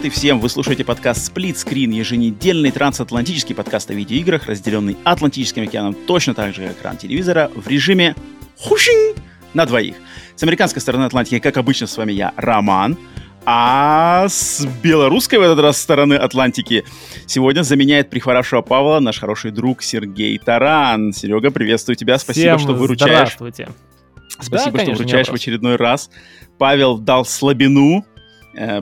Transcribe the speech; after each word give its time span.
Привет 0.00 0.14
и 0.14 0.18
всем! 0.18 0.40
Вы 0.40 0.48
слушаете 0.48 0.82
подкаст 0.82 1.30
Split 1.30 1.56
Screen, 1.56 1.92
еженедельный 1.92 2.70
трансатлантический 2.70 3.54
подкаст 3.54 3.90
о 3.90 3.92
видеоиграх, 3.92 4.46
разделенный 4.46 4.96
Атлантическим 5.04 5.64
океаном 5.64 5.94
точно 5.94 6.32
так 6.32 6.54
же, 6.54 6.68
как 6.68 6.78
экран 6.78 6.96
телевизора, 6.96 7.50
в 7.54 7.68
режиме 7.68 8.16
хушинь 8.56 9.14
на 9.52 9.66
двоих. 9.66 9.96
С 10.36 10.42
американской 10.42 10.80
стороны 10.80 11.04
Атлантики, 11.04 11.38
как 11.38 11.58
обычно, 11.58 11.86
с 11.86 11.98
вами 11.98 12.12
я, 12.12 12.32
Роман, 12.36 12.96
а 13.44 14.24
с 14.26 14.64
белорусской 14.82 15.38
в 15.38 15.42
этот 15.42 15.58
раз 15.58 15.78
стороны 15.78 16.14
Атлантики 16.14 16.82
сегодня 17.26 17.60
заменяет 17.60 18.08
прихворавшего 18.08 18.62
Павла 18.62 19.00
наш 19.00 19.18
хороший 19.18 19.50
друг 19.50 19.82
Сергей 19.82 20.38
Таран. 20.38 21.12
Серега, 21.12 21.50
приветствую 21.50 21.96
тебя, 21.96 22.16
спасибо, 22.16 22.56
Всем 22.56 22.58
что 22.58 22.72
выручаешь. 22.72 23.10
Здравствуйте. 23.36 23.68
Спасибо, 24.30 24.56
Да, 24.56 24.62
что 24.62 24.70
конечно, 24.72 24.94
выручаешь 24.94 25.26
не 25.26 25.32
в 25.32 25.34
очередной 25.34 25.76
раз. 25.76 26.08
Павел 26.56 26.96
дал 26.96 27.26
слабину, 27.26 28.06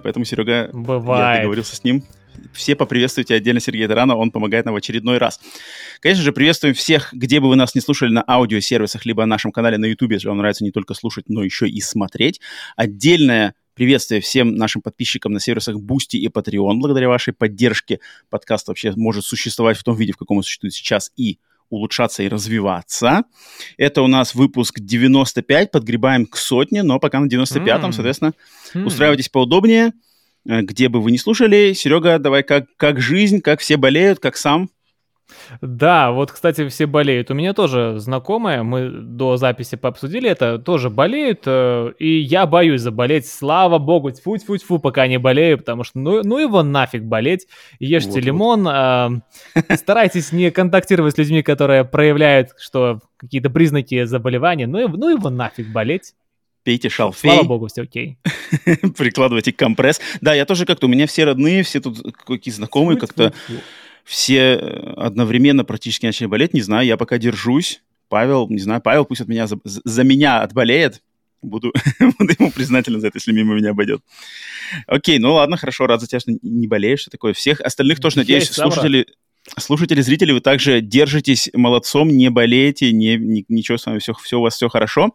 поэтому, 0.03 0.25
Серега, 0.25 0.53
я 0.53 0.69
Бывает. 0.73 1.41
договорился 1.43 1.77
с 1.77 1.85
ним. 1.85 2.05
Все 2.53 2.77
поприветствуйте 2.77 3.35
отдельно 3.35 3.61
Сергея 3.61 3.89
Тарана, 3.89 4.17
он 4.17 4.31
помогает 4.31 4.65
нам 4.65 4.75
в 4.75 4.77
очередной 4.77 5.19
раз. 5.19 5.41
Конечно 6.01 6.23
же, 6.23 6.33
приветствуем 6.33 6.75
всех, 6.75 7.13
где 7.13 7.41
бы 7.41 7.49
вы 7.49 7.57
нас 7.57 7.75
не 7.75 7.81
слушали 7.81 8.13
на 8.13 8.23
аудиосервисах, 8.27 9.05
либо 9.07 9.23
на 9.23 9.27
нашем 9.27 9.51
канале 9.51 9.77
на 9.77 9.87
YouTube, 9.87 10.13
если 10.13 10.29
вам 10.29 10.39
нравится 10.39 10.65
не 10.65 10.70
только 10.70 10.95
слушать, 10.95 11.29
но 11.29 11.43
еще 11.43 11.69
и 11.69 11.81
смотреть. 11.81 12.41
Отдельное 12.77 13.55
приветствие 13.75 14.20
всем 14.20 14.57
нашим 14.57 14.83
подписчикам 14.83 15.33
на 15.33 15.41
сервисах 15.41 15.77
Boosty 15.77 16.19
и 16.19 16.29
Patreon. 16.29 16.79
Благодаря 16.79 17.09
вашей 17.09 17.33
поддержке 17.33 18.01
подкаст 18.29 18.69
вообще 18.69 18.92
может 18.97 19.25
существовать 19.25 19.77
в 19.77 19.85
том 19.85 19.97
виде, 19.97 20.13
в 20.13 20.17
каком 20.17 20.39
он 20.39 20.42
существует 20.42 20.75
сейчас, 20.75 21.13
и 21.17 21.39
улучшаться 21.70 22.22
и 22.22 22.28
развиваться. 22.28 23.24
Это 23.77 24.02
у 24.02 24.06
нас 24.06 24.34
выпуск 24.34 24.80
95, 24.80 25.70
подгребаем 25.70 26.27
к 26.27 26.36
сотне, 26.36 26.83
но 26.83 26.98
пока 26.98 27.20
на 27.20 27.27
95-м, 27.27 27.86
М. 27.86 27.92
соответственно, 27.92 28.33
М. 28.74 28.86
устраивайтесь 28.86 29.28
поудобнее, 29.28 29.92
э, 30.48 30.62
где 30.62 30.89
бы 30.89 31.00
вы 31.00 31.11
ни 31.11 31.16
слушали. 31.16 31.72
Серега, 31.74 32.19
давай, 32.19 32.42
как, 32.42 32.66
как 32.77 33.00
жизнь, 33.00 33.41
как 33.41 33.61
все 33.61 33.77
болеют, 33.77 34.19
как 34.20 34.36
сам? 34.36 34.70
Да, 35.61 36.11
вот, 36.11 36.33
кстати, 36.33 36.69
все 36.69 36.87
болеют. 36.87 37.31
У 37.31 37.34
меня 37.34 37.53
тоже 37.53 37.98
знакомые, 37.98 38.62
мы 38.62 38.89
до 38.89 39.37
записи 39.37 39.77
пообсудили 39.77 40.29
это, 40.29 40.59
тоже 40.59 40.91
болеют, 40.91 41.43
э, 41.47 41.93
и 41.98 42.19
я 42.19 42.47
боюсь 42.47 42.81
заболеть. 42.81 43.27
Слава 43.27 43.79
богу, 43.79 44.11
тьфу 44.11 44.37
тьфу 44.37 44.57
тьфу 44.57 44.79
пока 44.79 45.07
не 45.07 45.19
болею, 45.19 45.59
потому 45.59 45.85
что 45.85 45.98
ну, 45.98 46.23
ну 46.23 46.39
его 46.39 46.62
нафиг 46.62 47.03
болеть. 47.03 47.47
Ешьте 47.79 48.09
Вот-вот. 48.11 48.25
лимон, 48.25 48.69
э, 48.69 49.77
старайтесь 49.77 50.33
не 50.33 50.51
контактировать 50.51 51.15
с 51.15 51.19
людьми, 51.19 51.42
которые 51.42 51.85
проявляют, 51.85 52.51
что 52.59 53.01
какие-то 53.17 53.51
признаки 53.51 54.05
заболевания, 54.05 54.67
ну, 54.67 54.89
ну 54.89 55.11
его 55.11 55.31
нафиг 55.31 55.69
болеть. 55.69 56.15
Пейте 56.65 56.89
шалфей, 56.89 57.31
Слава 57.31 57.47
богу, 57.47 57.67
все 57.69 57.83
окей. 57.83 58.19
прикладывайте 58.97 59.53
компресс. 59.53 60.01
Да, 60.20 60.35
я 60.35 60.45
тоже 60.45 60.67
как-то, 60.67 60.87
у 60.87 60.91
меня 60.91 61.07
все 61.07 61.25
родные, 61.25 61.63
все 61.63 61.81
тут 61.81 61.98
какие 62.27 62.53
знакомые, 62.53 62.98
как-то 62.98 63.31
Тьфу-тьфу. 63.31 63.61
Все 64.09 64.55
э, 64.55 64.92
одновременно 64.97 65.64
практически 65.64 66.06
начали 66.06 66.27
болеть. 66.27 66.55
Не 66.55 66.62
знаю, 66.62 66.87
я 66.87 66.97
пока 66.97 67.19
держусь. 67.19 67.83
Павел, 68.09 68.48
не 68.48 68.59
знаю, 68.59 68.81
Павел 68.81 69.05
пусть 69.05 69.20
от 69.20 69.28
меня 69.28 69.47
за, 69.47 69.59
за- 69.64 70.03
меня 70.05 70.41
отболеет. 70.41 71.03
Буду, 71.42 71.73
буду 72.19 72.33
ему 72.39 72.51
признателен 72.51 73.01
за 73.03 73.09
это, 73.09 73.19
если 73.19 73.33
мимо 73.33 73.55
меня 73.55 73.70
обойдет. 73.70 74.01
Окей, 74.86 75.19
ну 75.19 75.35
ладно, 75.35 75.58
хорошо, 75.58 75.86
рад 75.86 76.01
за 76.01 76.07
тебя, 76.07 76.20
что 76.20 76.33
не 76.41 76.67
болеешь, 76.67 77.01
что 77.01 77.11
такое. 77.11 77.35
Всех 77.35 77.61
остальных 77.61 78.01
тоже, 78.01 78.17
надеюсь, 78.17 78.57
рад. 78.58 78.73
слушатели, 78.73 79.07
слушатели, 79.58 80.01
зрители, 80.01 80.33
вы 80.33 80.40
также 80.40 80.80
держитесь 80.80 81.51
молодцом, 81.52 82.08
не 82.08 82.30
болеете, 82.30 82.92
не, 82.92 83.17
ни- 83.17 83.45
ничего 83.48 83.77
с 83.77 83.85
вами, 83.85 83.98
все, 83.98 84.14
все 84.14 84.39
у 84.39 84.42
вас 84.42 84.55
все 84.55 84.69
хорошо. 84.70 85.14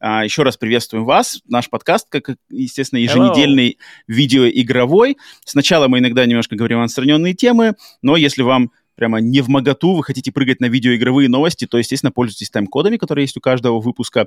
А, 0.00 0.24
еще 0.24 0.42
раз 0.42 0.56
приветствуем 0.56 1.04
вас. 1.04 1.40
Наш 1.48 1.70
подкаст, 1.70 2.08
как, 2.08 2.36
естественно, 2.50 2.98
еженедельный 2.98 3.78
видеоигровой. 4.06 5.16
Сначала 5.44 5.88
мы 5.88 5.98
иногда 5.98 6.24
немножко 6.26 6.56
говорим 6.56 6.80
о 6.80 6.84
отстраненные 6.84 7.34
темы, 7.34 7.74
но 8.02 8.16
если 8.16 8.42
вам 8.42 8.70
прямо 8.94 9.20
не 9.20 9.40
в 9.40 9.48
моготу, 9.48 9.94
вы 9.94 10.02
хотите 10.02 10.32
прыгать 10.32 10.60
на 10.60 10.66
видеоигровые 10.66 11.28
новости, 11.28 11.66
то, 11.66 11.78
естественно, 11.78 12.10
пользуйтесь 12.12 12.50
тайм-кодами, 12.50 12.96
которые 12.96 13.24
есть 13.24 13.36
у 13.36 13.40
каждого 13.40 13.80
выпуска 13.80 14.26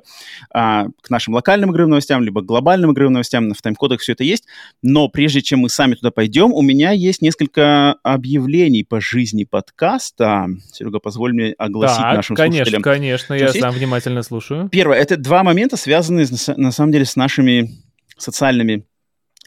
а, 0.52 0.86
к 1.00 1.10
нашим 1.10 1.34
локальным 1.34 1.70
игровым 1.72 1.90
новостям, 1.90 2.22
либо 2.22 2.42
к 2.42 2.46
глобальным 2.46 2.92
игровым 2.92 3.14
новостям. 3.14 3.52
В 3.52 3.62
тайм-кодах 3.62 4.00
все 4.00 4.12
это 4.12 4.24
есть. 4.24 4.44
Но 4.82 5.08
прежде 5.08 5.42
чем 5.42 5.60
мы 5.60 5.68
сами 5.68 5.94
туда 5.94 6.10
пойдем, 6.10 6.52
у 6.52 6.62
меня 6.62 6.92
есть 6.92 7.22
несколько 7.22 7.92
объявлений 8.02 8.84
по 8.84 9.00
жизни 9.00 9.44
подкаста. 9.44 10.48
Серега, 10.72 10.98
позволь 10.98 11.32
мне 11.32 11.52
огласить 11.58 11.98
Так, 11.98 12.16
нашим 12.16 12.36
конечно, 12.36 12.56
слушателям. 12.64 12.82
конечно, 12.82 13.34
я 13.34 13.38
Что-то 13.38 13.52
есть? 13.58 13.60
сам 13.60 13.74
внимательно 13.74 14.22
слушаю. 14.22 14.68
Первое, 14.68 14.98
это 14.98 15.16
два 15.16 15.42
момента, 15.42 15.76
связанные 15.76 16.26
на 16.56 16.72
самом 16.72 16.92
деле 16.92 17.04
с 17.04 17.16
нашими 17.16 17.70
социальными 18.16 18.84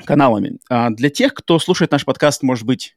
каналами. 0.05 0.57
А, 0.69 0.89
Для 0.89 1.09
тех, 1.09 1.33
кто 1.33 1.59
слушает 1.59 1.91
наш 1.91 2.05
подкаст, 2.05 2.43
может 2.43 2.65
быть, 2.65 2.95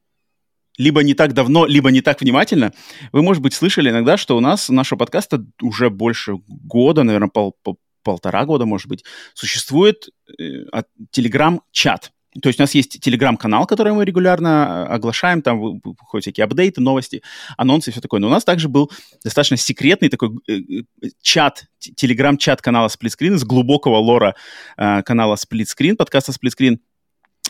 либо 0.77 1.03
не 1.03 1.13
так 1.13 1.33
давно, 1.33 1.65
либо 1.65 1.91
не 1.91 2.01
так 2.01 2.21
внимательно, 2.21 2.73
вы, 3.11 3.21
может 3.21 3.41
быть, 3.41 3.53
слышали 3.53 3.89
иногда, 3.89 4.17
что 4.17 4.37
у 4.37 4.39
нас, 4.39 4.69
нашего 4.69 4.99
подкаста 4.99 5.45
уже 5.61 5.89
больше 5.89 6.37
года, 6.47 7.03
наверное, 7.03 7.29
пол- 7.29 7.55
пол- 7.63 7.79
полтора 8.03 8.45
года, 8.45 8.65
может 8.65 8.87
быть, 8.87 9.03
существует 9.33 10.09
э, 10.39 10.65
телеграм-чат. 11.11 12.11
То 12.41 12.49
есть 12.49 12.59
у 12.59 12.63
нас 12.63 12.75
есть 12.75 12.99
телеграм-канал, 12.99 13.65
который 13.65 13.93
мы 13.93 14.03
регулярно 14.03 14.87
э, 14.89 14.93
оглашаем, 14.93 15.41
там 15.41 15.59
вы- 15.59 15.79
выходят 15.83 16.23
всякие 16.23 16.43
апдейты, 16.43 16.81
новости, 16.81 17.23
анонсы 17.57 17.89
и 17.89 17.91
все 17.91 18.01
такое. 18.01 18.19
Но 18.19 18.27
у 18.27 18.29
нас 18.31 18.43
также 18.43 18.67
был 18.67 18.91
достаточно 19.23 19.57
секретный 19.57 20.09
такой 20.09 20.31
э, 20.47 20.53
э, 20.53 21.09
чат, 21.21 21.65
телеграм-чат 21.79 22.61
канала 22.61 22.89
Сплитскрин 22.89 23.35
из 23.35 23.43
глубокого 23.43 23.97
лора 23.97 24.35
э, 24.77 25.01
канала 25.03 25.37
Сплитскрин, 25.37 25.95
подкаста 25.95 26.33
Сплитскрин. 26.33 26.79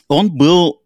Он 0.07 0.31
был 0.31 0.84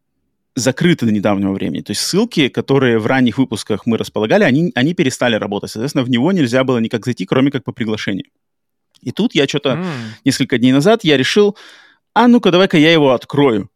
закрыты 0.60 1.06
до 1.06 1.12
недавнего 1.12 1.52
времени. 1.54 1.82
То 1.82 1.92
есть 1.92 2.02
ссылки, 2.02 2.50
которые 2.50 3.00
в 3.00 3.08
ранних 3.08 3.38
выпусках 3.38 3.86
мы 3.86 3.98
располагали, 3.98 4.44
они, 4.44 4.72
они 4.76 4.94
перестали 4.94 5.36
работать. 5.36 5.72
Соответственно, 5.72 6.04
в 6.04 6.10
него 6.10 6.32
нельзя 6.32 6.64
было 6.64 6.78
никак 6.80 7.06
зайти, 7.06 7.26
кроме 7.26 7.52
как 7.52 7.64
по 7.64 7.72
приглашению. 7.72 8.26
И 9.02 9.12
тут 9.12 9.36
я 9.36 9.48
что-то 9.48 9.70
М. 9.70 9.86
несколько 10.26 10.58
дней 10.58 10.72
назад 10.72 11.04
я 11.04 11.18
решил, 11.18 11.56
а 12.14 12.28
ну-ка 12.28 12.52
давай-ка 12.52 12.78
я 12.78 12.92
его 12.92 13.14
открою. 13.14 13.70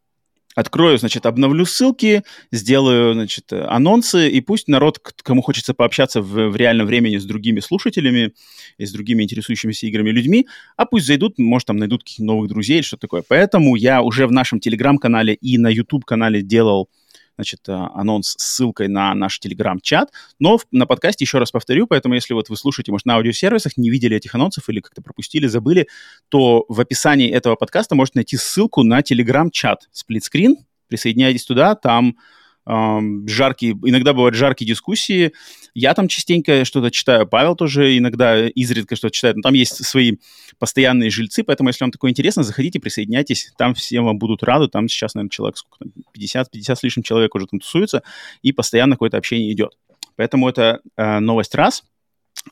Открою, 0.54 0.98
значит, 0.98 1.26
обновлю 1.26 1.66
ссылки, 1.66 2.22
сделаю, 2.52 3.14
значит, 3.14 3.52
анонсы, 3.52 4.28
и 4.28 4.40
пусть 4.40 4.68
народ, 4.68 4.98
кому 4.98 5.42
хочется 5.42 5.74
пообщаться 5.74 6.22
в, 6.22 6.50
в 6.50 6.56
реальном 6.56 6.86
времени 6.86 7.16
с 7.16 7.24
другими 7.24 7.60
слушателями 7.60 8.32
и 8.78 8.86
с 8.86 8.92
другими 8.92 9.24
интересующимися 9.24 9.86
играми 9.86 10.10
людьми, 10.10 10.46
а 10.76 10.86
пусть 10.86 11.06
зайдут, 11.06 11.38
может, 11.38 11.66
там 11.66 11.76
найдут 11.76 12.04
каких-то 12.04 12.24
новых 12.24 12.48
друзей 12.48 12.76
или 12.76 12.84
что-то 12.84 13.02
такое. 13.02 13.24
Поэтому 13.26 13.74
я 13.74 14.02
уже 14.02 14.26
в 14.26 14.32
нашем 14.32 14.60
Телеграм-канале 14.60 15.34
и 15.34 15.58
на 15.58 15.68
YouTube-канале 15.68 16.42
делал, 16.42 16.88
значит, 17.36 17.60
э, 17.68 17.72
анонс 17.72 18.34
с 18.38 18.54
ссылкой 18.54 18.88
на 18.88 19.14
наш 19.14 19.38
Телеграм-чат, 19.38 20.10
но 20.38 20.58
на 20.70 20.86
подкасте, 20.86 21.24
еще 21.24 21.38
раз 21.38 21.50
повторю, 21.50 21.86
поэтому 21.86 22.14
если 22.14 22.34
вот 22.34 22.48
вы 22.48 22.56
слушаете, 22.56 22.92
может, 22.92 23.06
на 23.06 23.16
аудиосервисах, 23.16 23.76
не 23.76 23.90
видели 23.90 24.16
этих 24.16 24.34
анонсов 24.34 24.68
или 24.68 24.80
как-то 24.80 25.02
пропустили, 25.02 25.46
забыли, 25.46 25.88
то 26.28 26.64
в 26.68 26.80
описании 26.80 27.30
этого 27.30 27.56
подкаста 27.56 27.94
можете 27.94 28.18
найти 28.18 28.36
ссылку 28.36 28.82
на 28.82 29.02
телеграм-чат 29.02 29.88
Сплитскрин. 29.92 30.56
Присоединяйтесь 30.88 31.44
туда, 31.44 31.74
там 31.74 32.16
жаркие, 32.66 33.72
иногда 33.84 34.12
бывают 34.12 34.34
жаркие 34.34 34.68
дискуссии. 34.68 35.32
Я 35.74 35.92
там 35.94 36.08
частенько 36.08 36.64
что-то 36.64 36.90
читаю, 36.90 37.26
Павел 37.26 37.56
тоже 37.56 37.98
иногда 37.98 38.46
изредка 38.46 38.96
что-то 38.96 39.14
читает. 39.14 39.36
Но 39.36 39.42
там 39.42 39.54
есть 39.54 39.84
свои 39.84 40.16
постоянные 40.58 41.10
жильцы, 41.10 41.42
поэтому 41.42 41.68
если 41.68 41.84
вам 41.84 41.90
такое 41.90 42.10
интересно, 42.10 42.42
заходите, 42.42 42.80
присоединяйтесь. 42.80 43.52
Там 43.58 43.74
все 43.74 44.00
вам 44.00 44.18
будут 44.18 44.42
рады. 44.42 44.68
Там 44.68 44.88
сейчас, 44.88 45.14
наверное, 45.14 45.30
человек 45.30 45.58
сколько 45.58 45.78
там, 45.78 45.92
50, 46.12 46.50
50 46.50 46.78
с 46.78 46.82
лишним 46.82 47.02
человек 47.02 47.34
уже 47.34 47.46
там 47.46 47.60
тусуется, 47.60 48.02
и 48.42 48.52
постоянно 48.52 48.94
какое-то 48.94 49.16
общение 49.16 49.52
идет. 49.52 49.76
Поэтому 50.16 50.48
это 50.48 50.80
э, 50.96 51.18
новость 51.18 51.54
раз. 51.54 51.84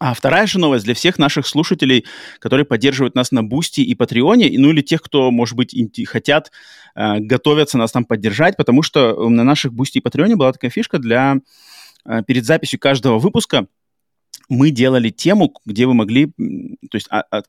А 0.00 0.14
вторая 0.14 0.46
же 0.46 0.58
новость 0.58 0.84
для 0.84 0.94
всех 0.94 1.18
наших 1.18 1.46
слушателей, 1.46 2.06
которые 2.38 2.64
поддерживают 2.64 3.14
нас 3.14 3.30
на 3.30 3.42
Boosty 3.42 3.82
и 3.82 3.94
Patreon 3.94 4.38
е, 4.38 4.50
ну 4.58 4.70
или 4.70 4.80
тех, 4.80 5.02
кто, 5.02 5.30
может 5.30 5.54
быть, 5.54 5.74
хотят, 6.06 6.50
э, 6.94 7.18
готовятся 7.20 7.78
нас 7.78 7.92
там 7.92 8.04
поддержать, 8.04 8.56
потому 8.56 8.82
что 8.82 9.28
на 9.28 9.44
наших 9.44 9.72
Boosty 9.72 9.98
и 9.98 10.00
Patreon 10.00 10.32
е 10.32 10.36
была 10.36 10.52
такая 10.52 10.70
фишка 10.70 10.98
для... 10.98 11.36
э, 12.06 12.22
перед 12.26 12.44
записью 12.44 12.78
каждого 12.78 13.18
выпуска. 13.18 13.66
Мы 14.48 14.70
делали 14.70 15.10
тему, 15.10 15.54
где 15.64 15.86
вы 15.86 15.94
могли, 15.94 16.26
то 16.26 16.94
есть 16.94 17.06
а- 17.10 17.24
а- 17.30 17.42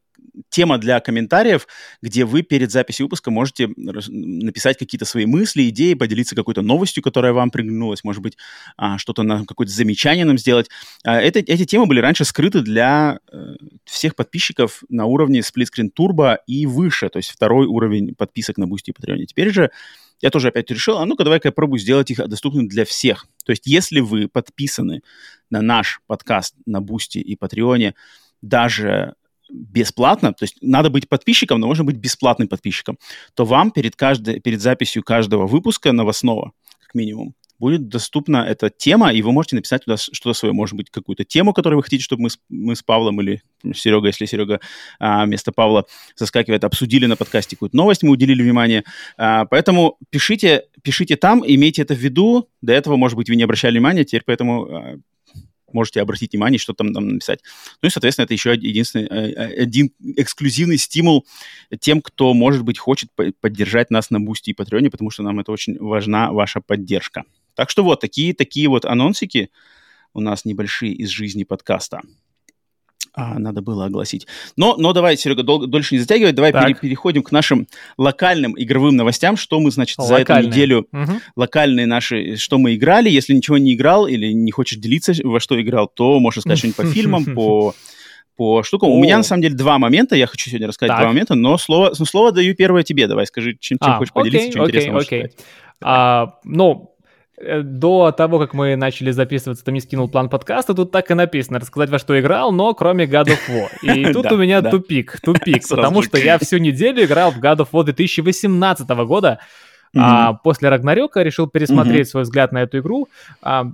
тема 0.49 0.77
для 0.77 0.99
комментариев, 0.99 1.67
где 2.01 2.25
вы 2.25 2.41
перед 2.41 2.71
записью 2.71 3.05
выпуска 3.05 3.31
можете 3.31 3.69
написать 3.75 4.77
какие-то 4.77 5.05
свои 5.05 5.25
мысли, 5.25 5.69
идеи, 5.69 5.93
поделиться 5.93 6.35
какой-то 6.35 6.61
новостью, 6.61 7.03
которая 7.03 7.33
вам 7.33 7.51
приглянулась, 7.51 8.03
может 8.03 8.21
быть, 8.21 8.37
а, 8.77 8.97
что-то 8.97 9.23
на 9.23 9.45
какое-то 9.45 9.73
замечание 9.73 10.25
нам 10.25 10.37
сделать. 10.37 10.69
А, 11.03 11.19
это, 11.19 11.39
эти 11.39 11.65
темы 11.65 11.85
были 11.85 11.99
раньше 11.99 12.25
скрыты 12.25 12.61
для 12.61 13.19
э, 13.31 13.55
всех 13.85 14.15
подписчиков 14.15 14.83
на 14.89 15.05
уровне 15.05 15.39
Split 15.39 15.67
Screen 15.75 15.89
Turbo 15.97 16.37
и 16.47 16.65
выше, 16.65 17.09
то 17.09 17.17
есть 17.17 17.29
второй 17.29 17.67
уровень 17.67 18.15
подписок 18.15 18.57
на 18.57 18.65
Boosty 18.65 18.87
и 18.87 18.91
Patreon. 18.91 19.25
Теперь 19.25 19.51
же 19.51 19.71
я 20.21 20.29
тоже 20.29 20.47
опять 20.47 20.71
решил, 20.71 20.99
а 20.99 21.05
ну-ка 21.05 21.25
давай-ка 21.25 21.49
я 21.49 21.51
пробую 21.51 21.79
сделать 21.79 22.09
их 22.09 22.17
доступными 22.29 22.67
для 22.67 22.85
всех. 22.85 23.27
То 23.45 23.51
есть 23.51 23.67
если 23.67 23.99
вы 23.99 24.29
подписаны 24.29 25.01
на 25.49 25.61
наш 25.61 25.99
подкаст 26.07 26.55
на 26.65 26.79
Boosty 26.79 27.17
и 27.17 27.35
Patreon 27.35 27.86
е 27.86 27.93
даже 28.41 29.15
бесплатно, 29.49 30.33
то 30.33 30.43
есть 30.43 30.57
надо 30.61 30.89
быть 30.89 31.09
подписчиком, 31.09 31.59
но 31.59 31.67
можно 31.67 31.83
быть 31.83 31.97
бесплатным 31.97 32.47
подписчиком, 32.47 32.97
то 33.33 33.45
вам 33.45 33.71
перед, 33.71 33.95
каждой, 33.95 34.39
перед 34.39 34.61
записью 34.61 35.03
каждого 35.03 35.47
выпуска 35.47 35.91
новостного, 35.91 36.51
как 36.79 36.95
минимум, 36.95 37.35
будет 37.63 37.87
доступна 37.87 38.45
эта 38.45 38.69
тема, 38.69 39.13
и 39.13 39.21
вы 39.21 39.31
можете 39.31 39.55
написать 39.55 39.85
туда 39.85 39.95
что-то 39.95 40.33
свое, 40.33 40.53
может 40.53 40.75
быть, 40.75 40.89
какую-то 40.89 41.23
тему, 41.23 41.53
которую 41.53 41.77
вы 41.77 41.83
хотите, 41.83 42.03
чтобы 42.03 42.23
мы 42.23 42.29
с, 42.29 42.37
мы 42.49 42.75
с 42.75 42.83
Павлом 42.83 43.21
или 43.21 43.41
Серега, 43.73 44.07
если 44.07 44.25
Серега 44.25 44.59
а, 44.99 45.25
вместо 45.25 45.53
Павла 45.53 45.85
заскакивает, 46.17 46.65
обсудили 46.65 47.05
на 47.05 47.15
подкасте 47.15 47.55
какую-то 47.55 47.77
новость, 47.77 48.03
мы 48.03 48.09
уделили 48.09 48.43
внимание. 48.43 48.83
А, 49.17 49.45
поэтому 49.45 49.97
пишите, 50.09 50.65
пишите 50.81 51.15
там, 51.15 51.41
имейте 51.45 51.83
это 51.83 51.93
в 51.93 51.99
виду. 51.99 52.49
До 52.61 52.73
этого, 52.73 52.97
может 52.97 53.15
быть, 53.15 53.29
вы 53.29 53.37
не 53.37 53.43
обращали 53.43 53.77
внимания, 53.77 54.03
теперь 54.03 54.23
поэтому 54.25 54.65
а, 54.65 54.97
можете 55.73 56.01
обратить 56.01 56.33
внимание, 56.33 56.59
что 56.59 56.73
там, 56.73 56.93
там 56.93 57.07
написать. 57.07 57.39
Ну 57.81 57.87
и, 57.87 57.91
соответственно, 57.91 58.25
это 58.25 58.33
еще 58.33 58.53
единственный, 58.53 59.05
э, 59.05 59.31
э, 59.31 59.61
один 59.63 59.91
эксклюзивный 60.17 60.77
стимул 60.77 61.25
тем, 61.79 62.01
кто, 62.01 62.33
может 62.33 62.63
быть, 62.63 62.77
хочет 62.77 63.09
поддержать 63.41 63.91
нас 63.91 64.09
на 64.09 64.19
Boosty 64.19 64.51
и 64.51 64.53
Patreon 64.53 64.81
е, 64.81 64.89
потому 64.89 65.09
что 65.09 65.23
нам 65.23 65.39
это 65.39 65.51
очень 65.51 65.77
важна 65.79 66.31
ваша 66.31 66.61
поддержка. 66.61 67.23
Так 67.55 67.69
что 67.69 67.83
вот, 67.83 68.01
такие, 68.01 68.33
такие 68.33 68.67
вот 68.67 68.85
анонсики 68.85 69.49
у 70.13 70.21
нас 70.21 70.45
небольшие 70.45 70.93
из 70.93 71.09
жизни 71.09 71.43
подкаста. 71.43 72.01
А, 73.15 73.37
надо 73.37 73.61
было 73.61 73.85
огласить. 73.85 74.25
Но, 74.57 74.75
но 74.77 74.91
давай, 74.91 75.17
Серега, 75.17 75.43
дол- 75.43 75.67
дольше 75.67 75.93
не 75.93 75.99
затягивать, 76.01 76.33
давай 76.33 76.51
пере- 76.51 76.73
переходим 76.73 77.21
к 77.21 77.31
нашим 77.31 77.67
локальным 77.97 78.55
игровым 78.57 78.95
новостям. 78.95 79.37
Что 79.37 79.59
мы, 79.59 79.69
значит, 79.69 79.99
локальные. 79.99 80.25
за 80.25 80.33
эту 80.33 80.47
неделю 80.47 80.87
угу. 80.91 81.11
локальные 81.35 81.85
наши, 81.85 82.37
что 82.37 82.57
мы 82.57 82.75
играли. 82.75 83.09
Если 83.09 83.33
ничего 83.33 83.59
не 83.59 83.75
играл 83.75 84.07
или 84.07 84.31
не 84.31 84.51
хочешь 84.51 84.79
делиться, 84.79 85.13
во 85.23 85.39
что 85.39 85.61
играл, 85.61 85.87
то 85.87 86.19
можешь 86.19 86.41
сказать 86.41 86.57
что-нибудь 86.57 86.77
по 86.77 86.85
фильмам, 86.85 87.25
по 87.35 87.75
по 88.35 88.63
штукам. 88.63 88.89
О. 88.89 88.95
У 88.95 89.03
меня, 89.03 89.17
на 89.17 89.23
самом 89.23 89.43
деле, 89.43 89.53
два 89.53 89.77
момента. 89.77 90.15
Я 90.15 90.25
хочу 90.25 90.49
сегодня 90.49 90.67
рассказать 90.67 90.89
так. 90.89 91.01
два 91.01 91.09
момента, 91.09 91.35
но 91.35 91.57
слово, 91.59 91.93
ну, 91.97 92.05
слово 92.05 92.31
даю 92.31 92.55
первое 92.55 92.81
тебе. 92.81 93.05
Давай, 93.05 93.27
скажи, 93.27 93.55
чем, 93.59 93.77
чем 93.77 93.91
а, 93.91 93.97
хочешь 93.99 94.11
окей, 94.15 94.23
поделиться, 94.23 94.51
что 94.51 94.63
окей, 94.63 94.79
интересно 94.79 94.97
окей. 94.99 95.27
А, 95.81 96.39
ну, 96.43 96.92
до 97.37 98.11
того, 98.11 98.39
как 98.39 98.53
мы 98.53 98.75
начали 98.75 99.11
записываться, 99.11 99.65
ты 99.65 99.71
мне 99.71 99.81
скинул 99.81 100.07
план 100.07 100.29
подкаста, 100.29 100.73
тут 100.73 100.91
так 100.91 101.09
и 101.09 101.13
написано, 101.13 101.59
рассказать, 101.59 101.89
во 101.89 101.99
что 101.99 102.19
играл, 102.19 102.51
но 102.51 102.73
кроме 102.73 103.05
God 103.05 103.27
of 103.27 103.39
War. 103.49 103.69
И 103.81 104.13
тут 104.13 104.31
у 104.31 104.37
меня 104.37 104.61
тупик, 104.61 105.19
тупик, 105.21 105.67
потому 105.67 106.03
что 106.03 106.17
я 106.17 106.37
всю 106.37 106.57
неделю 106.57 107.03
играл 107.03 107.31
в 107.31 107.39
God 107.39 107.57
of 107.57 107.69
War 107.71 107.83
2018 107.83 108.87
года, 109.05 109.39
а 109.95 110.33
после 110.33 110.69
Рагнарёка 110.69 111.21
решил 111.21 111.47
пересмотреть 111.47 112.09
свой 112.09 112.23
взгляд 112.23 112.51
на 112.51 112.63
эту 112.63 112.79
игру. 112.79 113.07
А, 113.41 113.65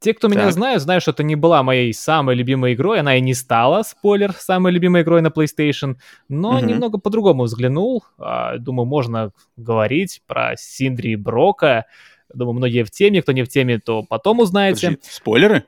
те, 0.00 0.12
кто 0.12 0.28
меня 0.28 0.50
знают, 0.50 0.82
знают, 0.82 1.02
что 1.02 1.12
это 1.12 1.22
не 1.22 1.36
была 1.36 1.62
моей 1.62 1.94
самой 1.94 2.34
любимой 2.34 2.74
игрой, 2.74 3.00
она 3.00 3.16
и 3.16 3.20
не 3.20 3.34
стала, 3.34 3.82
спойлер, 3.82 4.32
самой 4.32 4.72
любимой 4.72 5.02
игрой 5.02 5.22
на 5.22 5.28
PlayStation, 5.28 5.96
но 6.28 6.60
немного 6.60 6.98
по-другому 6.98 7.44
взглянул. 7.44 8.04
А, 8.18 8.58
думаю, 8.58 8.86
можно 8.86 9.30
говорить 9.56 10.22
про 10.26 10.56
Синдри 10.56 11.14
Брока, 11.14 11.86
Думаю, 12.34 12.54
многие 12.54 12.84
в 12.84 12.90
теме, 12.90 13.22
кто 13.22 13.32
не 13.32 13.42
в 13.42 13.48
теме, 13.48 13.78
то 13.78 14.02
потом 14.02 14.40
узнаете. 14.40 14.88
Подожди, 14.88 15.08
спойлеры? 15.10 15.64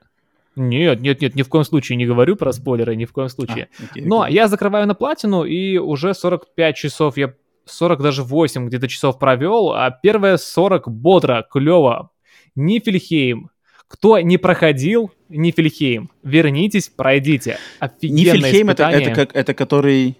Нет, 0.57 1.01
нет, 1.03 1.21
нет, 1.21 1.35
ни 1.35 1.43
в 1.43 1.49
коем 1.49 1.65
случае 1.65 1.97
не 1.97 2.07
говорю 2.07 2.35
про 2.35 2.53
спойлеры, 2.53 2.97
ни 2.97 3.05
в 3.05 3.13
коем 3.13 3.29
случае. 3.29 3.69
А, 3.79 3.85
окей, 3.91 4.03
Но 4.05 4.23
окей. 4.23 4.35
я 4.35 4.49
закрываю 4.49 4.87
на 4.87 4.95
платину, 4.95 5.45
и 5.45 5.77
уже 5.77 6.15
45 6.15 6.77
часов 6.77 7.19
я 7.19 7.35
40 7.67 8.01
даже 8.01 8.23
8 8.23 8.67
где-то 8.69 8.89
часов 8.89 9.19
провел, 9.19 9.73
а 9.73 9.91
первые 9.91 10.39
40 10.39 10.89
бодро, 10.89 11.47
клево. 11.51 12.11
Нифельхейм. 12.55 13.51
Кто 13.89 14.19
не 14.19 14.39
проходил 14.39 15.13
Нифельхейм, 15.29 16.11
вернитесь, 16.23 16.89
пройдите. 16.89 17.59
Офигенное 17.79 18.35
Нифельхейм 18.35 18.71
это, 18.71 18.85
это, 18.89 19.11
как, 19.11 19.37
это 19.37 19.55
который... 19.55 20.17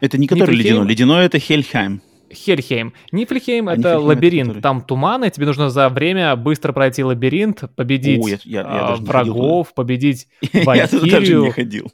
Это 0.00 0.18
не 0.18 0.26
который 0.26 0.56
ледяной, 0.56 0.86
ледяной 0.86 1.24
это 1.24 1.38
Хельхайм. 1.38 2.02
Хельхейм. 2.32 2.92
Нифльхейм— 3.12 3.68
это 3.70 3.78
Нифльхейм 3.78 4.02
лабиринт. 4.02 4.50
Это 4.50 4.60
Там 4.60 4.80
туманы, 4.82 5.30
тебе 5.30 5.46
нужно 5.46 5.70
за 5.70 5.88
время 5.88 6.34
быстро 6.36 6.72
пройти 6.72 7.04
лабиринт, 7.04 7.64
победить 7.76 8.22
О, 8.22 8.28
я, 8.28 8.38
я, 8.44 8.60
я 8.60 8.64
а, 8.64 8.96
врагов, 8.96 9.74
победить 9.74 10.28
Валькирию. 10.52 11.04
Я 11.06 11.20
даже 11.20 11.36
не 11.36 11.50
ходил. 11.50 11.92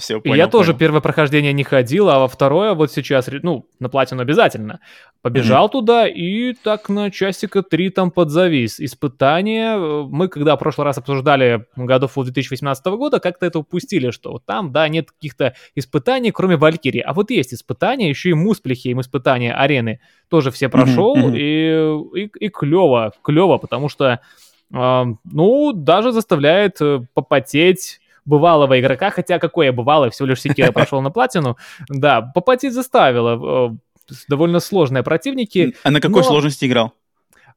Все, 0.00 0.20
понял, 0.20 0.34
и 0.34 0.38
я 0.38 0.44
понял. 0.44 0.50
тоже 0.50 0.74
первое 0.74 1.00
прохождение 1.00 1.52
не 1.52 1.62
ходил, 1.62 2.08
а 2.10 2.18
во 2.18 2.28
второе 2.28 2.74
вот 2.74 2.90
сейчас, 2.90 3.28
ну, 3.42 3.66
на 3.78 3.88
платину 3.88 4.22
обязательно. 4.22 4.80
Побежал 5.22 5.66
mm-hmm. 5.66 5.72
туда 5.72 6.08
и 6.08 6.54
так 6.54 6.88
на 6.88 7.10
часика 7.10 7.62
три 7.62 7.90
там 7.90 8.10
подзавис. 8.10 8.80
Испытания, 8.80 9.76
э, 9.76 10.06
мы 10.08 10.28
когда 10.28 10.56
в 10.56 10.58
прошлый 10.58 10.86
раз 10.86 10.96
обсуждали 10.98 11.66
годов 11.76 12.14
2018 12.14 12.86
года, 12.86 13.20
как-то 13.20 13.46
это 13.46 13.58
упустили, 13.58 14.10
что 14.10 14.40
там, 14.44 14.72
да, 14.72 14.88
нет 14.88 15.10
каких-то 15.10 15.54
испытаний, 15.74 16.32
кроме 16.32 16.56
Валькирии. 16.56 17.00
А 17.00 17.12
вот 17.12 17.30
есть 17.30 17.52
испытания, 17.52 18.08
еще 18.08 18.30
и 18.30 18.34
Мусплихейм 18.34 19.00
испытания 19.00 19.52
арены 19.52 20.00
тоже 20.28 20.50
все 20.50 20.68
прошел, 20.68 21.16
mm-hmm. 21.16 21.36
и, 21.36 22.22
и, 22.22 22.30
и 22.46 22.48
клево, 22.48 23.12
клево, 23.22 23.58
потому 23.58 23.90
что, 23.90 24.20
э, 24.72 25.04
ну, 25.24 25.72
даже 25.72 26.12
заставляет 26.12 26.80
э, 26.80 27.00
попотеть 27.12 28.00
бывалого 28.24 28.78
игрока, 28.80 29.10
хотя 29.10 29.38
какой 29.38 29.66
я 29.66 29.72
бывалый, 29.72 30.10
всего 30.10 30.28
лишь 30.28 30.40
Секира 30.40 30.72
прошел 30.72 31.00
на 31.00 31.10
платину, 31.10 31.56
да, 31.88 32.22
попотеть 32.22 32.74
заставило. 32.74 33.70
Э, 33.72 33.76
довольно 34.28 34.60
сложные 34.60 35.02
противники. 35.02 35.74
А 35.82 35.90
на 35.90 36.00
какой 36.00 36.22
но... 36.22 36.28
сложности 36.28 36.64
играл? 36.64 36.94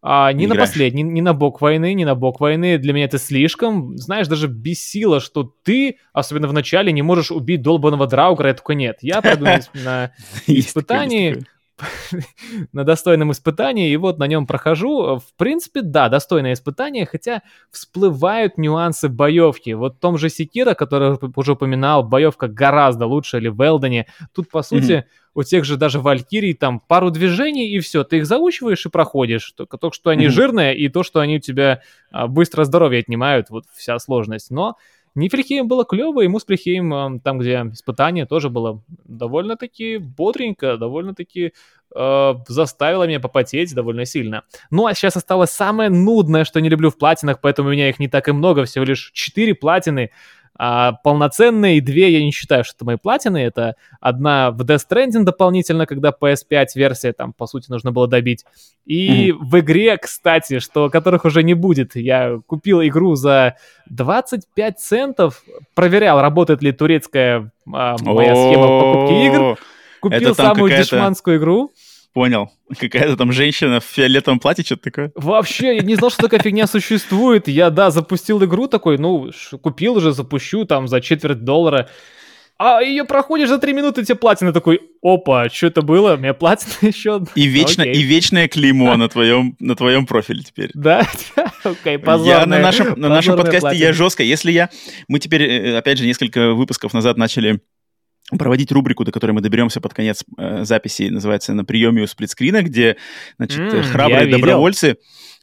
А, 0.05 0.33
не, 0.33 0.41
не 0.41 0.47
на 0.47 0.55
последний, 0.55 1.01
не 1.01 1.21
на 1.21 1.33
бок 1.33 1.61
войны, 1.61 1.93
не 1.93 2.03
на 2.03 2.13
бок 2.13 2.41
войны. 2.41 2.77
Для 2.77 2.91
меня 2.91 3.05
это 3.05 3.17
слишком. 3.17 3.97
Знаешь, 3.97 4.27
даже 4.27 4.47
бесило, 4.47 5.21
что 5.21 5.43
ты, 5.63 5.97
особенно 6.11 6.49
в 6.49 6.53
начале, 6.53 6.91
не 6.91 7.01
можешь 7.01 7.31
убить 7.31 7.61
долбанного 7.61 8.05
Драугра. 8.05 8.49
Я 8.49 8.53
такой, 8.53 8.75
нет, 8.75 8.97
я 9.01 9.21
пойду 9.21 9.45
на 9.73 10.11
испытании 10.47 11.45
на 12.73 12.83
достойном 12.83 13.31
испытании, 13.31 13.91
и 13.91 13.97
вот 13.97 14.19
на 14.19 14.27
нем 14.27 14.45
прохожу. 14.45 15.17
В 15.17 15.33
принципе, 15.37 15.81
да, 15.81 16.09
достойное 16.09 16.53
испытание, 16.53 17.05
хотя 17.05 17.41
всплывают 17.71 18.57
нюансы 18.57 19.09
боевки. 19.09 19.71
Вот 19.71 19.95
в 19.95 19.99
том 19.99 20.17
же 20.17 20.29
Секира, 20.29 20.73
который 20.73 21.17
уже 21.35 21.53
упоминал, 21.53 22.03
боевка 22.03 22.47
гораздо 22.47 23.05
лучше, 23.05 23.37
или 23.37 23.47
в 23.47 23.61
Элдоне. 23.61 24.07
Тут, 24.33 24.49
по 24.49 24.61
сути, 24.61 25.05
у 25.33 25.43
тех 25.43 25.65
же 25.65 25.77
даже 25.77 25.99
Валькирий 25.99 26.53
там 26.53 26.79
пару 26.79 27.09
движений, 27.09 27.69
и 27.69 27.79
все, 27.79 28.03
ты 28.03 28.17
их 28.17 28.25
заучиваешь 28.25 28.85
и 28.85 28.89
проходишь. 28.89 29.51
Только 29.51 29.77
то, 29.77 29.91
что 29.91 30.11
они 30.11 30.27
жирные, 30.27 30.77
и 30.77 30.89
то, 30.89 31.03
что 31.03 31.19
они 31.19 31.37
у 31.37 31.39
тебя 31.39 31.81
а, 32.11 32.27
быстро 32.27 32.63
здоровье 32.63 32.99
отнимают, 32.99 33.49
вот 33.49 33.65
вся 33.73 33.97
сложность. 33.99 34.51
Но 34.51 34.77
Нифельхейм 35.15 35.67
было 35.67 35.85
клево, 35.85 36.21
и 36.21 36.27
Мусплихейм, 36.27 37.19
там, 37.19 37.39
где 37.39 37.69
испытание, 37.71 38.25
тоже 38.25 38.49
было 38.49 38.81
довольно-таки 39.05 39.97
бодренько, 39.97 40.77
довольно-таки 40.77 41.53
э, 41.95 42.33
заставило 42.47 43.07
меня 43.07 43.19
попотеть 43.19 43.75
довольно 43.75 44.05
сильно. 44.05 44.43
Ну, 44.71 44.87
а 44.87 44.93
сейчас 44.93 45.15
осталось 45.15 45.51
самое 45.51 45.89
нудное, 45.89 46.45
что 46.45 46.61
не 46.61 46.69
люблю 46.69 46.89
в 46.89 46.97
платинах, 46.97 47.41
поэтому 47.41 47.69
у 47.69 47.71
меня 47.71 47.89
их 47.89 47.99
не 47.99 48.07
так 48.07 48.27
и 48.27 48.31
много, 48.31 48.65
всего 48.65 48.85
лишь 48.85 49.11
4 49.13 49.53
платины. 49.55 50.09
А 50.55 50.93
полноценные 51.03 51.81
две 51.81 52.11
я 52.11 52.23
не 52.23 52.31
считаю, 52.31 52.63
что 52.63 52.75
это 52.75 52.85
мои 52.85 52.95
платины. 52.97 53.37
Это 53.37 53.75
одна 53.99 54.51
в 54.51 54.61
Death 54.61 54.81
Stranding 54.89 55.23
дополнительно, 55.23 55.85
когда 55.87 56.11
PS5 56.11 56.67
версия, 56.75 57.11
там, 57.13 57.33
по 57.33 57.47
сути, 57.47 57.71
нужно 57.71 57.91
было 57.91 58.07
добить. 58.07 58.45
И 58.85 59.31
mm-hmm. 59.31 59.37
в 59.39 59.59
игре, 59.59 59.97
кстати, 59.97 60.59
что 60.59 60.89
которых 60.89 61.25
уже 61.25 61.41
не 61.41 61.55
будет. 61.55 61.95
Я 61.95 62.39
купил 62.45 62.81
игру 62.83 63.15
за 63.15 63.55
25 63.89 64.79
центов, 64.79 65.43
проверял, 65.73 66.21
работает 66.21 66.61
ли 66.61 66.71
турецкая 66.71 67.51
а, 67.71 67.95
моя 68.01 68.35
схема 68.35 68.67
покупки 68.67 69.25
игр. 69.25 69.59
Купил 70.01 70.35
самую 70.35 70.69
дешманскую 70.69 71.37
игру. 71.37 71.71
Понял. 72.13 72.51
Какая-то 72.79 73.17
там 73.17 73.31
женщина 73.31 73.79
в 73.79 73.83
фиолетовом 73.83 74.39
платье, 74.39 74.63
что-то 74.63 74.83
такое. 74.83 75.11
Вообще, 75.15 75.77
я 75.77 75.81
не 75.81 75.95
знал, 75.95 76.11
что 76.11 76.23
такая 76.23 76.39
фигня 76.39 76.67
существует. 76.67 77.47
Я, 77.47 77.69
да, 77.69 77.91
запустил 77.91 78.43
игру 78.43 78.67
такой, 78.67 78.97
ну, 78.97 79.31
купил 79.61 79.95
уже, 79.95 80.13
запущу 80.13 80.65
там 80.65 80.87
за 80.87 81.01
четверть 81.01 81.43
доллара. 81.43 81.89
А 82.59 82.81
ее 82.81 83.03
проходишь 83.03 83.49
за 83.49 83.57
три 83.57 83.73
минуты, 83.73 84.05
тебе 84.05 84.15
платина 84.15 84.53
такой, 84.53 84.79
опа, 85.01 85.49
что 85.49 85.67
это 85.67 85.81
было? 85.81 86.15
Меня 86.17 86.35
платина 86.35 86.71
еще 86.81 87.25
И, 87.33 87.45
вечно, 87.45 87.81
и 87.81 88.03
вечное 88.03 88.47
клеймо 88.47 88.95
на 88.95 89.09
твоем, 89.09 89.55
на 89.59 89.75
твоем 89.75 90.05
профиле 90.05 90.43
теперь. 90.43 90.69
Да? 90.75 91.07
Окей, 91.63 91.97
позорная, 91.97 92.41
я 92.41 92.45
на 92.45 92.59
нашем, 92.59 92.99
на 92.99 93.09
нашем 93.09 93.37
подкасте 93.37 93.61
платина. 93.61 93.83
я 93.83 93.93
жестко. 93.93 94.21
Если 94.21 94.51
я... 94.51 94.69
Мы 95.07 95.19
теперь, 95.19 95.43
э, 95.43 95.77
опять 95.77 95.97
же, 95.97 96.05
несколько 96.05 96.53
выпусков 96.53 96.93
назад 96.93 97.17
начали 97.17 97.61
проводить 98.37 98.71
рубрику, 98.71 99.03
до 99.03 99.11
которой 99.11 99.31
мы 99.31 99.41
доберемся 99.41 99.81
под 99.81 99.93
конец 99.93 100.23
э, 100.37 100.63
записи, 100.63 101.03
называется 101.03 101.53
«На 101.53 101.65
приеме 101.65 102.03
у 102.03 102.07
сплитскрина», 102.07 102.63
где, 102.63 102.97
значит, 103.37 103.59
mm, 103.59 103.83
храбрые 103.83 104.27
добровольцы, 104.27 104.97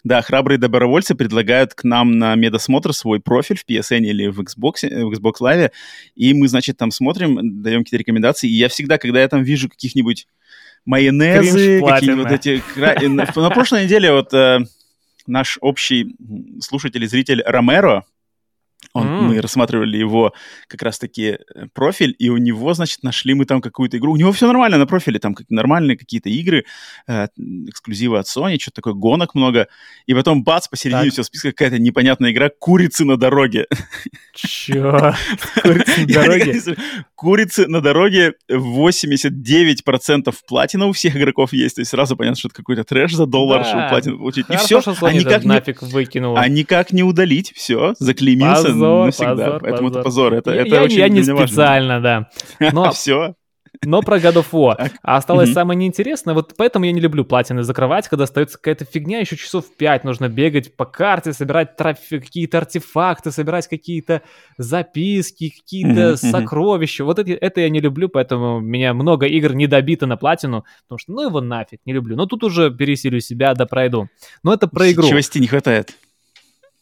да, 0.05 0.23
храбрые 0.23 0.59
добровольцы 0.59 1.15
предлагают 1.15 1.75
к 1.75 1.85
нам 1.85 2.19
на 2.19 2.35
медосмотр 2.35 2.93
свой 2.93 3.21
профиль 3.21 3.59
в 3.59 3.69
PSN 3.69 4.01
или 4.01 4.27
в 4.29 4.41
Xbox, 4.41 4.83
в 4.83 5.13
Xbox 5.13 5.35
Live, 5.41 5.71
и 6.15 6.35
мы, 6.35 6.49
значит, 6.49 6.77
там 6.77 6.91
смотрим, 6.91 7.63
даем 7.63 7.85
какие-то 7.85 8.01
рекомендации, 8.01 8.49
и 8.49 8.55
я 8.55 8.69
всегда, 8.69 8.99
когда 8.99 9.21
я 9.21 9.29
там 9.29 9.43
вижу 9.43 9.69
каких-нибудь 9.69 10.27
майонезы, 10.85 11.81
какие-нибудь 11.81 12.31
вот 12.31 12.33
эти... 12.33 12.63
На 13.39 13.51
прошлой 13.51 13.85
неделе 13.85 14.13
вот 14.13 14.33
э, 14.33 14.61
наш 15.27 15.59
общий 15.61 16.17
слушатель 16.61 17.05
и 17.05 17.07
зритель 17.07 17.43
Ромеро, 17.45 18.05
он, 18.93 19.07
mm. 19.07 19.21
Мы 19.21 19.41
рассматривали 19.41 19.97
его 19.97 20.33
как 20.67 20.83
раз-таки 20.83 21.39
э, 21.55 21.67
профиль, 21.73 22.15
и 22.19 22.29
у 22.29 22.39
него, 22.39 22.75
значит, 22.75 23.03
нашли 23.03 23.35
мы 23.35 23.45
там 23.45 23.61
какую-то 23.61 23.99
игру. 23.99 24.13
У 24.13 24.17
него 24.17 24.33
все 24.33 24.47
нормально 24.47 24.79
на 24.79 24.87
профиле, 24.87 25.19
там 25.19 25.35
как, 25.35 25.47
нормальные 25.49 25.97
какие-то 25.97 26.29
игры, 26.29 26.65
э, 27.07 27.29
эксклюзивы 27.69 28.19
от 28.19 28.27
Sony, 28.27 28.59
что-то 28.59 28.77
такое, 28.77 28.95
гонок 28.95 29.35
много. 29.35 29.69
И 30.07 30.15
потом, 30.15 30.43
бац, 30.43 30.67
посередине 30.67 31.05
так. 31.05 31.13
всего 31.13 31.25
списка 31.25 31.51
какая-то 31.51 31.79
непонятная 31.79 32.33
игра 32.33 32.51
«Курицы 32.59 33.05
на 33.05 33.17
дороге». 33.17 33.67
Чё? 34.35 35.15
Курицы 35.63 36.01
на 36.01 36.15
дороге? 36.15 36.61
Курицы 37.15 37.67
на 37.69 37.81
дороге 37.81 38.35
89% 38.51 40.35
платина 40.49 40.87
у 40.87 40.93
всех 40.93 41.17
игроков 41.17 41.53
есть. 41.53 41.77
То 41.77 41.83
есть 41.83 41.91
сразу 41.91 42.17
понятно, 42.17 42.39
что 42.39 42.49
это 42.49 42.57
какой-то 42.57 42.83
трэш 42.83 43.13
за 43.13 43.27
доллар, 43.27 43.65
чтобы 43.65 43.89
платину 43.89 44.19
получить. 44.19 44.47
И 44.49 44.57
все, 44.57 44.81
а 45.01 45.13
никак 45.13 45.45
нафиг 45.45 45.83
выкинул. 45.83 46.37
А 46.37 46.49
никак 46.49 46.93
не 46.93 47.05
удалить. 47.05 47.53
Все, 47.55 47.95
заклеймился 47.99 48.70
позор, 48.73 49.05
навсегда. 49.07 49.35
Позор, 49.35 49.61
Поэтому 49.61 49.89
позор. 49.89 50.01
это 50.01 50.03
позор. 50.03 50.35
Это, 50.35 50.51
я, 50.53 50.61
это 50.63 50.75
я, 50.75 50.83
очень 50.83 50.99
я 50.99 51.09
не 51.09 51.23
специально, 51.23 52.01
да. 52.01 52.29
Но... 52.73 52.91
Все. 52.93 53.35
Но 53.83 54.03
про 54.03 54.19
God 54.19 54.35
of 54.35 54.47
War. 54.53 54.91
А 55.03 55.17
осталось 55.17 55.49
mm-hmm. 55.49 55.55
самое 55.55 55.79
неинтересное, 55.79 56.35
вот 56.35 56.55
поэтому 56.57 56.85
я 56.85 56.93
не 56.93 57.01
люблю 57.01 57.25
платины 57.25 57.63
закрывать, 57.63 58.09
когда 58.09 58.25
остается 58.25 58.59
какая-то 58.59 58.85
фигня, 58.85 59.21
еще 59.21 59.37
часов 59.37 59.65
5 59.77 60.05
нужно 60.05 60.29
бегать 60.29 60.77
по 60.77 60.85
карте, 60.85 61.33
собирать 61.33 61.79
трофе- 61.79 62.21
какие-то 62.21 62.59
артефакты, 62.59 63.31
собирать 63.31 63.69
какие-то 63.69 64.23
записки, 64.59 65.51
какие-то 65.51 66.13
mm-hmm. 66.13 66.17
сокровища. 66.17 67.05
Вот 67.05 67.19
это, 67.19 67.33
это 67.33 67.61
я 67.63 67.71
не 67.71 67.81
люблю, 67.81 68.09
поэтому 68.11 68.57
у 68.57 68.61
меня 68.61 68.93
много 68.93 69.27
игр 69.27 69.55
не 69.55 69.67
добито 69.67 70.07
на 70.07 70.17
платину, 70.19 70.65
потому 70.83 70.99
что 70.99 71.13
ну 71.13 71.23
его 71.23 71.41
нафиг, 71.41 71.81
не 71.87 71.95
люблю. 71.95 72.17
Но 72.17 72.27
тут 72.27 72.45
уже 72.45 72.71
пересилю 72.71 73.21
себя, 73.21 73.55
да 73.55 73.65
пройду. 73.65 74.09
Но 74.43 74.53
это 74.53 74.69
про 74.69 74.91
игру. 74.91 75.09
Чего 75.09 75.21
не 75.41 75.47
хватает. 75.47 75.95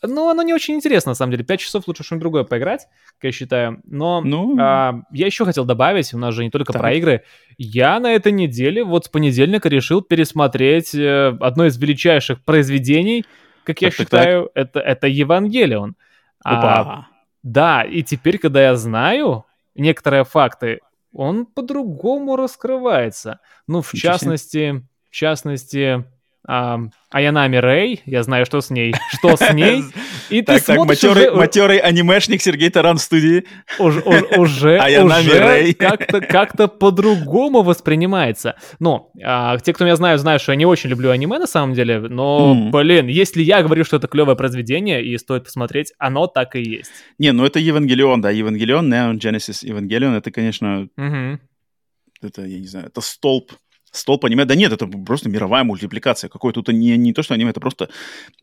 Ну, 0.03 0.31
оно 0.31 0.43
не 0.43 0.55
очень 0.55 0.75
интересно, 0.75 1.11
на 1.11 1.15
самом 1.15 1.33
деле. 1.33 1.45
Пять 1.45 1.61
часов 1.61 1.89
лучше 1.89 2.05
что-нибудь 2.05 2.23
другое 2.23 2.45
поиграть, 2.45 2.87
как 3.17 3.25
я 3.25 3.33
считаю. 3.33 3.81
Но 3.85 4.21
ну... 4.21 4.57
а, 4.61 5.03
я 5.11 5.27
еще 5.27 5.45
хотел 5.45 5.65
добавить, 5.65 6.15
у 6.15 6.19
нас 6.19 6.35
же 6.35 6.45
не 6.45 6.51
только 6.51 6.73
так. 6.73 6.81
про 6.81 6.93
игры. 6.93 7.25
Я 7.57 7.99
на 7.99 8.13
этой 8.13 8.31
неделе, 8.31 8.85
вот 8.85 9.07
с 9.07 9.09
понедельника, 9.09 9.69
решил 9.69 10.01
пересмотреть 10.01 10.95
э, 10.95 11.37
одно 11.41 11.67
из 11.67 11.77
величайших 11.79 12.45
произведений, 12.45 13.25
как 13.65 13.83
я 13.83 13.89
так, 13.89 13.99
считаю, 13.99 14.51
так, 14.55 14.73
так. 14.73 14.77
Это, 14.77 14.81
это 14.81 15.07
Евангелион. 15.09 15.97
А, 16.45 17.07
да, 17.43 17.83
и 17.83 18.03
теперь, 18.03 18.39
когда 18.39 18.63
я 18.63 18.77
знаю 18.77 19.45
некоторые 19.75 20.25
факты, 20.25 20.81
он 21.13 21.47
по-другому 21.47 22.37
раскрывается. 22.37 23.41
Ну, 23.67 23.83
в 23.83 23.93
Ничего 23.93 24.13
частности, 24.13 24.87
в 25.11 25.11
частности, 25.11 26.05
а, 26.51 26.81
Аянами 27.11 27.57
Рэй, 27.57 28.01
я 28.07 28.23
знаю, 28.23 28.47
что 28.47 28.63
с 28.63 28.71
ней, 28.71 28.95
что 29.13 29.37
с 29.37 29.53
ней. 29.53 29.85
И 30.31 30.41
ты 30.41 30.59
смотришь 30.59 31.03
матерый, 31.35 31.77
анимешник 31.77 32.41
Сергей 32.41 32.71
Таран 32.71 32.97
в 32.97 33.03
студии. 33.03 33.45
Уже, 33.79 34.01
уже 34.39 34.79
как-то, 36.29 36.69
по-другому 36.69 37.63
воспринимается. 37.63 38.57
Но 38.79 39.13
а, 39.23 39.59
те, 39.59 39.75
кто 39.75 39.85
меня 39.85 39.97
знают, 39.97 40.23
знают, 40.23 40.41
что 40.41 40.53
я 40.53 40.57
не 40.57 40.65
очень 40.65 40.89
люблю 40.89 41.11
аниме 41.11 41.39
на 41.39 41.47
самом 41.47 41.75
деле, 41.75 42.01
но, 42.01 42.71
блин, 42.73 43.09
если 43.09 43.43
я 43.43 43.63
говорю, 43.63 43.85
что 43.85 43.99
это 43.99 44.09
клевое 44.09 44.37
произведение 44.37 45.05
и 45.05 45.19
стоит 45.19 45.45
посмотреть, 45.45 45.93
оно 45.99 46.29
так 46.29 46.57
и 46.57 46.63
есть. 46.63 46.93
Не, 47.19 47.33
ну 47.33 47.45
это 47.45 47.59
Евангелион, 47.59 48.23
да, 48.23 48.31
Евангелион, 48.31 48.91
Neon 48.91 49.19
Genesis 49.19 49.65
Evangelion, 49.65 50.17
это, 50.17 50.31
конечно, 50.31 50.89
это, 52.23 52.43
я 52.43 52.59
не 52.59 52.67
знаю, 52.67 52.87
это 52.87 53.03
столб 53.03 53.53
столб 53.93 54.25
аниме. 54.25 54.45
Да 54.45 54.55
нет, 54.55 54.73
это 54.73 54.87
просто 54.87 55.29
мировая 55.29 55.65
мультипликация. 55.65 56.29
Какой 56.29 56.53
тут 56.53 56.69
не, 56.69 56.97
не 56.97 57.13
то, 57.13 57.23
что 57.23 57.35
аниме, 57.35 57.51
это 57.51 57.61
просто 57.61 57.89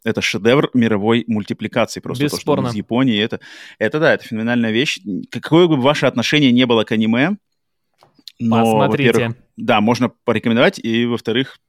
это 0.04 0.22
шедевр 0.22 0.70
мировой 0.74 1.24
мультипликации. 1.28 2.00
Просто 2.00 2.24
Бесспорно. 2.26 2.64
то, 2.64 2.70
что 2.70 2.74
из 2.74 2.78
Японии. 2.78 3.20
Это, 3.20 3.40
это 3.80 4.00
да, 4.00 4.14
это 4.14 4.26
феноменальная 4.26 4.72
вещь. 4.72 5.00
Какое 5.30 5.68
бы 5.68 5.78
ваше 5.78 6.06
отношение 6.06 6.52
не 6.52 6.66
было 6.66 6.84
к 6.84 6.92
аниме, 6.92 7.38
но, 8.40 8.62
Посмотрите. 8.62 9.36
Да, 9.56 9.82
можно 9.82 10.10
порекомендовать. 10.10 10.80
И, 10.80 11.06
во-вторых, 11.06 11.60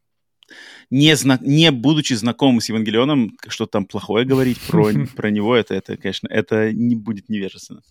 не, 0.91 1.15
зна- 1.17 1.39
не 1.41 1.71
будучи 1.71 2.15
знакомым 2.15 2.61
с 2.61 2.69
Евангелионом, 2.69 3.37
что 3.49 3.67
там 3.67 3.87
плохое 3.87 4.25
говорить 4.25 4.61
про, 4.61 4.91
про 5.17 5.31
него, 5.31 5.55
это, 5.55 5.75
это, 5.75 5.97
конечно, 5.97 6.29
это 6.29 6.73
не 6.73 6.97
будет 6.97 7.29
невежественно. 7.29 7.83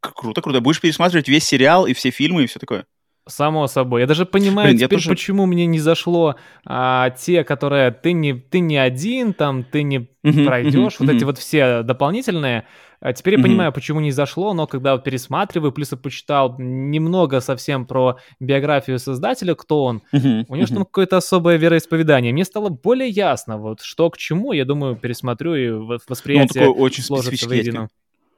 Круто, 0.00 0.42
круто. 0.42 0.60
Будешь 0.60 0.80
пересматривать 0.80 1.28
весь 1.28 1.44
сериал 1.44 1.86
и 1.86 1.94
все 1.94 2.10
фильмы 2.10 2.44
и 2.44 2.46
все 2.46 2.58
такое? 2.58 2.86
Само 3.28 3.68
собой. 3.68 4.00
Я 4.00 4.06
даже 4.08 4.26
понимаю 4.26 4.70
Блин, 4.70 4.78
теперь, 4.78 4.98
тоже... 4.98 5.10
почему 5.10 5.46
мне 5.46 5.66
не 5.66 5.78
зашло 5.78 6.34
а, 6.66 7.10
те, 7.10 7.44
которые 7.44 7.92
ты 7.92 8.12
не, 8.12 8.34
ты 8.34 8.58
не 8.58 8.76
один, 8.76 9.32
там, 9.32 9.62
ты 9.62 9.84
не 9.84 10.08
uh-huh, 10.24 10.44
пройдешь, 10.44 10.94
uh-huh, 10.94 10.96
вот 10.98 11.08
uh-huh. 11.08 11.16
эти 11.16 11.24
вот 11.24 11.38
все 11.38 11.82
дополнительные. 11.84 12.66
А 12.98 13.12
теперь 13.12 13.34
я 13.34 13.38
uh-huh. 13.38 13.42
понимаю, 13.44 13.72
почему 13.72 14.00
не 14.00 14.10
зашло, 14.10 14.54
но 14.54 14.66
когда 14.66 14.98
пересматриваю, 14.98 15.70
плюс 15.70 15.92
я 15.92 15.98
почитал 15.98 16.56
немного 16.58 17.40
совсем 17.40 17.86
про 17.86 18.18
биографию 18.40 18.98
создателя, 18.98 19.54
кто 19.54 19.84
он, 19.84 20.02
uh-huh, 20.12 20.46
у 20.48 20.56
него 20.56 20.66
uh-huh. 20.66 20.74
там 20.74 20.84
какое-то 20.84 21.18
особое 21.18 21.58
вероисповедание. 21.58 22.32
Мне 22.32 22.44
стало 22.44 22.70
более 22.70 23.08
ясно, 23.08 23.56
вот 23.56 23.82
что 23.82 24.10
к 24.10 24.18
чему, 24.18 24.52
я 24.52 24.64
думаю, 24.64 24.96
пересмотрю 24.96 25.54
и 25.54 25.70
восприятие 26.08 26.64
ну, 26.64 26.72
очень 26.72 27.04
сложится 27.04 27.48
воедино. 27.48 27.88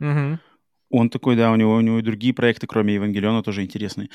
Угу. 0.01 0.39
Он 0.91 1.11
такой, 1.11 1.35
да, 1.35 1.51
у 1.51 1.57
него, 1.57 1.75
у 1.75 1.81
него 1.81 1.99
и 1.99 2.03
другие 2.03 2.33
проекты, 2.33 2.67
кроме 2.67 2.95
Евангелиона, 2.95 3.43
тоже 3.43 3.63
интересные. 3.63 4.11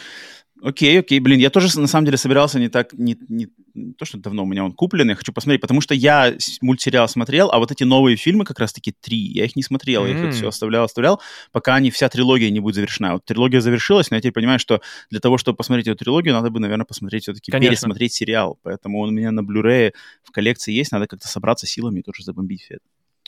Окей, 0.62 1.00
окей, 1.00 1.20
блин, 1.20 1.40
я 1.40 1.50
тоже 1.50 1.80
на 1.80 1.88
самом 1.88 2.06
деле 2.06 2.18
собирался 2.18 2.60
не 2.60 2.68
так, 2.68 2.92
не, 2.94 3.18
не, 3.30 3.48
не 3.74 3.94
то, 3.94 4.04
что 4.04 4.18
давно 4.18 4.44
у 4.44 4.46
меня 4.46 4.66
он 4.66 4.74
купленный, 4.74 5.16
хочу 5.16 5.32
посмотреть, 5.32 5.62
потому 5.62 5.80
что 5.80 5.94
я 5.94 6.36
мультсериал 6.62 7.08
смотрел, 7.08 7.50
а 7.50 7.60
вот 7.60 7.72
эти 7.72 7.86
новые 7.86 8.18
фильмы, 8.18 8.44
как 8.44 8.60
раз-таки 8.60 8.92
три, 8.92 9.18
я 9.18 9.46
их 9.46 9.56
не 9.56 9.64
смотрел, 9.64 10.06
mm-hmm. 10.06 10.22
я 10.22 10.30
их 10.30 10.36
все 10.36 10.50
оставлял, 10.50 10.84
оставлял, 10.84 11.22
пока 11.54 11.76
они, 11.76 11.92
вся 11.92 12.10
трилогия 12.10 12.50
не 12.50 12.60
будет 12.60 12.76
завершена. 12.76 13.14
Вот 13.14 13.26
трилогия 13.26 13.62
завершилась, 13.62 14.10
но 14.12 14.18
я 14.18 14.22
теперь 14.22 14.34
понимаю, 14.34 14.60
что 14.60 14.82
для 15.10 15.22
того, 15.22 15.38
чтобы 15.38 15.56
посмотреть 15.56 15.88
эту 15.88 15.98
трилогию, 15.98 16.34
надо 16.34 16.50
бы, 16.50 16.60
наверное, 16.60 16.86
посмотреть 16.86 17.24
все-таки, 17.24 17.52
пересмотреть 17.52 18.14
сериал, 18.14 18.60
поэтому 18.62 19.00
он 19.00 19.10
у 19.10 19.12
меня 19.14 19.32
на 19.32 19.42
Blu-ray 19.42 19.94
в 20.24 20.32
коллекции 20.32 20.74
есть, 20.74 20.92
надо 20.92 21.08
как-то 21.08 21.28
собраться 21.28 21.68
силами 21.68 22.02
и 22.02 22.04
тоже 22.04 22.24
забомбить 22.24 22.64
все 22.64 22.76
это. 22.76 22.84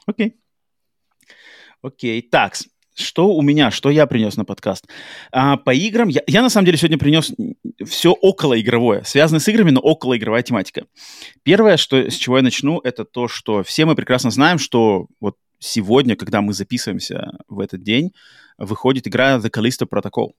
Окей. 0.06 0.36
Окей, 1.82 2.22
так, 2.22 2.56
что 2.96 3.34
у 3.34 3.42
меня, 3.42 3.72
что 3.72 3.90
я 3.90 4.06
принес 4.06 4.38
на 4.38 4.46
подкаст? 4.46 4.88
А, 5.32 5.58
по 5.58 5.74
играм, 5.74 6.10
я, 6.10 6.22
я 6.28 6.42
на 6.42 6.50
самом 6.50 6.66
деле 6.66 6.78
сегодня 6.78 6.98
принес 6.98 7.32
все 7.86 8.12
около 8.12 8.60
игровое, 8.60 9.04
связанное 9.06 9.40
с 9.40 9.48
играми, 9.48 9.72
но 9.72 9.80
около 9.80 10.18
игровая 10.18 10.44
тематика. 10.44 10.86
Первое, 11.44 11.78
что, 11.78 11.98
с 11.98 12.16
чего 12.16 12.38
я 12.38 12.44
начну, 12.44 12.80
это 12.80 13.06
то, 13.06 13.28
что 13.28 13.64
все 13.64 13.86
мы 13.86 13.96
прекрасно 13.96 14.32
знаем, 14.32 14.58
что 14.58 15.08
вот 15.20 15.38
сегодня, 15.60 16.16
когда 16.16 16.42
мы 16.42 16.54
записываемся 16.54 17.32
в 17.48 17.60
этот 17.60 17.84
день, 17.84 18.12
выходит 18.58 19.08
игра 19.08 19.38
The 19.38 19.50
Callisto 19.50 19.88
Protocol. 19.88 20.32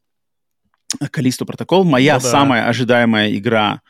Callisto 1.00 1.46
Protocol 1.46 1.84
моя 1.84 2.16
ну, 2.16 2.22
да. 2.22 2.28
самая 2.28 2.68
ожидаемая 2.68 3.34
игра 3.34 3.80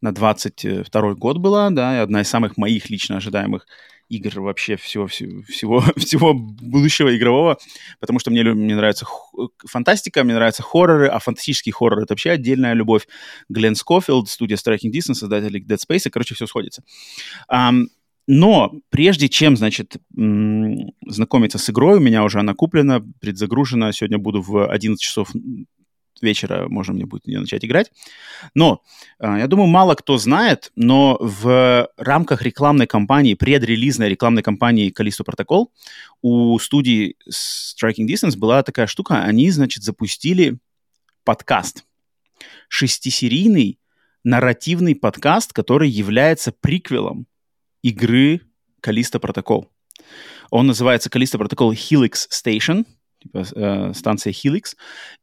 на 0.00 0.12
22 0.12 1.14
год 1.14 1.38
была, 1.38 1.70
да, 1.70 2.02
одна 2.02 2.22
из 2.22 2.28
самых 2.28 2.56
моих 2.56 2.90
лично 2.90 3.16
ожидаемых 3.16 3.66
игр 4.10 4.40
вообще 4.40 4.76
всего, 4.76 5.06
всего, 5.06 5.42
всего, 5.48 5.80
всего 5.96 6.34
будущего 6.34 7.16
игрового, 7.16 7.58
потому 8.00 8.18
что 8.18 8.30
мне, 8.30 8.42
мне 8.42 8.76
нравится 8.76 9.06
фантастика, 9.64 10.24
мне 10.24 10.34
нравятся 10.34 10.62
хорроры, 10.62 11.08
а 11.08 11.18
фантастический 11.18 11.72
хоррор— 11.72 12.00
это 12.02 12.12
вообще 12.12 12.30
отдельная 12.30 12.74
любовь. 12.74 13.06
Глен 13.48 13.74
Скофилд, 13.74 14.28
студия 14.28 14.56
Striking 14.56 14.92
Distance, 14.92 15.14
создатели 15.14 15.64
Dead 15.64 15.78
Space, 15.78 16.02
и, 16.06 16.10
короче, 16.10 16.34
все 16.34 16.46
сходится. 16.46 16.82
Um, 17.50 17.86
но 18.26 18.72
прежде 18.90 19.28
чем, 19.28 19.56
значит, 19.56 19.96
знакомиться 20.14 21.58
с 21.58 21.68
игрой, 21.70 21.96
у 21.96 22.00
меня 22.00 22.22
уже 22.22 22.38
она 22.38 22.54
куплена, 22.54 23.02
предзагружена. 23.20 23.92
Сегодня 23.92 24.18
буду 24.18 24.40
в 24.40 24.68
11 24.68 25.00
часов 25.02 25.30
вечера 26.20 26.68
можно 26.68 26.94
мне 26.94 27.06
будет 27.06 27.26
начать 27.26 27.64
играть. 27.64 27.90
Но 28.54 28.82
э, 29.18 29.38
я 29.38 29.46
думаю, 29.46 29.68
мало 29.68 29.94
кто 29.94 30.18
знает, 30.18 30.70
но 30.76 31.16
в 31.20 31.88
рамках 31.96 32.42
рекламной 32.42 32.86
кампании, 32.86 33.34
предрелизной 33.34 34.08
рекламной 34.08 34.42
кампании 34.42 34.92
Callisto 34.92 35.24
Protocol 35.24 35.66
у 36.22 36.58
студии 36.58 37.16
Striking 37.28 38.06
Distance 38.06 38.36
была 38.36 38.62
такая 38.62 38.86
штука. 38.86 39.22
Они, 39.22 39.50
значит, 39.50 39.82
запустили 39.82 40.58
подкаст. 41.24 41.84
Шестисерийный 42.68 43.78
нарративный 44.22 44.94
подкаст, 44.94 45.52
который 45.52 45.88
является 45.88 46.52
приквелом 46.52 47.26
игры 47.82 48.42
Callisto 48.82 49.20
Protocol. 49.20 49.66
Он 50.50 50.66
называется 50.66 51.08
Callisto 51.08 51.38
Protocol 51.38 51.72
Helix 51.72 52.28
Station– 52.30 52.84
типа, 53.20 53.44
э, 53.54 53.92
станция 53.94 54.32
Helix. 54.32 54.76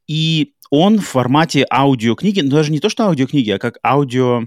И 0.06 0.54
он 0.70 0.98
в 0.98 1.06
формате 1.06 1.66
аудиокниги, 1.70 2.40
ну, 2.40 2.50
даже 2.50 2.72
не 2.72 2.80
то, 2.80 2.88
что 2.88 3.04
аудиокниги, 3.04 3.50
а 3.50 3.58
как 3.58 3.78
аудио, 3.84 4.44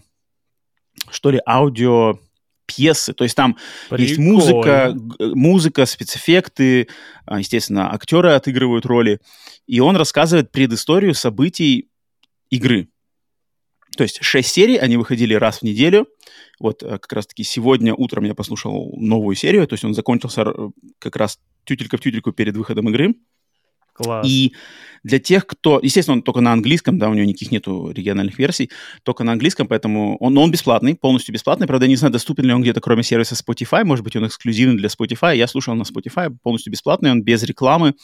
что 1.09 1.31
ли, 1.31 1.39
аудио 1.47 2.19
пьесы. 2.65 3.13
То 3.13 3.23
есть 3.23 3.35
там 3.35 3.57
Прикольно. 3.89 4.07
есть 4.07 4.19
музыка, 4.19 4.95
музыка, 5.19 5.85
спецэффекты, 5.85 6.87
а, 7.25 7.39
естественно, 7.39 7.93
актеры 7.93 8.31
отыгрывают 8.31 8.85
роли. 8.85 9.19
И 9.67 9.79
он 9.79 9.95
рассказывает 9.95 10.51
предысторию 10.51 11.13
событий 11.13 11.89
игры. 12.49 12.89
То 13.97 14.03
есть 14.03 14.23
шесть 14.23 14.49
серий, 14.49 14.77
они 14.77 14.95
выходили 14.95 15.33
раз 15.33 15.59
в 15.59 15.63
неделю. 15.63 16.07
Вот 16.59 16.81
э, 16.81 16.97
как 16.97 17.11
раз-таки 17.11 17.43
сегодня 17.43 17.93
утром 17.93 18.23
я 18.23 18.33
послушал 18.33 18.93
новую 18.95 19.35
серию, 19.35 19.67
то 19.67 19.73
есть 19.73 19.83
он 19.83 19.93
закончился 19.93 20.45
как 20.99 21.17
раз 21.17 21.39
тютелька 21.65 21.97
в 21.97 21.99
тютельку 21.99 22.31
перед 22.31 22.55
выходом 22.55 22.89
игры. 22.89 23.15
Класс. 23.93 24.25
И 24.27 24.53
для 25.03 25.19
тех, 25.19 25.45
кто... 25.45 25.79
Естественно, 25.81 26.17
он 26.17 26.23
только 26.23 26.41
на 26.41 26.53
английском, 26.53 26.97
да, 26.97 27.09
у 27.09 27.13
него 27.13 27.25
никаких 27.25 27.51
нету 27.51 27.91
региональных 27.91 28.37
версий, 28.37 28.69
только 29.03 29.23
на 29.23 29.31
английском, 29.33 29.67
поэтому 29.67 30.17
он, 30.17 30.37
он 30.37 30.51
бесплатный, 30.51 30.95
полностью 30.95 31.33
бесплатный. 31.33 31.67
Правда, 31.67 31.85
я 31.85 31.89
не 31.89 31.95
знаю, 31.95 32.13
доступен 32.13 32.45
ли 32.45 32.53
он 32.53 32.61
где-то 32.61 32.81
кроме 32.81 33.03
сервиса 33.03 33.35
Spotify, 33.35 33.83
может 33.83 34.03
быть, 34.03 34.15
он 34.15 34.27
эксклюзивный 34.27 34.77
для 34.77 34.89
Spotify. 34.89 35.35
Я 35.35 35.47
слушал 35.47 35.75
на 35.75 35.83
Spotify, 35.83 36.35
полностью 36.41 36.71
бесплатный, 36.71 37.11
он 37.11 37.23
без 37.23 37.43
рекламы, 37.43 37.95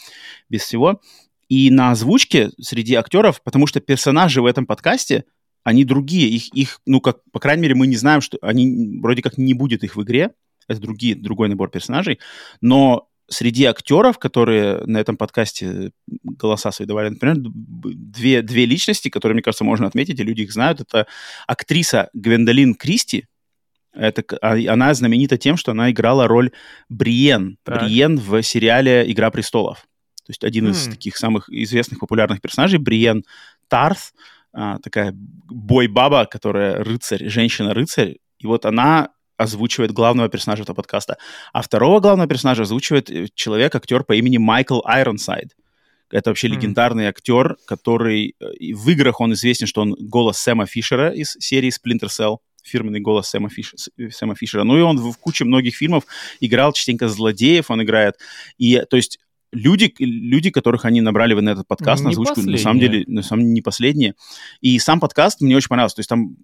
без 0.49 0.61
всего. 0.61 1.01
И 1.49 1.71
на 1.71 1.91
озвучке 1.91 2.49
среди 2.59 2.95
актеров, 2.95 3.41
потому 3.41 3.67
что 3.67 3.79
персонажи 3.79 4.41
в 4.41 4.45
этом 4.45 4.65
подкасте, 4.65 5.23
они 5.63 5.83
другие, 5.83 6.29
их, 6.29 6.53
их, 6.53 6.81
ну, 6.85 7.01
как, 7.01 7.19
по 7.31 7.39
крайней 7.39 7.63
мере, 7.63 7.75
мы 7.75 7.87
не 7.87 7.95
знаем, 7.95 8.21
что 8.21 8.37
они, 8.41 8.99
вроде 9.01 9.21
как 9.21 9.37
не 9.37 9.53
будет 9.53 9.83
их 9.83 9.95
в 9.95 10.03
игре, 10.03 10.31
это 10.67 10.81
другие, 10.81 11.15
другой 11.15 11.49
набор 11.49 11.69
персонажей, 11.69 12.19
но 12.61 13.07
среди 13.29 13.65
актеров, 13.65 14.17
которые 14.19 14.81
на 14.85 14.97
этом 14.97 15.17
подкасте 15.17 15.91
голоса 16.23 16.71
свои 16.71 16.87
давали, 16.87 17.09
например, 17.09 17.37
две, 17.39 18.41
две 18.41 18.65
личности, 18.65 19.09
которые, 19.09 19.35
мне 19.35 19.43
кажется, 19.43 19.63
можно 19.63 19.87
отметить, 19.87 20.19
и 20.19 20.23
люди 20.23 20.41
их 20.41 20.51
знают. 20.51 20.81
Это 20.81 21.07
актриса 21.45 22.09
Гвендолин 22.13 22.75
Кристи. 22.75 23.25
Это, 23.93 24.23
а, 24.41 24.55
она 24.71 24.93
знаменита 24.93 25.37
тем, 25.37 25.57
что 25.57 25.71
она 25.71 25.91
играла 25.91 26.27
роль 26.27 26.51
Бриен. 26.87 27.57
Так. 27.63 27.83
Бриен 27.83 28.17
в 28.17 28.41
сериале 28.43 29.11
«Игра 29.11 29.31
престолов». 29.31 29.79
То 30.25 30.31
есть 30.31 30.43
один 30.43 30.67
mm. 30.67 30.71
из 30.71 30.87
таких 30.87 31.17
самых 31.17 31.49
известных, 31.49 31.99
популярных 31.99 32.41
персонажей, 32.41 32.79
Бриен 32.79 33.23
Тарth, 33.69 34.11
а, 34.53 34.77
такая 34.79 35.13
бой-баба, 35.13 36.25
которая 36.25 36.83
рыцарь, 36.83 37.27
женщина-рыцарь. 37.27 38.17
И 38.39 38.45
вот 38.45 38.65
она 38.65 39.09
озвучивает 39.37 39.91
главного 39.91 40.29
персонажа 40.29 40.63
этого 40.63 40.75
подкаста. 40.75 41.17
А 41.53 41.61
второго 41.61 41.99
главного 41.99 42.27
персонажа 42.27 42.63
озвучивает 42.63 43.09
э, 43.09 43.27
человек, 43.33 43.75
актер 43.75 44.03
по 44.03 44.13
имени 44.13 44.37
Майкл 44.37 44.81
Айронсайд. 44.83 45.55
Это 46.09 46.29
вообще 46.29 46.47
mm. 46.47 46.51
легендарный 46.51 47.07
актер, 47.07 47.57
который 47.65 48.35
э, 48.39 48.73
в 48.73 48.89
играх 48.89 49.21
он 49.21 49.33
известен, 49.33 49.67
что 49.67 49.81
он 49.81 49.95
голос 49.99 50.37
Сэма 50.37 50.65
Фишера 50.65 51.09
из 51.09 51.37
серии 51.39 51.69
Splinter 51.71 52.07
Cell, 52.07 52.37
фирменный 52.63 52.99
голос 52.99 53.29
Сэма, 53.29 53.49
Фиш... 53.49 53.73
Э, 53.97 54.09
Сэма 54.09 54.35
Фишера. 54.35 54.63
Ну 54.63 54.77
и 54.77 54.81
он 54.81 54.97
в 54.97 55.17
куче 55.17 55.45
многих 55.45 55.75
фильмов 55.75 56.05
играл 56.39 56.73
частенько 56.73 57.07
злодеев, 57.07 57.69
он 57.69 57.83
играет. 57.83 58.15
И, 58.57 58.81
то 58.89 58.97
есть, 58.97 59.19
люди, 59.51 59.93
люди, 59.99 60.49
которых 60.49 60.85
они 60.85 61.01
набрали 61.01 61.33
на 61.33 61.51
этот 61.51 61.67
подкаст, 61.67 62.01
не 62.01 62.05
на 62.05 62.09
озвучку, 62.11 62.35
последние. 62.35 62.57
на 62.57 62.63
самом 62.63 62.79
деле, 62.79 63.03
на 63.07 63.21
самом 63.21 63.41
деле, 63.43 63.53
не 63.53 63.61
последние. 63.61 64.15
И 64.61 64.79
сам 64.79 64.99
подкаст 64.99 65.41
мне 65.41 65.55
очень 65.55 65.69
понравился. 65.69 65.97
То 65.97 65.99
есть 66.01 66.09
там 66.09 66.35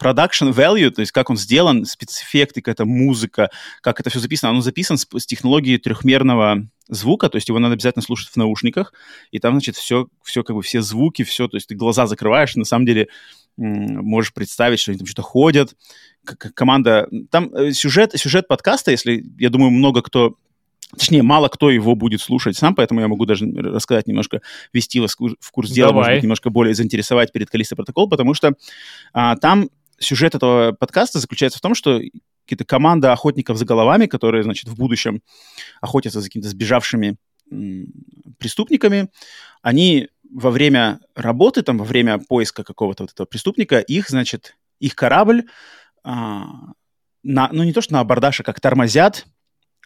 production 0.00 0.52
value, 0.52 0.90
то 0.90 1.00
есть 1.00 1.12
как 1.12 1.30
он 1.30 1.36
сделан, 1.36 1.84
спецэффекты, 1.84 2.62
какая-то 2.62 2.84
музыка, 2.84 3.50
как 3.82 4.00
это 4.00 4.10
все 4.10 4.18
записано. 4.18 4.50
Оно 4.50 4.60
записано 4.60 4.96
с, 4.96 5.06
с 5.06 5.26
технологией 5.26 5.78
трехмерного 5.78 6.68
звука, 6.88 7.28
то 7.28 7.36
есть 7.36 7.48
его 7.48 7.58
надо 7.58 7.74
обязательно 7.74 8.02
слушать 8.02 8.30
в 8.30 8.36
наушниках, 8.36 8.92
и 9.30 9.38
там, 9.38 9.54
значит, 9.54 9.76
все, 9.76 10.08
все 10.24 10.42
как 10.42 10.56
бы 10.56 10.62
все 10.62 10.80
звуки, 10.80 11.22
все, 11.22 11.46
то 11.48 11.56
есть 11.56 11.68
ты 11.68 11.74
глаза 11.74 12.06
закрываешь, 12.06 12.56
на 12.56 12.64
самом 12.64 12.86
деле 12.86 13.08
можешь 13.56 14.32
представить, 14.32 14.80
что 14.80 14.90
они 14.90 14.98
там 14.98 15.06
что-то 15.06 15.22
ходят, 15.22 15.76
команда... 16.24 17.08
Там 17.30 17.54
э, 17.54 17.72
сюжет, 17.72 18.12
сюжет 18.14 18.48
подкаста, 18.48 18.90
если, 18.90 19.24
я 19.38 19.50
думаю, 19.50 19.70
много 19.70 20.02
кто 20.02 20.36
Точнее, 20.98 21.22
мало 21.22 21.46
кто 21.46 21.70
его 21.70 21.94
будет 21.94 22.20
слушать 22.20 22.56
сам, 22.56 22.74
поэтому 22.74 23.00
я 23.00 23.06
могу 23.06 23.24
даже 23.24 23.46
рассказать 23.46 24.08
немножко, 24.08 24.42
ввести 24.72 24.98
вас 24.98 25.16
в 25.16 25.50
курс 25.52 25.70
дела, 25.70 25.90
Давай. 25.90 26.00
может 26.00 26.14
быть, 26.14 26.22
немножко 26.24 26.50
более 26.50 26.74
заинтересовать 26.74 27.30
перед 27.30 27.48
Калиста 27.48 27.76
протокол, 27.76 28.08
потому 28.08 28.34
что 28.34 28.54
а, 29.12 29.36
там 29.36 29.70
сюжет 30.00 30.34
этого 30.34 30.72
подкаста 30.72 31.18
заключается 31.20 31.58
в 31.58 31.62
том, 31.62 31.74
что 31.74 32.00
какие-то 32.44 32.64
команда 32.64 33.12
охотников 33.12 33.58
за 33.58 33.64
головами, 33.64 34.06
которые, 34.06 34.42
значит, 34.42 34.68
в 34.68 34.76
будущем 34.76 35.22
охотятся 35.80 36.20
за 36.20 36.26
какими-то 36.26 36.48
сбежавшими 36.48 37.16
преступниками, 38.38 39.08
они 39.62 40.08
во 40.32 40.50
время 40.50 41.00
работы, 41.14 41.62
там, 41.62 41.78
во 41.78 41.84
время 41.84 42.18
поиска 42.18 42.64
какого-то 42.64 43.04
вот 43.04 43.12
этого 43.12 43.26
преступника, 43.26 43.78
их, 43.78 44.08
значит, 44.08 44.56
их 44.78 44.94
корабль, 44.94 45.46
а, 46.02 46.46
на, 47.22 47.48
ну, 47.52 47.64
не 47.64 47.72
то 47.72 47.80
что 47.80 47.92
на 47.92 48.00
абордаж, 48.00 48.40
а 48.40 48.44
как 48.44 48.60
тормозят 48.60 49.26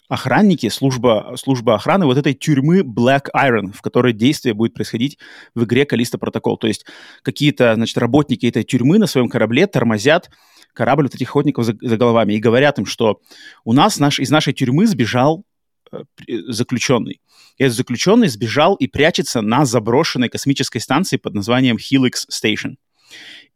охранники, 0.08 0.68
служба, 0.68 1.34
служба 1.36 1.74
охраны 1.74 2.06
вот 2.06 2.18
этой 2.18 2.34
тюрьмы 2.34 2.80
Black 2.80 3.26
Iron, 3.34 3.72
в 3.72 3.80
которой 3.80 4.12
действие 4.12 4.54
будет 4.54 4.74
происходить 4.74 5.18
в 5.54 5.64
игре 5.64 5.86
Калиста 5.86 6.18
Протокол. 6.18 6.58
То 6.58 6.66
есть 6.66 6.84
какие-то, 7.22 7.74
значит, 7.74 7.96
работники 7.98 8.46
этой 8.46 8.64
тюрьмы 8.64 8.98
на 8.98 9.06
своем 9.06 9.28
корабле 9.28 9.66
тормозят 9.66 10.30
корабль 10.74 11.04
вот 11.04 11.14
этих 11.14 11.28
охотников 11.28 11.64
за, 11.64 11.74
за 11.80 11.96
головами 11.96 12.34
и 12.34 12.38
говорят 12.40 12.78
им, 12.78 12.86
что 12.86 13.20
у 13.64 13.72
нас 13.72 13.98
наш, 13.98 14.18
из 14.18 14.30
нашей 14.30 14.52
тюрьмы 14.52 14.86
сбежал 14.86 15.44
э, 15.90 16.02
заключенный. 16.48 17.20
И 17.56 17.62
этот 17.62 17.76
заключенный 17.76 18.28
сбежал 18.28 18.74
и 18.74 18.86
прячется 18.86 19.40
на 19.40 19.64
заброшенной 19.64 20.28
космической 20.28 20.80
станции 20.80 21.16
под 21.16 21.34
названием 21.34 21.76
Helix 21.76 22.26
Station. 22.30 22.74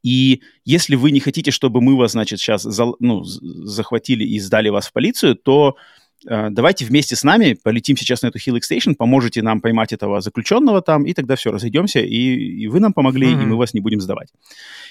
И 0.05 0.43
если 0.65 0.95
вы 0.95 1.11
не 1.11 1.21
хотите, 1.21 1.51
чтобы 1.51 1.81
мы 1.81 1.97
вас, 1.97 2.13
значит, 2.13 2.39
сейчас 2.39 2.63
за, 2.63 2.87
ну, 3.01 3.25
захватили 3.25 4.25
и 4.25 4.39
сдали 4.39 4.69
вас 4.69 4.87
в 4.87 4.93
полицию, 4.93 5.35
то 5.35 5.77
давайте 6.25 6.85
вместе 6.85 7.17
с 7.17 7.23
нами 7.23 7.55
полетим 7.55 7.97
сейчас 7.97 8.23
на 8.23 8.29
эту 8.29 8.39
Helix 8.39 8.63
Station, 8.71 8.95
поможете 8.95 9.43
нам 9.43 9.61
поймать 9.61 9.93
этого 9.93 10.21
заключенного 10.21 10.83
там, 10.83 11.05
и 11.05 11.15
тогда 11.15 11.37
все, 11.37 11.51
разойдемся, 11.51 12.01
и, 12.01 12.07
и 12.07 12.67
вы 12.67 12.81
нам 12.81 12.93
помогли, 12.93 13.29
mm-hmm. 13.29 13.43
и 13.43 13.47
мы 13.47 13.57
вас 13.57 13.75
не 13.75 13.81
будем 13.81 14.01
сдавать. 14.01 14.29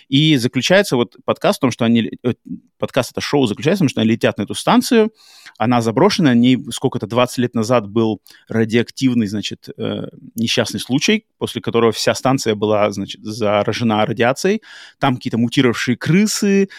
И 0.08 0.38
заключается 0.38 0.96
вот 0.96 1.18
подкаст 1.26 1.58
в 1.58 1.62
том, 1.62 1.72
что 1.72 1.86
они... 1.86 2.12
Э, 2.24 2.34
подкаст, 2.78 3.12
это 3.12 3.22
шоу 3.22 3.46
заключается 3.46 3.84
в 3.84 3.86
том, 3.86 3.90
что 3.90 4.02
они 4.02 4.12
летят 4.12 4.38
на 4.38 4.44
эту 4.44 4.54
станцию, 4.54 5.12
она 5.58 5.82
заброшена, 5.82 6.34
не 6.34 6.58
сколько-то 6.72 7.08
20 7.08 7.38
лет 7.40 7.56
назад 7.56 7.90
был 7.90 8.22
радиоактивный, 8.48 9.28
значит, 9.28 9.68
э, 9.78 10.08
несчастный 10.36 10.80
случай, 10.80 11.26
после 11.38 11.62
которого 11.62 11.92
вся 11.92 12.13
станция 12.16 12.56
была, 12.56 12.90
значит, 12.92 13.22
заражена 13.24 14.06
радиацией, 14.06 14.62
там 15.00 15.16
какие-то 15.16 15.38
мутировавшие 15.38 15.98
крысы, 15.98 16.70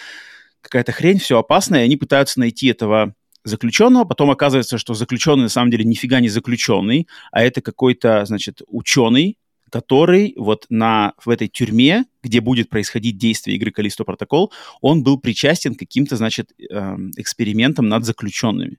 какая-то 0.61 0.92
хрень, 0.92 1.18
все 1.18 1.38
опасное, 1.38 1.80
и 1.80 1.84
они 1.84 1.96
пытаются 1.96 2.40
найти 2.40 2.68
этого 2.68 3.14
заключенного, 3.48 4.04
потом 4.04 4.30
оказывается, 4.30 4.78
что 4.78 4.94
заключенный 4.94 5.44
на 5.44 5.48
самом 5.48 5.70
деле 5.70 5.84
нифига 5.84 6.20
не 6.20 6.28
заключенный, 6.28 7.08
а 7.32 7.42
это 7.42 7.61
какой-то, 7.61 8.24
значит, 8.24 8.62
ученый, 8.68 9.38
который 9.70 10.34
вот 10.37 10.66
на, 10.70 11.12
в 11.22 11.28
этой 11.28 11.48
тюрьме, 11.48 12.04
где 12.22 12.40
будет 12.40 12.68
происходить 12.68 13.18
действие 13.18 13.56
игры 13.56 13.70
Калисто 13.70 14.04
Протокол, 14.04 14.52
он 14.80 15.02
был 15.02 15.18
причастен 15.18 15.74
к 15.74 15.78
каким-то, 15.78 16.16
значит, 16.16 16.52
эм, 16.70 17.11
экспериментам 17.16 17.88
над 17.88 18.04
заключенными. 18.04 18.78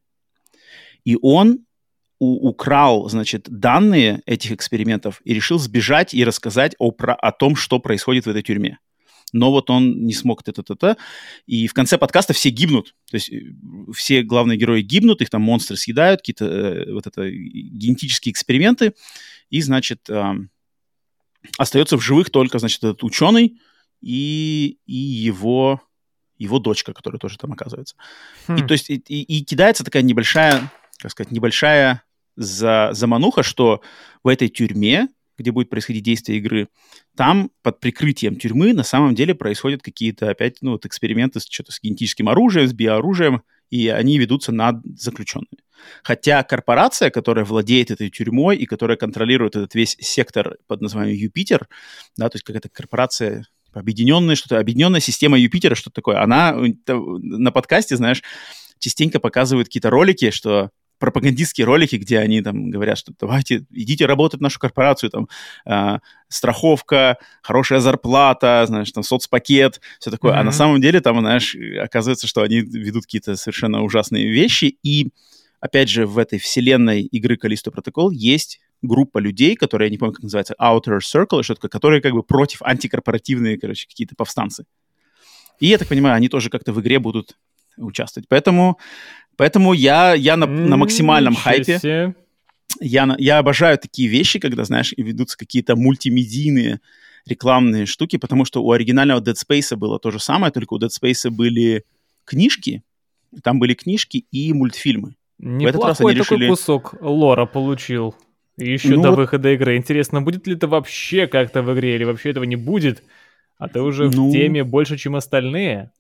И 1.06 1.18
он 1.22 1.66
у, 2.20 2.50
украл, 2.50 3.08
значит, 3.10 3.46
данные 3.50 4.22
этих 4.26 4.52
экспериментов 4.52 5.22
и 5.24 5.34
решил 5.34 5.60
сбежать 5.60 6.14
и 6.14 6.24
рассказать 6.24 6.76
о, 6.80 6.92
про, 6.92 7.14
о 7.14 7.32
том, 7.32 7.56
что 7.56 7.80
происходит 7.80 8.26
в 8.26 8.30
этой 8.30 8.44
тюрьме 8.44 8.80
но 9.34 9.52
вот 9.52 9.70
он 9.70 10.06
не 10.06 10.14
смог 10.14 10.48
это-то-то. 10.48 10.98
И 11.46 11.68
в 11.68 11.74
конце 11.74 11.98
подкаста 11.98 12.34
все 12.34 12.50
гибнут. 12.50 12.96
То 13.10 13.16
есть 13.16 13.32
э, 13.32 13.42
все 13.94 14.24
главные 14.24 14.58
герои 14.58 14.82
гибнут, 14.82 15.22
их 15.22 15.30
там 15.30 15.42
монстры 15.42 15.78
съедают, 15.78 16.22
какие-то 16.22 16.46
э, 16.46 16.92
вот 16.92 17.08
это 17.08 17.30
генетические 17.30 18.32
эксперименты. 18.32 18.94
И, 19.50 19.62
значит, 19.62 20.10
э, 20.10 20.34
остается 21.58 21.98
в 21.98 22.02
живых 22.02 22.30
только, 22.30 22.60
значит, 22.60 22.84
этот 22.84 23.04
ученый 23.04 23.60
и, 24.02 24.78
и 24.86 24.96
его, 24.96 25.82
его 26.38 26.60
дочка, 26.60 26.94
которая 26.94 27.20
тоже 27.20 27.38
там 27.38 27.54
оказывается. 27.54 27.96
Хм. 28.48 28.56
И 28.56 28.62
то 28.68 28.74
есть 28.74 28.90
и, 28.90 28.96
и, 28.96 29.22
и 29.22 29.44
кидается 29.44 29.84
такая 29.84 30.04
небольшая, 30.04 30.72
как 31.00 31.12
сказать, 31.12 31.32
небольшая 31.32 32.04
за, 32.36 32.90
замануха, 32.94 33.44
что 33.44 33.82
в 34.24 34.28
этой 34.28 34.50
тюрьме 34.50 35.10
где 35.40 35.52
будет 35.52 35.70
происходить 35.70 36.04
действие 36.04 36.40
игры, 36.40 36.68
там 37.16 37.52
под 37.64 37.80
прикрытием 37.80 38.36
тюрьмы 38.36 38.74
на 38.74 38.84
самом 38.84 39.16
деле 39.16 39.34
происходят 39.34 39.82
какие-то 39.82 40.30
опять, 40.30 40.58
ну, 40.62 40.72
вот 40.72 40.86
эксперименты 40.86 41.40
с, 41.40 41.48
что-то 41.50 41.72
с 41.72 41.82
генетическим 41.82 42.30
оружием, 42.30 42.68
с 42.68 42.74
биооружием, 42.74 43.42
и 43.70 43.88
они 43.88 44.18
ведутся 44.18 44.52
над 44.52 44.84
заключенными. 44.84 45.64
Хотя 46.04 46.44
корпорация, 46.44 47.10
которая 47.10 47.46
владеет 47.46 47.92
этой 47.92 48.10
тюрьмой 48.10 48.58
и 48.58 48.66
которая 48.66 48.98
контролирует 48.98 49.56
этот 49.56 49.76
весь 49.76 49.96
сектор 50.00 50.58
под 50.68 50.82
названием 50.82 51.18
Юпитер, 51.18 51.68
да, 52.18 52.30
то 52.30 52.36
есть 52.36 52.46
какая-то 52.46 52.70
корпорация 52.70 53.46
объединенная, 53.72 54.36
что-то, 54.36 54.60
объединенная 54.60 55.00
система 55.00 55.38
Юпитера, 55.38 55.76
что-то 55.76 55.96
такое, 55.96 56.22
она 56.22 56.56
на 56.88 57.52
подкасте, 57.52 57.96
знаешь, 57.96 58.24
частенько 58.80 59.20
показывают 59.20 59.68
какие-то 59.68 59.90
ролики, 59.90 60.32
что 60.32 60.72
пропагандистские 61.00 61.66
ролики, 61.66 61.96
где 61.96 62.20
они 62.20 62.42
там 62.42 62.70
говорят, 62.70 62.98
что 62.98 63.14
давайте, 63.20 63.66
идите 63.72 64.06
работать 64.06 64.40
в 64.40 64.44
нашу 64.44 64.60
корпорацию, 64.60 65.10
там, 65.10 65.28
э, 65.66 66.00
страховка, 66.28 67.18
хорошая 67.42 67.80
зарплата, 67.80 68.64
знаешь, 68.68 68.92
там, 68.92 69.04
соцпакет, 69.04 69.82
все 70.00 70.12
такое. 70.12 70.34
Mm-hmm. 70.34 70.40
А 70.40 70.44
на 70.44 70.52
самом 70.52 70.82
деле 70.82 71.02
там, 71.02 71.20
знаешь, 71.20 71.56
оказывается, 71.82 72.28
что 72.28 72.42
они 72.42 72.60
ведут 72.62 73.04
какие-то 73.04 73.36
совершенно 73.36 73.82
ужасные 73.82 74.30
вещи. 74.30 74.78
И, 74.84 75.10
опять 75.60 75.90
же, 75.90 76.06
в 76.06 76.18
этой 76.18 76.38
вселенной 76.38 77.02
игры 77.02 77.38
Callisto 77.42 77.74
Protocol 77.74 78.10
есть 78.12 78.60
группа 78.82 79.18
людей, 79.20 79.56
которые, 79.56 79.88
я 79.88 79.92
не 79.92 79.98
помню, 79.98 80.14
как 80.14 80.24
называется, 80.24 80.56
Outer 80.60 81.00
Circle, 81.00 81.44
что 81.44 81.56
такое, 81.56 81.70
которые 81.70 82.02
как 82.02 82.14
бы 82.14 82.24
против 82.24 82.62
антикорпоративные, 82.62 83.58
короче, 83.58 83.88
какие-то 83.88 84.16
повстанцы. 84.16 84.66
И 85.60 85.68
я 85.68 85.78
так 85.78 85.88
понимаю, 85.88 86.16
они 86.16 86.30
тоже 86.30 86.50
как-то 86.50 86.72
в 86.72 86.80
игре 86.80 87.00
будут 87.00 87.38
участвовать. 87.78 88.28
Поэтому, 88.30 88.78
поэтому 89.40 89.72
я, 89.72 90.16
я 90.16 90.36
на, 90.36 90.46
на 90.46 90.76
максимальном 90.76 91.34
хайпе. 91.34 92.14
Я, 92.82 93.16
я 93.18 93.38
обожаю 93.40 93.78
такие 93.78 94.10
вещи, 94.10 94.38
когда, 94.38 94.66
знаешь, 94.66 94.94
ведутся 94.98 95.38
какие-то 95.38 95.76
мультимедийные 95.76 96.82
рекламные 97.26 97.86
штуки, 97.86 98.18
потому 98.18 98.44
что 98.46 98.62
у 98.62 98.72
оригинального 98.72 99.22
Dead 99.22 99.36
Space 99.36 99.76
было 99.78 99.98
то 99.98 100.12
же 100.12 100.20
самое, 100.20 100.52
только 100.52 100.74
у 100.74 100.78
Dead 100.78 100.90
Space 100.90 101.30
были 101.30 101.86
книжки, 102.26 102.84
там 103.42 103.60
были 103.60 103.76
книжки 103.76 104.26
и 104.30 104.54
мультфильмы. 104.54 105.16
Неплохой 105.38 106.12
они 106.12 106.22
такой 106.22 106.38
решили... 106.38 106.50
кусок 106.50 106.96
лора 107.00 107.46
получил. 107.46 108.16
Еще 108.58 108.96
ну, 108.96 109.04
до 109.04 109.12
выхода 109.14 109.54
игры. 109.54 109.78
Интересно, 109.78 110.22
будет 110.22 110.48
ли 110.48 110.56
это 110.56 110.68
вообще 110.68 111.28
как-то 111.28 111.62
в 111.64 111.74
игре, 111.74 111.96
или 111.96 112.04
вообще 112.04 112.32
этого 112.32 112.44
не 112.44 112.58
будет? 112.58 113.04
А 113.58 113.70
ты 113.70 113.82
уже 113.82 114.10
ну... 114.10 114.30
в 114.30 114.32
теме 114.34 114.66
больше, 114.66 114.98
чем 114.98 115.16
остальные. 115.16 115.92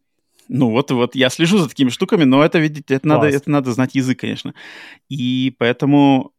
Ну 0.49 0.71
вот, 0.71 0.89
вот 0.91 1.15
я 1.15 1.29
слежу 1.29 1.59
за 1.59 1.69
такими 1.69 1.89
штуками, 1.89 2.23
но 2.23 2.43
это, 2.43 2.57
видите, 2.59 2.95
это 2.95 3.07
надо, 3.07 3.27
это 3.27 3.49
надо 3.49 3.71
знать 3.71 3.93
язык, 3.93 4.19
конечно. 4.19 4.53
И 5.07 5.55
поэтому 5.59 6.33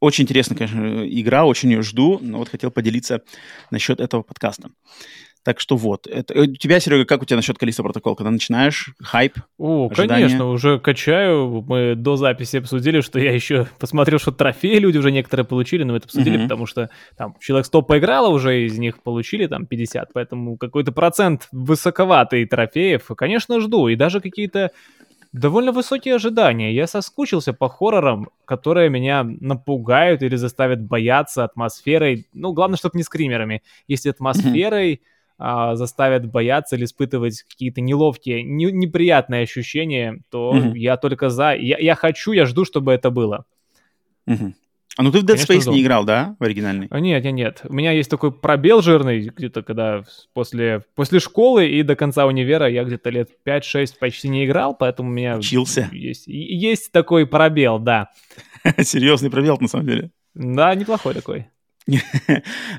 очень 0.00 0.24
интересная, 0.24 0.58
конечно, 0.58 1.08
игра, 1.08 1.44
очень 1.44 1.70
ее 1.70 1.82
жду, 1.82 2.18
но 2.20 2.38
вот 2.38 2.48
хотел 2.48 2.70
поделиться 2.70 3.22
насчет 3.70 4.00
этого 4.00 4.22
подкаста. 4.22 4.70
Так 5.46 5.60
что 5.60 5.76
вот. 5.76 6.08
Это... 6.08 6.34
Э, 6.34 6.40
у 6.40 6.56
тебя, 6.56 6.80
Серега, 6.80 7.04
как 7.04 7.22
у 7.22 7.24
тебя 7.24 7.36
насчет 7.36 7.56
количества 7.56 7.84
протокол? 7.84 8.16
Когда 8.16 8.32
начинаешь? 8.32 8.90
Хайп? 9.00 9.34
О, 9.58 9.88
ожидания? 9.88 10.24
конечно, 10.24 10.48
уже 10.48 10.80
качаю. 10.80 11.64
Мы 11.68 11.94
до 11.94 12.16
записи 12.16 12.56
обсудили, 12.56 13.00
что 13.00 13.20
я 13.20 13.32
еще 13.32 13.68
посмотрел, 13.78 14.18
что 14.18 14.32
трофеи 14.32 14.80
люди 14.80 14.98
уже 14.98 15.12
некоторые 15.12 15.46
получили, 15.46 15.84
но 15.84 15.92
мы 15.92 15.98
это 15.98 16.06
обсудили, 16.06 16.36
mm-hmm. 16.36 16.42
потому 16.42 16.66
что 16.66 16.90
там 17.16 17.36
человек 17.38 17.66
100 17.66 17.82
поиграло, 17.82 18.30
уже 18.30 18.64
из 18.64 18.76
них 18.76 19.00
получили 19.04 19.46
там 19.46 19.66
50, 19.66 20.12
поэтому 20.12 20.56
какой-то 20.56 20.90
процент 20.90 21.46
высоковатый 21.52 22.44
трофеев, 22.44 23.06
конечно, 23.16 23.60
жду. 23.60 23.86
И 23.86 23.94
даже 23.94 24.20
какие-то 24.20 24.72
довольно 25.32 25.70
высокие 25.70 26.16
ожидания. 26.16 26.74
Я 26.74 26.88
соскучился 26.88 27.52
по 27.52 27.68
хоррорам, 27.68 28.30
которые 28.46 28.90
меня 28.90 29.22
напугают 29.22 30.22
или 30.22 30.34
заставят 30.34 30.82
бояться 30.82 31.44
атмосферой. 31.44 32.26
Ну, 32.32 32.52
главное, 32.52 32.78
чтобы 32.78 32.98
не 32.98 33.04
скримерами. 33.04 33.62
Если 33.86 34.10
атмосферой... 34.10 34.94
Mm-hmm 34.94 35.00
а, 35.38 35.76
заставят 35.76 36.26
бояться 36.26 36.76
или 36.76 36.84
испытывать 36.84 37.42
какие-то 37.42 37.80
неловкие, 37.80 38.42
не, 38.42 38.66
неприятные 38.66 39.42
ощущения, 39.42 40.20
то 40.30 40.52
mm-hmm. 40.54 40.72
я 40.76 40.96
только 40.96 41.28
за. 41.28 41.54
Я, 41.54 41.78
я 41.78 41.94
хочу, 41.94 42.32
я 42.32 42.46
жду, 42.46 42.64
чтобы 42.64 42.92
это 42.92 43.10
было. 43.10 43.44
Mm-hmm. 44.28 44.52
А 44.96 45.02
ну 45.02 45.12
ты 45.12 45.18
в 45.18 45.24
Dead 45.24 45.26
Конечно, 45.26 45.52
Space 45.52 45.60
жду. 45.60 45.72
не 45.72 45.82
играл, 45.82 46.04
да, 46.04 46.36
в 46.38 46.42
оригинальный? 46.42 46.86
А, 46.90 47.00
нет, 47.00 47.22
нет, 47.22 47.34
нет. 47.34 47.60
У 47.64 47.74
меня 47.74 47.92
есть 47.92 48.08
такой 48.08 48.32
пробел 48.32 48.80
жирный, 48.80 49.28
где-то 49.28 49.62
когда 49.62 50.04
после, 50.32 50.84
после 50.94 51.20
школы 51.20 51.68
и 51.68 51.82
до 51.82 51.96
конца 51.96 52.24
универа 52.24 52.66
я 52.66 52.82
где-то 52.82 53.10
лет 53.10 53.28
5-6 53.44 53.98
почти 54.00 54.30
не 54.30 54.46
играл, 54.46 54.74
поэтому 54.74 55.10
у 55.10 55.12
меня... 55.12 55.36
Учился? 55.36 55.90
Есть, 55.92 56.26
есть 56.28 56.92
такой 56.92 57.26
пробел, 57.26 57.78
да. 57.78 58.08
Серьезный 58.80 59.30
пробел, 59.30 59.58
на 59.60 59.68
самом 59.68 59.86
деле. 59.86 60.10
Да, 60.34 60.74
неплохой 60.74 61.12
такой. 61.12 61.48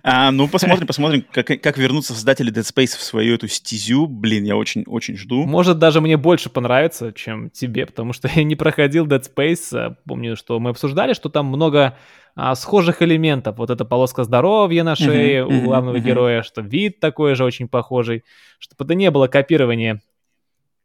А, 0.04 0.32
ну, 0.32 0.48
посмотрим, 0.50 0.86
посмотрим, 0.86 1.26
как, 1.32 1.48
как 1.48 1.78
вернутся 1.78 2.13
создатели 2.13 2.52
Dead 2.52 2.63
Space 2.63 2.98
в 2.98 3.02
свою 3.02 3.36
эту 3.36 3.48
стезю. 3.48 4.06
Блин, 4.06 4.43
я 4.43 4.58
очень-очень 4.58 5.15
жду. 5.15 5.46
Может, 5.46 5.80
даже 5.80 6.02
мне 6.02 6.17
больше 6.17 6.50
понравится, 6.50 7.13
чем 7.13 7.50
тебе, 7.50 7.86
потому 7.86 8.13
что 8.13 8.28
я 8.36 8.43
не 8.43 8.56
проходил 8.56 9.08
Dead 9.08 9.24
Space. 9.24 9.78
А, 9.78 9.96
помню, 10.06 10.36
что 10.36 10.60
мы 10.60 10.72
обсуждали, 10.72 11.13
что 11.13 11.30
там 11.30 11.46
много 11.46 11.98
а, 12.36 12.56
схожих 12.56 13.02
элементов. 13.02 13.58
Вот 13.58 13.70
эта 13.70 13.86
полоска 13.86 14.26
здоровья 14.26 14.84
на 14.84 14.96
шее 14.96 15.41
uh-huh, 15.41 15.58
у 15.58 15.62
главного 15.63 15.96
uh-huh. 15.96 16.02
героя, 16.02 16.43
что 16.43 16.62
вид 16.62 17.00
такой 17.00 17.36
же 17.36 17.46
очень 17.46 17.67
похожий, 17.70 18.24
чтобы 18.60 18.86
это 18.86 18.93
не 18.93 19.10
было 19.10 19.28
копирование 19.28 20.02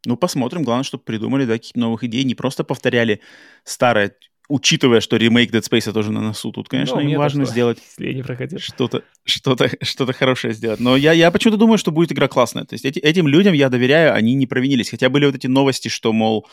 ну, 0.05 0.17
посмотрим. 0.17 0.65
Главное, 0.65 0.83
чтобы 0.83 1.05
придумали 1.05 1.45
да, 1.45 1.55
каких-то 1.55 1.79
новых 1.79 2.03
идей, 2.03 2.25
не 2.25 2.35
просто 2.35 2.65
повторяли 2.65 3.21
старое 3.63 4.17
учитывая, 4.49 5.01
что 5.01 5.17
ремейк 5.17 5.53
Dead 5.53 5.63
Space 5.63 5.93
тоже 5.93 6.13
на 6.13 6.21
носу, 6.21 6.53
тут, 6.53 6.69
конечно, 6.69 6.97
ну, 6.97 7.09
им 7.09 7.19
важно 7.19 7.45
что, 7.45 7.53
сделать 7.53 7.79
что-то, 8.59 9.03
что-то, 9.25 9.71
что-то 9.83 10.13
хорошее 10.13 10.55
сделать. 10.55 10.81
Но 10.81 10.97
я, 10.97 11.13
я 11.13 11.31
почему-то 11.31 11.59
думаю, 11.59 11.79
что 11.79 11.91
будет 11.91 12.13
игра 12.13 12.29
классная. 12.29 12.65
То 12.65 12.75
есть 12.75 12.85
эти, 12.85 12.99
этим 12.99 13.29
людям 13.29 13.55
я 13.55 13.69
доверяю, 13.69 14.15
они 14.15 14.35
не 14.35 14.47
провинились. 14.47 14.91
Хотя 14.91 15.09
были 15.09 15.27
вот 15.27 15.35
эти 15.35 15.47
новости, 15.47 15.89
что, 15.89 16.13
мол, 16.13 16.47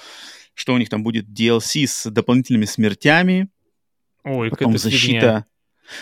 что 0.54 0.74
у 0.74 0.78
них 0.78 0.90
там 0.90 1.04
будет 1.04 1.28
DLC 1.28 1.86
с 1.88 2.10
дополнительными 2.10 2.66
смертями, 2.66 3.50
Ой, 4.24 4.50
потом 4.50 4.78
защита. 4.78 5.20
Фигня. 5.20 5.46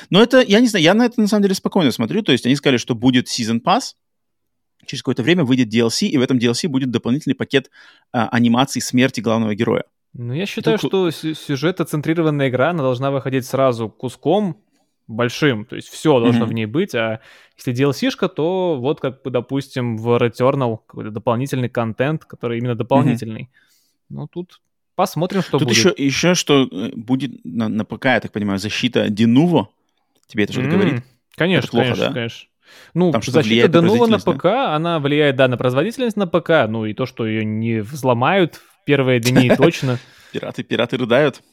Но 0.09 0.21
это, 0.21 0.41
я 0.41 0.59
не 0.59 0.67
знаю, 0.67 0.83
я 0.83 0.93
на 0.93 1.05
это 1.05 1.21
на 1.21 1.27
самом 1.27 1.43
деле 1.43 1.55
спокойно 1.55 1.91
смотрю. 1.91 2.21
То 2.21 2.31
есть 2.31 2.45
они 2.45 2.55
сказали, 2.55 2.77
что 2.77 2.95
будет 2.95 3.27
Season 3.27 3.61
Pass, 3.61 3.93
через 4.85 5.01
какое-то 5.01 5.23
время 5.23 5.43
выйдет 5.43 5.73
DLC, 5.73 6.07
и 6.07 6.17
в 6.17 6.21
этом 6.21 6.37
DLC 6.37 6.67
будет 6.67 6.91
дополнительный 6.91 7.35
пакет 7.35 7.69
а, 8.11 8.27
анимации 8.29 8.79
смерти 8.79 9.21
главного 9.21 9.55
героя. 9.55 9.83
Ну, 10.17 10.33
я 10.33 10.47
считаю, 10.47 10.77
Вдруг... 10.77 11.13
что 11.13 11.33
сюжетоцентрированная 11.33 12.49
игра, 12.49 12.71
она 12.71 12.81
должна 12.81 13.11
выходить 13.11 13.45
сразу 13.45 13.87
куском 13.87 14.57
большим, 15.07 15.65
то 15.65 15.75
есть 15.75 15.89
все 15.89 16.19
должно 16.19 16.45
mm-hmm. 16.45 16.49
в 16.49 16.53
ней 16.53 16.65
быть, 16.65 16.95
а 16.95 17.21
если 17.55 17.73
DLC-шка, 17.73 18.27
то 18.27 18.77
вот 18.77 18.99
как 18.99 19.21
бы, 19.21 19.29
допустим, 19.29 19.95
в 19.97 20.21
Returnal 20.21 20.79
какой-то 20.85 21.11
дополнительный 21.11 21.69
контент, 21.69 22.25
который 22.25 22.57
именно 22.57 22.75
дополнительный. 22.75 23.43
Mm-hmm. 23.43 24.05
Ну, 24.09 24.27
тут 24.27 24.59
посмотрим, 24.95 25.41
что 25.41 25.59
тут 25.59 25.67
будет. 25.67 25.83
Тут 25.83 25.99
еще, 25.99 26.05
еще 26.05 26.33
что 26.33 26.63
э, 26.63 26.91
будет 26.95 27.45
на, 27.45 27.69
на 27.69 27.85
ПК, 27.85 28.05
я 28.05 28.19
так 28.19 28.31
понимаю, 28.31 28.59
защита 28.59 29.05
Denuvo. 29.07 29.67
Тебе 30.25 30.43
это 30.43 30.53
что-то 30.53 30.67
mm-hmm. 30.67 30.71
говорит? 30.71 31.03
Конечно, 31.35 31.65
это 31.65 31.71
плохо, 31.71 31.85
конечно, 31.85 32.07
да? 32.07 32.13
конечно. 32.13 32.49
Ну, 32.95 33.11
Там 33.11 33.21
защита 33.21 33.67
Denuvo 33.67 34.07
на 34.07 34.17
ПК, 34.17 34.43
да? 34.43 34.75
она 34.75 34.99
влияет, 34.99 35.35
да, 35.35 35.47
на 35.47 35.57
производительность 35.57 36.17
на 36.17 36.25
ПК, 36.27 36.67
ну 36.67 36.85
и 36.85 36.93
то, 36.93 37.05
что 37.05 37.25
ее 37.25 37.45
не 37.45 37.81
взломают 37.81 38.61
первые 38.87 39.19
дни 39.19 39.51
точно. 39.57 39.99
Пираты, 40.31 40.63
пираты 40.63 40.97
рыдают. 40.97 41.43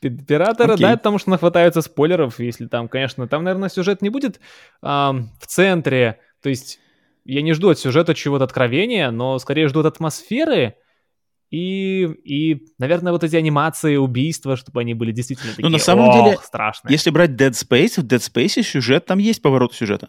Пираты 0.00 0.64
okay. 0.64 0.66
рыдают, 0.66 1.00
потому 1.00 1.18
что 1.18 1.30
нахватаются 1.30 1.82
спойлеров, 1.82 2.40
если 2.40 2.66
там, 2.66 2.88
конечно, 2.88 3.28
там, 3.28 3.44
наверное, 3.44 3.68
сюжет 3.68 4.02
не 4.02 4.08
будет 4.08 4.40
а, 4.82 5.14
в 5.40 5.46
центре, 5.46 6.20
то 6.42 6.48
есть 6.48 6.80
я 7.24 7.42
не 7.42 7.52
жду 7.52 7.68
от 7.68 7.78
сюжета 7.78 8.14
чего-то 8.14 8.44
откровения, 8.44 9.10
но 9.10 9.38
скорее 9.38 9.68
жду 9.68 9.80
от 9.80 9.86
атмосферы, 9.86 10.74
и, 11.50 12.04
и, 12.24 12.66
наверное, 12.78 13.12
вот 13.12 13.24
эти 13.24 13.36
анимации, 13.36 13.96
убийства, 13.96 14.56
чтобы 14.56 14.80
они 14.80 14.94
были 14.94 15.12
действительно 15.12 15.50
такие, 15.50 15.64
Ну, 15.64 15.70
на 15.70 15.78
самом 15.78 16.12
деле, 16.12 16.38
страшные. 16.42 16.92
если 16.92 17.10
брать 17.10 17.32
Dead 17.32 17.50
Space, 17.50 18.00
в 18.00 18.06
Dead 18.06 18.20
Space 18.20 18.62
сюжет, 18.62 19.04
там 19.04 19.18
есть 19.18 19.42
поворот 19.42 19.74
сюжета. 19.74 20.08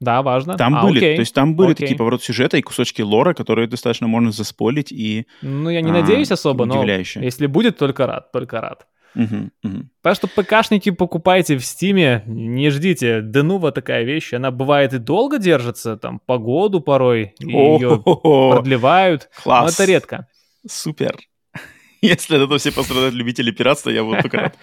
Да, 0.00 0.22
важно. 0.22 0.56
Там 0.56 0.76
а, 0.76 0.82
были, 0.82 0.98
окей. 0.98 1.16
то 1.16 1.20
есть 1.20 1.34
там 1.34 1.54
были 1.54 1.72
окей. 1.72 1.86
такие 1.86 1.98
повороты 1.98 2.24
сюжета 2.24 2.56
и 2.56 2.62
кусочки 2.62 3.02
лора, 3.02 3.34
которые 3.34 3.68
достаточно 3.68 4.06
можно 4.06 4.32
заспойлить 4.32 4.92
и... 4.92 5.26
Ну, 5.42 5.68
я 5.68 5.82
не 5.82 5.90
а, 5.90 5.94
надеюсь 5.94 6.32
особо, 6.32 6.64
но 6.64 6.82
если 6.84 7.46
будет, 7.46 7.76
только 7.76 8.06
рад, 8.06 8.32
только 8.32 8.60
рад. 8.60 8.86
Угу, 9.14 9.50
угу. 9.64 9.84
Так 10.02 10.14
что 10.14 10.28
ПКшники 10.28 10.90
покупайте 10.90 11.58
в 11.58 11.64
Стиме, 11.64 12.22
не 12.26 12.70
ждите. 12.70 13.20
Денува 13.22 13.72
такая 13.72 14.04
вещь, 14.04 14.32
она 14.32 14.50
бывает 14.50 14.94
и 14.94 14.98
долго 14.98 15.38
держится, 15.38 15.96
там, 15.96 16.20
по 16.24 16.38
году 16.38 16.80
порой, 16.80 17.34
и 17.40 17.50
ее 17.50 18.00
продлевают. 18.02 19.28
Класс. 19.42 19.78
Но 19.78 19.84
это 19.84 19.90
редко. 19.90 20.28
Супер. 20.66 21.16
Если 22.00 22.42
это 22.42 22.58
все 22.58 22.72
пострадают 22.72 23.14
любители 23.14 23.50
пиратства, 23.50 23.90
я 23.90 24.04
буду 24.04 24.22
только 24.22 24.36
рад. 24.36 24.56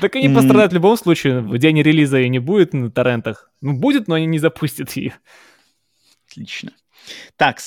Так 0.00 0.16
они 0.16 0.28
пострадают 0.28 0.72
в 0.72 0.74
любом 0.74 0.96
случае. 0.96 1.40
В 1.40 1.58
день 1.58 1.80
релиза 1.82 2.18
ее 2.18 2.28
не 2.28 2.38
будет 2.38 2.72
на 2.72 2.90
торрентах. 2.90 3.50
Ну, 3.60 3.74
будет, 3.74 4.08
но 4.08 4.14
они 4.14 4.26
не 4.26 4.38
запустят 4.38 4.92
ее. 4.92 5.14
Отлично. 6.30 6.72
Так, 7.36 7.58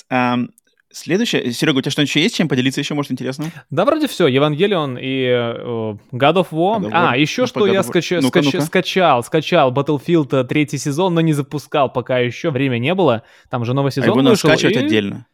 следующее. 0.91 1.51
Серега, 1.51 1.79
у 1.79 1.81
тебя 1.81 1.91
что-нибудь 1.91 2.09
еще 2.09 2.21
есть, 2.21 2.35
чем 2.35 2.47
поделиться 2.47 2.81
еще, 2.81 2.93
может, 2.93 3.11
интересно? 3.11 3.51
Да, 3.69 3.85
вроде 3.85 4.07
все. 4.07 4.27
Евангелион 4.27 4.97
и 4.97 5.25
uh, 5.25 5.97
God 6.11 6.35
of 6.35 6.47
War. 6.51 6.79
God 6.79 6.83
of 6.83 6.89
War. 6.89 6.89
А, 6.93 7.17
еще 7.17 7.43
ну, 7.43 7.47
что 7.47 7.67
я 7.67 7.81
скач- 7.81 8.61
скачал. 8.61 9.23
Скачал 9.23 9.73
Battlefield 9.73 10.43
третий 10.45 10.77
сезон, 10.77 11.13
но 11.13 11.21
не 11.21 11.33
запускал 11.33 11.91
пока 11.91 12.19
еще. 12.19 12.51
Время 12.51 12.77
не 12.77 12.93
было. 12.93 13.23
Там 13.49 13.65
же 13.65 13.73
новый 13.73 13.91
сезон 13.91 14.03
а 14.03 14.07
его 14.07 14.15
вышел. 14.15 14.49
надо 14.49 14.59
скачивать 14.59 14.75
и... 14.75 14.85
отдельно. 14.85 15.25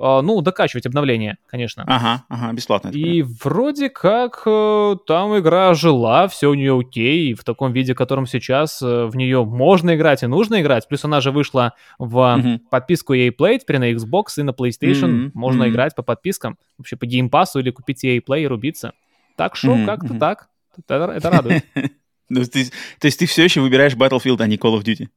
А, 0.00 0.22
ну, 0.22 0.40
докачивать 0.40 0.86
обновления, 0.86 1.38
конечно. 1.46 1.84
Ага, 1.86 2.24
ага, 2.28 2.52
бесплатно. 2.52 2.88
И 2.90 3.22
вроде 3.22 3.90
как 3.90 4.42
э, 4.46 4.96
там 5.06 5.36
игра 5.38 5.74
жила, 5.74 6.28
все 6.28 6.48
у 6.48 6.54
нее 6.54 6.78
окей, 6.78 7.34
в 7.34 7.42
таком 7.42 7.72
виде, 7.72 7.94
в 7.94 7.96
котором 7.96 8.26
сейчас 8.26 8.80
э, 8.80 9.06
в 9.06 9.16
нее 9.16 9.44
можно 9.44 9.96
играть 9.96 10.22
и 10.22 10.26
нужно 10.26 10.60
играть. 10.60 10.86
Плюс 10.86 11.04
она 11.04 11.20
же 11.20 11.32
вышла 11.32 11.74
в 11.98 12.36
угу. 12.36 12.60
подписку 12.70 13.14
EA 13.14 13.34
Play, 13.36 13.58
теперь 13.58 13.78
на 13.78 13.90
Xbox 13.92 14.24
и 14.36 14.42
на 14.42 14.50
PlayStation. 14.50 15.10
Mm-hmm. 15.10 15.30
Можно 15.34 15.64
mm-hmm. 15.64 15.70
играть 15.70 15.94
по 15.96 16.02
подпискам, 16.02 16.58
вообще 16.76 16.96
по 16.96 17.04
Game 17.04 17.28
Pass 17.28 17.60
или 17.60 17.70
купить 17.70 18.04
EA 18.04 18.22
Play 18.24 18.42
и 18.42 18.46
рубиться. 18.46 18.92
Так 19.36 19.56
что 19.56 19.74
Мгм, 19.74 19.86
как-то 19.86 20.08
мгм. 20.08 20.18
так. 20.18 20.48
Это, 20.76 21.12
это 21.14 21.30
радует. 21.30 21.64
Ну, 22.30 22.44
То 22.44 22.58
есть 23.04 23.18
ты 23.18 23.24
все 23.24 23.44
еще 23.44 23.62
выбираешь 23.62 23.94
Battlefield, 23.94 24.42
а 24.42 24.46
не 24.46 24.58
Call 24.58 24.78
of 24.78 24.84
Duty? 24.84 25.08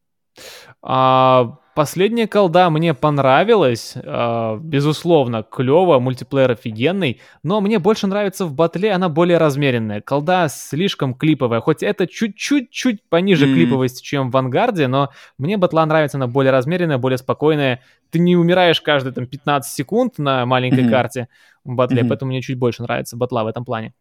А, 0.82 1.58
последняя 1.76 2.28
колда 2.28 2.70
мне 2.70 2.94
понравилась, 2.94 3.94
а, 3.96 4.58
безусловно, 4.58 5.44
клево, 5.44 6.00
мультиплеер 6.00 6.52
офигенный, 6.52 7.22
но 7.44 7.62
мне 7.62 7.80
больше 7.80 8.08
нравится 8.08 8.46
в 8.46 8.54
батле, 8.54 8.92
она 8.92 9.10
более 9.10 9.38
размеренная. 9.38 10.02
Колда 10.02 10.48
слишком 10.50 11.14
клиповая, 11.14 11.60
хоть 11.60 11.84
это 11.84 12.08
чуть-чуть-чуть 12.08 13.08
пониже 13.10 13.46
Мгм. 13.46 13.56
клиповости, 13.56 14.04
чем 14.04 14.30
в 14.30 14.34
Вангарде, 14.34 14.88
но 14.88 15.10
мне 15.38 15.58
батла 15.58 15.86
нравится, 15.86 16.18
она 16.18 16.28
более 16.28 16.52
размеренная, 16.52 16.98
более 16.98 17.18
спокойная. 17.18 17.82
Ты 18.10 18.20
не 18.20 18.36
умираешь 18.36 18.82
каждые 18.82 19.14
там 19.14 19.26
15 19.26 19.74
секунд 19.74 20.18
на 20.18 20.46
маленькой 20.46 20.84
Мгм. 20.84 20.90
карте 20.92 21.28
в 21.64 21.76
батле, 21.76 22.02
Мгм. 22.02 22.10
поэтому 22.10 22.30
мне 22.30 22.42
чуть 22.42 22.58
больше 22.58 22.84
нравится 22.84 23.18
батла 23.18 23.44
в 23.44 23.48
этом 23.48 23.66
плане. 23.66 23.94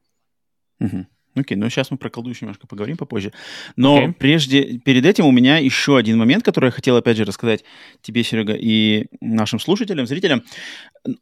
Мгм. 0.78 1.06
Окей, 1.34 1.56
ну 1.56 1.68
сейчас 1.70 1.90
мы 1.90 1.96
про 1.96 2.10
колду 2.10 2.30
еще 2.30 2.44
немножко 2.44 2.66
поговорим 2.66 2.96
попозже. 2.96 3.32
Но 3.76 3.96
Окей. 3.96 4.12
прежде, 4.12 4.78
перед 4.78 5.06
этим 5.06 5.26
у 5.26 5.30
меня 5.30 5.58
еще 5.58 5.96
один 5.96 6.18
момент, 6.18 6.44
который 6.44 6.66
я 6.66 6.70
хотел 6.72 6.96
опять 6.96 7.16
же 7.16 7.24
рассказать 7.24 7.64
тебе, 8.02 8.24
Серега, 8.24 8.54
и 8.54 9.06
нашим 9.20 9.60
слушателям, 9.60 10.06
зрителям. 10.06 10.42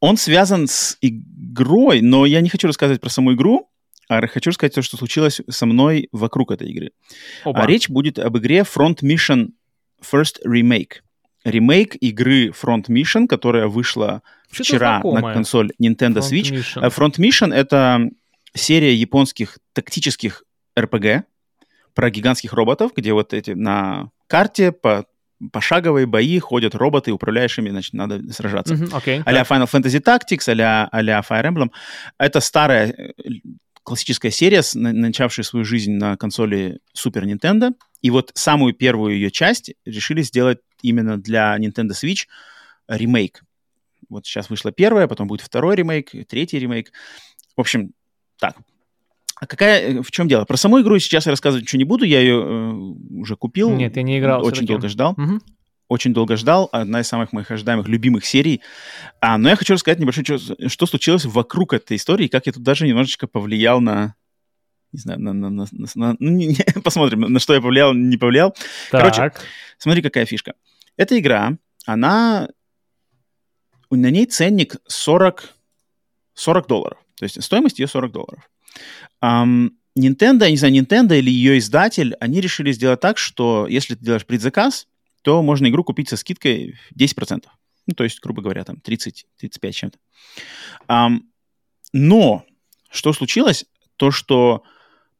Он 0.01 0.17
связан 0.17 0.67
с 0.67 0.97
игрой, 1.03 2.01
но 2.01 2.25
я 2.25 2.41
не 2.41 2.49
хочу 2.49 2.67
рассказывать 2.67 3.01
про 3.01 3.11
саму 3.11 3.35
игру, 3.35 3.69
а 4.09 4.27
хочу 4.27 4.51
рассказать 4.51 4.75
то, 4.75 4.83
что 4.83 4.97
случилось 4.97 5.43
со 5.49 5.67
мной 5.67 6.09
вокруг 6.13 6.51
этой 6.51 6.71
игры. 6.71 6.93
Опа. 7.45 7.61
А 7.61 7.67
речь 7.67 7.91
будет 7.91 8.19
об 8.19 8.39
игре 8.39 8.61
Front 8.61 9.03
Mission 9.03 9.51
First 10.03 10.37
Remake. 10.47 11.03
Ремейк 11.45 11.97
игры 12.01 12.49
Front 12.49 12.87
Mission, 12.89 13.27
которая 13.27 13.69
вышла 13.69 14.23
Что-то 14.51 14.65
вчера 14.65 14.95
на 14.97 15.11
знакомое. 15.11 15.35
консоль 15.35 15.71
Nintendo 15.81 16.19
Front 16.19 16.31
Switch. 16.31 16.53
Mission. 16.53 16.83
Э, 16.83 16.89
Front 16.89 17.19
Mission— 17.19 17.55
это 17.55 18.09
серия 18.55 18.95
японских 18.95 19.59
тактических 19.73 20.45
РПГ 20.79 21.25
про 21.95 22.11
гигантских 22.11 22.53
роботов, 22.53 22.93
где 22.95 23.13
вот 23.13 23.33
эти 23.35 23.53
на 23.53 24.11
карте 24.27 24.73
по 24.73 25.07
пошаговые 25.53 26.07
бои 26.07 26.39
ходят 26.39 26.75
роботы, 26.75 27.13
управляешь 27.13 27.59
ими, 27.59 27.71
значит, 27.71 27.93
надо 27.95 28.21
сражаться. 28.33 28.75
Мгм, 28.75 28.95
Окей. 28.95 29.23
а-ля 29.25 29.43
Final 29.43 29.71
Fantasy 29.71 30.03
Tactics, 30.03 30.49
а-ля, 30.49 30.89
а-ля 30.91 31.23
Fire 31.29 31.45
Emblem. 31.45 31.71
Это 32.19 32.41
старая 32.41 32.89
э, 32.89 33.13
классическая 33.85 34.31
серия, 34.31 34.63
начавшая 34.75 35.45
свою 35.45 35.65
жизнь 35.65 35.93
на 35.93 36.17
консоли 36.17 36.81
Super 36.97 37.25
Nintendo. 37.25 37.73
И 38.03 38.11
вот 38.11 38.33
самую 38.35 38.75
первую 38.75 39.15
ее 39.15 39.31
часть 39.31 39.73
решили 39.85 40.23
сделать 40.23 40.59
именно 40.83 41.17
для 41.17 41.57
Nintendo 41.59 41.91
Switch 41.91 42.27
ремейк. 42.89 43.43
Вот 44.09 44.27
сейчас 44.27 44.51
вышла 44.51 44.73
первая, 44.73 45.07
потом 45.07 45.27
будет 45.29 45.43
второй 45.43 45.77
ремейк, 45.77 46.11
третий 46.29 46.59
ремейк. 46.59 46.93
В 47.57 47.61
общем, 47.61 47.93
так. 48.39 48.57
А 49.41 49.47
какая, 49.47 49.99
э, 49.99 50.03
в 50.03 50.11
чем 50.11 50.27
дело? 50.29 50.45
Про 50.45 50.57
саму 50.57 50.81
игру 50.81 50.99
сейчас 50.99 51.27
я 51.27 51.31
рассказывать 51.33 51.65
ничего 51.65 51.79
не 51.79 51.85
буду, 51.85 52.05
я 52.05 52.21
ее 52.21 52.43
э, 52.43 52.71
уже 53.21 53.37
купил. 53.37 53.71
Нет, 53.71 53.97
я 53.97 54.03
не 54.03 54.19
играл 54.19 54.45
Очень 54.45 54.67
долго 54.67 54.89
ждал 54.89 55.15
Мгм. 55.17 55.41
очень 55.89 56.13
долго 56.13 56.37
ждал, 56.37 56.69
одна 56.73 57.01
из 57.01 57.09
самых 57.09 57.33
моих 57.33 57.51
ожидаемых 57.51 57.87
любимых 57.89 58.25
серий. 58.27 58.61
А, 59.21 59.39
но 59.39 59.49
я 59.49 59.57
хочу 59.57 59.75
рассказать 59.75 59.99
небольшое, 60.01 60.25
что, 60.39 60.69
что 60.69 60.87
случилось 60.87 61.25
вокруг 61.25 61.73
этой 61.73 61.97
истории, 61.97 62.27
и 62.27 62.29
как 62.29 62.47
я 62.47 62.53
тут 62.53 62.63
даже 62.63 62.87
немножечко 62.87 63.27
повлиял 63.27 63.81
на... 63.81 64.15
Не 64.93 64.99
знаю, 65.01 65.21
на... 65.21 65.33
на- 65.33 65.51
на- 65.51 65.67
на- 65.71 65.89
на- 65.95 66.17
ну, 66.19 66.31
не- 66.31 66.47
не, 66.49 66.57
посмотрим, 66.83 67.21
на 67.21 67.39
что 67.39 67.55
я 67.55 67.61
повлиял, 67.61 67.95
не 67.95 68.17
повлиял. 68.17 68.55
Короче, 68.91 69.17
Так. 69.17 69.41
Смотри, 69.79 70.03
какая 70.03 70.27
фишка. 70.27 70.55
Эта 70.97 71.19
игра, 71.19 71.57
она... 71.87 72.49
На 73.91 74.11
ней 74.11 74.27
ценник 74.27 74.77
40, 74.89 75.55
40 76.35 76.67
долларов. 76.67 76.99
То 77.19 77.25
есть 77.25 77.43
стоимость 77.43 77.79
ее 77.79 77.87
40 77.87 78.13
долларов. 78.13 78.51
Ам, 79.21 79.73
Nintendo, 79.99 80.45
я 80.45 80.51
не 80.51 80.57
знаю, 80.57 80.75
Nintendo 80.75 81.19
или 81.19 81.31
ее 81.31 81.59
издатель, 81.59 82.15
они 82.21 82.41
решили 82.41 82.73
сделать 82.73 83.01
так, 83.01 83.19
что 83.19 83.67
если 83.69 83.95
ты 83.95 84.05
делаешь 84.05 84.27
предзаказ, 84.27 84.87
то 85.23 85.43
можно 85.43 85.67
игру 85.67 85.85
купить 85.85 86.09
со 86.09 86.17
скидкой 86.17 86.77
в 86.91 86.97
10%. 86.97 87.45
Ну, 87.87 87.95
то 87.95 88.05
есть, 88.05 88.21
грубо 88.21 88.43
говоря, 88.43 88.65
там 88.65 88.77
30-35 88.77 89.73
чем-то. 89.73 89.99
Ам, 90.87 91.25
но 91.93 92.45
что 92.91 93.13
случилось? 93.13 93.65
То, 93.97 94.11
что 94.11 94.63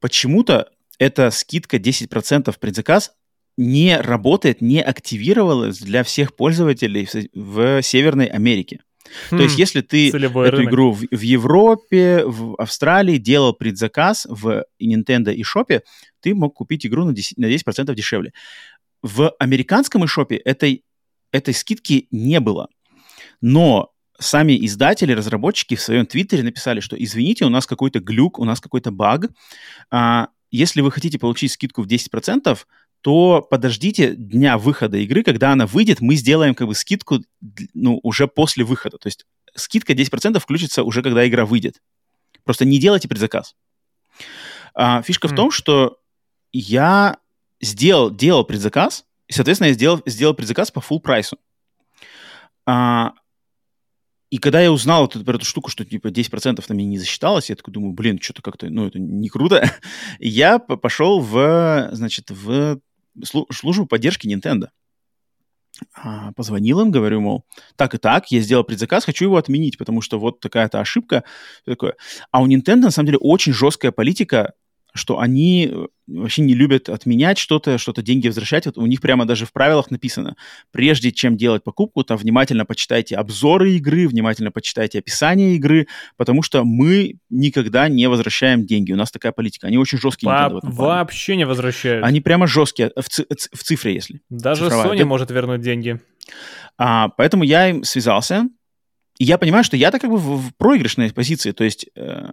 почему-то 0.01 0.71
эта 0.99 1.31
скидка 1.31 1.79
10% 1.79 2.55
предзаказ 2.59 3.13
не 3.57 3.97
работает, 3.97 4.61
не 4.61 4.81
активировалась 4.81 5.79
для 5.79 6.05
всех 6.05 6.37
пользователей 6.37 7.09
в, 7.35 7.81
в 7.81 7.83
Северной 7.83 8.27
Америке. 8.27 8.81
То 9.31 9.37
есть, 9.37 9.57
Хм, 9.57 9.59
если 9.59 9.81
ты 9.81 10.09
эту 10.09 10.21
рынок. 10.33 10.69
игру 10.69 10.93
в, 10.93 11.05
в 11.11 11.21
Европе, 11.21 12.25
в 12.25 12.55
Австралии 12.57 13.19
делал 13.19 13.53
предзаказ 13.53 14.27
в 14.29 14.65
Nintendo 14.83 15.33
и 15.33 15.43
Шопе, 15.43 15.83
ты 16.21 16.35
мог 16.35 16.55
купить 16.55 16.87
игру 16.87 17.05
на 17.05 17.13
10%, 17.13 17.35
на 17.37 17.47
10% 17.47 17.95
дешевле. 17.95 18.33
В 19.03 19.35
американском 19.39 20.05
eShop 20.05 20.41
этой, 20.45 20.85
этой 21.33 21.55
скидки 21.55 22.09
не 22.11 22.41
было. 22.41 22.69
Но 23.41 23.93
сами 24.19 24.65
издатели, 24.67 25.13
разработчики 25.13 25.77
в 25.77 25.81
своем 25.81 26.07
твиттере 26.07 26.43
написали, 26.43 26.81
что 26.81 27.03
извините, 27.03 27.45
у 27.45 27.49
нас 27.49 27.67
какой-то 27.67 28.01
глюк, 28.01 28.39
у 28.39 28.45
нас 28.45 28.61
какой-то 28.61 28.91
баг. 28.91 29.31
А, 29.91 30.29
если 30.51 30.81
вы 30.81 30.91
хотите 30.91 31.19
получить 31.19 31.53
скидку 31.53 31.83
в 31.83 31.87
10%, 31.87 32.59
то 33.01 33.47
подождите 33.49 34.15
дня 34.15 34.59
выхода 34.59 34.97
игры, 34.99 35.23
когда 35.23 35.53
она 35.53 35.67
выйдет, 35.67 36.01
мы 36.01 36.17
сделаем 36.17 36.55
как 36.55 36.67
бы 36.67 36.75
скидку 36.75 37.21
ну, 37.75 38.01
уже 38.03 38.27
после 38.27 38.65
выхода. 38.65 38.99
То 38.99 39.07
есть 39.07 39.25
скидка 39.55 39.93
10% 39.93 40.39
включится 40.41 40.83
уже, 40.83 41.03
когда 41.03 41.27
игра 41.27 41.47
выйдет. 41.47 41.81
Просто 42.45 42.65
не 42.65 42.79
делайте 42.79 43.09
предзаказ. 43.09 43.55
А, 44.75 45.03
фишка 45.03 45.29
в 45.29 45.33
М. 45.33 45.37
том, 45.37 45.51
что 45.51 45.99
я 46.53 47.19
сделал, 47.61 48.11
делал 48.11 48.45
предзаказ, 48.45 49.05
и, 49.27 49.33
соответственно, 49.33 49.69
я 49.69 49.75
сделал, 49.75 50.03
сделал 50.07 50.35
предзаказ 50.35 50.71
по 50.71 50.81
full 50.81 51.01
прайсу. 51.01 51.39
А, 52.67 53.13
и 54.31 54.39
когда 54.39 54.61
я 54.61 54.73
узнал 54.73 55.03
вот 55.03 55.17
эту- 55.17 55.25
про 55.25 55.37
эту 55.37 55.45
штуку, 55.45 55.71
что 55.71 55.85
типа 55.85 56.11
10% 56.11 56.69
на 56.69 56.75
меня 56.75 56.89
не 56.89 56.99
засчиталось, 56.99 57.49
я 57.49 57.57
такой 57.57 57.73
думаю, 57.73 57.93
блин, 57.95 58.19
что-то 58.21 58.43
как-то, 58.43 58.69
ну, 58.69 58.87
это 58.87 58.99
не 58.99 59.29
круто. 59.29 59.63
Я 60.19 60.59
пошел 60.59 61.21
в, 61.21 61.89
значит, 61.93 62.31
в 62.31 62.81
службу 63.23 63.87
поддержки 63.87 64.27
Nintendo. 64.27 64.69
А, 65.95 66.33
Позвонил 66.33 66.81
им, 66.81 66.91
говорю, 66.91 67.21
мол, 67.21 67.45
так 67.77 67.95
и 67.95 67.99
так, 67.99 68.31
я 68.31 68.41
сделал 68.41 68.65
предзаказ, 68.65 69.05
хочу 69.05 69.27
его 69.27 69.37
отменить, 69.37 69.79
потому 69.79 70.01
что 70.01 70.19
вот 70.19 70.41
такая-то 70.41 70.81
ошибка. 70.81 71.25
Такое. 71.65 71.97
А 72.31 72.43
у 72.43 72.49
Nintendo, 72.49 72.77
на 72.77 72.91
самом 72.91 73.07
деле, 73.07 73.19
очень 73.19 73.53
жесткая 73.53 73.93
политика, 73.93 74.55
что 74.99 75.19
они 75.19 75.71
э, 75.71 75.87
вообще 76.07 76.43
не 76.43 76.55
любят 76.55 76.89
отменять 76.89 77.39
что-то, 77.39 77.79
что-то 77.79 78.03
деньги 78.03 78.27
возвращать. 78.27 78.67
Вот 78.67 78.77
у 78.77 78.87
них 78.87 79.01
прямо 79.01 79.25
даже 79.25 79.47
в 79.47 79.53
правилах 79.53 79.91
написано, 79.91 80.37
прежде 80.71 81.13
чем 81.13 81.37
делать 81.37 81.65
покупку, 81.65 82.05
там 82.05 82.19
внимательно 82.19 82.67
почитайте 82.67 83.17
обзоры 83.17 83.73
игры, 83.73 84.07
внимательно 84.09 84.51
почитайте 84.51 84.99
описание 84.99 85.57
игры, 85.57 85.87
потому 86.17 86.43
что 86.43 86.65
мы 86.65 87.17
никогда 87.31 87.89
не 87.89 88.07
возвращаем 88.09 88.67
деньги. 88.67 88.93
У 88.93 88.97
нас 88.97 89.11
такая 89.11 89.33
политика. 89.33 89.67
Они 89.67 89.79
очень 89.79 89.99
жесткие. 89.99 90.31
Во- 90.31 90.35
Nintendo 90.35 90.61
вообще 90.63 91.37
не 91.37 91.47
возвращают. 91.47 92.05
Они 92.05 92.21
прямо 92.21 92.47
жесткие, 92.47 92.93
в, 92.97 93.09
ци- 93.09 93.27
в 93.29 93.63
цифре, 93.63 93.95
если. 93.95 94.21
Даже 94.29 94.65
цифровая, 94.65 94.89
Sony 94.95 94.99
да? 94.99 95.07
может 95.07 95.31
вернуть 95.31 95.63
деньги. 95.63 96.01
А, 96.77 97.09
поэтому 97.09 97.45
я 97.45 97.71
им 97.71 97.85
связался, 97.85 98.49
и 99.19 99.25
я 99.25 99.37
понимаю, 99.37 99.65
что 99.65 99.77
я-то 99.77 99.99
как 99.99 100.11
бы 100.11 100.17
в, 100.17 100.49
в 100.49 100.55
проигрышной 100.57 101.13
позиции, 101.13 101.51
то 101.51 101.65
есть 101.65 101.87
э, 101.97 102.31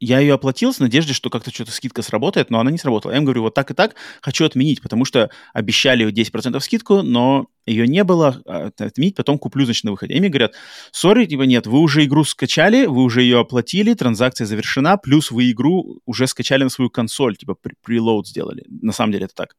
я 0.00 0.18
ее 0.18 0.34
оплатил 0.34 0.72
с 0.72 0.78
надеждой, 0.78 1.12
что 1.12 1.30
как-то 1.30 1.50
что-то 1.50 1.72
скидка 1.72 2.02
сработает, 2.02 2.50
но 2.50 2.60
она 2.60 2.70
не 2.70 2.78
сработала. 2.78 3.12
Я 3.12 3.18
им 3.18 3.24
говорю, 3.24 3.42
вот 3.42 3.54
так 3.54 3.70
и 3.70 3.74
так 3.74 3.94
хочу 4.20 4.44
отменить, 4.44 4.82
потому 4.82 5.04
что 5.04 5.30
обещали 5.52 6.10
10% 6.10 6.60
скидку, 6.60 7.02
но 7.02 7.46
ее 7.66 7.86
не 7.86 8.04
было, 8.04 8.42
а, 8.46 8.70
отменить, 8.78 9.16
потом 9.16 9.38
куплю, 9.38 9.64
значит, 9.64 9.84
на 9.84 9.92
выходе. 9.92 10.14
И 10.14 10.20
мне 10.20 10.28
говорят, 10.28 10.54
сори, 10.92 11.26
типа 11.26 11.42
нет, 11.42 11.66
вы 11.66 11.78
уже 11.78 12.04
игру 12.04 12.24
скачали, 12.24 12.86
вы 12.86 13.02
уже 13.02 13.22
ее 13.22 13.40
оплатили, 13.40 13.94
транзакция 13.94 14.46
завершена, 14.46 14.96
плюс 14.98 15.30
вы 15.30 15.50
игру 15.50 16.00
уже 16.04 16.26
скачали 16.26 16.64
на 16.64 16.70
свою 16.70 16.90
консоль, 16.90 17.36
типа 17.36 17.56
прелоуд 17.82 18.28
сделали. 18.28 18.64
На 18.68 18.92
самом 18.92 19.12
деле 19.12 19.26
это 19.26 19.34
так. 19.34 19.56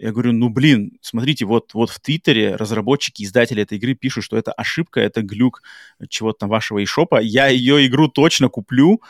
Я 0.00 0.12
говорю, 0.12 0.32
ну 0.32 0.48
блин, 0.48 0.92
смотрите, 1.02 1.44
вот, 1.44 1.74
вот 1.74 1.90
в 1.90 2.00
Твиттере 2.00 2.56
разработчики, 2.56 3.22
издатели 3.22 3.62
этой 3.62 3.76
игры 3.76 3.94
пишут, 3.94 4.24
что 4.24 4.38
это 4.38 4.50
ошибка, 4.50 4.98
это 4.98 5.20
глюк 5.20 5.62
чего-то 6.08 6.40
там 6.40 6.48
вашего 6.48 6.82
eShop. 6.82 7.22
Я 7.22 7.48
ее 7.48 7.86
игру 7.86 8.08
точно 8.08 8.48
куплю. 8.48 9.02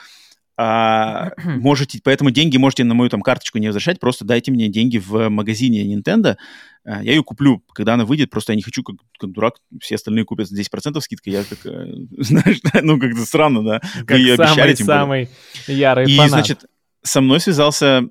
А, 0.56 1.30
можете, 1.44 2.00
поэтому 2.02 2.32
деньги 2.32 2.56
можете 2.56 2.82
на 2.82 2.94
мою 2.94 3.08
там 3.08 3.22
карточку 3.22 3.58
не 3.58 3.68
возвращать, 3.68 4.00
просто 4.00 4.24
дайте 4.24 4.50
мне 4.50 4.68
деньги 4.68 4.98
в 4.98 5.28
магазине 5.28 5.94
Nintendo. 5.94 6.36
А, 6.84 7.04
я 7.04 7.12
ее 7.12 7.22
куплю, 7.22 7.62
когда 7.72 7.94
она 7.94 8.04
выйдет, 8.04 8.30
просто 8.30 8.52
я 8.52 8.56
не 8.56 8.62
хочу, 8.62 8.82
как, 8.82 8.96
как 9.16 9.30
дурак, 9.30 9.54
все 9.80 9.94
остальные 9.94 10.24
купят 10.24 10.48
с 10.48 10.52
10% 10.52 11.00
скидкой. 11.00 11.34
Я 11.34 11.44
как, 11.44 11.64
э, 11.66 11.86
знаешь, 12.18 12.60
ну 12.82 12.98
как-то 12.98 13.24
странно, 13.24 13.62
да. 13.62 13.80
Как 14.04 14.18
ее 14.18 14.34
обещали, 14.34 14.74
тем 14.74 14.88
более. 14.88 15.00
самый-самый 15.00 15.28
ярый 15.68 16.10
И, 16.10 16.16
фанат. 16.16 16.30
значит, 16.30 16.64
со 17.02 17.20
мной 17.20 17.38
связался 17.38 18.08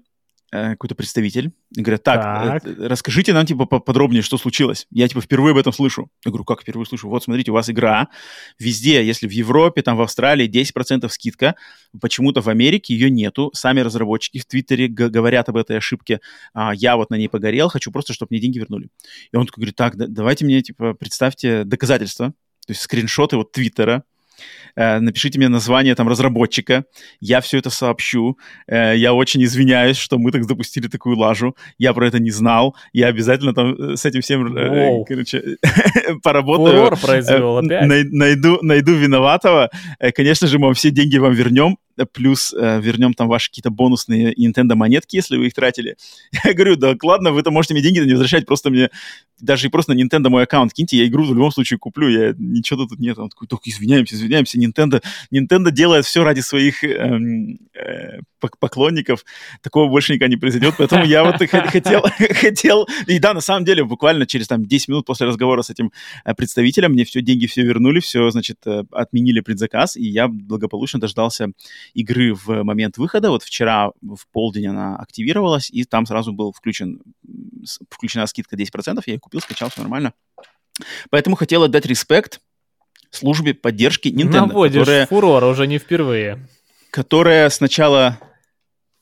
какой-то 0.52 0.96
представитель, 0.96 1.52
и 1.76 1.82
говорят, 1.82 2.04
так, 2.04 2.64
так. 2.64 2.66
Э, 2.66 2.88
расскажите 2.88 3.34
нам, 3.34 3.46
типа, 3.46 3.66
подробнее, 3.66 4.22
что 4.22 4.38
случилось. 4.38 4.88
Я, 4.90 5.08
типа, 5.08 5.22
впервые 5.22 5.52
об 5.52 5.58
этом 5.58 5.72
слышу. 5.72 6.10
Я 6.26 6.32
говорю, 6.32 6.44
как 6.44 6.62
впервые 6.62 6.86
слышу? 6.86 7.08
Вот, 7.08 7.24
смотрите, 7.24 7.52
у 7.52 7.54
вас 7.54 7.70
игра 7.70 8.08
везде, 8.58 9.06
если 9.06 9.28
в 9.28 9.32
Европе, 9.32 9.82
там, 9.82 9.98
в 9.98 10.02
Австралии 10.02 10.50
10% 10.50 11.08
скидка, 11.10 11.56
почему-то 12.02 12.42
в 12.42 12.50
Америке 12.50 12.94
ее 12.94 13.10
нету. 13.10 13.52
Сами 13.54 13.82
разработчики 13.82 14.40
в 14.40 14.46
Твиттере 14.46 14.88
говорят 14.88 15.50
об 15.50 15.58
этой 15.58 15.78
ошибке. 15.78 16.20
А, 16.54 16.74
я 16.74 16.98
вот 16.98 17.10
на 17.12 17.16
ней 17.16 17.30
погорел, 17.30 17.70
хочу 17.70 17.92
просто, 17.92 18.14
чтобы 18.14 18.30
мне 18.32 18.40
деньги 18.40 18.58
вернули. 18.58 18.90
И 19.32 19.38
он 19.38 19.46
такой 19.46 19.62
говорит, 19.62 19.76
так, 19.76 19.96
давайте 19.96 20.46
мне, 20.46 20.62
типа, 20.62 20.94
представьте 20.94 21.64
доказательства, 21.64 22.30
то 22.66 22.72
есть 22.72 22.82
скриншоты 22.82 23.38
вот 23.38 23.52
Твиттера, 23.52 24.04
Э, 24.19 24.19
напишите 24.76 25.40
мне 25.40 25.50
название 25.50 25.96
там 25.96 26.08
разработчика, 26.08 26.86
я 27.20 27.42
все 27.42 27.58
это 27.58 27.70
сообщу, 27.70 28.38
э, 28.68 28.96
я 28.98 29.14
очень 29.14 29.44
извиняюсь, 29.44 29.98
что 29.98 30.18
мы 30.18 30.32
так 30.32 30.46
допустили 30.46 30.88
такую 30.88 31.18
лажу, 31.18 31.56
я 31.78 31.94
про 31.94 32.08
это 32.08 32.20
не 32.20 32.32
знал, 32.32 32.76
я 32.94 33.08
обязательно 33.08 33.54
там 33.54 33.74
э, 33.74 33.96
с 33.96 34.06
этим 34.06 34.22
всем, 34.22 34.54
Воу. 34.54 35.06
короче, 35.06 35.58
поработаю. 36.24 36.98
Произвел 37.02 37.58
опять. 37.58 37.88
Найду, 38.12 38.60
найду 38.62 38.94
виноватого, 38.94 39.70
конечно 40.16 40.48
же, 40.48 40.60
мы 40.60 40.74
все 40.74 40.92
деньги 40.92 41.18
вам 41.18 41.34
вернем, 41.34 41.78
плюс 42.06 42.54
э, 42.54 42.80
вернем 42.82 43.14
там 43.14 43.28
ваши 43.28 43.50
какие-то 43.50 43.70
бонусные 43.70 44.34
Nintendo 44.34 44.76
монетки, 44.76 45.16
если 45.16 45.38
вы 45.38 45.48
их 45.48 45.54
тратили. 45.54 45.98
Я 46.44 46.54
говорю, 46.54 46.76
да 46.76 46.96
ладно, 47.04 47.32
вы-то 47.32 47.52
можете 47.52 47.74
мне 47.74 47.84
деньги 47.84 48.00
не 48.00 48.12
возвращать, 48.12 48.46
просто 48.46 48.70
мне 48.70 48.90
даже 49.40 49.70
просто 49.70 49.94
на 49.94 50.02
Nintendo 50.02 50.30
мой 50.30 50.44
аккаунт 50.44 50.74
киньте, 50.74 50.98
я 50.98 51.08
игру 51.08 51.24
в 51.24 51.34
любом 51.34 51.52
случае 51.52 51.80
куплю, 51.80 52.10
я 52.10 52.34
ничего 52.38 52.86
тут 52.86 53.00
нет. 53.00 53.18
Он 53.18 53.30
такой, 53.30 53.48
только 53.48 53.70
извиняемся, 53.70 54.16
извиняемся, 54.16 54.60
Nintendo, 54.60 55.02
Nintendo 55.34 55.72
делает 55.72 56.06
все 56.06 56.24
ради 56.24 56.42
своих 56.42 56.84
эм, 56.84 57.58
поклонников, 58.60 59.26
такого 59.62 59.90
больше 59.90 60.14
никогда 60.14 60.30
не 60.30 60.38
произойдет, 60.38 60.76
поэтому 60.78 61.06
я 61.06 61.24
вот 61.24 61.36
хотел, 61.50 62.04
хотел, 62.18 62.88
и 63.08 63.20
да, 63.20 63.34
на 63.34 63.42
самом 63.42 63.66
деле, 63.66 63.84
буквально 63.84 64.26
через 64.26 64.48
там 64.48 64.66
10 64.66 64.88
минут 64.90 65.06
после 65.06 65.28
разговора 65.28 65.62
с 65.62 65.70
этим 65.70 65.92
э, 66.26 66.34
представителем 66.34 66.92
мне 66.92 67.06
все 67.06 67.22
деньги 67.22 67.48
все 67.48 67.64
вернули, 67.64 68.00
все, 68.00 68.30
значит, 68.30 68.58
э, 68.66 68.84
отменили 68.92 69.42
предзаказ, 69.42 69.98
и 69.98 70.04
я 70.04 70.28
благополучно 70.28 71.00
дождался 71.00 71.52
игры 71.94 72.34
в 72.34 72.64
момент 72.64 72.98
выхода. 72.98 73.30
Вот 73.30 73.44
вчера 73.44 73.92
в 74.02 74.28
полдень 74.32 74.68
она 74.68 74.96
активировалась, 74.96 75.70
и 75.70 75.84
там 75.84 76.06
сразу 76.06 76.32
был 76.32 76.54
включен, 76.54 77.02
включена 77.90 78.26
скидка 78.28 78.56
10%, 78.56 79.04
я 79.06 79.14
ее 79.14 79.20
купил, 79.20 79.42
скачал, 79.42 79.70
все 79.70 79.82
нормально. 79.82 80.14
Поэтому 81.10 81.36
хотел 81.36 81.64
отдать 81.64 81.86
респект 81.86 82.40
службе 83.12 83.54
поддержки 83.54 84.08
Nintendo. 84.08 84.48
Наводишь 84.48 84.80
которая, 84.80 85.08
фурор 85.08 85.44
уже 85.46 85.68
не 85.68 85.78
впервые. 85.78 86.48
Которая 86.92 87.50
сначала 87.50 88.20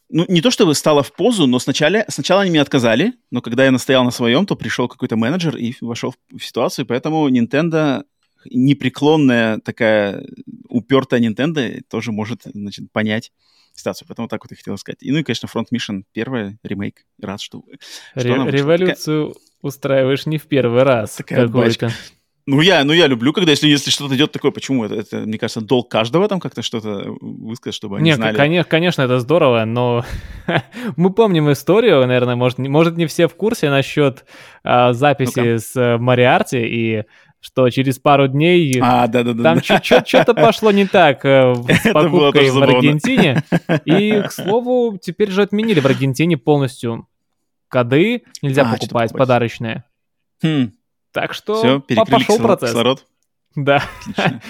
ну, 0.10 0.26
не 0.28 0.41
то 0.41 0.52
чтобы 0.52 0.73
стала 0.73 1.04
в 1.04 1.13
позу, 1.13 1.47
но 1.47 1.60
сначала, 1.60 2.06
сначала 2.08 2.41
они 2.41 2.52
мне 2.52 2.62
отказали, 2.62 3.13
но 3.30 3.41
когда 3.41 3.65
я 3.65 3.71
настоял 3.71 4.04
на 4.04 4.12
своем, 4.12 4.45
то 4.45 4.56
пришел 4.56 4.88
какой-то 4.88 5.17
менеджер 5.17 5.58
и 5.58 5.73
вошел 5.82 6.13
в 6.32 6.39
ситуацию, 6.39 6.86
поэтому 6.86 7.30
Nintendo 7.30 8.04
непреклонная 8.50 9.60
такая 9.60 10.26
упертая 10.69 11.19
Nintendo 11.19 11.82
тоже 11.89 12.12
может, 12.12 12.43
значит, 12.45 12.91
понять 12.91 13.32
ситуацию. 13.73 14.08
Поэтому 14.08 14.28
так 14.28 14.43
вот 14.43 14.52
я 14.52 14.58
хотел 14.58 14.78
сказать. 14.78 15.02
И, 15.02 15.12
ну 15.12 15.19
и, 15.19 15.23
конечно, 15.23 15.47
Front 15.47 15.67
Mission 15.73 16.04
первый 16.12 16.58
ремейк. 16.63 17.06
Рад, 17.21 17.41
что... 17.41 17.63
что 18.15 18.21
Ре- 18.21 18.52
революцию 18.52 19.34
такая... 19.34 19.43
устраиваешь 19.62 20.26
не 20.26 20.38
в 20.38 20.47
первый 20.47 20.84
раз. 20.84 21.15
Такая 21.15 21.47
какой-то. 21.47 21.91
Ну 22.49 22.62
я, 22.62 22.86
ну, 22.86 22.93
я 22.93 23.07
люблю, 23.07 23.33
когда 23.33 23.51
если, 23.51 23.67
если 23.67 23.91
что-то 23.91 24.15
идет 24.15 24.31
такое, 24.31 24.51
почему 24.51 24.86
это, 24.86 24.95
это, 24.95 25.17
мне 25.17 25.38
кажется, 25.38 25.60
долг 25.60 25.91
каждого 25.91 26.29
там 26.29 26.39
как-то 26.39 26.62
что-то 26.62 27.13
высказать, 27.19 27.75
чтобы 27.75 27.97
они 27.97 28.05
Нет, 28.05 28.15
знали. 28.15 28.38
Конечно, 28.38 28.69
конечно, 28.69 29.01
это 29.01 29.19
здорово, 29.19 29.65
но 29.65 30.05
мы 30.95 31.12
помним 31.12 31.51
историю, 31.51 32.07
наверное, 32.07 32.38
может, 32.38 32.57
может 32.57 32.95
не 32.95 33.05
все 33.05 33.27
в 33.27 33.36
курсе 33.36 33.69
насчет 33.69 34.23
а, 34.63 34.93
записи 34.93 35.39
ну 35.39 35.60
с 35.60 35.97
Мариарти 35.99 36.60
и 36.60 37.03
что 37.41 37.69
через 37.69 37.99
пару 37.99 38.29
дней 38.29 38.79
а, 38.81 39.07
да, 39.07 39.23
да, 39.23 39.33
да, 39.33 39.43
там 39.43 39.60
да. 39.67 40.03
что-то 40.05 40.33
пошло 40.33 40.71
не 40.71 40.88
так 40.88 41.25
э, 41.25 41.53
с 41.69 41.91
покупкой 41.91 42.49
в 42.49 42.63
Аргентине. 42.63 43.43
И, 43.83 44.21
к 44.25 44.31
слову, 44.31 44.97
теперь 44.97 45.31
же 45.31 45.41
отменили 45.41 45.81
в 45.81 45.86
Аргентине 45.86 46.38
полностью 46.38 47.07
коды, 47.67 48.23
нельзя 48.41 48.63
а, 48.63 48.73
покупать 48.73 49.12
подарочные. 49.12 49.83
Хм. 50.41 50.71
Так 51.17 51.34
что 51.34 51.56
Все, 51.56 52.06
пошел 52.06 52.38
процесс. 52.38 52.69
Кислород. 52.69 53.08
Да. 53.56 53.84
Отлично. 54.01 54.41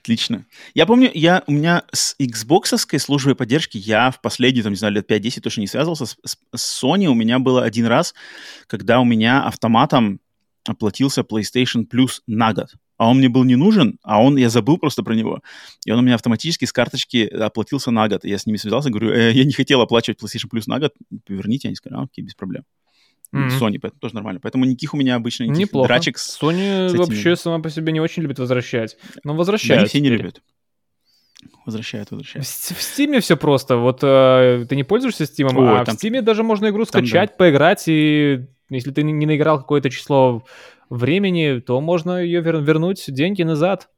Отлично. 0.00 0.46
Я 0.74 0.84
помню, 0.86 1.08
я, 1.14 1.44
у 1.46 1.52
меня 1.52 1.84
с 1.92 2.16
Xbox 2.18 2.76
службой 2.98 3.36
поддержки, 3.36 3.78
я 3.78 4.10
в 4.10 4.20
последние, 4.20 4.64
там, 4.64 4.72
не 4.72 4.76
знаю, 4.76 4.94
лет 4.94 5.08
5-10 5.08 5.42
точно 5.42 5.60
не 5.60 5.68
связывался. 5.68 6.06
С, 6.06 6.16
с 6.52 6.82
Sony 6.82 7.06
у 7.06 7.14
меня 7.14 7.38
было 7.38 7.62
один 7.62 7.86
раз, 7.86 8.14
когда 8.66 8.98
у 8.98 9.04
меня 9.04 9.44
автоматом 9.44 10.18
оплатился 10.66 11.20
PlayStation 11.20 11.88
Plus 11.88 12.20
на 12.26 12.52
год. 12.52 12.74
А 12.96 13.08
он 13.08 13.18
мне 13.18 13.28
был 13.28 13.44
не 13.44 13.54
нужен, 13.54 14.00
а 14.02 14.20
он, 14.20 14.36
я 14.36 14.50
забыл 14.50 14.76
просто 14.78 15.04
про 15.04 15.14
него. 15.14 15.40
И 15.84 15.92
он 15.92 16.00
у 16.00 16.02
меня 16.02 16.16
автоматически 16.16 16.64
с 16.64 16.72
карточки 16.72 17.24
оплатился 17.26 17.92
на 17.92 18.08
год. 18.08 18.24
Я 18.24 18.38
с 18.38 18.46
ними 18.46 18.56
связался, 18.56 18.90
говорю, 18.90 19.12
э, 19.12 19.30
я 19.32 19.44
не 19.44 19.52
хотел 19.52 19.80
оплачивать 19.80 20.20
PlayStation 20.20 20.50
Plus 20.52 20.64
на 20.66 20.80
год, 20.80 20.94
верните. 21.28 21.68
Они 21.68 21.76
сказали, 21.76 22.00
а, 22.00 22.04
окей, 22.06 22.24
без 22.24 22.34
проблем. 22.34 22.64
Mm-hmm. 23.34 23.58
Sony, 23.58 23.78
поэтому 23.80 24.00
тоже 24.00 24.14
нормально. 24.14 24.40
Поэтому 24.40 24.64
никаких 24.64 24.94
у 24.94 24.96
меня 24.96 25.14
обычно 25.14 25.44
никаких 25.44 25.68
Неплохо. 25.68 25.88
драчек. 25.88 26.16
Sony 26.18 26.88
с 26.88 26.92
этими... 26.92 26.98
вообще 26.98 27.36
сама 27.36 27.60
по 27.60 27.70
себе 27.70 27.92
не 27.92 28.00
очень 28.00 28.22
любит 28.22 28.38
возвращать. 28.38 28.96
Но 29.24 29.34
возвращают. 29.34 29.84
Да, 29.84 29.88
все 29.88 30.00
не 30.00 30.10
любят. 30.10 30.42
Возвращают, 31.64 32.10
возвращают. 32.10 32.46
В, 32.46 32.50
в 32.50 32.98
Steam 32.98 33.20
все 33.20 33.36
просто. 33.36 33.76
Вот 33.76 34.00
э, 34.02 34.66
ты 34.68 34.76
не 34.76 34.84
пользуешься 34.84 35.24
Steam, 35.24 35.46
а 35.46 35.84
там... 35.84 35.96
в 35.96 36.02
Steam 36.02 36.20
даже 36.20 36.42
можно 36.42 36.68
игру 36.68 36.84
скачать, 36.84 37.30
там, 37.30 37.36
да. 37.38 37.44
поиграть 37.44 37.84
и 37.86 38.46
если 38.68 38.90
ты 38.90 39.02
не 39.02 39.26
наиграл 39.26 39.58
какое-то 39.58 39.90
число 39.90 40.44
времени, 40.88 41.60
то 41.60 41.80
можно 41.80 42.22
ее 42.22 42.40
вер- 42.40 42.62
вернуть 42.62 43.04
деньги 43.08 43.42
назад. 43.42 43.88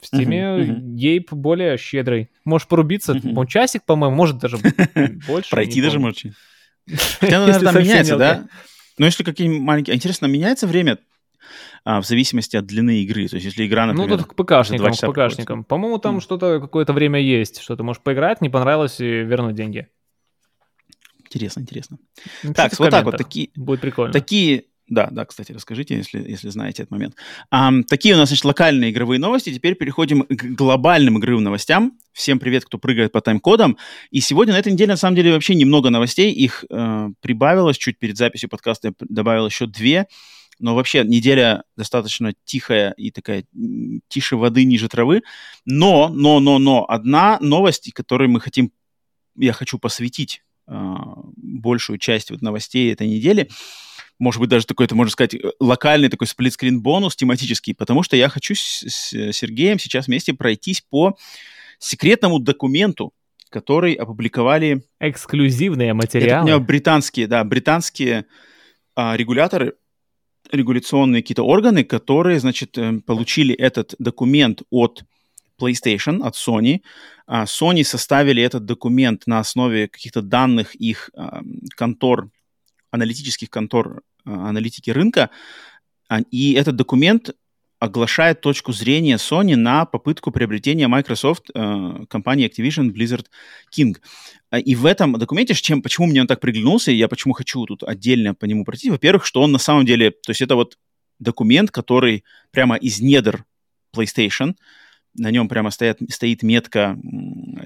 В 0.00 0.06
Стиме 0.06 0.40
uh-huh, 0.40 0.96
uh-huh. 0.96 1.24
Более 1.30 1.78
щедрый. 1.78 2.30
Можешь 2.44 2.68
порубиться, 2.68 3.14
uh-huh. 3.14 3.46
часик, 3.46 3.84
по-моему, 3.84 4.14
может 4.14 4.38
даже 4.38 4.58
больше. 5.26 5.50
Пройти 5.50 5.80
даже 5.80 5.98
может. 5.98 6.18
Хотя, 7.20 7.46
наверное, 7.46 7.72
меняется, 7.82 8.16
да? 8.16 8.46
Но 8.98 9.06
если 9.06 9.24
какие-нибудь 9.24 9.62
маленькие... 9.62 9.96
Интересно, 9.96 10.26
меняется 10.26 10.66
время 10.66 10.98
а, 11.84 12.00
в 12.00 12.06
зависимости 12.06 12.56
от 12.56 12.66
длины 12.66 13.02
игры. 13.02 13.28
То 13.28 13.36
есть, 13.36 13.46
если 13.46 13.66
игра, 13.66 13.86
например... 13.86 14.08
Ну, 14.08 14.18
тут 14.18 14.26
к 14.26 14.34
ПКшникам, 14.34 14.92
к 14.92 15.12
ПКшникам. 15.12 15.64
По-моему, 15.64 15.98
там 15.98 16.18
mm. 16.18 16.20
что-то, 16.20 16.60
какое-то 16.60 16.92
время 16.92 17.20
есть, 17.20 17.60
что 17.60 17.76
ты 17.76 17.82
можешь 17.82 18.02
поиграть, 18.02 18.40
не 18.40 18.48
понравилось, 18.48 19.00
и 19.00 19.04
вернуть 19.04 19.54
деньги. 19.54 19.88
Интересно, 21.20 21.60
интересно. 21.60 21.98
Ну, 22.42 22.54
так, 22.54 22.78
вот 22.78 22.90
так 22.90 23.04
вот, 23.04 23.16
такие... 23.16 23.50
Будет 23.54 23.80
прикольно. 23.80 24.12
Такие, 24.12 24.64
да, 24.88 25.08
да, 25.10 25.24
кстати, 25.24 25.50
расскажите, 25.50 25.96
если, 25.96 26.20
если 26.20 26.48
знаете 26.48 26.84
этот 26.84 26.92
момент. 26.92 27.16
Um, 27.52 27.82
такие 27.82 28.14
у 28.14 28.18
нас, 28.18 28.28
значит, 28.28 28.44
локальные 28.44 28.92
игровые 28.92 29.18
новости. 29.18 29.52
Теперь 29.52 29.74
переходим 29.74 30.22
к 30.22 30.44
глобальным 30.54 31.18
игровым 31.18 31.42
новостям. 31.42 31.98
Всем 32.12 32.38
привет, 32.38 32.64
кто 32.64 32.78
прыгает 32.78 33.10
по 33.10 33.20
тайм-кодам. 33.20 33.78
И 34.12 34.20
сегодня, 34.20 34.54
на 34.54 34.58
этой 34.58 34.72
неделе, 34.72 34.92
на 34.92 34.96
самом 34.96 35.16
деле, 35.16 35.32
вообще 35.32 35.56
немного 35.56 35.90
новостей. 35.90 36.32
Их 36.32 36.64
э, 36.70 37.08
прибавилось 37.20 37.76
чуть 37.78 37.98
перед 37.98 38.16
записью 38.16 38.48
подкаста. 38.48 38.88
Я 38.88 38.94
добавил 39.00 39.46
еще 39.46 39.66
две. 39.66 40.06
Но 40.58 40.74
вообще 40.74 41.02
неделя 41.04 41.64
достаточно 41.76 42.32
тихая 42.44 42.92
и 42.92 43.10
такая 43.10 43.44
тише 44.08 44.36
воды, 44.36 44.64
ниже 44.64 44.88
травы. 44.88 45.22
Но, 45.64 46.08
но, 46.08 46.38
но, 46.38 46.58
но, 46.58 46.86
одна 46.88 47.38
новость, 47.40 47.92
которой 47.92 48.28
мы 48.28 48.40
хотим, 48.40 48.70
я 49.36 49.52
хочу 49.52 49.78
посвятить 49.78 50.42
а, 50.66 50.96
большую 51.36 51.98
часть 51.98 52.30
вот 52.30 52.40
новостей 52.40 52.92
этой 52.92 53.08
недели. 53.08 53.48
Может 54.18 54.40
быть, 54.40 54.48
даже 54.48 54.66
такой, 54.66 54.86
это 54.86 54.94
можно 54.94 55.10
сказать, 55.10 55.34
э, 55.34 55.52
локальный 55.60 56.08
такой 56.08 56.26
сплитскрин 56.26 56.80
бонус 56.80 57.16
тематический, 57.16 57.74
потому 57.74 58.02
что 58.02 58.16
я 58.16 58.28
хочу 58.28 58.54
с, 58.54 58.84
с 58.86 59.08
Сергеем 59.32 59.78
сейчас 59.78 60.06
вместе 60.06 60.32
пройтись 60.32 60.82
по 60.88 61.16
секретному 61.78 62.38
документу, 62.38 63.12
который 63.50 63.94
опубликовали... 63.94 64.84
Эксклюзивные 65.00 65.94
материалы. 65.94 66.50
Это 66.50 66.58
британские, 66.58 67.26
да, 67.26 67.44
британские 67.44 68.26
а, 68.94 69.16
регуляторы, 69.16 69.74
регуляционные 70.50 71.22
какие-то 71.22 71.42
органы, 71.42 71.84
которые, 71.84 72.40
значит, 72.40 72.78
э, 72.78 73.00
получили 73.06 73.54
этот 73.54 73.94
документ 73.98 74.62
от 74.70 75.04
PlayStation, 75.60 76.22
от 76.22 76.34
Sony. 76.34 76.82
А, 77.26 77.44
Sony 77.44 77.84
составили 77.84 78.42
этот 78.42 78.64
документ 78.64 79.26
на 79.26 79.38
основе 79.38 79.88
каких-то 79.88 80.22
данных 80.22 80.74
их 80.74 81.10
а, 81.14 81.42
контор, 81.76 82.30
аналитических 82.90 83.50
контор 83.50 84.02
а, 84.24 84.48
аналитики 84.48 84.90
рынка. 84.90 85.30
И 86.30 86.52
этот 86.52 86.76
документ 86.76 87.30
оглашает 87.78 88.40
точку 88.40 88.72
зрения 88.72 89.16
Sony 89.16 89.56
на 89.56 89.84
попытку 89.84 90.30
приобретения 90.30 90.88
Microsoft 90.88 91.50
э, 91.52 92.04
компании 92.08 92.48
Activision 92.48 92.92
Blizzard 92.92 93.26
King. 93.76 93.96
И 94.64 94.74
в 94.74 94.86
этом 94.86 95.12
документе, 95.18 95.54
чем, 95.54 95.82
почему 95.82 96.06
мне 96.06 96.20
он 96.20 96.26
так 96.26 96.40
приглянулся, 96.40 96.90
и 96.90 96.96
я 96.96 97.08
почему 97.08 97.34
хочу 97.34 97.66
тут 97.66 97.82
отдельно 97.82 98.34
по 98.34 98.46
нему 98.46 98.64
пройти, 98.64 98.88
во-первых, 98.88 99.26
что 99.26 99.42
он 99.42 99.52
на 99.52 99.58
самом 99.58 99.84
деле, 99.84 100.12
то 100.12 100.30
есть 100.30 100.40
это 100.40 100.54
вот 100.54 100.78
документ, 101.18 101.70
который 101.70 102.24
прямо 102.50 102.76
из 102.76 103.00
недр 103.00 103.44
PlayStation, 103.94 104.54
на 105.14 105.30
нем 105.30 105.48
прямо 105.48 105.70
стоят, 105.70 105.98
стоит 106.10 106.42
метка 106.42 106.98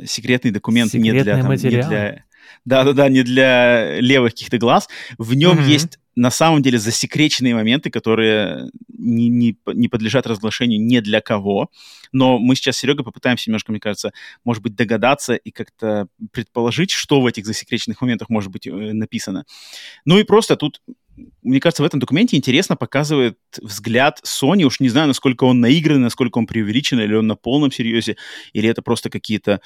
секретный 0.06 0.50
документ 0.50 0.94
не 0.94 1.10
для, 1.10 1.24
там, 1.24 1.50
не 1.50 1.56
для 1.56 2.24
да-да-да, 2.64 3.08
не 3.08 3.22
для 3.22 4.00
левых 4.00 4.32
каких-то 4.32 4.58
глаз. 4.58 4.88
В 5.18 5.34
нем 5.34 5.56
Мгм. 5.56 5.66
есть 5.66 5.98
на 6.16 6.30
самом 6.30 6.60
деле 6.60 6.78
засекреченные 6.78 7.54
моменты, 7.54 7.90
которые 7.90 8.68
не, 8.88 9.28
не, 9.28 9.56
не 9.66 9.88
подлежат 9.88 10.26
разглашению 10.26 10.80
ни 10.80 10.98
для 11.00 11.20
кого. 11.20 11.70
Но 12.12 12.38
мы 12.38 12.56
сейчас 12.56 12.76
с 12.76 12.80
Серегой 12.80 13.04
попытаемся 13.04 13.48
немножко, 13.48 13.72
мне 13.72 13.80
кажется, 13.80 14.12
может 14.44 14.62
быть, 14.62 14.74
догадаться 14.74 15.34
и 15.34 15.50
как-то 15.50 16.08
предположить, 16.32 16.90
что 16.90 17.20
в 17.20 17.26
этих 17.26 17.46
засекреченных 17.46 18.00
моментах 18.00 18.28
может 18.28 18.50
быть 18.50 18.66
э, 18.66 18.70
написано. 18.70 19.44
Ну 20.04 20.18
и 20.18 20.24
просто 20.24 20.56
тут, 20.56 20.82
мне 21.42 21.60
кажется, 21.60 21.82
в 21.82 21.86
этом 21.86 22.00
документе 22.00 22.36
интересно 22.36 22.76
показывает 22.76 23.38
взгляд 23.60 24.20
Sony. 24.26 24.64
Уж 24.64 24.80
не 24.80 24.88
знаю, 24.88 25.08
насколько 25.08 25.44
он 25.44 25.60
наигранный, 25.60 26.02
насколько 26.02 26.38
он 26.38 26.46
преувеличен, 26.46 27.00
или 27.00 27.14
он 27.14 27.28
на 27.28 27.36
полном 27.36 27.70
серьезе, 27.70 28.16
или 28.52 28.68
это 28.68 28.82
просто 28.82 29.10
какие-то, 29.10 29.60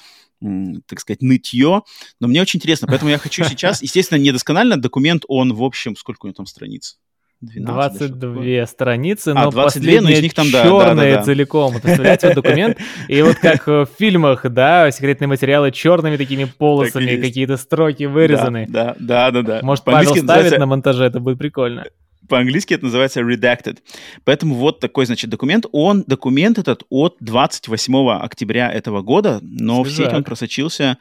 так 0.87 0.99
сказать, 0.99 1.21
нытье. 1.21 1.81
Но 2.19 2.27
мне 2.27 2.41
очень 2.41 2.57
интересно, 2.57 2.87
поэтому 2.87 3.11
я 3.11 3.17
хочу 3.17 3.43
сейчас, 3.43 3.81
естественно, 3.81 4.19
недосконально, 4.19 4.77
документ, 4.77 5.23
он, 5.27 5.53
в 5.53 5.63
общем, 5.63 5.95
сколько 5.95 6.25
у 6.25 6.27
него 6.27 6.35
там 6.35 6.45
страниц? 6.45 6.97
12, 7.41 7.99
да, 7.99 8.05
что-то 8.05 8.13
такое? 8.13 8.33
22 8.33 8.67
страницы, 8.67 9.29
А, 9.35 9.43
но 9.45 9.51
22, 9.51 10.01
но 10.01 10.09
из 10.09 10.21
них 10.21 10.33
там, 10.33 10.49
да, 10.51 10.63
да, 10.63 10.69
да, 10.69 10.85
черная 10.85 11.15
да. 11.15 11.23
целиком. 11.23 11.73
Вот 11.73 11.81
Представляете, 11.81 12.27
вот 12.27 12.35
документ, 12.35 12.77
и 13.07 13.21
вот 13.21 13.35
как 13.35 13.67
в 13.67 13.87
фильмах, 13.97 14.49
да, 14.49 14.89
секретные 14.91 15.27
материалы 15.27 15.71
черными 15.71 16.17
такими 16.17 16.45
полосами, 16.45 17.17
какие-то 17.17 17.57
строки 17.57 18.05
вырезаны. 18.05 18.67
Да, 18.69 18.95
да, 18.99 19.31
да, 19.31 19.41
да. 19.41 19.59
Может, 19.61 19.83
Павел 19.83 20.15
ставит 20.15 20.57
на 20.57 20.65
монтаже, 20.65 21.05
это 21.05 21.19
будет 21.19 21.37
прикольно. 21.37 21.85
По-английски 22.27 22.73
это 22.73 22.85
называется 22.85 23.21
redacted. 23.21 23.79
Поэтому 24.23 24.55
вот 24.55 24.79
такой, 24.79 25.05
значит, 25.05 25.29
документ. 25.29 25.65
Он, 25.71 26.03
документ 26.07 26.57
этот 26.57 26.83
от 26.89 27.17
28 27.19 28.09
октября 28.09 28.71
этого 28.71 29.01
года, 29.01 29.39
но 29.41 29.83
в 29.83 29.89
сеть 29.89 29.99
он 29.99 30.05
Свежак. 30.05 30.25
просочился 30.25 30.97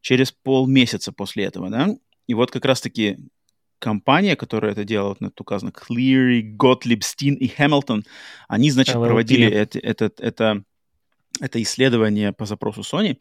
через 0.00 0.32
полмесяца 0.32 1.12
после 1.12 1.44
этого, 1.44 1.70
да. 1.70 1.88
И 2.26 2.34
вот 2.34 2.50
как 2.50 2.64
раз-таки 2.64 3.18
компания, 3.78 4.36
которая 4.36 4.72
это 4.72 4.84
делала, 4.84 5.10
вот 5.10 5.18
тут 5.20 5.40
указано, 5.40 5.70
Cleary, 5.70 6.42
Gottlieb, 6.56 7.00
Steen 7.00 7.34
и 7.34 7.48
Hamilton, 7.48 8.04
они, 8.48 8.70
значит, 8.70 8.96
LLP. 8.96 9.06
проводили 9.06 9.50
это, 9.50 9.78
это, 9.78 10.10
это, 10.18 10.62
это 11.40 11.62
исследование 11.62 12.32
по 12.32 12.44
запросу 12.44 12.80
Sony. 12.80 13.18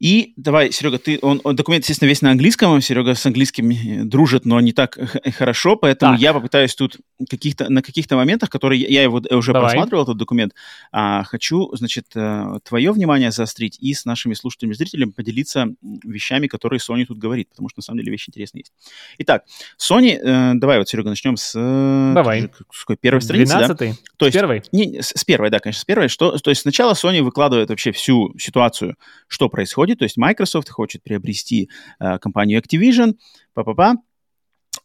И 0.00 0.32
давай, 0.38 0.72
Серега, 0.72 0.98
ты, 0.98 1.18
он, 1.20 1.42
он 1.44 1.54
документ, 1.56 1.84
естественно, 1.84 2.08
весь 2.08 2.22
на 2.22 2.30
английском. 2.30 2.80
Серега 2.80 3.14
с 3.14 3.26
английским 3.26 3.68
э, 3.70 4.04
дружит, 4.04 4.46
но 4.46 4.58
не 4.60 4.72
так 4.72 4.94
х- 4.94 5.20
хорошо, 5.30 5.76
поэтому 5.76 6.14
Так. 6.14 6.20
я 6.22 6.32
попытаюсь 6.32 6.74
тут 6.74 6.96
каких-то, 7.28 7.68
на 7.70 7.82
каких-то 7.82 8.16
моментах, 8.16 8.48
которые 8.48 8.80
я, 8.80 9.02
его 9.02 9.20
д- 9.20 9.34
уже 9.36 9.52
Давай. 9.52 9.72
просматривал, 9.72 10.04
этот 10.04 10.16
документ, 10.16 10.54
а, 10.90 11.22
хочу, 11.24 11.68
значит, 11.76 12.06
э, 12.14 12.58
твое 12.64 12.92
внимание 12.92 13.30
заострить 13.30 13.76
и 13.78 13.92
с 13.92 14.06
нашими 14.06 14.32
слушателями 14.32 14.72
и 14.72 14.76
зрителями 14.76 15.10
поделиться 15.10 15.66
вещами, 16.02 16.46
которые 16.46 16.78
Sony 16.80 17.04
тут 17.04 17.18
говорит, 17.18 17.50
потому 17.50 17.68
что, 17.68 17.80
на 17.80 17.82
самом 17.82 17.98
деле, 17.98 18.10
вещи 18.10 18.30
интересные 18.30 18.60
есть. 18.62 18.72
Итак, 19.18 19.44
Sony, 19.78 20.18
э, 20.18 20.52
давай 20.54 20.78
вот, 20.78 20.88
Серега, 20.88 21.10
начнем 21.10 21.36
с, 21.36 21.52
э, 21.54 22.12
Давай. 22.14 22.50
с 22.72 22.80
какой 22.80 22.96
первой 22.96 23.20
страницы, 23.20 23.52
да? 23.52 23.66
12 23.74 23.98
То 24.16 24.24
есть 24.24 24.34
Первый? 24.34 24.62
не, 24.72 24.86
не, 24.86 25.02
с, 25.02 25.12
с 25.14 25.24
первой, 25.24 25.50
да, 25.50 25.58
конечно, 25.58 25.82
с 25.82 25.84
первой. 25.84 26.08
Что, 26.08 26.38
то 26.38 26.48
есть 26.48 26.62
сначала 26.62 26.94
Sony 26.94 27.20
выкладывает 27.20 27.68
вообще 27.68 27.92
всю 27.92 28.34
ситуацию, 28.38 28.96
что 29.28 29.50
происходит. 29.50 29.89
То 29.94 30.04
есть 30.04 30.16
Microsoft 30.16 30.68
хочет 30.70 31.02
приобрести 31.02 31.70
э, 31.98 32.18
компанию 32.18 32.60
Activision, 32.60 33.16
па-па-па. 33.54 33.96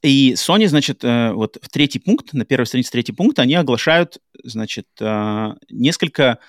И 0.02 0.34
Sony, 0.34 0.68
значит, 0.68 1.04
э, 1.04 1.32
вот 1.32 1.58
в 1.62 1.70
третий 1.70 2.00
пункт, 2.00 2.34
на 2.34 2.46
первой 2.46 2.66
странице 2.66 2.92
третий 2.92 3.14
пункт, 3.14 3.40
они 3.40 3.56
оглашают, 3.56 4.20
значит, 4.44 4.88
э, 5.00 5.54
несколько, 5.70 6.40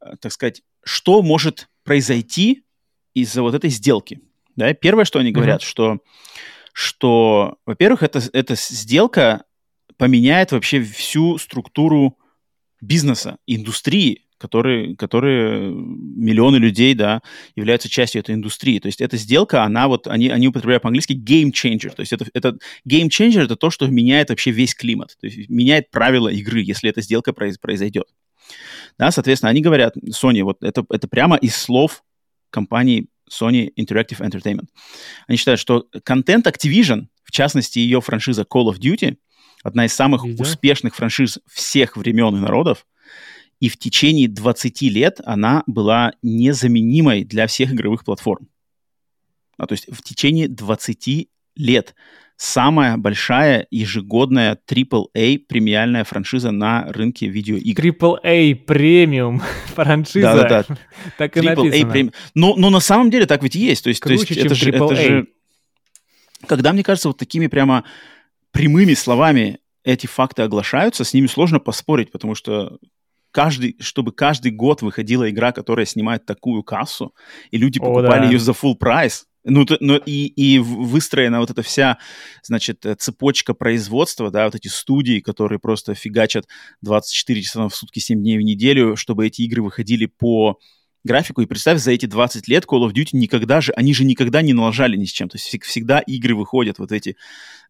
э, 0.00 0.16
так 0.20 0.32
сказать, 0.32 0.62
что 0.84 1.22
может 1.22 1.68
произойти 1.84 2.64
из-за 3.14 3.42
вот 3.42 3.54
этой 3.54 3.70
сделки. 3.70 4.20
Да? 4.56 4.72
Первое, 4.74 5.04
что 5.04 5.18
они 5.18 5.32
говорят, 5.32 5.62
что, 5.62 6.00
что, 6.72 7.58
во-первых, 7.66 8.02
это, 8.02 8.22
эта 8.32 8.54
сделка 8.54 9.44
поменяет 9.96 10.52
вообще 10.52 10.82
всю 10.82 11.38
структуру 11.38 12.18
бизнеса, 12.80 13.38
индустрии, 13.46 14.26
которые, 14.40 14.96
которые 14.96 15.70
миллионы 15.70 16.56
людей, 16.56 16.94
да, 16.94 17.20
являются 17.54 17.90
частью 17.90 18.20
этой 18.20 18.34
индустрии. 18.34 18.78
То 18.78 18.86
есть 18.86 19.02
эта 19.02 19.18
сделка, 19.18 19.64
она 19.64 19.86
вот, 19.86 20.06
они, 20.06 20.30
они 20.30 20.48
употребляют 20.48 20.82
по-английски 20.82 21.12
game 21.12 21.50
changer. 21.52 21.94
То 21.94 22.00
есть 22.00 22.12
это, 22.14 22.26
это 22.32 22.56
game 22.88 23.08
changer 23.08 23.42
это 23.42 23.56
то, 23.56 23.70
что 23.70 23.86
меняет 23.86 24.30
вообще 24.30 24.50
весь 24.50 24.74
климат, 24.74 25.16
то 25.20 25.26
есть 25.26 25.50
меняет 25.50 25.90
правила 25.90 26.28
игры, 26.28 26.62
если 26.62 26.88
эта 26.88 27.02
сделка 27.02 27.34
произ, 27.34 27.58
произойдет. 27.58 28.06
Да, 28.98 29.10
соответственно, 29.10 29.50
они 29.50 29.60
говорят, 29.60 29.94
Sony, 30.08 30.42
вот 30.42 30.62
это, 30.62 30.84
это 30.88 31.06
прямо 31.06 31.36
из 31.36 31.54
слов 31.54 32.02
компании 32.48 33.08
Sony 33.30 33.70
Interactive 33.78 34.20
Entertainment. 34.20 34.68
Они 35.28 35.36
считают, 35.36 35.60
что 35.60 35.86
контент 36.02 36.46
Activision, 36.46 37.06
в 37.24 37.30
частности, 37.30 37.78
ее 37.78 38.00
франшиза 38.00 38.42
Call 38.42 38.72
of 38.72 38.78
Duty, 38.78 39.18
одна 39.62 39.84
из 39.84 39.92
самых 39.92 40.24
Видео. 40.24 40.42
успешных 40.42 40.96
франшиз 40.96 41.38
всех 41.46 41.96
времен 41.96 42.34
и 42.36 42.40
народов, 42.40 42.86
и 43.60 43.68
в 43.68 43.78
течение 43.78 44.26
20 44.26 44.82
лет 44.82 45.20
она 45.24 45.62
была 45.66 46.12
незаменимой 46.22 47.24
для 47.24 47.46
всех 47.46 47.72
игровых 47.72 48.04
платформ. 48.04 48.48
А, 49.58 49.66
то 49.66 49.74
есть 49.74 49.86
в 49.92 50.02
течение 50.02 50.48
20 50.48 51.28
лет 51.56 51.94
самая 52.36 52.96
большая 52.96 53.66
ежегодная 53.70 54.58
AAA 54.66 55.40
премиальная 55.40 56.04
франшиза 56.04 56.50
на 56.50 56.90
рынке 56.90 57.26
видеоигр. 57.26 57.82
AAA 57.84 58.54
премиум 58.54 59.42
франшиза. 59.74 60.32
Да-да-да. 60.34 60.78
Так 61.18 61.36
и 61.36 61.40
AAA 61.40 61.54
написано. 61.54 61.92
прем- 61.92 62.12
Но, 62.34 62.56
но 62.56 62.70
на 62.70 62.80
самом 62.80 63.10
деле 63.10 63.26
так 63.26 63.42
ведь 63.42 63.56
и 63.56 63.60
есть. 63.60 63.84
То 63.84 63.90
есть, 63.90 64.02
то 64.02 64.10
есть 64.10 64.26
Круче, 64.26 64.40
это, 64.40 64.54
чем 64.54 64.56
же, 64.56 64.70
это 64.70 64.96
же... 64.96 65.26
Когда, 66.46 66.72
мне 66.72 66.82
кажется, 66.82 67.08
вот 67.08 67.18
такими 67.18 67.46
прямо 67.48 67.84
прямыми 68.52 68.94
словами 68.94 69.58
эти 69.84 70.06
факты 70.06 70.40
оглашаются, 70.40 71.04
с 71.04 71.12
ними 71.12 71.26
сложно 71.26 71.60
поспорить, 71.60 72.10
потому 72.10 72.34
что 72.34 72.78
каждый, 73.30 73.76
чтобы 73.80 74.12
каждый 74.12 74.52
год 74.52 74.82
выходила 74.82 75.28
игра, 75.28 75.52
которая 75.52 75.86
снимает 75.86 76.26
такую 76.26 76.62
кассу, 76.62 77.14
и 77.50 77.58
люди 77.58 77.78
О, 77.78 77.82
покупали 77.82 78.22
да. 78.22 78.30
ее 78.30 78.38
за 78.38 78.52
full 78.52 78.74
прайс, 78.74 79.26
ну, 79.44 79.64
то- 79.64 79.78
но 79.80 79.96
и, 79.96 80.26
и 80.26 80.58
выстроена 80.58 81.40
вот 81.40 81.50
эта 81.50 81.62
вся, 81.62 81.98
значит, 82.42 82.84
э, 82.84 82.94
цепочка 82.94 83.54
производства, 83.54 84.30
да, 84.30 84.44
вот 84.44 84.54
эти 84.54 84.68
студии, 84.68 85.20
которые 85.20 85.58
просто 85.58 85.94
фигачат 85.94 86.46
24 86.82 87.42
часа 87.42 87.68
в 87.68 87.74
сутки, 87.74 88.00
7 88.00 88.20
дней 88.20 88.38
в 88.38 88.42
неделю, 88.42 88.96
чтобы 88.96 89.26
эти 89.26 89.42
игры 89.42 89.62
выходили 89.62 90.06
по 90.06 90.58
графику. 91.04 91.40
И 91.42 91.46
представь, 91.46 91.78
за 91.80 91.92
эти 91.92 92.06
20 92.06 92.48
лет 92.48 92.64
Call 92.64 92.86
of 92.86 92.92
Duty 92.92 93.10
никогда 93.12 93.60
же, 93.60 93.72
они 93.72 93.94
же 93.94 94.04
никогда 94.04 94.42
не 94.42 94.52
налажали 94.52 94.96
ни 94.96 95.04
с 95.04 95.10
чем. 95.12 95.28
То 95.28 95.36
есть 95.36 95.48
всег- 95.52 95.64
всегда 95.64 96.00
игры 96.00 96.34
выходят 96.34 96.78
вот 96.78 96.92
эти 96.92 97.16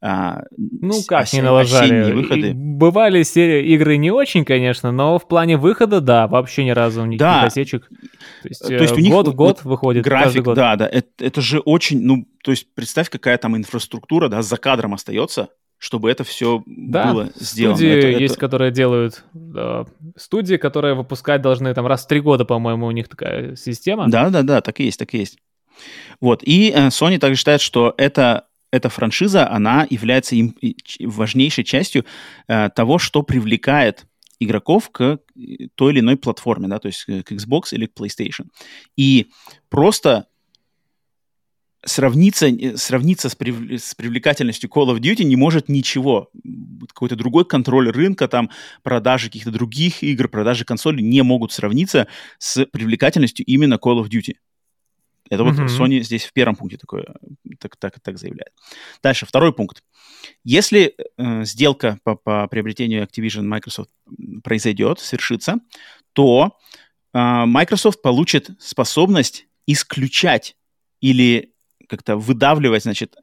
а, 0.03 0.45
Ну 0.57 1.03
как 1.07 1.31
не 1.33 1.41
осе- 1.41 1.43
налажали? 1.43 2.11
И 2.11 2.13
выходы. 2.15 2.53
Бывали 2.55 3.23
серии 3.23 3.71
игры 3.75 3.99
не 3.99 4.11
очень, 4.11 4.47
конечно, 4.47 4.93
но 4.93 5.19
в 5.19 5.29
плане 5.29 5.59
выхода, 5.59 6.01
да, 6.01 6.27
вообще 6.27 6.65
ни 6.65 6.71
разу 6.71 7.03
никаких 7.05 7.19
Да. 7.19 7.43
осечек. 7.43 7.87
То 8.43 8.49
есть, 8.49 8.67
То 8.67 8.75
есть 8.75 8.93
э, 8.93 8.97
у 8.97 8.99
них 8.99 9.13
год 9.13 9.29
в 9.29 9.35
год 9.35 9.61
вот 9.63 9.71
выходит 9.71 10.05
График, 10.05 10.43
год. 10.45 10.57
да, 10.57 10.77
да, 10.77 10.89
это, 10.89 11.09
это 11.23 11.41
же 11.43 11.59
очень, 11.61 12.01
ну, 12.01 12.27
то 12.43 12.51
есть 12.51 12.73
представь, 12.75 13.11
какая 13.11 13.37
там 13.37 13.55
инфраструктура, 13.59 14.29
да, 14.29 14.41
за 14.41 14.57
кадром 14.57 14.95
остается, 14.95 15.51
чтобы 15.81 16.11
это 16.11 16.25
все 16.25 16.63
Да, 16.67 17.11
было 17.11 17.31
сделано. 17.37 17.77
Студии 17.77 17.91
Это- 17.99 18.21
есть, 18.21 18.35
это- 18.35 18.41
которые 18.41 18.71
делают... 18.71 19.25
да, 19.33 19.87
студии, 20.15 20.57
которые 20.57 20.95
выпускать 20.95 21.41
должны 21.41 21.73
там 21.73 21.87
раз 21.87 22.05
в 22.05 22.07
три 22.09 22.21
года, 22.21 22.45
по-моему, 22.45 22.87
у 22.87 22.91
них 22.91 23.09
такая 23.09 23.57
система. 23.57 24.09
Да, 24.11 24.29
да, 24.29 24.43
да, 24.43 24.61
так 24.61 24.79
и 24.79 24.85
есть, 24.85 24.99
так 24.99 25.15
и 25.15 25.19
есть. 25.19 25.39
Вот, 26.21 26.43
и 26.45 26.71
э, 26.71 26.89
Sony 26.89 27.19
также 27.19 27.39
считает, 27.39 27.63
что 27.63 27.95
это, 27.97 28.47
эта 28.71 28.91
франшиза, 28.91 29.51
она 29.51 29.87
является 29.89 30.37
им 30.37 30.55
важнейшей 31.01 31.65
частью 31.65 32.05
э, 32.47 32.69
того, 32.69 32.99
что 32.99 33.23
привлекает 33.23 34.05
игроков 34.39 34.91
к 34.91 35.01
э, 35.01 35.19
той 35.77 35.93
или 35.93 36.01
иной 36.01 36.19
платформе, 36.19 36.69
да, 36.69 36.79
то 36.79 36.89
есть 36.89 37.05
к 37.05 37.33
Xbox 37.33 37.73
или 37.73 37.87
к 37.87 37.99
PlayStation. 37.99 38.49
И 38.99 39.29
просто 39.71 40.27
сравниться, 41.85 42.47
э, 42.49 42.77
сравниться 42.77 43.29
с, 43.29 43.37
прив- 43.37 43.79
с 43.79 43.95
привлекательностью 43.95 44.71
Call 44.71 44.95
of 44.95 44.99
Duty 44.99 45.25
не 45.25 45.37
может 45.37 45.69
ничего. 45.69 46.31
Какой-то 46.89 47.17
другой 47.17 47.45
контроль 47.45 47.91
рынка, 47.91 48.29
там, 48.29 48.51
продажи 48.83 49.27
каких-то 49.29 49.51
других 49.51 50.03
игр, 50.03 50.29
продажи 50.29 50.65
консолей 50.65 51.03
не 51.03 51.23
могут 51.23 51.53
сравниться 51.53 52.07
с 52.39 52.65
привлекательностью 52.67 53.47
именно 53.47 53.75
Call 53.75 54.03
of 54.03 54.09
Duty. 54.09 54.35
Это 55.31 55.45
вот 55.45 55.55
Мгм. 55.55 55.67
Sony 55.67 56.01
здесь 56.01 56.25
в 56.25 56.33
первом 56.33 56.57
пункте 56.57 56.77
такое, 56.77 57.15
так, 57.61 57.77
так, 57.77 58.01
так 58.01 58.19
заявляет. 58.19 58.53
Дальше, 59.01 59.27
второй 59.27 59.53
пункт. 59.53 59.85
Если 60.43 60.97
э, 61.17 61.45
сделка 61.45 62.01
по, 62.03 62.17
по 62.17 62.49
приобретению 62.49 63.05
Activision 63.05 63.43
Microsoft 63.43 63.91
произойдет, 64.43 64.99
свершится, 64.99 65.61
то 66.15 66.59
э, 67.15 67.45
Microsoft 67.47 68.03
получит 68.03 68.51
способность 68.59 69.47
исключать 69.67 70.57
или 71.01 71.50
как-то 71.91 72.17
выдавливать, 72.17 72.85
значит, 72.85 73.17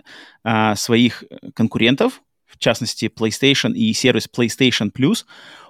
а, 0.43 0.75
своих 0.75 1.23
конкурентов, 1.55 2.21
в 2.45 2.59
частности 2.59 3.05
PlayStation 3.05 3.73
и 3.73 3.93
сервис 3.93 4.27
PlayStation 4.27 4.91
Plus, 4.91 5.23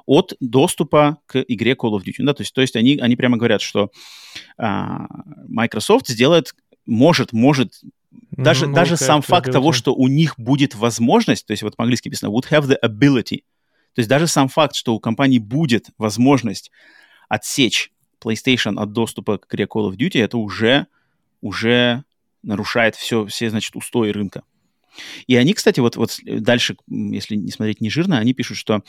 от 0.07 0.33
доступа 0.39 1.19
к 1.27 1.39
игре 1.47 1.73
Call 1.73 1.91
of 1.91 2.03
Duty. 2.03 2.23
Да, 2.23 2.33
то 2.33 2.41
есть, 2.41 2.53
то 2.53 2.61
есть 2.61 2.75
они, 2.75 2.97
они 2.97 3.15
прямо 3.15 3.37
говорят, 3.37 3.61
что 3.61 3.91
а, 4.57 5.05
Microsoft 5.47 6.07
сделает, 6.07 6.55
может, 6.85 7.33
может 7.33 7.73
даже, 8.31 8.67
ну, 8.67 8.73
даже 8.73 8.97
сам 8.97 9.21
факт 9.21 9.51
того, 9.51 9.71
что 9.73 9.93
у 9.93 10.07
них 10.07 10.33
будет 10.39 10.75
возможность, 10.75 11.45
то 11.45 11.51
есть 11.51 11.61
вот 11.61 11.75
по-английски 11.75 12.07
написано 12.07 12.31
would 12.31 12.49
have 12.49 12.67
the 12.67 12.77
ability, 12.83 13.43
то 13.93 13.99
есть 13.99 14.09
даже 14.09 14.27
сам 14.27 14.47
факт, 14.47 14.75
что 14.75 14.95
у 14.95 14.99
компании 14.99 15.39
будет 15.39 15.89
возможность 15.97 16.71
отсечь 17.29 17.91
PlayStation 18.23 18.79
от 18.79 18.91
доступа 18.93 19.37
к 19.37 19.53
игре 19.53 19.65
Call 19.65 19.91
of 19.91 19.97
Duty, 19.97 20.23
это 20.23 20.37
уже, 20.37 20.87
уже 21.41 22.03
нарушает 22.43 22.95
все, 22.95 23.25
все, 23.25 23.49
значит, 23.49 23.75
устои 23.75 24.09
рынка. 24.09 24.43
И 25.27 25.35
они, 25.35 25.53
кстати, 25.53 25.79
вот, 25.79 25.95
вот 25.95 26.17
дальше, 26.25 26.75
если 26.87 27.35
не 27.35 27.51
смотреть 27.51 27.81
не 27.81 27.89
жирно, 27.89 28.17
они 28.17 28.33
пишут, 28.33 28.57
что 28.57 28.83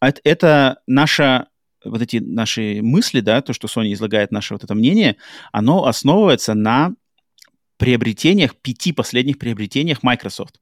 это, 0.00 0.78
наша 0.86 1.48
вот 1.84 2.00
эти 2.00 2.16
наши 2.16 2.80
мысли, 2.82 3.20
да, 3.20 3.42
то, 3.42 3.52
что 3.52 3.68
Sony 3.68 3.92
излагает 3.92 4.32
наше 4.32 4.54
вот 4.54 4.64
это 4.64 4.74
мнение, 4.74 5.16
оно 5.52 5.84
основывается 5.84 6.54
на 6.54 6.94
приобретениях, 7.76 8.56
пяти 8.56 8.92
последних 8.92 9.38
приобретениях 9.38 10.02
Microsoft. 10.02 10.60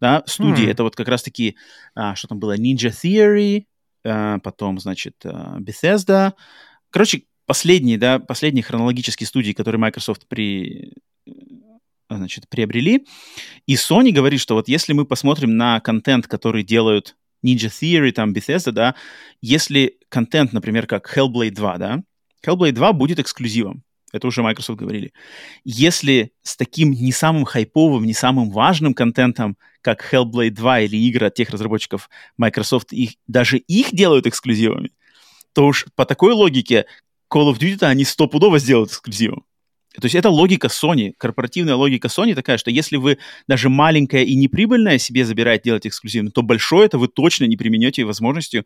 Да, 0.00 0.22
студии, 0.26 0.66
hmm. 0.66 0.70
это 0.70 0.82
вот 0.84 0.94
как 0.94 1.08
раз-таки, 1.08 1.56
а, 1.94 2.14
что 2.14 2.28
там 2.28 2.38
было, 2.38 2.56
Ninja 2.56 2.90
Theory, 2.90 3.64
а, 4.04 4.38
потом, 4.38 4.78
значит, 4.78 5.16
а, 5.24 5.58
Bethesda. 5.58 6.34
Короче, 6.90 7.24
последние, 7.46 7.98
да, 7.98 8.20
последние 8.20 8.62
хронологические 8.62 9.26
студии, 9.26 9.52
которые 9.52 9.80
Microsoft 9.80 10.28
при, 10.28 10.92
значит, 12.16 12.48
приобрели. 12.48 13.06
И 13.66 13.74
Sony 13.74 14.10
говорит, 14.10 14.40
что 14.40 14.54
вот 14.54 14.68
если 14.68 14.92
мы 14.92 15.04
посмотрим 15.04 15.56
на 15.56 15.80
контент, 15.80 16.26
который 16.26 16.62
делают 16.62 17.16
Ninja 17.44 17.68
Theory, 17.68 18.12
там, 18.12 18.32
Bethesda, 18.32 18.72
да, 18.72 18.94
если 19.40 19.98
контент, 20.08 20.52
например, 20.52 20.86
как 20.86 21.14
Hellblade 21.16 21.50
2, 21.50 21.78
да, 21.78 22.02
Hellblade 22.46 22.72
2 22.72 22.92
будет 22.92 23.18
эксклюзивом. 23.18 23.82
Это 24.10 24.26
уже 24.26 24.42
Microsoft 24.42 24.78
говорили. 24.78 25.12
Если 25.64 26.32
с 26.42 26.56
таким 26.56 26.92
не 26.92 27.12
самым 27.12 27.44
хайповым, 27.44 28.04
не 28.04 28.14
самым 28.14 28.50
важным 28.50 28.94
контентом, 28.94 29.58
как 29.82 30.02
Hellblade 30.12 30.50
2 30.50 30.80
или 30.80 30.96
игры 30.96 31.26
от 31.26 31.34
тех 31.34 31.50
разработчиков 31.50 32.08
Microsoft, 32.38 32.92
их, 32.92 33.12
даже 33.26 33.58
их 33.58 33.92
делают 33.92 34.26
эксклюзивами, 34.26 34.92
то 35.52 35.66
уж 35.66 35.86
по 35.94 36.06
такой 36.06 36.32
логике 36.32 36.86
Call 37.30 37.52
of 37.52 37.58
Duty 37.58 37.84
они 37.84 38.04
стопудово 38.04 38.58
сделают 38.58 38.90
эксклюзивом. 38.90 39.44
То 40.00 40.06
есть 40.06 40.14
это 40.14 40.30
логика 40.30 40.68
Sony, 40.68 41.12
корпоративная 41.16 41.74
логика 41.74 42.08
Sony 42.08 42.34
такая, 42.34 42.58
что 42.58 42.70
если 42.70 42.96
вы 42.96 43.18
даже 43.46 43.68
маленькое 43.68 44.24
и 44.24 44.36
неприбыльное 44.36 44.98
себе 44.98 45.24
забираете 45.24 45.64
делать 45.64 45.86
эксклюзивно, 45.86 46.30
то 46.30 46.42
большое 46.42 46.86
это 46.86 46.98
вы 46.98 47.08
точно 47.08 47.44
не 47.44 47.56
применете 47.56 48.04
возможностью 48.04 48.64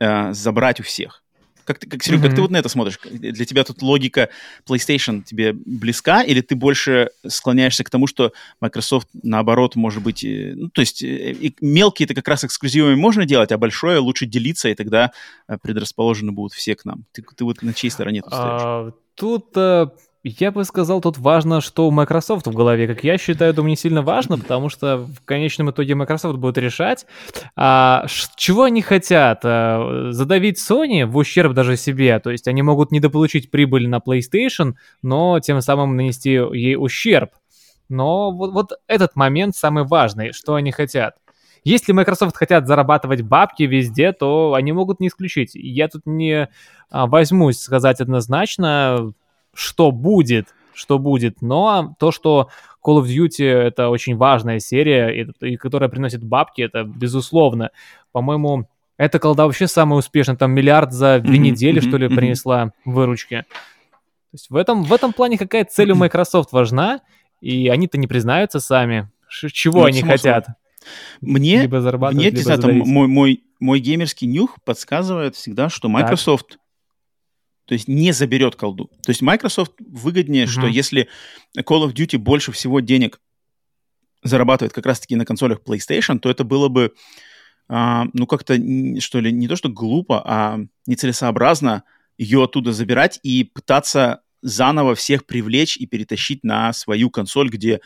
э, 0.00 0.32
забрать 0.32 0.80
у 0.80 0.82
всех. 0.82 1.22
Как, 1.64 1.78
ты, 1.78 1.88
как, 1.88 2.02
Серега, 2.02 2.22
mm-hmm. 2.22 2.26
как 2.26 2.34
ты 2.34 2.42
вот 2.42 2.50
на 2.50 2.56
это 2.56 2.68
смотришь? 2.68 2.98
Для 3.04 3.44
тебя 3.44 3.62
тут 3.62 3.80
логика 3.82 4.28
PlayStation 4.66 5.22
тебе 5.22 5.52
близка, 5.52 6.22
или 6.22 6.40
ты 6.40 6.56
больше 6.56 7.10
склоняешься 7.26 7.84
к 7.84 7.90
тому, 7.90 8.08
что 8.08 8.32
Microsoft, 8.60 9.08
наоборот, 9.22 9.76
может 9.76 10.02
быть... 10.02 10.24
Э, 10.24 10.54
ну, 10.56 10.68
то 10.68 10.80
есть 10.80 11.02
э, 11.02 11.52
мелкие 11.60 12.06
это 12.06 12.14
как 12.14 12.26
раз 12.26 12.44
эксклюзивами 12.44 12.96
можно 12.96 13.24
делать, 13.24 13.52
а 13.52 13.58
большое 13.58 13.98
лучше 13.98 14.26
делиться, 14.26 14.68
и 14.68 14.74
тогда 14.74 15.12
э, 15.46 15.58
предрасположены 15.62 16.32
будут 16.32 16.54
все 16.54 16.74
к 16.74 16.84
нам. 16.84 17.04
Ты, 17.12 17.22
ты 17.22 17.44
вот 17.44 17.62
на 17.62 17.72
чьей 17.72 17.90
стороне 17.90 18.22
тут 18.22 18.32
стоишь? 18.32 18.62
А, 18.64 18.92
тут 19.14 19.56
я 20.22 20.50
бы 20.50 20.64
сказал, 20.64 21.00
тут 21.00 21.16
важно, 21.16 21.60
что 21.60 21.88
у 21.88 21.90
Microsoft 21.90 22.46
в 22.46 22.54
голове. 22.54 22.86
Как 22.86 23.04
я 23.04 23.16
считаю, 23.16 23.54
думаю, 23.54 23.70
не 23.70 23.76
сильно 23.76 24.02
важно, 24.02 24.38
потому 24.38 24.68
что 24.68 24.98
в 24.98 25.24
конечном 25.24 25.70
итоге 25.70 25.94
Microsoft 25.94 26.38
будет 26.38 26.58
решать, 26.58 27.06
а, 27.56 28.06
чего 28.36 28.64
они 28.64 28.82
хотят. 28.82 29.40
А, 29.44 30.08
задавить 30.10 30.58
Sony 30.58 31.06
в 31.06 31.16
ущерб 31.16 31.54
даже 31.54 31.76
себе. 31.76 32.18
То 32.18 32.30
есть 32.30 32.48
они 32.48 32.62
могут 32.62 32.92
недополучить 32.92 33.50
прибыль 33.50 33.88
на 33.88 33.98
PlayStation, 33.98 34.74
но 35.02 35.40
тем 35.40 35.60
самым 35.62 35.96
нанести 35.96 36.32
ей 36.32 36.76
ущерб. 36.76 37.30
Но 37.88 38.30
вот, 38.30 38.52
вот 38.52 38.72
этот 38.86 39.16
момент 39.16 39.56
самый 39.56 39.84
важный, 39.84 40.32
что 40.32 40.54
они 40.54 40.70
хотят. 40.70 41.16
Если 41.64 41.92
Microsoft 41.92 42.36
хотят 42.36 42.66
зарабатывать 42.66 43.22
бабки 43.22 43.64
везде, 43.64 44.12
то 44.12 44.54
они 44.54 44.72
могут 44.72 45.00
не 45.00 45.08
исключить. 45.08 45.52
Я 45.54 45.88
тут 45.88 46.02
не 46.04 46.48
а, 46.90 47.06
возьмусь 47.06 47.58
сказать 47.58 48.00
однозначно, 48.00 49.12
что 49.60 49.90
будет, 49.92 50.54
что 50.72 50.98
будет, 50.98 51.42
но 51.42 51.94
то, 51.98 52.10
что 52.10 52.48
Call 52.84 53.02
of 53.02 53.06
Duty 53.06 53.44
это 53.44 53.90
очень 53.90 54.16
важная 54.16 54.58
серия, 54.58 55.08
и, 55.10 55.52
и 55.52 55.56
которая 55.56 55.88
приносит 55.88 56.24
бабки, 56.24 56.62
это 56.62 56.84
безусловно. 56.84 57.70
По-моему, 58.12 58.68
эта 58.96 59.18
колда 59.18 59.44
вообще 59.44 59.66
самая 59.66 59.98
успешная, 59.98 60.36
там 60.36 60.52
миллиард 60.52 60.92
за 60.92 61.20
две 61.20 61.38
недели, 61.38 61.80
что 61.80 61.98
ли, 61.98 62.08
принесла 62.08 62.72
выручки. 62.84 63.44
То 63.50 64.34
есть 64.34 64.50
в 64.50 64.56
этом, 64.56 64.84
в 64.84 64.92
этом 64.92 65.12
плане 65.12 65.36
какая 65.36 65.64
цель 65.64 65.92
у 65.92 65.94
Microsoft 65.96 66.52
важна, 66.52 67.00
и 67.40 67.68
они-то 67.68 67.98
не 67.98 68.06
признаются 68.06 68.60
сами, 68.60 69.10
чего 69.28 69.80
ну, 69.80 69.86
они 69.86 70.02
хотят. 70.02 70.46
Мне, 71.20 71.62
либо 71.62 71.80
зарабатывать, 71.82 72.16
мне, 72.16 72.30
либо 72.30 72.42
знаю, 72.42 72.60
там, 72.60 72.78
мой, 72.78 73.06
мой, 73.06 73.44
мой 73.60 73.80
геймерский 73.80 74.26
нюх 74.26 74.56
подсказывает 74.64 75.36
всегда, 75.36 75.68
что 75.68 75.88
Microsoft 75.88 76.48
так 76.48 76.58
то 77.70 77.74
есть 77.74 77.86
не 77.86 78.10
заберет 78.10 78.56
колду. 78.56 78.90
То 79.04 79.10
есть 79.10 79.22
Microsoft 79.22 79.74
выгоднее, 79.78 80.46
mm-hmm. 80.46 80.48
что 80.48 80.66
если 80.66 81.08
Call 81.56 81.86
of 81.86 81.94
Duty 81.94 82.18
больше 82.18 82.50
всего 82.50 82.80
денег 82.80 83.20
зарабатывает 84.24 84.72
как 84.72 84.86
раз-таки 84.86 85.14
на 85.14 85.24
консолях 85.24 85.60
PlayStation, 85.64 86.18
то 86.18 86.28
это 86.28 86.42
было 86.42 86.66
бы, 86.66 86.92
а, 87.68 88.06
ну, 88.12 88.26
как-то, 88.26 88.56
что 88.98 89.20
ли, 89.20 89.30
не 89.30 89.46
то 89.46 89.54
что 89.54 89.68
глупо, 89.68 90.20
а 90.26 90.58
нецелесообразно 90.86 91.84
ее 92.18 92.42
оттуда 92.42 92.72
забирать 92.72 93.20
и 93.22 93.44
пытаться 93.44 94.22
заново 94.42 94.96
всех 94.96 95.24
привлечь 95.24 95.76
и 95.76 95.86
перетащить 95.86 96.42
на 96.42 96.72
свою 96.72 97.08
консоль, 97.08 97.50
где 97.50 97.82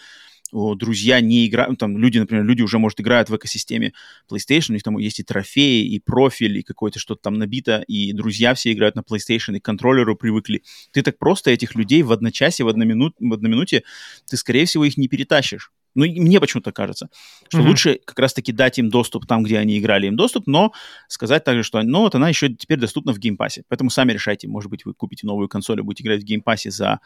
друзья 0.76 1.20
не 1.20 1.46
играют, 1.46 1.70
ну, 1.70 1.76
там 1.76 1.98
люди, 1.98 2.18
например, 2.18 2.44
люди 2.44 2.62
уже, 2.62 2.78
может, 2.78 3.00
играют 3.00 3.28
в 3.28 3.36
экосистеме 3.36 3.92
PlayStation, 4.30 4.70
у 4.70 4.72
них 4.74 4.82
там 4.82 4.96
есть 4.98 5.20
и 5.20 5.22
трофеи, 5.22 5.86
и 5.86 5.98
профиль, 5.98 6.58
и 6.58 6.62
какое-то 6.62 6.98
что-то 6.98 7.22
там 7.22 7.34
набито, 7.34 7.84
и 7.88 8.12
друзья 8.12 8.54
все 8.54 8.72
играют 8.72 8.94
на 8.94 9.00
PlayStation, 9.00 9.56
и 9.56 9.60
к 9.60 9.64
контроллеру 9.64 10.16
привыкли. 10.16 10.62
Ты 10.92 11.02
так 11.02 11.18
просто 11.18 11.50
этих 11.50 11.74
людей 11.74 12.02
в 12.02 12.12
одночасье, 12.12 12.64
в, 12.64 12.68
одноминут, 12.68 13.14
в 13.18 13.32
одной 13.32 13.50
минуте, 13.50 13.82
ты, 14.26 14.36
скорее 14.36 14.66
всего, 14.66 14.84
их 14.84 14.96
не 14.96 15.08
перетащишь. 15.08 15.72
Ну, 15.94 16.04
мне 16.04 16.40
почему-то 16.40 16.72
кажется, 16.72 17.08
что 17.48 17.58
mm-hmm. 17.58 17.66
лучше 17.66 18.00
как 18.04 18.18
раз-таки 18.18 18.52
дать 18.52 18.78
им 18.78 18.90
доступ 18.90 19.26
там, 19.26 19.44
где 19.44 19.58
они 19.58 19.78
играли 19.78 20.08
им 20.08 20.16
доступ, 20.16 20.46
но 20.46 20.72
сказать 21.08 21.44
также, 21.44 21.62
что 21.62 21.80
ну 21.82 22.00
вот 22.00 22.14
она 22.14 22.28
еще 22.28 22.48
теперь 22.48 22.78
доступна 22.78 23.12
в 23.12 23.18
Game 23.18 23.36
Pass 23.36 23.53
е. 23.53 23.62
Поэтому 23.68 23.90
сами 23.90 24.12
решайте, 24.12 24.48
может 24.48 24.70
быть, 24.70 24.84
вы 24.84 24.94
купите 24.94 25.26
новую 25.26 25.48
консоль 25.48 25.78
и 25.78 25.82
будете 25.82 26.02
играть 26.02 26.22
в 26.22 26.24
Game 26.24 26.45
Pass 26.45 26.65
е 26.65 26.70
за 26.70 26.98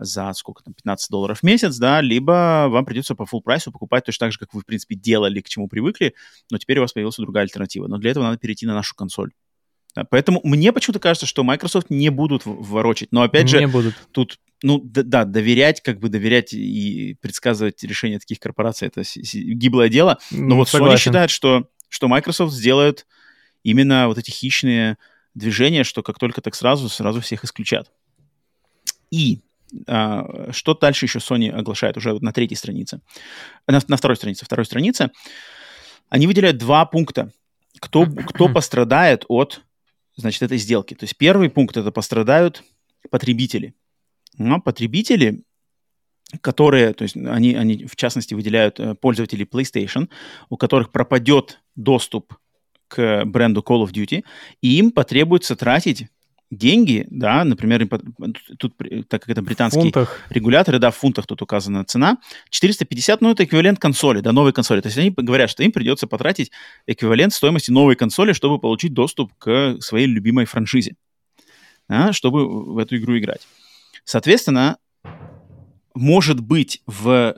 за 0.00 0.32
сколько 0.32 0.62
там, 0.64 0.74
15 0.74 1.10
долларов 1.10 1.40
в 1.40 1.42
месяц, 1.42 1.76
да, 1.76 2.00
либо 2.00 2.66
вам 2.68 2.84
придется 2.84 3.14
по 3.14 3.24
full 3.24 3.42
прайсу 3.42 3.70
покупать 3.70 4.04
точно 4.04 4.26
так 4.26 4.32
же, 4.32 4.38
как 4.38 4.54
вы, 4.54 4.62
в 4.62 4.66
принципе, 4.66 4.94
делали, 4.94 5.40
к 5.40 5.48
чему 5.48 5.68
привыкли, 5.68 6.14
но 6.50 6.58
теперь 6.58 6.78
у 6.78 6.82
вас 6.82 6.92
появилась 6.92 7.16
другая 7.16 7.44
альтернатива. 7.44 7.86
Но 7.86 7.98
для 7.98 8.10
этого 8.10 8.24
надо 8.24 8.38
перейти 8.38 8.66
на 8.66 8.74
нашу 8.74 8.94
консоль. 8.94 9.32
Да, 9.94 10.04
поэтому 10.04 10.40
мне 10.44 10.72
почему-то 10.72 11.00
кажется, 11.00 11.26
что 11.26 11.42
Microsoft 11.42 11.90
не 11.90 12.10
будут 12.10 12.42
ворочать. 12.44 13.12
Но 13.12 13.22
опять 13.22 13.44
не 13.44 13.48
же, 13.48 13.68
будут. 13.68 13.94
тут, 14.12 14.38
ну 14.62 14.80
да, 14.82 15.02
да, 15.02 15.24
доверять, 15.24 15.80
как 15.82 15.98
бы 15.98 16.08
доверять 16.08 16.52
и 16.52 17.16
предсказывать 17.20 17.82
решения 17.82 18.18
таких 18.18 18.38
корпораций, 18.38 18.88
это 18.88 19.02
гиблое 19.24 19.88
дело. 19.88 20.18
Но 20.30 20.56
вот 20.56 20.68
Согласен. 20.68 20.94
Sony 20.94 21.00
считает, 21.00 21.30
что, 21.30 21.68
что 21.88 22.08
Microsoft 22.08 22.52
сделает 22.52 23.06
именно 23.64 24.06
вот 24.06 24.16
эти 24.16 24.30
хищные 24.30 24.96
движения, 25.34 25.84
что 25.84 26.02
как 26.02 26.18
только 26.18 26.40
так 26.40 26.54
сразу, 26.54 26.88
сразу 26.88 27.20
всех 27.20 27.44
исключат. 27.44 27.90
И 29.10 29.40
что 29.86 30.74
дальше 30.74 31.06
еще 31.06 31.18
Sony 31.18 31.50
оглашает 31.50 31.96
уже 31.96 32.18
на 32.20 32.32
третьей 32.32 32.56
странице, 32.56 33.00
на, 33.66 33.80
на 33.86 33.96
второй 33.96 34.16
странице, 34.16 34.44
второй 34.44 34.64
странице, 34.64 35.10
они 36.08 36.26
выделяют 36.26 36.58
два 36.58 36.84
пункта, 36.86 37.32
кто, 37.78 38.04
кто 38.06 38.48
пострадает 38.52 39.24
от, 39.28 39.62
значит, 40.16 40.42
этой 40.42 40.58
сделки. 40.58 40.94
То 40.94 41.04
есть 41.04 41.16
первый 41.16 41.50
пункт 41.50 41.76
это 41.76 41.90
пострадают 41.90 42.64
потребители. 43.10 43.74
Но 44.36 44.60
потребители, 44.60 45.42
которые, 46.40 46.92
то 46.94 47.02
есть 47.02 47.16
они, 47.16 47.54
они 47.54 47.86
в 47.86 47.96
частности 47.96 48.34
выделяют 48.34 48.78
э, 48.80 48.94
пользователей 48.94 49.44
PlayStation, 49.44 50.08
у 50.48 50.56
которых 50.56 50.92
пропадет 50.92 51.60
доступ 51.76 52.36
к 52.88 53.24
бренду 53.24 53.60
Call 53.66 53.84
of 53.84 53.92
Duty, 53.92 54.24
и 54.60 54.78
им 54.78 54.90
потребуется 54.90 55.56
тратить 55.56 56.08
деньги, 56.50 57.06
да, 57.10 57.44
например, 57.44 57.88
тут, 58.58 58.74
так 59.08 59.22
как 59.22 59.28
это 59.28 59.42
британские 59.42 59.84
фунтах. 59.84 60.20
регуляторы, 60.30 60.78
да, 60.78 60.90
в 60.90 60.96
фунтах 60.96 61.26
тут 61.26 61.42
указана 61.42 61.84
цена, 61.84 62.18
450, 62.50 63.20
ну, 63.20 63.30
это 63.30 63.44
эквивалент 63.44 63.78
консоли, 63.78 64.20
да, 64.20 64.32
новой 64.32 64.52
консоли. 64.52 64.80
То 64.80 64.88
есть 64.88 64.98
они 64.98 65.10
говорят, 65.10 65.48
что 65.48 65.62
им 65.62 65.70
придется 65.70 66.06
потратить 66.06 66.50
эквивалент 66.86 67.32
стоимости 67.32 67.70
новой 67.70 67.94
консоли, 67.94 68.32
чтобы 68.32 68.58
получить 68.58 68.92
доступ 68.92 69.32
к 69.38 69.76
своей 69.80 70.06
любимой 70.06 70.44
франшизе, 70.44 70.96
да, 71.88 72.12
чтобы 72.12 72.72
в 72.72 72.78
эту 72.78 72.96
игру 72.96 73.16
играть. 73.16 73.46
Соответственно, 74.04 74.78
может 75.94 76.40
быть, 76.40 76.82
в 76.86 77.36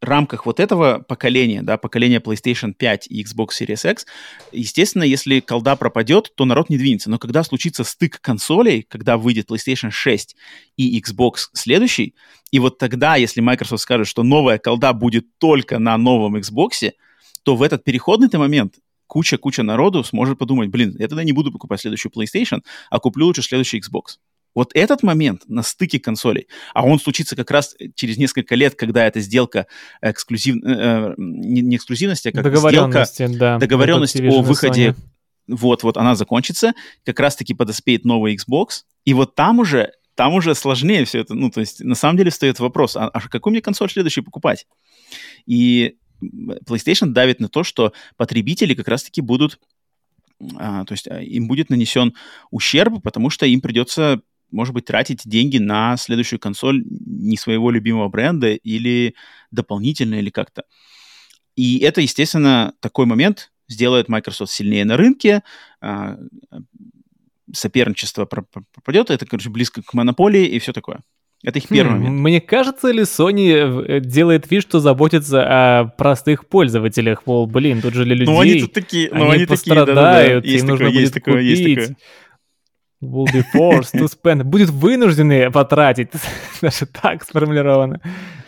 рамках 0.00 0.46
вот 0.46 0.60
этого 0.60 1.00
поколения, 1.00 1.62
да, 1.62 1.76
поколения 1.76 2.20
PlayStation 2.20 2.72
5 2.72 3.08
и 3.08 3.24
Xbox 3.24 3.48
Series 3.60 3.90
X, 3.90 4.06
естественно, 4.52 5.02
если 5.02 5.40
колда 5.40 5.76
пропадет, 5.76 6.32
то 6.34 6.44
народ 6.44 6.70
не 6.70 6.78
двинется. 6.78 7.10
Но 7.10 7.18
когда 7.18 7.42
случится 7.42 7.84
стык 7.84 8.20
консолей, 8.20 8.82
когда 8.82 9.16
выйдет 9.16 9.50
PlayStation 9.50 9.90
6 9.90 10.36
и 10.76 11.00
Xbox 11.00 11.48
следующий, 11.52 12.14
и 12.50 12.58
вот 12.58 12.78
тогда, 12.78 13.16
если 13.16 13.40
Microsoft 13.40 13.82
скажет, 13.82 14.06
что 14.06 14.22
новая 14.22 14.58
колда 14.58 14.92
будет 14.92 15.26
только 15.38 15.78
на 15.78 15.96
новом 15.98 16.36
Xbox, 16.36 16.92
то 17.42 17.56
в 17.56 17.62
этот 17.62 17.84
переходный 17.84 18.28
момент 18.32 18.74
куча-куча 19.06 19.62
народу 19.62 20.04
сможет 20.04 20.38
подумать, 20.38 20.68
блин, 20.68 20.94
я 20.98 21.08
тогда 21.08 21.24
не 21.24 21.32
буду 21.32 21.50
покупать 21.50 21.80
следующую 21.80 22.12
PlayStation, 22.12 22.62
а 22.90 23.00
куплю 23.00 23.26
лучше 23.26 23.42
следующий 23.42 23.80
Xbox. 23.80 24.18
Вот 24.58 24.72
этот 24.74 25.02
момент 25.02 25.42
на 25.46 25.62
стыке 25.62 26.00
консолей, 26.00 26.48
а 26.74 26.84
он 26.84 26.98
случится 26.98 27.36
как 27.36 27.50
раз 27.50 27.76
через 27.94 28.16
несколько 28.16 28.54
лет, 28.54 28.74
когда 28.74 29.06
эта 29.06 29.20
сделка 29.20 29.66
эксклюзив, 30.02 30.56
э, 30.56 30.68
э 30.68 31.14
не, 31.16 31.62
не 31.62 31.76
эксклюзивность, 31.76 32.26
а 32.26 32.32
как 32.32 32.42
договоренности, 32.42 33.26
сделка, 33.26 33.38
да, 33.38 33.58
договоренность 33.58 34.20
о 34.20 34.42
выходе, 34.42 34.96
вот-вот 35.46 35.96
она 35.96 36.14
закончится, 36.14 36.72
как 37.04 37.20
раз-таки 37.20 37.54
подоспеет 37.54 38.04
новый 38.04 38.36
Xbox, 38.36 38.82
и 39.04 39.14
вот 39.14 39.34
там 39.34 39.60
уже 39.60 39.92
там 40.16 40.34
уже 40.34 40.56
сложнее 40.56 41.04
все 41.04 41.20
это. 41.20 41.34
Ну, 41.34 41.48
то 41.48 41.60
есть, 41.60 41.84
на 41.84 41.94
самом 41.94 42.16
деле, 42.16 42.32
стоит 42.32 42.58
вопрос, 42.58 42.96
а, 42.96 43.06
а 43.06 43.20
какую 43.28 43.52
мне 43.52 43.62
консоль 43.62 43.88
следующий 43.88 44.20
покупать? 44.20 44.66
И 45.46 45.94
PlayStation 46.20 47.10
давит 47.10 47.38
на 47.38 47.48
то, 47.48 47.62
что 47.62 47.92
потребители 48.16 48.74
как 48.74 48.88
раз-таки 48.88 49.20
будут, 49.20 49.60
а, 50.56 50.84
то 50.84 50.92
есть 50.92 51.06
а, 51.06 51.20
им 51.22 51.46
будет 51.46 51.70
нанесен 51.70 52.14
ущерб, 52.50 53.00
потому 53.02 53.30
что 53.30 53.46
им 53.46 53.60
придется 53.60 54.20
может 54.50 54.74
быть, 54.74 54.84
тратить 54.86 55.22
деньги 55.24 55.58
на 55.58 55.96
следующую 55.96 56.38
консоль 56.38 56.84
не 56.84 57.36
своего 57.36 57.70
любимого 57.70 58.08
бренда 58.08 58.52
или 58.54 59.14
дополнительно, 59.50 60.16
или 60.16 60.30
как-то. 60.30 60.62
И 61.56 61.78
это, 61.78 62.00
естественно, 62.00 62.74
такой 62.80 63.06
момент 63.06 63.50
сделает 63.68 64.08
Microsoft 64.08 64.52
сильнее 64.52 64.84
на 64.84 64.96
рынке, 64.96 65.42
а, 65.80 66.16
соперничество 67.52 68.26
пропадет, 68.26 69.10
это, 69.10 69.26
короче, 69.26 69.50
близко 69.50 69.82
к 69.82 69.94
монополии 69.94 70.46
и 70.46 70.58
все 70.58 70.72
такое. 70.72 71.00
Это 71.44 71.60
их 71.60 71.68
первый 71.68 71.92
хм, 71.92 72.02
момент. 72.02 72.20
Мне 72.20 72.40
кажется, 72.40 72.90
ли 72.90 73.02
Sony 73.02 73.52
э, 73.86 74.00
делает 74.00 74.50
вид, 74.50 74.62
что 74.62 74.80
заботится 74.80 75.44
о 75.80 75.84
простых 75.84 76.48
пользователях? 76.48 77.26
Мол, 77.26 77.46
блин, 77.46 77.80
тут 77.80 77.94
же 77.94 78.04
для 78.04 78.16
людей. 78.16 78.34
Ну, 78.34 78.40
они 78.40 78.60
тут 78.60 78.72
такие, 78.72 79.08
ну, 79.12 79.22
они, 79.22 79.34
они 79.34 79.46
пострадают, 79.46 79.86
такие, 79.86 79.94
да, 79.94 80.34
да, 80.34 80.40
да. 80.40 80.48
Есть 80.48 80.64
им 80.64 80.68
такое, 80.68 80.86
нужно 80.86 80.98
есть 80.98 81.12
будет 81.12 81.24
такое, 81.24 81.34
купить. 81.34 81.58
Есть 81.58 81.80
такое 81.80 81.96
will 83.02 83.26
be 83.26 83.44
forced 83.54 83.94
to 83.94 84.06
spend, 84.06 84.44
будет 84.44 84.70
вынуждены 84.70 85.50
потратить, 85.50 86.10
даже 86.62 86.86
так 86.86 87.24
сформулировано. 87.24 88.00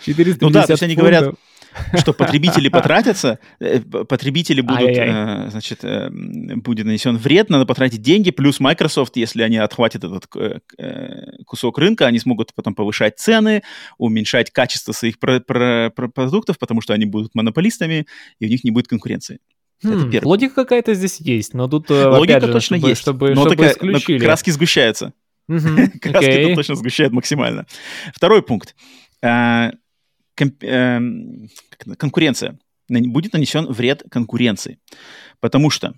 450 0.05 0.43
ну 0.43 0.51
да, 0.51 0.67
то 0.67 0.73
есть 0.73 0.83
они 0.83 0.97
говорят, 0.97 1.35
что 1.99 2.13
потребители 2.13 2.69
потратятся, 2.71 3.39
э, 3.61 3.81
потребители 3.81 4.61
будут, 4.61 4.91
э, 4.91 5.49
значит, 5.51 5.85
э, 5.85 6.11
будет 6.11 6.87
нанесен 6.87 7.17
вред, 7.17 7.51
надо 7.51 7.67
потратить 7.67 8.03
деньги, 8.03 8.31
плюс 8.31 8.61
Microsoft, 8.61 9.17
если 9.17 9.43
они 9.43 9.59
отхватят 9.59 10.05
этот 10.05 10.27
кусок 11.47 11.79
рынка, 11.79 12.07
они 12.07 12.19
смогут 12.19 12.53
потом 12.55 12.75
повышать 12.75 13.19
цены, 13.19 13.63
уменьшать 13.99 14.51
качество 14.51 14.93
своих 14.93 15.19
продуктов, 15.19 16.59
потому 16.59 16.81
что 16.81 16.95
они 16.95 17.07
будут 17.07 17.35
монополистами, 17.35 18.07
и 18.39 18.47
у 18.47 18.49
них 18.49 18.65
не 18.65 18.71
будет 18.71 18.89
конкуренции. 18.89 19.39
Хм, 19.83 20.11
логика 20.23 20.55
какая-то 20.55 20.95
здесь 20.95 21.21
есть, 21.21 21.55
но 21.55 21.67
тут 21.67 21.91
э, 21.91 22.09
Логика 22.09 22.41
же, 22.41 22.53
точно 22.53 22.77
чтобы, 22.77 22.89
есть, 22.91 23.01
чтобы, 23.01 23.29
но 23.31 23.43
чтобы 23.43 23.57
такая, 23.57 23.73
исключили. 23.73 24.19
Но 24.19 24.25
краски 24.25 24.51
сгущаются. 24.51 25.15
краски 25.49 25.99
okay. 26.03 26.47
тут 26.47 26.55
точно 26.57 26.75
сгущают 26.75 27.13
максимально. 27.13 27.67
Второй 28.15 28.43
пункт. 28.43 28.77
Э, 29.23 29.71
э, 30.39 31.01
конкуренция. 31.97 32.59
Будет 32.89 33.33
нанесен 33.33 33.67
вред 33.67 34.03
конкуренции. 34.11 34.79
Потому 35.39 35.71
что, 35.71 35.95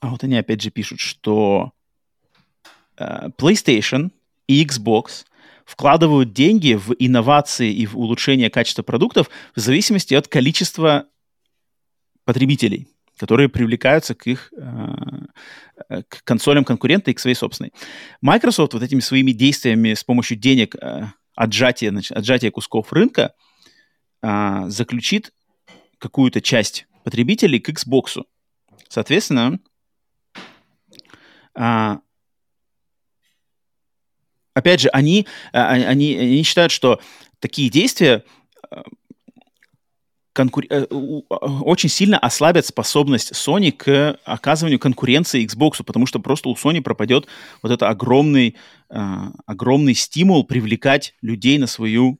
а 0.00 0.08
вот 0.08 0.24
они 0.24 0.38
опять 0.38 0.62
же 0.62 0.70
пишут, 0.70 1.00
что 1.00 1.72
PlayStation 2.96 4.10
и 4.46 4.64
Xbox 4.64 5.24
вкладывают 5.64 6.32
деньги 6.32 6.74
в 6.74 6.94
инновации 6.98 7.72
и 7.72 7.86
в 7.86 7.96
улучшение 7.96 8.50
качества 8.50 8.82
продуктов 8.82 9.30
в 9.54 9.60
зависимости 9.60 10.14
от 10.14 10.26
количества 10.28 11.06
потребителей, 12.24 12.88
которые 13.18 13.48
привлекаются 13.48 14.14
к 14.14 14.26
их 14.26 14.52
э, 14.56 16.02
к 16.08 16.24
консолям 16.24 16.64
конкурента 16.64 17.10
и 17.10 17.14
к 17.14 17.20
своей 17.20 17.36
собственной. 17.36 17.72
Microsoft 18.20 18.74
вот 18.74 18.82
этими 18.82 19.00
своими 19.00 19.32
действиями 19.32 19.94
с 19.94 20.04
помощью 20.04 20.36
денег 20.38 20.74
э, 20.76 21.04
отжатия, 21.34 21.90
значит, 21.90 22.16
отжатия 22.16 22.50
кусков 22.50 22.92
рынка 22.92 23.34
э, 24.22 24.64
заключит 24.68 25.32
какую-то 25.98 26.40
часть 26.40 26.86
потребителей 27.04 27.60
к 27.60 27.68
Xbox. 27.68 28.22
Соответственно, 28.88 29.60
опять 34.54 34.80
же, 34.80 34.88
они, 34.88 35.26
они, 35.52 36.16
они 36.16 36.42
считают, 36.42 36.72
что 36.72 37.00
такие 37.38 37.70
действия 37.70 38.24
конкур... 40.32 40.64
Э, 40.70 40.84
очень 40.84 41.88
сильно 41.88 42.18
ослабят 42.18 42.66
способность 42.66 43.32
Sony 43.32 43.72
к 43.72 44.18
оказыванию 44.24 44.78
конкуренции 44.78 45.44
Xbox, 45.44 45.82
потому 45.84 46.06
что 46.06 46.20
просто 46.20 46.48
у 46.48 46.54
Sony 46.54 46.80
пропадет 46.80 47.26
вот 47.62 47.72
этот 47.72 47.88
огромный, 47.88 48.56
э, 48.90 49.00
огромный 49.46 49.94
стимул 49.94 50.44
привлекать 50.44 51.14
людей 51.22 51.58
на 51.58 51.66
свою 51.66 52.18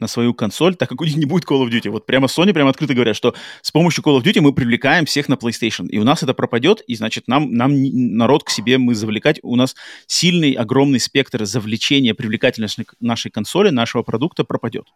на 0.00 0.06
свою 0.06 0.32
консоль, 0.32 0.76
так 0.76 0.88
как 0.88 1.00
у 1.00 1.04
них 1.04 1.16
не 1.16 1.24
будет 1.24 1.44
Call 1.44 1.66
of 1.66 1.70
Duty. 1.70 1.90
Вот 1.90 2.06
прямо 2.06 2.26
Sony 2.26 2.52
прямо 2.52 2.70
открыто 2.70 2.94
говорят, 2.94 3.16
что 3.16 3.34
с 3.62 3.72
помощью 3.72 4.04
Call 4.04 4.18
of 4.18 4.22
Duty 4.22 4.40
мы 4.40 4.52
привлекаем 4.52 5.06
всех 5.06 5.28
на 5.28 5.34
PlayStation. 5.34 5.88
И 5.88 5.98
у 5.98 6.04
нас 6.04 6.22
это 6.22 6.34
пропадет, 6.34 6.82
и 6.86 6.94
значит 6.94 7.26
нам, 7.26 7.52
нам 7.52 7.72
народ 8.16 8.44
к 8.44 8.50
себе 8.50 8.78
мы 8.78 8.94
завлекать. 8.94 9.40
У 9.42 9.56
нас 9.56 9.74
сильный, 10.06 10.52
огромный 10.52 11.00
спектр 11.00 11.44
завлечения, 11.44 12.14
привлекательности 12.14 12.86
нашей 13.00 13.30
консоли, 13.30 13.70
нашего 13.70 14.02
продукта 14.02 14.44
пропадет. 14.44 14.86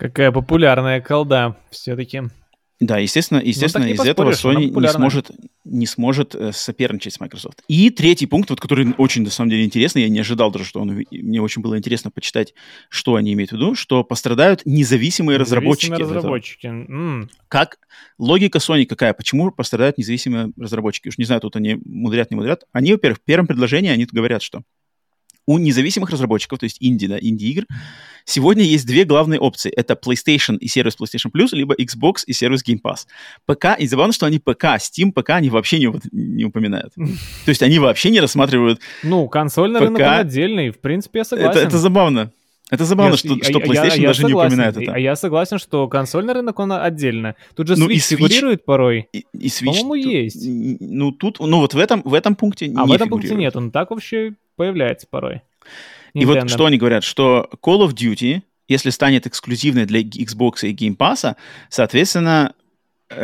Какая 0.00 0.32
популярная 0.32 1.02
колда 1.02 1.56
все-таки. 1.70 2.22
Да, 2.80 2.96
естественно, 2.96 3.40
ну, 3.40 3.46
естественно, 3.46 3.84
из 3.84 4.00
этого 4.00 4.30
Sony 4.30 4.70
не 4.70 4.88
сможет, 4.88 5.30
не 5.66 5.86
сможет 5.86 6.34
э, 6.34 6.52
соперничать 6.52 7.12
с 7.12 7.20
Microsoft. 7.20 7.62
И 7.68 7.90
третий 7.90 8.24
пункт, 8.24 8.48
вот, 8.48 8.62
который 8.62 8.94
очень, 8.96 9.22
на 9.22 9.28
самом 9.28 9.50
деле, 9.50 9.66
интересный, 9.66 10.00
я 10.00 10.08
не 10.08 10.20
ожидал 10.20 10.50
даже, 10.50 10.64
что 10.64 10.80
он... 10.80 11.04
Мне 11.10 11.42
очень 11.42 11.60
было 11.60 11.76
интересно 11.76 12.10
почитать, 12.10 12.54
что 12.88 13.16
они 13.16 13.34
имеют 13.34 13.50
в 13.50 13.56
виду, 13.56 13.74
что 13.74 14.02
пострадают 14.02 14.62
независимые, 14.64 15.38
независимые 15.38 15.38
разработчики. 15.38 15.92
разработчики. 16.00 16.66
Mm. 16.66 17.28
Как 17.48 17.76
логика 18.16 18.56
Sony 18.56 18.86
какая? 18.86 19.12
Почему 19.12 19.50
пострадают 19.50 19.98
независимые 19.98 20.50
разработчики? 20.58 21.08
Уж 21.08 21.18
не 21.18 21.26
знаю, 21.26 21.42
тут 21.42 21.56
они 21.56 21.76
мудрят, 21.84 22.30
не 22.30 22.36
мудрят. 22.36 22.64
Они, 22.72 22.92
во-первых, 22.92 23.18
в 23.18 23.24
первом 23.24 23.46
предложении 23.46 23.90
они 23.90 24.06
говорят, 24.10 24.40
что 24.40 24.62
у 25.50 25.58
независимых 25.58 26.10
разработчиков, 26.10 26.60
то 26.60 26.64
есть 26.64 26.76
инди, 26.78 27.08
да, 27.08 27.18
инди-игр, 27.20 27.64
сегодня 28.24 28.62
есть 28.62 28.86
две 28.86 29.04
главные 29.04 29.40
опции. 29.40 29.72
Это 29.72 29.94
PlayStation 29.94 30.56
и 30.56 30.68
сервис 30.68 30.96
PlayStation 30.96 31.32
Plus, 31.34 31.48
либо 31.50 31.74
Xbox 31.74 32.18
и 32.24 32.32
сервис 32.32 32.62
Game 32.64 32.78
Pass. 32.80 33.06
ПК, 33.46 33.76
и 33.76 33.88
забавно, 33.88 34.12
что 34.12 34.26
они 34.26 34.38
ПК, 34.38 34.76
Steam 34.78 35.10
ПК 35.10 35.30
они 35.30 35.50
вообще 35.50 35.80
не, 35.80 35.92
не 36.12 36.44
упоминают. 36.44 36.94
То 36.94 37.48
есть 37.48 37.62
они 37.64 37.80
вообще 37.80 38.10
не 38.10 38.20
рассматривают 38.20 38.80
Ну, 39.02 39.28
консольный 39.28 39.80
ПК. 39.80 39.86
рынок 39.86 40.02
отдельный, 40.20 40.70
в 40.70 40.80
принципе, 40.80 41.18
я 41.18 41.24
согласен. 41.24 41.58
Это, 41.58 41.66
это 41.66 41.78
забавно. 41.78 42.30
Это 42.70 42.84
забавно, 42.84 43.12
я, 43.12 43.16
что, 43.16 43.28
что 43.42 43.58
PlayStation 43.58 43.74
я, 43.74 43.94
я 43.94 44.06
даже 44.08 44.22
согласен. 44.22 44.26
не 44.26 44.34
упоминает 44.34 44.76
это. 44.76 44.92
А 44.92 44.98
я 44.98 45.16
согласен, 45.16 45.58
что 45.58 45.88
консольный 45.88 46.34
рынок, 46.34 46.58
он 46.58 46.72
отдельно. 46.72 47.34
Тут 47.56 47.66
же 47.66 47.76
ну, 47.76 47.88
Switch, 47.88 47.96
Switch 47.96 48.16
фигурирует 48.16 48.64
порой. 48.64 49.08
И, 49.12 49.26
и 49.32 49.48
Switch. 49.48 49.66
По-моему, 49.66 49.94
есть. 49.94 50.46
Ну, 50.80 51.10
тут, 51.10 51.40
ну 51.40 51.58
вот 51.58 51.74
в 51.74 51.78
этом, 51.78 52.02
в 52.04 52.14
этом 52.14 52.36
пункте 52.36 52.66
а 52.66 52.68
не 52.68 52.76
А 52.76 52.84
в 52.84 52.92
этом 52.92 53.08
пункте 53.08 53.34
нет, 53.34 53.56
он 53.56 53.72
так 53.72 53.90
вообще 53.90 54.34
появляется 54.56 55.06
порой. 55.10 55.42
Nintendo. 56.14 56.22
И 56.22 56.24
вот 56.24 56.50
что 56.50 56.66
они 56.66 56.78
говорят, 56.78 57.04
что 57.04 57.50
Call 57.62 57.86
of 57.86 57.94
Duty, 57.94 58.42
если 58.68 58.90
станет 58.90 59.26
эксклюзивной 59.26 59.86
для 59.86 60.02
Xbox 60.02 60.62
и 60.62 60.72
Game 60.72 60.96
Pass, 60.96 61.34
соответственно, 61.68 62.54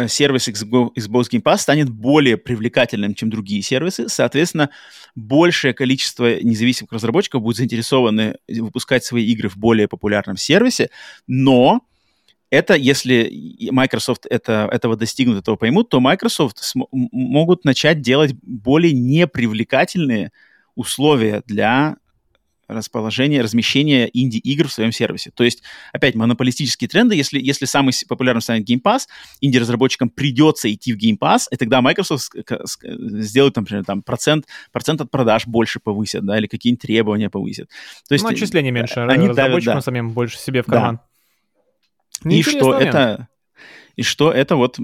сервис 0.08 0.48
Xbox 0.48 1.30
Game 1.30 1.42
Pass 1.42 1.58
станет 1.58 1.88
более 1.88 2.36
привлекательным, 2.36 3.14
чем 3.14 3.30
другие 3.30 3.62
сервисы. 3.62 4.08
Соответственно, 4.08 4.70
большее 5.14 5.74
количество 5.74 6.40
независимых 6.42 6.92
разработчиков 6.92 7.42
будет 7.42 7.56
заинтересованы 7.56 8.36
выпускать 8.48 9.04
свои 9.04 9.24
игры 9.26 9.48
в 9.48 9.56
более 9.56 9.88
популярном 9.88 10.36
сервисе, 10.36 10.90
но 11.26 11.82
это, 12.50 12.74
если 12.74 13.68
Microsoft 13.70 14.26
это, 14.30 14.68
этого 14.70 14.96
достигнут, 14.96 15.38
этого 15.38 15.56
поймут, 15.56 15.88
то 15.88 16.00
Microsoft 16.00 16.58
см- 16.58 16.88
могут 16.92 17.64
начать 17.64 18.00
делать 18.00 18.34
более 18.42 18.92
непривлекательные 18.92 20.30
условия 20.76 21.42
для 21.46 21.96
расположения, 22.68 23.40
размещения 23.40 24.10
инди-игр 24.12 24.68
в 24.68 24.72
своем 24.72 24.92
сервисе. 24.92 25.30
То 25.34 25.44
есть, 25.44 25.62
опять, 25.92 26.14
монополистические 26.14 26.88
тренды, 26.88 27.14
если, 27.14 27.40
если 27.40 27.64
самый 27.64 27.92
популярным 28.08 28.40
станет 28.40 28.68
Game 28.68 28.82
Pass, 28.82 29.02
инди-разработчикам 29.40 30.10
придется 30.10 30.72
идти 30.72 30.92
в 30.92 30.98
Game 30.98 31.18
Pass, 31.18 31.44
и 31.50 31.56
тогда 31.56 31.80
Microsoft 31.80 32.32
сделает, 32.72 33.56
например, 33.56 33.84
там, 33.84 34.02
процент, 34.02 34.46
процент 34.72 35.00
от 35.00 35.10
продаж 35.10 35.46
больше 35.46 35.80
повысят, 35.80 36.24
да, 36.24 36.38
или 36.38 36.46
какие-нибудь 36.46 36.82
требования 36.82 37.30
повысят. 37.30 37.68
То 38.08 38.14
есть, 38.14 38.24
ну, 38.24 38.30
отчисления 38.30 38.70
меньше, 38.70 39.00
они 39.00 39.28
разработчикам 39.28 39.34
давят, 39.34 39.64
да. 39.64 39.80
самим 39.80 40.10
больше 40.10 40.38
себе 40.38 40.62
в 40.62 40.66
карман. 40.66 41.00
Да. 42.24 42.30
и 42.30 42.42
что 42.42 42.70
момент. 42.70 42.88
это 42.94 43.28
и 43.96 44.02
что 44.02 44.30
это 44.30 44.56
вот 44.56 44.78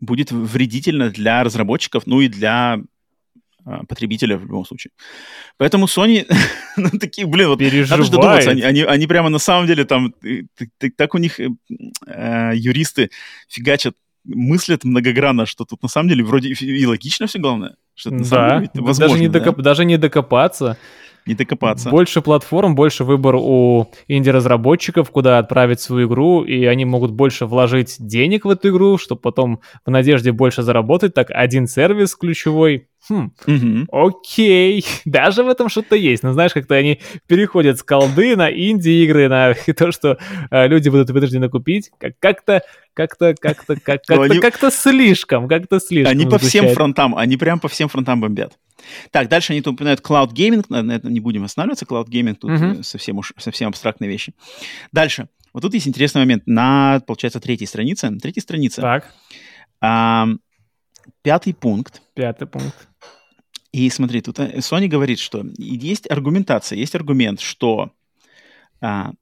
будет 0.00 0.32
вредительно 0.32 1.10
для 1.10 1.42
разработчиков, 1.44 2.06
ну 2.06 2.20
и 2.20 2.28
для 2.28 2.74
а, 2.74 2.80
потребителя 3.88 4.36
в 4.36 4.42
любом 4.42 4.64
случае. 4.64 4.90
Поэтому 5.56 5.86
Sony, 5.86 6.26
ну, 6.76 6.90
такие, 6.98 7.26
блин, 7.26 7.48
вот 7.48 7.60
надо 7.60 8.02
же 8.02 8.10
додуматься, 8.10 8.50
они, 8.50 8.62
они, 8.62 8.82
они 8.82 9.06
прямо 9.06 9.28
на 9.28 9.38
самом 9.38 9.66
деле 9.66 9.84
там, 9.84 10.14
так 10.96 11.14
у 11.14 11.18
них 11.18 11.40
э, 11.40 11.48
э, 12.06 12.52
юристы 12.54 13.10
фигачат, 13.48 13.94
мыслят 14.24 14.84
многогранно, 14.84 15.46
что 15.46 15.64
тут 15.64 15.82
на 15.82 15.88
самом 15.88 16.08
деле 16.08 16.24
вроде 16.24 16.50
и 16.50 16.86
логично 16.86 17.26
все 17.26 17.38
главное. 17.38 17.76
Что 17.94 18.10
да, 18.10 18.24
самом 18.24 18.60
деле, 18.60 18.70
возможно, 18.74 19.14
даже, 19.14 19.20
не 19.20 19.28
докоп, 19.28 19.56
да? 19.56 19.62
даже 19.62 19.84
не 19.84 19.98
докопаться 19.98 20.78
не 21.26 21.34
докопаться. 21.34 21.90
Больше 21.90 22.20
платформ, 22.20 22.74
больше 22.74 23.04
выбор 23.04 23.36
у 23.36 23.90
инди-разработчиков, 24.08 25.10
куда 25.10 25.38
отправить 25.38 25.80
свою 25.80 26.08
игру, 26.08 26.42
и 26.42 26.64
они 26.64 26.84
могут 26.84 27.12
больше 27.12 27.46
вложить 27.46 27.96
денег 27.98 28.44
в 28.44 28.50
эту 28.50 28.70
игру, 28.70 28.98
чтобы 28.98 29.20
потом 29.20 29.60
в 29.84 29.90
надежде 29.90 30.32
больше 30.32 30.62
заработать. 30.62 31.14
Так, 31.14 31.28
один 31.30 31.66
сервис 31.66 32.14
ключевой. 32.16 32.88
Хм, 33.08 33.32
угу. 33.46 33.86
окей, 33.90 34.84
даже 35.04 35.42
в 35.42 35.48
этом 35.48 35.68
что-то 35.68 35.96
есть. 35.96 36.22
Но 36.22 36.32
знаешь, 36.32 36.52
как-то 36.52 36.76
они 36.76 37.00
переходят 37.26 37.78
с 37.78 37.82
колды 37.82 38.36
на 38.36 38.50
инди-игры, 38.50 39.28
на 39.28 39.54
то, 39.76 39.90
что 39.90 40.18
э, 40.50 40.68
люди 40.68 40.88
будут 40.88 41.10
вынуждены 41.10 41.48
купить. 41.48 41.90
Как- 41.98 42.14
как-то, 42.20 42.62
как-то, 42.94 43.34
как-то, 43.38 43.74
как- 43.74 44.04
как-то, 44.04 44.22
они... 44.22 44.38
как-то 44.38 44.70
слишком, 44.70 45.48
как-то 45.48 45.80
слишком. 45.80 46.12
Они 46.12 46.26
по 46.26 46.38
всем 46.38 46.68
фронтам, 46.68 47.16
они 47.16 47.36
прям 47.36 47.58
по 47.58 47.68
всем 47.68 47.88
фронтам 47.88 48.20
бомбят. 48.20 48.52
Так, 49.10 49.28
дальше 49.28 49.52
они 49.52 49.62
тут 49.62 49.74
упоминают 49.74 50.00
Cloud 50.00 50.32
Gaming, 50.32 50.64
на 50.68 50.92
этом 50.92 51.12
не 51.12 51.20
будем 51.20 51.44
останавливаться, 51.44 51.84
Cloud 51.84 52.08
Gaming 52.08 52.34
тут 52.34 52.50
uh-huh. 52.50 52.82
совсем 52.82 53.18
уж 53.18 53.32
совсем 53.38 53.68
абстрактные 53.68 54.10
вещи. 54.10 54.34
Дальше. 54.92 55.28
Вот 55.52 55.60
тут 55.60 55.74
есть 55.74 55.86
интересный 55.86 56.20
момент 56.20 56.44
на, 56.46 57.00
получается, 57.06 57.40
третьей 57.40 57.66
странице. 57.66 58.10
Третья 58.20 58.40
страница. 58.40 58.80
Так. 58.80 59.14
А, 59.80 60.28
пятый 61.22 61.52
пункт. 61.52 62.02
Пятый 62.14 62.46
пункт. 62.46 62.88
И 63.72 63.88
смотри, 63.90 64.20
тут 64.20 64.38
э, 64.38 64.58
Sony 64.58 64.86
говорит, 64.86 65.18
что 65.18 65.44
есть 65.58 66.10
аргументация, 66.10 66.78
есть 66.78 66.94
аргумент, 66.94 67.40
что 67.40 67.90
а, 68.80 69.12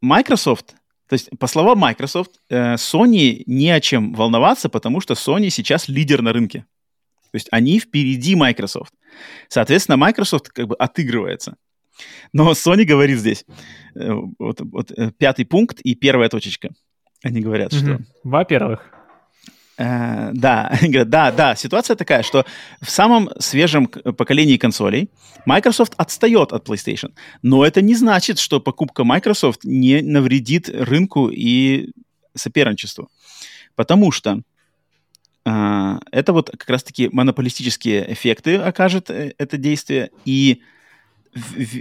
Microsoft, 0.00 0.74
то 1.08 1.12
есть 1.12 1.30
по 1.38 1.46
словам 1.46 1.78
Microsoft, 1.78 2.40
э, 2.48 2.74
Sony 2.74 3.42
не 3.46 3.70
о 3.70 3.80
чем 3.80 4.12
волноваться, 4.12 4.68
потому 4.68 5.00
что 5.00 5.14
Sony 5.14 5.50
сейчас 5.50 5.88
лидер 5.88 6.20
на 6.22 6.32
рынке. 6.32 6.66
То 7.36 7.38
есть 7.38 7.48
они 7.50 7.78
впереди 7.78 8.34
Microsoft. 8.34 8.94
Соответственно, 9.48 9.98
Microsoft 9.98 10.48
как 10.48 10.68
бы 10.68 10.74
отыгрывается. 10.76 11.56
Но 12.32 12.52
Sony 12.52 12.84
говорит 12.84 13.18
здесь, 13.18 13.44
э, 13.94 14.10
вот, 14.38 14.62
вот 14.62 14.90
э, 14.92 15.10
пятый 15.18 15.44
пункт 15.44 15.80
и 15.82 15.94
первая 15.94 16.30
точечка. 16.30 16.70
Они 17.22 17.42
говорят, 17.42 17.74
mm-hmm. 17.74 17.96
что... 17.96 18.04
Во-первых. 18.24 18.90
Э, 19.76 20.30
да, 20.32 20.72
говорят, 20.80 21.10
да, 21.10 21.30
да, 21.30 21.54
ситуация 21.56 21.94
такая, 21.94 22.22
что 22.22 22.46
в 22.80 22.88
самом 22.88 23.28
свежем 23.38 23.86
поколении 23.86 24.56
консолей 24.56 25.10
Microsoft 25.44 25.92
отстает 25.98 26.54
от 26.54 26.66
PlayStation. 26.66 27.12
Но 27.42 27.66
это 27.66 27.82
не 27.82 27.94
значит, 27.94 28.38
что 28.38 28.60
покупка 28.60 29.04
Microsoft 29.04 29.64
не 29.64 30.00
навредит 30.00 30.70
рынку 30.70 31.28
и 31.28 31.90
соперничеству. 32.34 33.10
Потому 33.74 34.10
что 34.10 34.40
это 35.46 36.32
вот 36.32 36.50
как 36.50 36.68
раз-таки 36.68 37.08
монополистические 37.12 38.12
эффекты 38.12 38.56
окажет 38.56 39.10
э, 39.10 39.32
это 39.38 39.56
действие, 39.56 40.10
и 40.24 40.62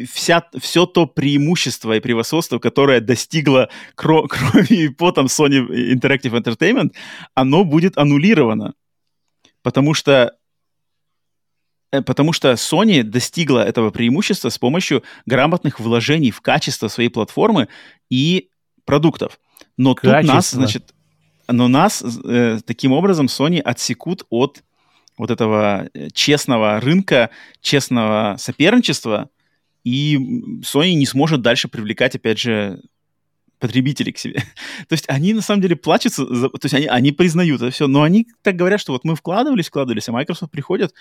вся, 0.07 0.47
все 0.59 0.86
то 0.86 1.07
преимущество 1.07 1.95
и 1.95 1.99
превосходство, 1.99 2.59
которое 2.59 3.01
достигло 3.01 3.70
кро- 3.97 4.28
кровью 4.30 4.86
и 4.86 4.89
потом 4.89 5.26
Sony 5.26 5.66
Interactive 5.93 6.39
Entertainment, 6.39 6.93
оно 7.34 7.63
будет 7.63 7.97
аннулировано. 7.97 8.76
Потому 9.63 9.95
что 9.95 10.38
э, 11.91 12.03
Потому 12.03 12.34
что 12.34 12.51
Sony 12.51 13.01
достигла 13.01 13.61
этого 13.61 13.89
преимущества 13.89 14.49
с 14.49 14.59
помощью 14.59 15.03
грамотных 15.26 15.80
вложений 15.80 16.30
в 16.32 16.41
качество 16.41 16.88
своей 16.88 17.09
платформы 17.09 17.68
и 18.11 18.49
продуктов. 18.86 19.39
Но 19.76 19.95
качество. 19.95 20.22
тут 20.22 20.28
нас, 20.28 20.51
значит, 20.51 20.95
но 21.48 21.68
нас 21.68 22.04
э, 22.04 22.60
таким 22.66 22.91
образом 22.91 23.28
Sony 23.28 23.60
отсекут 23.60 24.26
от 24.30 24.64
вот 25.18 25.32
этого 25.32 25.89
э, 25.93 26.10
честного 26.14 26.80
рынка, 26.80 27.30
честного 27.62 28.36
соперничества, 28.38 29.30
и 29.84 30.18
Sony 30.64 30.93
не 30.93 31.06
сможет 31.06 31.41
дальше 31.41 31.68
привлекать, 31.68 32.16
опять 32.16 32.39
же, 32.39 32.82
потребителей 33.60 34.12
к 34.12 34.18
себе. 34.18 34.39
то 34.88 34.93
есть 34.93 35.06
они 35.08 35.34
на 35.34 35.41
самом 35.41 35.62
деле 35.62 35.76
плачутся, 35.76 36.26
за, 36.26 36.50
то 36.50 36.60
есть 36.64 36.76
они, 36.76 36.88
они 36.88 37.12
признают 37.12 37.62
это 37.62 37.72
все, 37.72 37.88
но 37.88 38.04
они 38.04 38.28
так 38.41 38.56
говорят, 38.56 38.82
что 38.82 38.93
вот 38.93 39.04
мы 39.04 39.16
вкладывались, 39.16 39.68
вкладывались, 39.68 40.10
а 40.10 40.12
Microsoft 40.12 40.52
приходит 40.52 40.93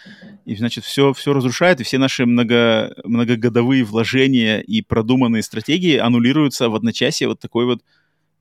и, 0.44 0.54
значит, 0.56 0.84
все, 0.84 1.12
все 1.12 1.32
разрушает, 1.32 1.80
и 1.80 1.84
все 1.84 1.98
наши 1.98 2.26
много, 2.26 2.94
многогодовые 3.04 3.84
вложения 3.84 4.60
и 4.60 4.82
продуманные 4.82 5.42
стратегии 5.42 5.96
аннулируются 5.96 6.68
в 6.68 6.74
одночасье 6.74 7.28
вот 7.28 7.40
такой 7.40 7.66
вот, 7.66 7.82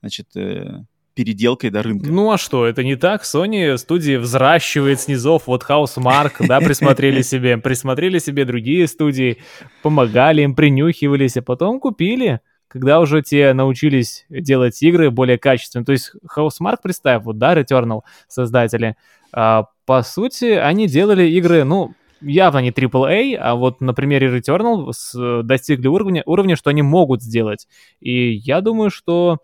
значит, 0.00 0.28
э, 0.36 0.84
переделкой 1.14 1.70
до 1.70 1.82
рынка. 1.82 2.10
Ну 2.10 2.30
а 2.30 2.38
что, 2.38 2.66
это 2.66 2.82
не 2.82 2.96
так. 2.96 3.22
Sony 3.22 3.76
студии 3.76 4.16
взращивает 4.16 5.00
снизов. 5.00 5.46
Вот 5.46 5.64
Housemark, 5.68 6.46
да, 6.46 6.60
присмотрели 6.60 7.22
себе, 7.22 7.56
присмотрели 7.58 8.18
себе 8.18 8.44
другие 8.44 8.86
студии, 8.88 9.38
помогали 9.82 10.42
им, 10.42 10.54
принюхивались, 10.54 11.36
а 11.36 11.42
потом 11.42 11.80
купили 11.80 12.40
когда 12.66 12.98
уже 12.98 13.22
те 13.22 13.52
научились 13.52 14.26
делать 14.28 14.82
игры 14.82 15.12
более 15.12 15.38
качественно. 15.38 15.84
То 15.84 15.92
есть 15.92 16.10
Housemark, 16.36 16.78
представь, 16.82 17.22
вот, 17.22 17.38
да, 17.38 17.54
Returnal 17.54 18.00
создатели, 18.26 18.96
а, 19.32 19.68
по 19.86 20.02
сути, 20.02 20.46
они 20.46 20.88
делали 20.88 21.24
игры, 21.24 21.62
ну, 21.62 21.94
явно 22.20 22.58
не 22.58 22.72
AAA, 22.72 23.36
а 23.36 23.54
вот 23.54 23.80
на 23.80 23.94
примере 23.94 24.36
Returnal 24.36 24.90
с, 24.92 25.42
достигли 25.44 25.86
уровня, 25.86 26.24
уровня, 26.26 26.56
что 26.56 26.70
они 26.70 26.82
могут 26.82 27.22
сделать. 27.22 27.68
И 28.00 28.32
я 28.32 28.60
думаю, 28.60 28.90
что 28.90 29.38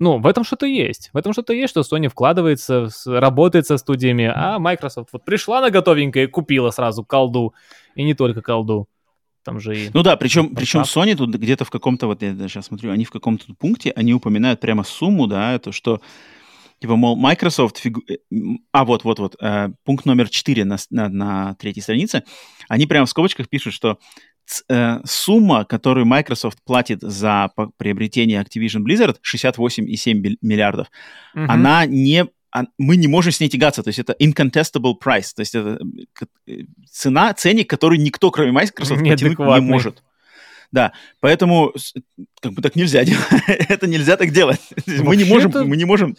ну, 0.00 0.18
в 0.18 0.26
этом 0.26 0.44
что-то 0.44 0.66
есть. 0.66 1.10
В 1.12 1.16
этом 1.16 1.32
что-то 1.32 1.52
есть, 1.52 1.70
что 1.70 1.80
Sony 1.80 2.08
вкладывается, 2.08 2.88
работает 3.06 3.66
со 3.66 3.76
студиями, 3.76 4.30
а 4.34 4.58
Microsoft 4.58 5.10
вот 5.12 5.24
пришла 5.24 5.60
на 5.60 5.70
готовенькое 5.70 6.24
и 6.24 6.28
купила 6.28 6.70
сразу 6.70 7.04
колду. 7.04 7.54
И 7.94 8.02
не 8.02 8.14
только 8.14 8.42
колду. 8.42 8.88
Там 9.44 9.60
же 9.60 9.76
и... 9.76 9.90
Ну 9.92 10.02
да, 10.02 10.16
причем, 10.16 10.54
причем 10.54 10.80
Sony 10.80 11.14
тут 11.14 11.34
где-то 11.34 11.64
в 11.64 11.70
каком-то, 11.70 12.06
вот 12.06 12.22
я 12.22 12.34
сейчас 12.48 12.66
смотрю, 12.66 12.90
они 12.90 13.04
в 13.04 13.10
каком-то 13.10 13.54
пункте, 13.54 13.92
они 13.94 14.14
упоминают 14.14 14.60
прямо 14.60 14.84
сумму, 14.84 15.26
да, 15.26 15.52
это 15.52 15.70
что, 15.70 16.00
типа, 16.80 16.96
мол, 16.96 17.14
Microsoft, 17.16 17.76
фигу... 17.76 18.02
Э, 18.08 18.16
а 18.72 18.86
вот, 18.86 19.04
вот, 19.04 19.18
вот, 19.18 19.36
э, 19.40 19.68
пункт 19.84 20.06
номер 20.06 20.30
4 20.30 20.64
на, 20.64 20.78
на, 20.90 21.08
на 21.10 21.54
третьей 21.54 21.82
странице, 21.82 22.24
они 22.68 22.86
прямо 22.86 23.04
в 23.04 23.10
скобочках 23.10 23.50
пишут, 23.50 23.74
что 23.74 23.98
Э, 24.68 24.98
сумма, 25.04 25.64
которую 25.64 26.06
Microsoft 26.06 26.58
платит 26.64 27.00
за 27.00 27.50
приобретение 27.76 28.42
Activision 28.42 28.82
Blizzard, 28.84 29.16
68,7 29.22 30.36
миллиардов, 30.42 30.88
угу. 31.34 31.44
она 31.48 31.86
не 31.86 32.26
мы 32.78 32.96
не 32.96 33.08
можем 33.08 33.32
с 33.32 33.40
ней 33.40 33.48
тягаться, 33.48 33.82
то 33.82 33.88
есть 33.88 33.98
это 33.98 34.14
incontestable 34.20 34.94
price, 35.02 35.32
то 35.34 35.40
есть 35.40 35.56
это 35.56 35.78
э, 36.46 36.58
цена, 36.88 37.34
ценник, 37.34 37.68
который 37.68 37.98
никто, 37.98 38.30
кроме 38.30 38.52
Microsoft, 38.52 39.00
не 39.00 39.10
может. 39.60 40.04
Да, 40.72 40.92
поэтому 41.20 41.72
как 42.40 42.52
бы 42.52 42.62
так 42.62 42.76
нельзя 42.76 43.04
делать, 43.04 43.26
это 43.68 43.86
нельзя 43.86 44.16
так 44.16 44.30
делать. 44.30 44.60
Мы 44.86 45.16
не 45.16 45.24
можем, 45.24 45.52
мы 45.68 45.76
не 45.76 45.84
можем 45.84 46.16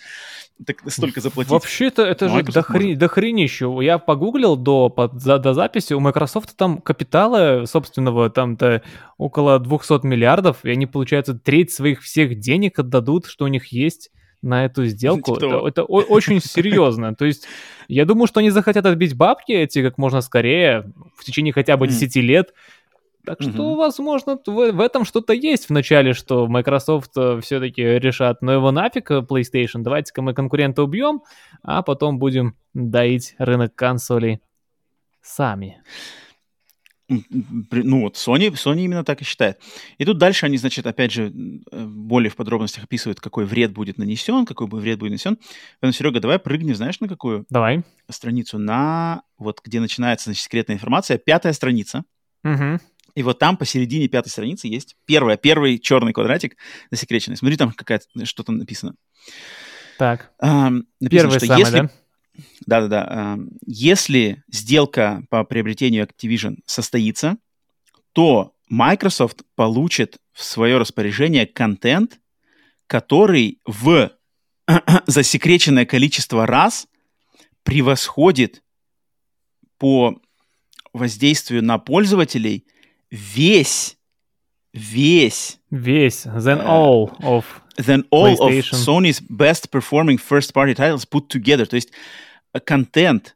так 0.65 0.89
столько 0.89 1.19
заплатить. 1.19 1.51
Вообще-то 1.51 2.03
это 2.03 2.29
же 2.29 2.43
дохри, 2.43 2.95
дохренище. 2.95 3.69
Я 3.81 3.97
погуглил 3.97 4.55
до, 4.55 4.89
под, 4.89 5.21
за, 5.21 5.37
до 5.37 5.53
записи, 5.53 5.93
у 5.93 5.99
Microsoft 5.99 6.55
там 6.55 6.77
капитала 6.77 7.65
собственного 7.65 8.29
там-то 8.29 8.81
около 9.17 9.59
200 9.59 10.05
миллиардов, 10.05 10.63
и 10.63 10.69
они, 10.69 10.85
получается, 10.85 11.33
треть 11.33 11.71
своих 11.71 12.01
всех 12.01 12.39
денег 12.39 12.79
отдадут, 12.79 13.25
что 13.25 13.45
у 13.45 13.47
них 13.49 13.67
есть 13.67 14.11
на 14.41 14.65
эту 14.65 14.85
сделку. 14.85 15.35
Типа 15.35 15.67
это, 15.67 15.67
это 15.67 15.83
очень 15.83 16.39
серьезно. 16.39 17.15
То 17.15 17.25
есть 17.25 17.47
я 17.87 18.05
думаю, 18.05 18.27
что 18.27 18.39
они 18.39 18.51
захотят 18.51 18.85
отбить 18.85 19.15
бабки 19.15 19.51
эти 19.51 19.81
как 19.81 19.97
можно 19.97 20.21
скорее, 20.21 20.91
в 21.17 21.23
течение 21.25 21.51
хотя 21.51 21.75
бы 21.77 21.87
10 21.87 22.15
лет, 22.17 22.53
так 23.25 23.41
что, 23.41 23.63
угу. 23.63 23.75
возможно, 23.75 24.39
в, 24.45 24.71
в 24.71 24.79
этом 24.79 25.05
что-то 25.05 25.33
есть 25.33 25.67
в 25.67 25.69
начале, 25.71 26.13
что 26.13 26.47
Microsoft 26.47 27.11
э, 27.17 27.39
все-таки 27.41 27.81
решат, 27.81 28.41
но 28.41 28.53
его 28.53 28.71
нафиг 28.71 29.11
э, 29.11 29.19
PlayStation, 29.19 29.81
давайте-ка 29.81 30.21
мы 30.21 30.33
конкурента 30.33 30.83
убьем, 30.83 31.21
а 31.63 31.81
потом 31.81 32.19
будем 32.19 32.55
доить 32.73 33.35
рынок 33.37 33.75
консолей 33.75 34.41
сами. 35.21 35.81
Ну 37.07 38.01
вот, 38.01 38.15
Sony, 38.15 38.51
Sony 38.53 38.85
именно 38.85 39.03
так 39.03 39.21
и 39.21 39.25
считает. 39.25 39.59
И 39.99 40.05
тут 40.05 40.17
дальше 40.17 40.47
они, 40.47 40.57
значит, 40.57 40.87
опять 40.87 41.11
же, 41.11 41.31
э, 41.71 41.85
более 41.85 42.31
в 42.31 42.35
подробностях 42.35 42.85
описывают, 42.85 43.19
какой 43.19 43.45
вред 43.45 43.73
будет 43.73 43.97
нанесен, 43.97 44.45
какой 44.45 44.67
бы 44.67 44.79
вред 44.79 44.97
будет 44.97 45.11
нанесен. 45.11 45.37
Поэтому, 45.79 45.93
Серега, 45.93 46.19
давай 46.19 46.39
прыгнем, 46.39 46.75
знаешь, 46.75 46.99
на 46.99 47.07
какую? 47.07 47.45
Давай. 47.49 47.83
Страницу. 48.09 48.57
На, 48.57 49.21
вот 49.37 49.61
где 49.63 49.79
начинается, 49.79 50.25
значит, 50.25 50.43
секретная 50.43 50.75
информация. 50.75 51.17
Пятая 51.17 51.53
страница. 51.53 52.05
Угу 52.43 52.79
И 53.15 53.23
вот 53.23 53.39
там 53.39 53.57
посередине 53.57 54.07
пятой 54.07 54.29
страницы 54.29 54.67
есть 54.67 54.95
первое, 55.05 55.37
первый 55.37 55.79
черный 55.79 56.13
квадратик 56.13 56.57
засекреченный. 56.91 57.37
Смотри, 57.37 57.57
там 57.57 57.71
какая-то, 57.71 58.25
что 58.25 58.43
там 58.43 58.57
написано. 58.57 58.95
Так. 59.97 60.31
Эм, 60.39 60.87
написано, 60.99 61.31
Первый 61.31 61.39
что 61.39 61.45
самый, 61.47 61.59
если, 61.59 61.77
да? 61.77 61.89
Да-да-да. 62.65 63.33
эм, 63.33 63.51
если 63.65 64.43
сделка 64.51 65.23
по 65.29 65.45
приобретению 65.45 66.05
Activision 66.05 66.57
состоится, 66.65 67.37
то 68.11 68.53
Microsoft 68.67 69.43
получит 69.55 70.17
в 70.33 70.43
свое 70.43 70.77
распоряжение 70.77 71.45
контент, 71.45 72.19
который 72.87 73.59
в 73.65 74.11
засекреченное 75.07 75.85
количество 75.85 76.45
раз 76.45 76.87
превосходит 77.63 78.61
по 79.77 80.19
воздействию 80.93 81.63
на 81.63 81.77
пользователей 81.77 82.65
весь, 83.15 83.97
весь 84.73 85.59
Весь. 85.75 86.25
Then 86.25 86.61
all 86.61 87.11
of... 87.21 87.45
than 87.77 88.05
all 88.09 88.37
of. 88.39 88.51
Sony's 88.71 89.19
best 89.19 89.71
performing 89.71 90.17
first-party 90.17 90.73
titles 90.75 91.05
put 91.05 91.27
together. 91.27 91.65
То 91.65 91.75
есть 91.75 91.91
э, 92.53 92.59
контент 92.59 93.35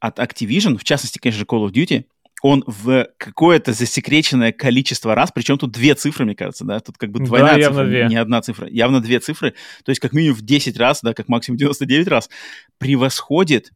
от 0.00 0.18
Activision, 0.18 0.76
в 0.76 0.84
частности, 0.84 1.18
конечно 1.18 1.40
же, 1.40 1.44
Call 1.44 1.66
of 1.66 1.72
Duty, 1.72 2.04
он 2.42 2.62
в 2.66 3.08
какое-то 3.16 3.72
засекреченное 3.72 4.52
количество 4.52 5.14
раз, 5.14 5.32
причем 5.32 5.58
тут 5.58 5.72
две 5.72 5.94
цифры, 5.96 6.24
мне 6.24 6.36
кажется, 6.36 6.64
да, 6.64 6.78
тут 6.78 6.96
как 6.96 7.10
бы 7.10 7.18
Да, 7.18 7.24
двойная 7.24 7.58
явно 7.58 7.78
цифра, 7.78 7.86
две. 7.86 8.06
не 8.08 8.16
одна 8.16 8.42
цифра, 8.42 8.68
явно 8.68 9.00
две 9.00 9.18
цифры, 9.18 9.54
то 9.84 9.90
есть 9.90 10.00
как 10.00 10.12
минимум 10.12 10.36
в 10.36 10.42
10 10.42 10.78
раз, 10.78 11.00
да, 11.02 11.14
как 11.14 11.26
максимум 11.28 11.56
99 11.56 12.06
раз, 12.06 12.30
превосходит 12.78 13.72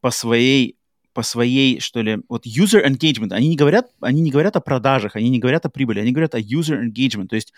по 0.00 0.10
своей 0.10 0.77
по 1.18 1.24
своей, 1.24 1.80
что 1.80 2.00
ли, 2.00 2.18
вот 2.28 2.46
user 2.46 2.86
engagement. 2.86 3.32
Они 3.32 3.48
не 3.48 3.56
говорят, 3.56 3.90
они 4.00 4.20
не 4.20 4.30
говорят 4.30 4.54
о 4.54 4.60
продажах, 4.60 5.16
они 5.16 5.30
не 5.30 5.40
говорят 5.40 5.66
о 5.66 5.68
прибыли, 5.68 5.98
они 5.98 6.12
говорят 6.12 6.36
о 6.36 6.38
user 6.38 6.80
engagement. 6.80 7.26
То 7.26 7.34
есть 7.34 7.52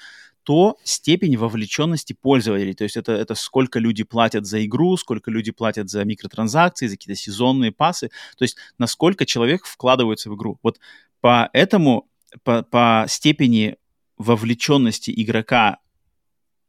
то 0.45 0.79
степень 0.83 1.37
вовлеченности 1.37 2.15
пользователей. 2.15 2.73
То 2.73 2.85
есть 2.85 2.97
это, 2.97 3.13
это 3.13 3.35
сколько 3.35 3.79
люди 3.79 4.03
платят 4.03 4.47
за 4.47 4.65
игру, 4.65 4.97
сколько 4.97 5.31
люди 5.31 5.53
платят 5.53 5.91
за 5.91 6.07
микротранзакции, 6.07 6.87
за 6.87 6.97
какие-то 6.97 7.21
сезонные 7.21 7.71
пасы. 7.71 8.09
То 8.39 8.45
есть 8.45 8.57
насколько 8.79 9.27
человек 9.27 9.67
вкладывается 9.67 10.31
в 10.31 10.37
игру. 10.37 10.59
Вот 10.63 10.81
по 11.21 11.51
этому, 11.53 12.09
по, 12.45 12.63
по 12.63 13.05
степени 13.09 13.77
вовлеченности 14.17 15.13
игрока 15.15 15.81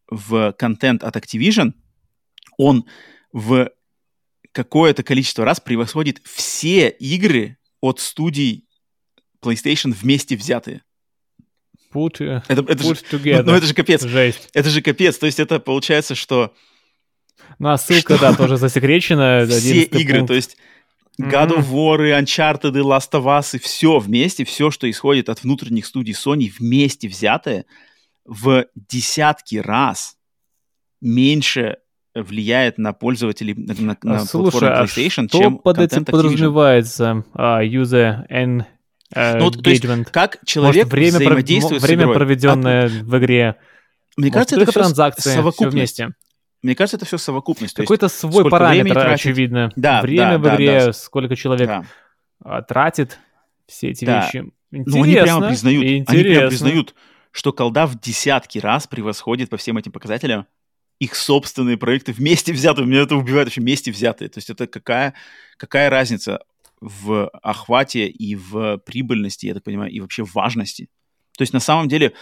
в 0.09 0.51
контент 0.59 1.05
от 1.05 1.15
Activision, 1.15 1.71
он 2.57 2.83
в 3.31 3.71
какое-то 4.51 5.03
количество 5.03 5.45
раз 5.45 5.59
превосходит 5.59 6.21
все 6.25 6.89
игры 6.89 7.57
от 7.79 7.99
студий 7.99 8.67
PlayStation 9.43 9.91
вместе 9.91 10.35
взятые. 10.35 10.83
Put, 11.93 12.17
э, 12.19 12.41
Это, 12.47 12.61
это, 12.67 12.83
же, 12.83 12.93
put 12.93 13.05
together. 13.11 13.43
ну, 13.43 13.53
это 13.53 13.65
же 13.65 13.73
капец. 13.73 14.03
Жесть. 14.03 14.49
Это 14.53 14.69
же 14.69 14.81
капец. 14.81 15.17
То 15.17 15.25
есть 15.25 15.39
это 15.39 15.59
получается, 15.59 16.15
что 16.15 16.53
Ну, 17.59 17.69
а 17.69 17.77
ссылка, 17.77 18.17
да, 18.17 18.33
тоже 18.33 18.57
засекречена. 18.57 19.45
все 19.49 19.83
11 19.83 20.01
игры, 20.01 20.17
пункт. 20.19 20.27
то 20.29 20.33
есть 20.35 20.57
God 21.19 21.57
of. 21.57 21.69
War, 21.69 22.07
и 22.07 22.11
Uncharted, 22.11 22.77
и 22.77 22.81
Last 22.81 23.11
of 23.11 23.25
Us, 23.25 23.55
и 23.55 23.59
все 23.59 23.99
вместе, 23.99 24.45
все, 24.45 24.71
что 24.71 24.89
исходит 24.89 25.27
от 25.29 25.43
внутренних 25.43 25.85
студий 25.85 26.13
Sony, 26.13 26.49
вместе 26.57 27.07
взятое, 27.07 27.65
в 28.25 28.65
десятки 28.75 29.57
раз 29.57 30.17
меньше 31.01 31.77
влияет 32.15 32.77
на 32.77 32.93
пользователей, 32.93 33.53
на, 33.55 33.95
на- 34.03 34.15
А, 34.17 34.19
Слушай, 34.25 34.51
платформе 34.51 34.75
а 34.75 34.83
PlayStation, 34.83 35.27
что 35.27 35.37
чем 35.37 35.57
под 35.57 35.77
этим 35.79 36.05
подразумевается? 36.05 37.23
А, 37.33 37.63
user 37.63 38.27
and 38.29 38.65
э, 39.13 39.37
Ну, 39.37 39.45
вот, 39.45 39.63
то 39.63 39.69
есть 39.69 39.83
engagement. 39.85 40.07
Как 40.11 40.39
человек 40.45 40.85
Может, 40.85 40.91
время, 40.93 41.11
взаимодействует 41.17 41.81
с 41.81 41.85
время 41.85 42.03
игрой. 42.03 42.15
проведенное 42.15 42.87
в 42.89 43.17
игре. 43.17 43.55
Мне 44.17 44.27
Может, 44.27 44.33
кажется, 44.33 44.55
это 44.57 44.71
все 44.71 44.79
транзакции, 44.81 45.21
все 45.29 45.35
совокупность. 45.37 45.73
вместе. 45.73 46.09
Мне 46.63 46.75
кажется, 46.75 46.97
это 46.97 47.05
все 47.05 47.17
совокупность. 47.17 47.75
Какой-то 47.75 48.07
свой 48.09 48.49
параметр, 48.49 48.97
очевидно. 48.99 49.71
Да, 49.75 50.01
время 50.01 50.31
да, 50.31 50.37
в 50.37 50.41
да, 50.43 50.55
игре, 50.55 50.85
да. 50.87 50.93
сколько 50.93 51.35
человек 51.35 51.67
да. 51.67 51.85
а, 52.43 52.61
тратит 52.61 53.17
все 53.67 53.89
эти 53.89 54.05
Да. 54.05 54.25
вещи. 54.25 54.51
Ну, 54.71 55.03
они 55.03 55.13
прямо 55.15 55.47
Интересно, 55.47 55.47
признают, 55.47 55.83
они 55.83 56.03
прямо 56.03 56.19
интересно. 56.19 56.47
признают, 56.49 56.95
что 57.31 57.51
колда 57.53 57.87
в 57.87 57.99
десятки 57.99 58.59
раз 58.59 58.85
превосходит 58.87 59.49
по 59.49 59.57
всем 59.57 59.77
этим 59.77 59.91
показателям 59.91 60.45
их 61.01 61.15
собственные 61.15 61.77
проекты 61.77 62.11
вместе 62.13 62.53
взятые. 62.53 62.85
Меня 62.85 63.01
это 63.01 63.15
убивает 63.15 63.47
вообще 63.47 63.59
вместе 63.59 63.91
взятые. 63.91 64.29
То 64.29 64.37
есть 64.37 64.51
это 64.51 64.67
какая, 64.67 65.15
какая 65.57 65.89
разница 65.89 66.41
в 66.79 67.27
охвате 67.41 68.05
и 68.05 68.35
в 68.35 68.77
прибыльности, 68.85 69.47
я 69.47 69.55
так 69.55 69.63
понимаю, 69.63 69.91
и 69.91 69.99
вообще 69.99 70.23
в 70.23 70.35
важности. 70.35 70.89
То 71.35 71.41
есть 71.41 71.53
на 71.53 71.59
самом 71.59 71.87
деле, 71.87 72.13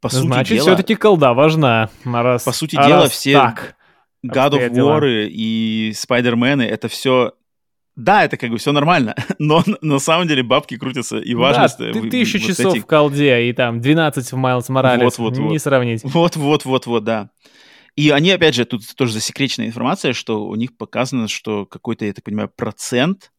по 0.00 0.08
сути 0.08 0.26
Значит, 0.28 0.56
дела, 0.56 0.66
все-таки 0.66 0.94
колда 0.94 1.34
важна. 1.34 1.90
А 2.06 2.22
раз- 2.22 2.44
По 2.44 2.52
сути 2.52 2.76
а 2.76 2.86
дела, 2.86 3.02
раз 3.02 3.12
все 3.12 3.34
Так. 3.34 3.76
God 4.26 4.52
of. 4.52 4.70
War 4.70 5.26
и 5.28 5.90
Spider-Man, 5.94 6.62
это 6.62 6.88
все... 6.88 7.34
Да, 7.96 8.24
это 8.24 8.38
как 8.38 8.48
бы 8.50 8.56
все 8.56 8.72
нормально, 8.72 9.14
но 9.38 9.62
на- 9.82 9.98
самом 9.98 10.26
деле 10.26 10.42
бабки 10.42 10.78
крутятся 10.78 11.18
и 11.18 11.34
важность... 11.34 11.78
да, 11.78 11.92
ты 11.92 12.08
тысячу 12.08 12.38
вот 12.38 12.46
часов 12.46 12.72
этих- 12.72 12.84
в 12.84 12.86
колде 12.86 13.42
и 13.48 13.52
там 13.52 13.80
12 13.80 14.32
в 14.32 14.36
Майлз 14.36 14.70
Моралес. 14.70 15.18
Вот, 15.18 15.36
вот, 15.36 15.38
Не 15.38 15.48
вот. 15.48 15.62
сравнить. 15.62 16.00
Вот, 16.04 16.36
вот, 16.36 16.64
вот, 16.64 16.86
вот, 16.86 17.04
да. 17.04 17.30
И 17.96 18.10
они, 18.10 18.30
опять 18.30 18.54
же, 18.54 18.64
тут 18.66 18.82
тоже 18.94 19.12
засекреченная 19.14 19.68
информация, 19.68 20.12
что 20.12 20.46
у 20.46 20.54
них 20.54 20.76
показано, 20.76 21.28
что 21.28 21.64
какой-то, 21.66 22.04
я 22.04 22.12
так 22.12 22.24
понимаю, 22.24 22.50
процент. 22.54 23.32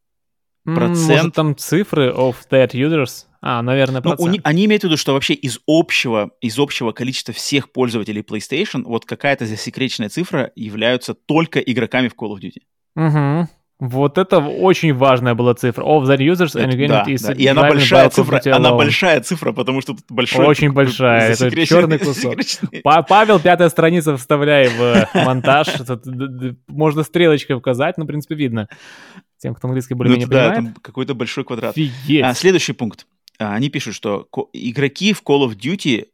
Процент. 0.65 1.07
Может, 1.07 1.33
там 1.35 1.55
цифры 1.55 2.09
of 2.09 2.35
that 2.51 2.71
users? 2.71 3.25
А, 3.39 3.61
наверное, 3.61 4.01
Ну, 4.03 4.11
у 4.11 4.15
процент. 4.15 4.33
ни- 4.33 4.41
они 4.43 4.65
имеют 4.65 4.81
в 4.81 4.85
виду, 4.87 4.97
что 4.97 5.13
вообще 5.13 5.33
из 5.35 5.59
общего, 5.67 6.31
из 6.41 6.57
общего 6.59 6.91
количества 6.91 7.33
всех 7.33 7.71
пользователей 7.71 8.21
PlayStation 8.21 8.83
вот 8.83 9.05
какая-то 9.05 9.45
засекреченная 9.45 10.09
цифра 10.09 10.51
являются 10.55 11.13
только 11.13 11.59
игроками 11.59 12.09
в 12.09 12.15
Call 12.15 12.35
of 12.35 12.39
Duty. 12.41 12.61
Мгм. 12.95 13.47
Вот 13.79 14.17
это 14.17 14.39
очень 14.39 14.91
важная 14.93 15.35
была 15.35 15.53
цифра. 15.53 15.83
Of 15.83 16.05
that 16.05 16.17
users 16.17 16.55
and 16.55 16.71
engagement 16.71 16.87
да, 16.87 17.03
is 17.07 17.27
да. 17.27 17.33
И 17.33 17.45
она 17.45 17.69
большая 17.69 18.09
цифра, 18.09 18.41
она 18.55 18.73
большая 18.73 19.21
цифра, 19.21 19.51
потому 19.51 19.81
что 19.81 19.93
тут 19.93 20.05
большой... 20.09 20.47
Очень 20.47 20.71
большая, 20.71 21.33
это 21.33 21.65
чёрный 21.65 21.99
кусок. 21.99 22.39
Павел, 22.83 23.39
пятая 23.39 23.69
страница, 23.69 24.17
вставляй 24.17 24.69
в 24.69 25.07
монтаж. 25.25 25.67
Д- 25.77 25.95
д- 26.05 26.55
Можно 26.67 27.03
стрелочкой 27.03 27.55
указать, 27.55 27.97
но, 27.99 28.05
в 28.05 28.07
принципе, 28.07 28.33
видно. 28.33 28.67
Тем, 29.37 29.53
кто 29.53 29.67
английский 29.67 29.93
Ну, 29.93 29.97
более-менее 29.99 30.25
это 30.25 30.33
да, 30.33 30.49
понимает. 30.49 30.73
там 30.73 30.81
какой-то 30.81 31.13
большой 31.13 31.43
квадрат. 31.43 31.75
А, 32.23 32.33
следующий 32.33 32.73
пункт. 32.73 33.05
А, 33.37 33.53
Они 33.53 33.69
пишут, 33.69 33.93
что 33.93 34.27
игроки 34.53 35.13
в 35.13 35.21
Call 35.21 35.47
of 35.47 35.55
Duty 35.55 36.07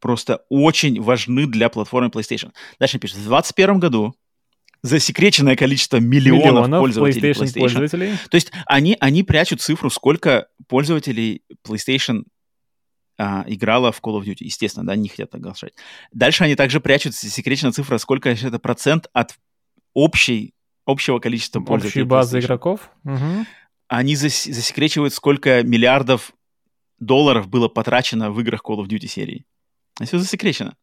просто 0.00 0.44
очень 0.48 1.00
важны 1.02 1.46
для 1.46 1.68
платформы 1.68 2.10
PlayStation. 2.10 2.52
Дальше 2.78 3.00
пишут, 3.00 3.16
в 3.18 3.24
2021 3.28 3.80
году 3.80 4.14
засекреченное 4.82 5.56
количество 5.56 5.98
миллионов, 5.98 6.44
Миллионов 6.46 6.80
пользователей 6.80 7.30
PlayStation, 7.32 7.42
PlayStation. 7.44 7.58
пользователей. 7.60 8.12
То 8.30 8.34
есть 8.36 8.50
они, 8.66 8.96
они 9.00 9.22
прячут 9.22 9.60
цифру, 9.60 9.90
сколько 9.90 10.48
пользователей 10.68 11.42
PlayStation 11.66 12.24
а, 13.18 13.44
играло 13.46 13.92
в 13.92 14.00
Call 14.00 14.18
of 14.20 14.24
Duty. 14.24 14.38
Естественно, 14.44 14.86
да, 14.86 14.92
они 14.94 15.02
не 15.02 15.08
хотят 15.08 15.34
оглашать. 15.34 15.74
Дальше 16.12 16.44
они 16.44 16.54
также 16.56 16.80
прячут 16.80 17.14
засекреченная 17.14 17.72
цифра, 17.72 17.98
сколько 17.98 18.30
это 18.30 18.58
процент 18.58 19.08
от 19.12 19.34
общей, 19.92 20.54
общего 20.86 21.18
количества 21.18 21.60
пользователей 21.60 22.02
Общей 22.02 22.08
базы 22.08 22.38
игроков. 22.40 22.90
Мгм. 23.04 23.46
они 23.88 24.14
зас- 24.14 24.50
засекречивают, 24.50 25.12
сколько 25.12 25.62
миллиардов 25.62 26.32
долларов 26.98 27.48
было 27.48 27.68
потрачено 27.68 28.30
в 28.30 28.40
играх 28.40 28.62
Call 28.66 28.78
of 28.82 28.86
Duty 28.86 29.06
серии. 29.06 29.44
Это 29.98 30.06
все 30.06 30.18
засекречено. 30.18 30.74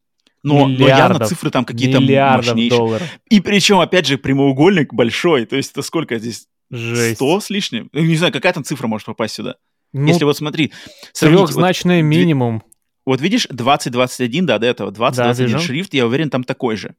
Но, 0.44 0.68
но 0.68 0.88
явно 0.88 1.26
цифры 1.26 1.50
там 1.50 1.66
какие-то 1.66 2.00
мощнейшие. 2.00 2.70
долларов. 2.70 3.08
И 3.30 3.42
причем, 3.42 3.80
опять 3.80 4.06
же, 4.06 4.18
прямоугольник 4.18 4.94
большой. 4.94 5.46
То 5.46 5.56
есть 5.56 5.72
это 5.72 5.82
сколько 5.82 6.18
здесь? 6.20 6.48
Жесть. 6.70 7.16
100 7.18 7.40
с 7.40 7.50
лишним? 7.50 7.90
Ну, 7.94 8.02
Не 8.02 8.16
знаю, 8.16 8.34
какая 8.34 8.54
там 8.54 8.64
цифра 8.64 8.88
может 8.88 9.06
попасть 9.06 9.36
сюда. 9.36 9.56
Ну, 9.94 10.08
Если 10.08 10.26
вот 10.26 10.38
смотри, 10.38 10.74
сравните, 11.14 11.54
вот, 11.54 12.02
минимум. 12.02 12.64
вот 13.06 13.22
видишь 13.22 13.48
2021, 13.50 14.46
да, 14.46 14.60
до 14.60 14.68
этого, 14.68 14.92
2021 14.92 15.54
вижу. 15.54 15.66
шрифт, 15.66 15.94
я 15.94 16.06
уверен, 16.06 16.30
там 16.30 16.44
такой 16.44 16.76
же. 16.76 16.96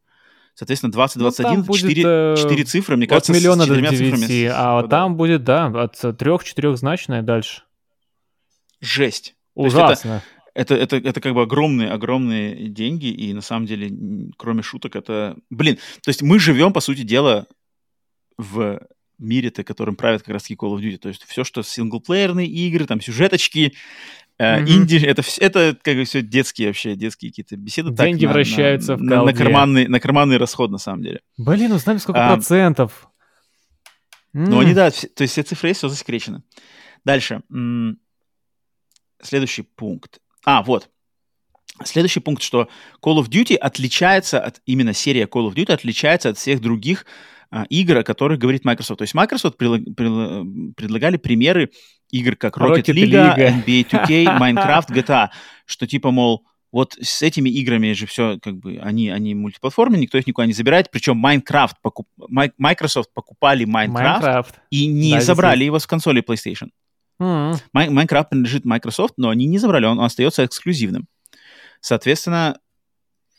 Соответственно, 0.55 0.91
2021, 0.91 1.51
Ну, 1.51 1.57
там 1.57 1.65
будет, 1.65 1.81
4, 1.83 2.03
э, 2.05 2.35
4 2.37 2.65
цифры, 2.65 2.97
мне 2.97 3.07
кажется, 3.07 3.33
миллиона 3.33 3.65
с 3.65 3.69
до 3.69 3.75
четырьмя 3.77 3.91
цифрами 3.91 4.27
9, 4.27 4.53
а 4.55 4.75
вот 4.81 4.91
там 4.91 5.17
будет, 5.17 5.45
да, 5.45 5.67
от 5.67 6.19
трех-четырехзначное 6.19 7.23
дальше. 7.23 7.63
Жесть. 8.81 9.35
Ужасно. 9.55 10.23
Это, 10.55 10.75
это, 10.75 10.97
это 10.97 11.21
как 11.21 11.35
бы 11.35 11.43
огромные, 11.43 11.91
огромные 11.91 12.69
деньги, 12.69 13.07
и 13.07 13.33
на 13.33 13.43
самом 13.43 13.67
деле, 13.67 13.91
кроме 14.37 14.63
шуток, 14.63 14.97
это... 14.97 15.37
Блин, 15.51 15.77
то 16.03 16.09
есть 16.09 16.23
мы 16.23 16.39
живем, 16.39 16.73
по 16.73 16.81
сути 16.81 17.03
дела, 17.03 17.47
в 18.39 18.81
мире-то, 19.19 19.65
которым 19.65 19.97
правят 19.97 20.23
как 20.23 20.33
раз-таки 20.35 20.55
Call 20.55 20.75
of 20.77 20.81
Duty. 20.81 20.99
То 20.99 21.09
есть 21.09 21.25
все, 21.25 21.45
что 21.45 21.63
синглплеерные 21.63 22.47
игры, 22.47 22.87
там 22.87 23.01
сюжеточки, 23.01 23.75
Мгм. 24.41 24.69
инди, 24.69 25.05
это, 25.05 25.23
вс- 25.23 25.41
это 25.41 25.77
как 25.83 25.97
бы 25.97 26.05
все 26.05 26.23
детские 26.23 26.69
вообще, 26.69 26.95
детские 26.95 27.33
какие-то 27.33 27.57
беседы. 27.57 27.93
так, 27.93 28.07
Деньги 28.07 28.25
на- 28.25 28.29
на- 28.29 28.35
вращаются 28.35 28.95
в 28.95 29.03
на, 29.03 29.25
на, 29.25 29.33
карманный, 29.33 29.89
на 29.89 29.99
карманный 29.99 30.37
расход, 30.37 30.71
на 30.71 30.79
самом 30.79 31.03
деле. 31.03 31.21
Блин, 31.37 31.77
знаем, 31.79 31.99
сколько 31.99 32.25
А, 32.25 32.35
процентов. 32.35 33.09
Ну, 34.33 34.61
они, 34.61 34.75
да, 34.75 34.93
все- 34.93 35.09
то 35.09 35.23
есть 35.23 35.33
все 35.33 35.43
цифры 35.43 35.71
есть, 35.71 35.79
все 35.79 35.89
засекречено. 35.89 36.45
Дальше. 37.05 37.43
Следующий 39.21 39.63
пункт. 39.63 40.21
А, 40.49 40.63
вот. 40.63 40.89
Следующий 41.85 42.21
пункт, 42.21 42.43
что 42.43 42.69
Call 43.03 43.23
of 43.23 43.29
Duty 43.29 43.55
отличается 43.55 44.41
от, 44.41 44.63
именно 44.65 44.95
серия 44.95 45.25
Call 45.27 45.47
of 45.47 45.55
Duty 45.55 45.73
отличается 45.73 46.31
от 46.31 46.39
всех 46.39 46.63
других 46.63 47.05
а, 47.51 47.65
игр, 47.69 47.99
о 47.99 48.03
которых 48.03 48.39
говорит 48.39 48.65
Microsoft. 48.65 48.97
То 48.99 49.03
есть 49.03 49.13
Microsoft 49.13 49.59
прил, 49.59 49.79
прил, 49.95 50.73
предлагали 50.75 51.19
примеры 51.19 51.71
игр, 52.11 52.35
как 52.35 52.57
Rocket, 52.57 52.83
Rocket 52.83 52.95
League, 52.95 53.37
League, 53.37 53.65
NBA 53.67 53.91
2K, 53.91 54.39
Minecraft, 54.39 54.89
GTA, 54.89 55.29
что 55.67 55.87
типа, 55.87 56.11
мол, 56.13 56.47
вот 56.73 56.97
с 56.99 57.21
этими 57.21 57.51
играми 57.51 57.93
же 57.93 58.07
все, 58.07 58.39
как 58.43 58.57
бы, 58.57 58.79
они, 58.79 59.11
они 59.11 59.35
мультиплатформенные, 59.35 60.01
никто 60.01 60.17
их 60.17 60.27
никуда 60.27 60.47
не 60.47 60.55
забирает. 60.55 60.91
Причем 60.91 61.23
Minecraft, 61.25 61.75
покуп... 61.83 62.09
Microsoft 62.57 63.11
покупали 63.13 63.67
Minecraft, 63.67 64.23
Minecraft. 64.23 64.55
и 64.71 64.87
не 64.87 65.13
да, 65.13 65.21
забрали 65.21 65.65
его 65.65 65.79
с 65.79 65.87
консоли 65.87 66.23
PlayStation. 66.23 66.71
Minecraft 67.21 68.29
принадлежит 68.31 68.65
Microsoft, 68.65 69.15
но 69.17 69.29
они 69.29 69.47
не 69.47 69.59
забрали, 69.59 69.87
он, 69.87 70.01
остается 70.01 70.45
эксклюзивным. 70.45 71.07
Соответственно, 71.81 72.59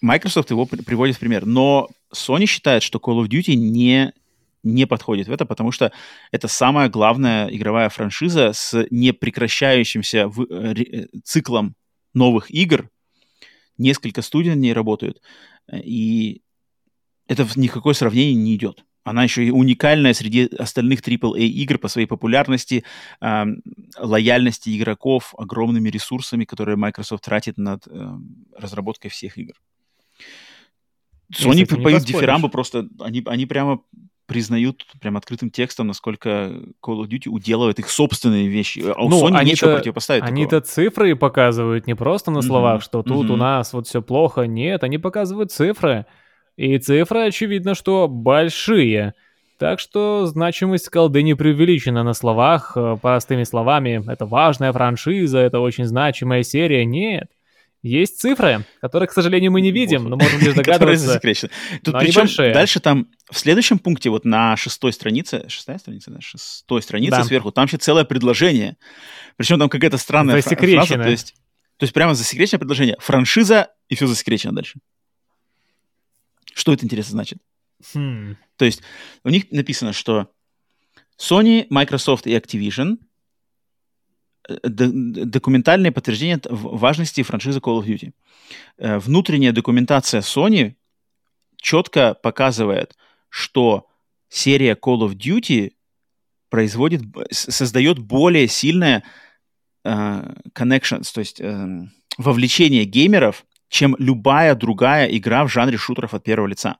Microsoft 0.01 0.51
его 0.51 0.65
при- 0.65 0.81
приводит 0.81 1.15
в 1.15 1.19
пример. 1.19 1.45
Но 1.45 1.87
Sony 2.13 2.45
считает, 2.45 2.83
что 2.83 2.99
Call 2.99 3.23
of 3.23 3.27
Duty 3.27 3.55
не, 3.55 4.13
не 4.63 4.87
подходит 4.87 5.27
в 5.27 5.31
это, 5.31 5.45
потому 5.45 5.71
что 5.71 5.91
это 6.31 6.47
самая 6.47 6.89
главная 6.89 7.47
игровая 7.47 7.89
франшиза 7.89 8.53
с 8.53 8.85
непрекращающимся 8.89 10.27
в, 10.27 10.43
э, 10.43 10.73
э 10.73 11.07
циклом 11.23 11.75
новых 12.13 12.51
игр, 12.51 12.89
несколько 13.77 14.21
студий 14.21 14.51
на 14.51 14.59
ней 14.59 14.73
работают, 14.73 15.21
и 15.71 16.41
это 17.27 17.45
в 17.45 17.55
никакое 17.55 17.93
сравнение 17.93 18.33
не 18.33 18.55
идет. 18.55 18.83
Она 19.03 19.23
еще 19.23 19.45
и 19.45 19.51
уникальная 19.51 20.13
среди 20.13 20.45
остальных 20.57 21.01
AAA 21.01 21.39
игр 21.39 21.77
по 21.77 21.87
своей 21.87 22.07
популярности, 22.07 22.83
э, 23.21 23.45
лояльности 23.97 24.77
игроков, 24.77 25.33
огромными 25.37 25.89
ресурсами, 25.89 26.45
которые 26.45 26.75
Microsoft 26.75 27.23
тратит 27.23 27.57
над 27.57 27.87
э, 27.87 28.09
разработкой 28.57 29.09
всех 29.09 29.37
игр. 29.37 29.53
Sony 31.31 31.65
поют 31.81 32.03
дифирамбы 32.03 32.49
просто, 32.49 32.87
они, 32.99 33.23
они 33.25 33.45
прямо 33.45 33.81
признают 34.29 34.85
прям 35.01 35.17
открытым 35.17 35.49
текстом, 35.49 35.87
насколько 35.87 36.29
Call 36.85 37.01
of 37.01 37.07
Duty 37.07 37.29
уделывает 37.29 37.79
их 37.79 37.89
собственные 37.89 38.47
вещи. 38.47 38.79
А 38.79 39.03
у 39.03 39.09
ну, 39.09 39.27
Sony 39.27 39.43
нечего 39.43 39.75
противопоставить. 39.75 40.23
Они-то 40.23 40.61
цифры 40.61 41.15
показывают 41.15 41.87
не 41.87 41.95
просто 41.95 42.29
на 42.29 42.43
словах, 42.43 42.81
mm-hmm. 42.81 42.85
что 42.85 43.03
тут 43.03 43.25
mm-hmm. 43.25 43.33
у 43.33 43.35
нас 43.35 43.73
вот 43.73 43.87
все 43.87 44.03
плохо. 44.03 44.43
Нет, 44.43 44.83
они 44.83 44.99
показывают 44.99 45.51
цифры. 45.51 46.05
И 46.59 46.77
цифры, 46.77 47.27
очевидно, 47.27 47.73
что 47.73 48.09
большие. 48.09 49.13
Так 49.57 49.79
что 49.79 50.25
значимость 50.25 50.89
колды 50.89 51.23
не 51.23 51.33
преувеличена 51.33 52.03
на 52.03 52.13
словах, 52.13 52.73
э, 52.75 52.97
простыми 53.01 53.45
словами. 53.45 54.03
Это 54.11 54.25
важная 54.25 54.73
франшиза, 54.73 55.39
это 55.39 55.61
очень 55.61 55.85
значимая 55.85 56.43
серия. 56.43 56.83
Нет. 56.83 57.29
Есть 57.81 58.19
цифры, 58.19 58.65
которых, 58.81 59.11
к 59.11 59.13
сожалению, 59.13 59.53
мы 59.53 59.61
не 59.61 59.71
видим, 59.71 60.09
но 60.09 60.17
можем 60.17 60.41
лишь 60.41 60.53
догадываться. 60.55 61.21
Тут 61.81 61.97
причем 61.97 62.53
дальше 62.53 62.81
там 62.81 63.07
в 63.31 63.39
следующем 63.39 63.79
пункте, 63.79 64.09
вот 64.09 64.25
на 64.25 64.57
шестой 64.57 64.91
странице, 64.91 65.45
шестая 65.47 65.77
страница, 65.77 66.11
да, 66.11 66.19
шестой 66.19 66.81
странице 66.81 67.11
да. 67.11 67.23
сверху, 67.23 67.53
там 67.53 67.67
еще 67.67 67.77
целое 67.77 68.03
предложение. 68.03 68.75
Причем 69.37 69.59
там 69.59 69.69
какая-то 69.69 69.97
странная 69.97 70.41
фраза, 70.41 70.95
то 70.95 71.09
есть, 71.09 71.35
то 71.77 71.85
есть 71.85 71.93
прямо 71.93 72.15
засекреченное 72.15 72.59
предложение. 72.59 72.97
Франшиза 72.99 73.69
и 73.87 73.95
все 73.95 74.07
засекречено 74.07 74.53
дальше. 74.53 74.79
Что 76.59 76.73
это, 76.73 76.83
интересно, 76.83 77.13
значит? 77.13 77.39
Хм. 77.93 78.35
То 78.57 78.65
есть 78.65 78.81
у 79.23 79.29
них 79.29 79.49
написано, 79.49 79.93
что 79.93 80.29
Sony, 81.17 81.65
Microsoft 81.69 82.27
и 82.27 82.35
Activision– 82.35 82.97
документальное 84.63 85.93
подтверждение 85.93 86.41
важности 86.49 87.23
франшизы 87.23 87.59
Call 87.59 87.81
of 87.81 87.85
Duty. 87.85 88.11
Э, 88.77 88.99
внутренняя 88.99 89.53
документация 89.53 90.19
Sony 90.19 90.75
четко 91.55 92.13
показывает, 92.13 92.97
что 93.29 93.87
серия 94.27 94.73
Call 94.73 95.07
of 95.07 95.15
Duty 95.15 95.71
производит, 96.49 97.03
создает 97.31 97.99
более 97.99 98.49
сильное 98.49 99.05
uh, 99.85 100.35
connections, 100.53 101.13
то 101.13 101.19
есть 101.19 101.39
uh, 101.39 101.87
вовлечение 102.17 102.83
геймеров, 102.83 103.45
чем 103.69 103.95
любая 103.99 104.55
другая 104.55 105.05
игра 105.07 105.45
в 105.45 105.51
жанре 105.51 105.77
шутеров 105.77 106.13
от 106.13 106.23
первого 106.23 106.47
лица. 106.47 106.77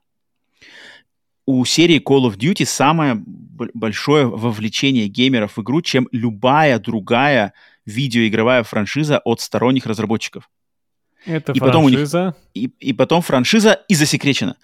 У 1.46 1.64
серии 1.64 2.00
Call 2.00 2.30
of 2.30 2.36
Duty 2.36 2.64
самое 2.64 3.14
большое 3.16 4.26
вовлечение 4.26 5.08
геймеров 5.08 5.56
в 5.56 5.62
игру, 5.62 5.82
чем 5.82 6.08
любая 6.12 6.78
другая 6.78 7.54
видеоигровая 7.86 8.62
франшиза 8.62 9.18
от 9.18 9.40
сторонних 9.40 9.86
разработчиков. 9.86 10.50
Это 11.24 11.52
и 11.52 11.58
франшиза. 11.58 12.34
Потом 12.54 12.54
них, 12.54 12.72
и, 12.80 12.88
и 12.90 12.92
потом 12.92 13.22
франшиза 13.22 13.84
и 13.88 13.94
засекречена. 13.94 14.56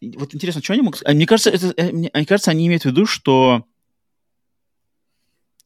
Вот 0.00 0.34
интересно, 0.34 0.62
что 0.62 0.72
они 0.74 0.82
могут... 0.82 1.02
А 1.04 1.12
мне 1.12 1.26
кажется, 1.26 1.50
это, 1.50 1.72
э, 1.76 1.92
мне, 1.92 2.10
мне 2.12 2.26
кажется, 2.26 2.50
они 2.50 2.66
имеют 2.66 2.82
в 2.82 2.86
виду, 2.86 3.06
что... 3.06 3.64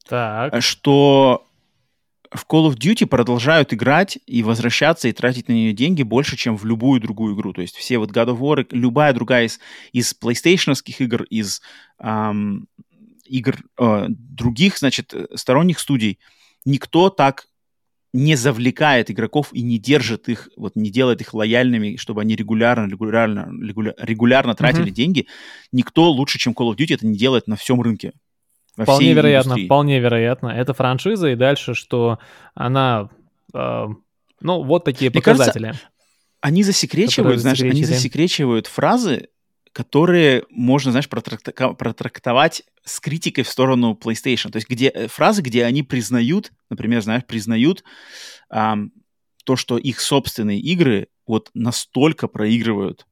Так. 0.07 0.61
Что 0.61 1.45
в 2.33 2.45
Call 2.47 2.69
of 2.69 2.77
Duty 2.77 3.05
продолжают 3.05 3.73
играть 3.73 4.17
и 4.25 4.41
возвращаться 4.41 5.07
и 5.07 5.13
тратить 5.13 5.49
на 5.49 5.53
нее 5.53 5.73
деньги 5.73 6.03
больше, 6.03 6.37
чем 6.37 6.55
в 6.55 6.65
любую 6.65 7.01
другую 7.01 7.35
игру. 7.35 7.51
То 7.51 7.61
есть 7.61 7.75
все 7.75 7.97
вот 7.97 8.11
God 8.11 8.27
of 8.27 8.39
War, 8.39 8.65
любая 8.71 9.13
другая 9.13 9.45
из, 9.45 9.59
из 9.91 10.15
PlayStation 10.19 10.73
игр, 10.99 11.23
из 11.23 11.61
эм, 11.99 12.67
игр 13.25 13.57
э, 13.77 14.05
других, 14.07 14.77
значит, 14.77 15.13
сторонних 15.35 15.79
студий, 15.79 16.19
никто 16.63 17.09
так 17.09 17.47
не 18.13 18.35
завлекает 18.35 19.09
игроков 19.09 19.53
и 19.53 19.61
не 19.61 19.77
держит 19.77 20.27
их, 20.29 20.49
вот 20.57 20.75
не 20.75 20.89
делает 20.89 21.21
их 21.21 21.33
лояльными, 21.33 21.95
чтобы 21.95 22.21
они 22.21 22.35
регулярно, 22.35 22.89
регулярно, 22.89 23.49
регулярно 23.97 24.55
тратили 24.55 24.87
mm-hmm. 24.87 24.91
деньги. 24.91 25.27
Никто 25.71 26.09
лучше, 26.09 26.37
чем 26.37 26.53
Call 26.53 26.73
of 26.73 26.77
Duty, 26.77 26.93
это 26.93 27.07
не 27.07 27.17
делает 27.17 27.47
на 27.47 27.55
всем 27.55 27.81
рынке. 27.81 28.13
Вполне 28.77 29.13
вероятно, 29.13 29.49
индустрии. 29.49 29.65
вполне 29.65 29.99
вероятно. 29.99 30.47
Это 30.47 30.73
франшиза, 30.73 31.29
и 31.29 31.35
дальше, 31.35 31.73
что 31.73 32.19
она, 32.53 33.09
э, 33.53 33.87
ну, 34.39 34.63
вот 34.63 34.85
такие 34.85 35.11
Мне 35.11 35.19
показатели. 35.21 35.67
Кажется, 35.67 35.89
они 36.41 36.63
засекречивают, 36.63 37.39
знаешь, 37.39 37.61
они 37.61 37.83
засекречивают 37.83 38.67
фразы, 38.67 39.29
которые 39.73 40.43
можно, 40.49 40.91
знаешь, 40.91 41.07
протрактовать 41.07 42.63
с 42.83 42.99
критикой 42.99 43.43
в 43.43 43.49
сторону 43.49 43.97
PlayStation. 44.01 44.51
То 44.51 44.57
есть 44.57 44.67
где 44.67 44.87
э, 44.87 45.07
фразы, 45.07 45.41
где 45.41 45.63
они 45.65 45.83
признают, 45.83 46.51
например, 46.69 47.01
знаешь, 47.01 47.25
признают 47.25 47.83
эм, 48.49 48.91
то, 49.45 49.55
что 49.55 49.77
их 49.77 50.01
собственные 50.01 50.59
игры 50.59 51.07
вот 51.25 51.49
настолько 51.53 52.27
проигрывают 52.27 53.05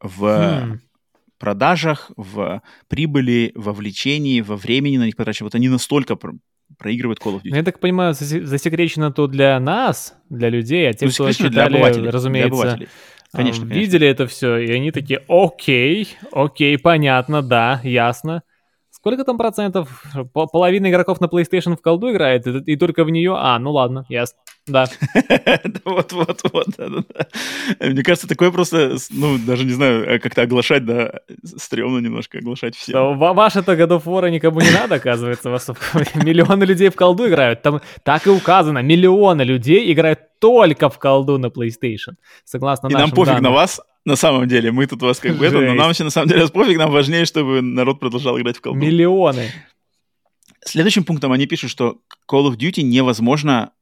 в 0.00 0.66
хм. 0.66 0.80
Продажах, 1.38 2.10
в 2.16 2.62
прибыли, 2.88 3.52
во 3.54 3.72
влечении, 3.72 4.40
во 4.40 4.56
времени 4.56 4.98
на 4.98 5.06
них 5.06 5.16
потрачено. 5.16 5.46
Вот 5.46 5.54
они 5.54 5.68
настолько 5.68 6.16
про 6.16 6.34
проигрывают 6.76 7.18
Call 7.18 7.36
of 7.36 7.38
Duty. 7.38 7.50
Ну, 7.50 7.56
я 7.56 7.62
так 7.62 7.80
понимаю, 7.80 8.14
засекречено 8.14 9.10
то 9.10 9.26
для 9.26 9.58
нас, 9.58 10.14
для 10.28 10.50
людей, 10.50 10.88
а 10.88 10.92
те, 10.92 11.06
ну, 11.06 11.12
кто 11.12 11.32
читали, 11.32 11.50
для 11.50 11.64
обывателей, 11.64 12.10
разумеется, 12.10 12.50
для 12.50 12.62
обывателей. 12.62 12.88
Конечно, 13.32 13.62
конечно. 13.62 13.80
Видели 13.80 14.06
это 14.06 14.26
все, 14.26 14.56
и 14.58 14.70
они 14.70 14.90
такие, 14.90 15.22
окей, 15.28 16.08
окей, 16.32 16.78
понятно, 16.78 17.42
да, 17.42 17.80
ясно. 17.84 18.42
Сколько 18.98 19.24
там 19.24 19.38
процентов? 19.38 20.04
Половина 20.32 20.90
игроков 20.90 21.20
на 21.20 21.26
PlayStation 21.26 21.76
в 21.76 21.80
колду 21.80 22.10
играет, 22.10 22.46
и, 22.46 22.72
и 22.72 22.76
только 22.76 23.04
в 23.04 23.10
нее... 23.10 23.34
А, 23.36 23.58
ну 23.58 23.72
ладно, 23.72 24.04
ясно. 24.08 24.38
Да. 24.66 24.86
Вот-вот-вот. 25.84 26.66
Мне 27.80 28.02
кажется, 28.02 28.28
такое 28.28 28.50
просто, 28.50 28.96
ну, 29.10 29.38
даже 29.38 29.64
не 29.64 29.72
знаю, 29.72 30.04
э, 30.04 30.18
как-то 30.18 30.42
оглашать, 30.42 30.84
да, 30.84 31.20
стрёмно 31.44 31.98
немножко 31.98 32.38
оглашать 32.38 32.76
все. 32.76 33.14
Ваше-то 33.14 33.72
of 33.72 34.04
War 34.04 34.30
никому 34.30 34.60
не 34.60 34.70
надо, 34.70 34.96
оказывается. 34.96 35.48
Миллионы 36.14 36.64
людей 36.64 36.90
в 36.90 36.96
колду 36.96 37.28
играют. 37.28 37.62
Там 37.62 37.80
так 38.02 38.26
и 38.26 38.30
указано, 38.30 38.82
миллионы 38.82 39.42
людей 39.42 39.92
играют 39.92 40.20
только 40.38 40.88
в 40.88 40.98
колду 40.98 41.38
на 41.38 41.46
PlayStation. 41.46 42.14
Согласно 42.44 42.88
И 42.88 42.92
нам 42.92 43.10
пофиг 43.10 43.40
на 43.40 43.50
вас, 43.50 43.80
на 44.08 44.16
самом 44.16 44.48
деле. 44.48 44.72
Мы 44.72 44.86
тут 44.86 45.02
вас 45.02 45.20
как 45.20 45.36
бы 45.36 45.46
это, 45.46 45.60
но 45.60 45.74
нам 45.74 45.86
вообще 45.86 46.04
на 46.04 46.10
самом 46.10 46.28
деле 46.28 46.48
пофиг, 46.52 46.78
нам 46.78 46.90
важнее, 46.90 47.24
чтобы 47.24 47.62
народ 47.62 48.00
продолжал 48.00 48.38
играть 48.40 48.56
в 48.56 48.60
колду. 48.60 48.80
Миллионы. 48.80 49.52
Следующим 50.64 51.04
пунктом 51.04 51.32
они 51.32 51.46
пишут, 51.46 51.70
что 51.70 51.98
Call 52.30 52.50
of 52.50 52.56
Duty 52.56 52.82
невозможно 52.82 53.72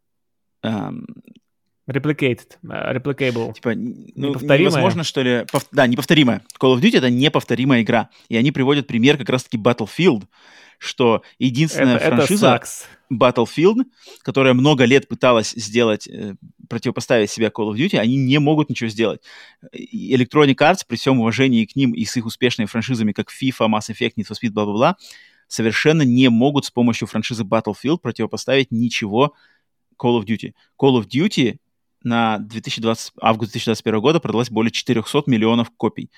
эм, 0.63 1.07
Replicated, 1.89 2.59
uh, 2.65 2.97
replicable. 2.97 3.55
Типа, 3.55 3.73
ну, 3.77 4.35
невозможно, 4.35 5.05
что 5.05 5.23
ли... 5.23 5.47
Пов... 5.51 5.67
Да, 5.71 5.87
неповторимая. 5.87 6.43
Call 6.61 6.75
of 6.75 6.81
Duty— 6.81 6.97
это 6.99 7.11
неповторимая 7.11 7.83
игра. 7.83 8.11
И 8.29 8.37
они 8.37 8.51
приводят 8.51 8.89
пример 8.89 9.17
как 9.17 9.29
раз-таки 9.29 9.57
Battlefield, 9.57 10.25
что 10.79 11.23
единственная 11.39 11.99
это, 11.99 12.17
франшиза 12.17 12.57
это 12.57 12.67
Battlefield, 13.13 13.85
которая 14.23 14.55
много 14.55 14.85
лет 14.85 15.07
пыталась 15.07 15.53
сделать, 15.53 16.09
э, 16.09 16.35
противопоставить 16.69 17.31
себя 17.31 17.49
Call 17.49 17.73
of 17.73 17.77
Duty, 17.77 17.99
они 17.99 18.17
не 18.17 18.39
могут 18.39 18.69
ничего 18.71 18.89
сделать. 18.89 19.23
Electronic 19.73 20.57
Arts, 20.57 20.81
при 20.87 20.97
всем 20.97 21.21
уважении 21.21 21.65
к 21.65 21.77
ним 21.77 21.93
и 21.93 22.05
с 22.05 22.17
их 22.17 22.27
успешными 22.27 22.67
франшизами, 22.67 23.13
как 23.13 23.31
FIFA, 23.31 23.69
Mass 23.69 23.91
Effect, 23.91 24.15
Need 24.17 24.27
for 24.29 24.37
Speed, 24.41 24.51
бла-бла-бла, 24.51 24.97
совершенно 25.49 26.03
не 26.03 26.29
могут 26.29 26.65
с 26.65 26.71
помощью 26.71 27.07
франшизы 27.09 27.45
Battlefield 27.45 27.99
противопоставить 27.99 28.71
ничего 28.71 29.35
Call 30.01 30.21
of 30.21 30.25
Duty. 30.25 30.53
Call 30.81 31.01
of 31.01 31.07
Duty 31.09 31.59
на 32.03 32.39
2020, 32.39 33.13
август 33.21 33.53
2021 33.53 34.01
года 34.01 34.21
продалось 34.21 34.51
более 34.51 34.71
400 34.71 35.25
миллионов 35.27 35.71
копий. 35.77 36.11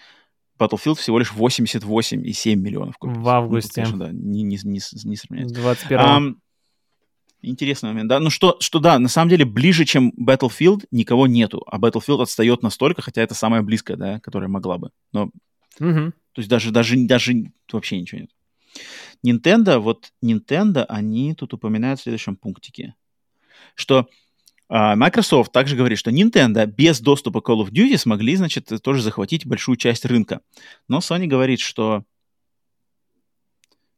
Battlefield 0.58 0.96
всего 0.96 1.18
лишь 1.18 1.32
88,7 1.32 2.54
миллионов 2.56 2.98
копий. 2.98 3.18
В 3.18 3.28
августе. 3.28 3.82
Ну, 3.82 3.84
конечно, 3.84 3.98
да, 3.98 4.12
не, 4.12 4.42
не, 4.42 4.58
не, 4.64 4.80
не 5.04 5.16
сравняется. 5.16 5.54
21 5.54 5.98
Ам, 5.98 6.40
интересный 7.42 7.90
момент, 7.90 8.08
да. 8.08 8.20
Ну 8.20 8.30
что, 8.30 8.56
что 8.60 8.78
да, 8.78 8.98
на 8.98 9.08
самом 9.08 9.30
деле 9.30 9.44
ближе, 9.44 9.84
чем 9.84 10.12
Battlefield, 10.18 10.86
никого 10.90 11.26
нету. 11.26 11.64
А 11.66 11.78
Battlefield 11.78 12.22
отстает 12.22 12.62
настолько, 12.62 13.02
хотя 13.02 13.22
это 13.22 13.34
самое 13.34 13.62
близкое, 13.62 13.96
да, 13.96 14.20
которое 14.20 14.48
могла 14.48 14.78
бы. 14.78 14.90
Но, 15.12 15.30
Мгм. 15.78 16.12
то 16.32 16.40
есть 16.40 16.48
даже, 16.48 16.70
даже, 16.70 16.96
даже 17.06 17.52
вообще 17.72 18.00
ничего 18.00 18.20
нет. 18.22 18.30
Nintendo, 19.26 19.78
вот 19.78 20.12
Nintendo, 20.22 20.84
они 20.84 21.34
тут 21.34 21.54
упоминают 21.54 22.00
в 22.00 22.04
следующем 22.04 22.36
пунктике, 22.36 22.94
что 23.74 24.08
а, 24.68 24.96
Microsoft 24.96 25.50
также 25.52 25.76
говорит, 25.76 25.98
что 25.98 26.10
Nintendo 26.10 26.66
без 26.66 27.00
доступа 27.00 27.38
Call 27.38 27.62
of 27.64 27.70
Duty 27.70 27.96
смогли, 27.96 28.36
значит, 28.36 28.70
тоже 28.82 29.02
захватить 29.02 29.46
большую 29.46 29.76
часть 29.76 30.04
рынка. 30.04 30.40
Но 30.88 30.98
Sony 30.98 31.26
говорит, 31.26 31.60
что 31.60 32.04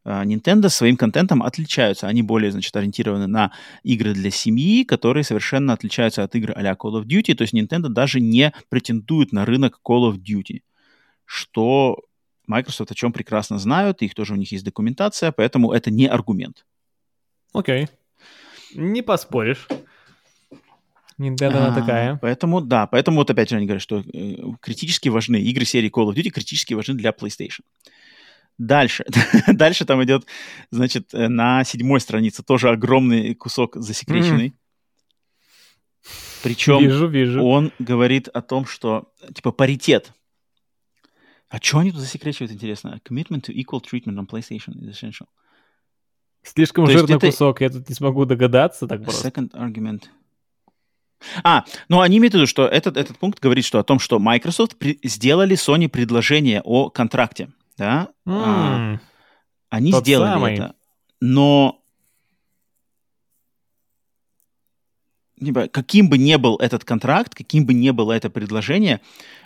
Nintendo 0.05 0.68
своим 0.68 0.96
контентом 0.96 1.42
отличаются. 1.42 2.09
Они 2.09 2.22
более, 2.22 2.51
значит, 2.51 2.74
ориентированы 2.74 3.26
на 3.26 3.53
игры 3.82 4.14
для 4.14 4.30
семьи, 4.30 4.84
которые 4.84 5.24
совершенно 5.24 5.72
отличаются 5.72 6.22
от 6.22 6.34
игр 6.34 6.53
а-ля 6.57 6.72
Call 6.72 7.01
of 7.01 7.05
Duty. 7.05 7.34
То 7.34 7.42
есть 7.42 7.55
Nintendo 7.55 7.88
даже 7.88 8.20
не 8.20 8.53
претендует 8.68 9.32
на 9.32 9.44
рынок 9.44 9.80
Call 9.86 10.11
of 10.11 10.16
Duty, 10.16 10.62
что 11.24 11.98
Microsoft 12.46 12.90
о 12.90 12.94
чем 12.94 13.12
прекрасно 13.12 13.59
знают, 13.59 14.03
их 14.03 14.14
тоже 14.14 14.34
у 14.34 14.36
них 14.36 14.51
есть 14.53 14.64
документация, 14.64 15.32
поэтому 15.32 15.72
это 15.72 15.90
не 15.90 16.07
аргумент. 16.07 16.66
Окей. 17.53 17.88
Не 18.74 19.03
поспоришь. 19.03 19.68
Nintendo 21.18 21.59
она 21.59 21.68
А, 21.68 21.74
такая. 21.74 22.16
Поэтому, 22.16 22.61
да, 22.62 22.86
поэтому 22.86 23.18
вот 23.18 23.30
опять 23.30 23.51
же 23.51 23.57
они 23.57 23.66
говорят, 23.66 23.82
что 23.82 23.98
э, 24.01 24.36
критически 24.61 25.11
важны, 25.11 25.36
игры 25.36 25.66
серии 25.66 25.90
Call 25.90 26.09
of 26.11 26.14
Duty 26.14 26.30
критически 26.30 26.72
важны 26.74 26.94
для 26.94 27.11
PlayStation. 27.11 27.61
Дальше, 28.61 29.06
дальше 29.48 29.86
там 29.86 30.04
идет, 30.04 30.26
значит, 30.70 31.14
э, 31.14 31.28
на 31.28 31.64
седьмой 31.64 31.98
странице 31.98 32.42
тоже 32.42 32.68
огромный 32.68 33.34
кусок 33.34 33.74
засекреченный. 33.76 34.54
Причем 36.42 36.80
Вижу, 36.80 37.06
вижу. 37.06 37.42
он 37.42 37.72
говорит 37.78 38.28
о 38.28 38.42
том, 38.42 38.66
что, 38.66 39.14
типа, 39.34 39.52
паритет. 39.52 40.12
А 41.48 41.56
что 41.56 41.78
они 41.78 41.90
тут 41.90 42.00
засекречивают, 42.00 42.52
интересно? 42.52 43.00
Commitment 43.08 43.46
to 43.46 43.54
equal 43.54 43.80
treatment 43.82 44.18
on 44.18 44.28
PlayStation 44.28 44.74
is 44.74 44.90
essential. 44.90 45.26
Слишком 46.42 46.84
то 46.84 46.92
жирный 46.92 47.16
это- 47.16 47.28
кусок, 47.28 47.62
я 47.62 47.70
тут 47.70 47.88
не 47.88 47.94
смогу 47.94 48.26
догадаться 48.26 48.86
так 48.86 49.02
просто. 49.02 49.26
Second 49.28 49.52
argument. 49.52 50.04
А, 51.44 51.64
ну 51.88 52.00
они 52.00 52.18
имеют 52.18 52.34
в 52.34 52.36
виду, 52.36 52.46
что 52.46 52.66
этот, 52.66 52.98
этот 52.98 53.18
пункт 53.18 53.40
говорит 53.40 53.64
что 53.64 53.78
о 53.78 53.84
том, 53.84 53.98
что 53.98 54.18
Microsoft 54.18 54.76
при- 54.76 54.98
сделали 55.02 55.56
Sony 55.56 55.88
предложение 55.88 56.61
о 56.62 56.90
контракте. 56.90 57.50
Да? 57.81 58.09
А, 58.26 58.93
М, 58.93 59.01
они 59.70 59.91
сделали 59.93 60.33
самый. 60.33 60.53
это. 60.53 60.74
Но 61.22 61.83
каким 65.72 66.11
бы 66.11 66.18
ни 66.18 66.37
был 66.37 66.57
этот 66.57 66.85
контракт, 66.85 67.35
каким 67.35 67.64
бы 67.64 67.72
ни 67.72 67.89
было 67.89 68.12
это 68.12 68.28
предложение, 68.28 69.01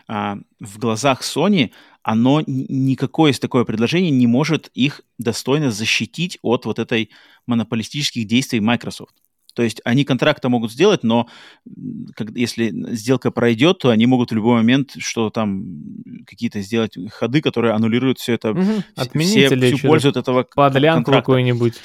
а, 0.09 0.39
в 0.59 0.79
глазах 0.81 1.23
Sony 1.23 1.71
оно 2.03 2.43
никакое 2.49 3.31
из 3.31 3.39
такое 3.39 3.65
предложение 3.65 4.11
не 4.11 4.27
может 4.27 4.67
их 4.75 5.03
достойно 5.17 5.71
защитить 5.71 6.41
от 6.43 6.67
вот 6.67 6.81
этой 6.81 7.11
монополистических 7.47 8.27
действий 8.27 8.59
Microsoft. 8.59 9.15
То 9.55 9.63
есть 9.63 9.81
они 9.85 10.05
контракта 10.05 10.49
могут 10.49 10.73
сделать, 10.73 11.03
но 11.05 11.29
как- 12.17 12.31
если 12.37 12.71
сделка 12.95 13.31
пройдет, 13.31 13.79
то 13.79 13.91
они 13.91 14.07
могут 14.07 14.31
в 14.31 14.35
любой 14.35 14.57
момент 14.57 14.93
что 14.99 15.31
там 15.31 15.65
какие-то 16.27 16.61
сделать 16.61 16.97
ходы, 17.13 17.41
которые 17.41 17.73
аннулируют 17.73 18.19
все 18.19 18.35
это, 18.35 18.53
мгм. 18.53 18.65
все- 18.65 18.85
Отмените 18.97 19.47
все- 19.57 19.77
всю 19.77 19.87
пользу 19.89 20.09
от 20.11 20.17
этого 20.17 20.43
Подлянку 20.55 21.05
контракта. 21.05 21.23
какую-нибудь. 21.23 21.83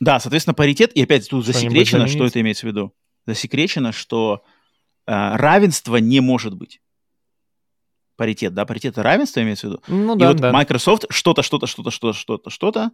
Да, 0.00 0.20
соответственно, 0.20 0.54
паритет, 0.54 0.92
и 0.94 1.02
опять 1.02 1.28
тут 1.28 1.44
Что-нибудь 1.44 1.54
засекречено, 1.62 2.06
что 2.06 2.12
заменить? 2.18 2.30
это 2.32 2.40
имеется 2.40 2.66
в 2.66 2.70
виду. 2.70 2.92
Засекречено, 3.26 3.92
что 3.92 4.42
а, 5.06 5.36
равенство 5.38 5.96
не 5.96 6.20
может 6.20 6.54
быть. 6.54 6.80
Паритет, 8.16 8.52
да, 8.54 8.64
паритет 8.66 8.98
равенство 8.98 9.40
имеется 9.42 9.68
в 9.68 9.70
виду. 9.70 9.82
Ну 9.88 10.16
и 10.16 10.18
да, 10.18 10.28
вот 10.28 10.36
да. 10.38 10.52
Microsoft 10.52 11.06
что-то, 11.10 11.42
что-то, 11.42 11.66
что-то, 11.66 11.90
что-то, 11.90 12.12
что-то, 12.18 12.50
что-то. 12.50 12.90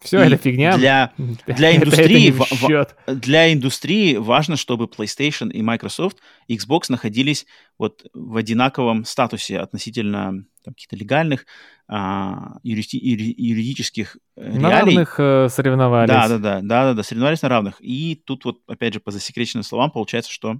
Все, 0.00 0.22
и 0.22 0.26
это 0.26 0.36
фигня. 0.36 0.76
Для, 0.78 1.12
для 1.18 1.34
Это- 1.36 1.52
это 1.62 1.76
индустрии 1.76 2.20
не 2.26 2.30
в 2.30 2.86
для 3.06 3.52
индустрии 3.52 4.16
важно, 4.16 4.56
чтобы 4.56 4.84
PlayStation 4.86 5.50
и 5.50 5.60
Microsoft, 5.62 6.18
Xbox 6.48 6.82
находились 6.88 7.46
вот 7.78 8.06
в 8.14 8.36
одинаковом 8.36 9.04
статусе 9.04 9.58
относительно 9.58 10.44
каких-то 10.64 10.96
легальных, 10.96 11.46
а, 11.88 12.58
юристи- 12.64 12.98
юри- 13.00 13.34
юридических 13.36 14.18
э, 14.36 14.58
На 14.58 14.68
реалий. 14.68 14.94
равных 14.94 15.14
э, 15.18 15.48
соревновались. 15.48 16.08
Да, 16.10 16.28
да, 16.28 16.38
да, 16.38 16.60
да, 16.60 16.84
да, 16.84 16.94
да, 16.94 17.02
соревновались 17.02 17.42
на 17.42 17.48
равных. 17.48 17.76
И 17.80 18.20
тут 18.24 18.44
вот, 18.44 18.60
опять 18.66 18.92
же, 18.94 19.00
по 19.00 19.10
засекреченным 19.10 19.64
словам, 19.64 19.90
получается, 19.90 20.30
что 20.30 20.58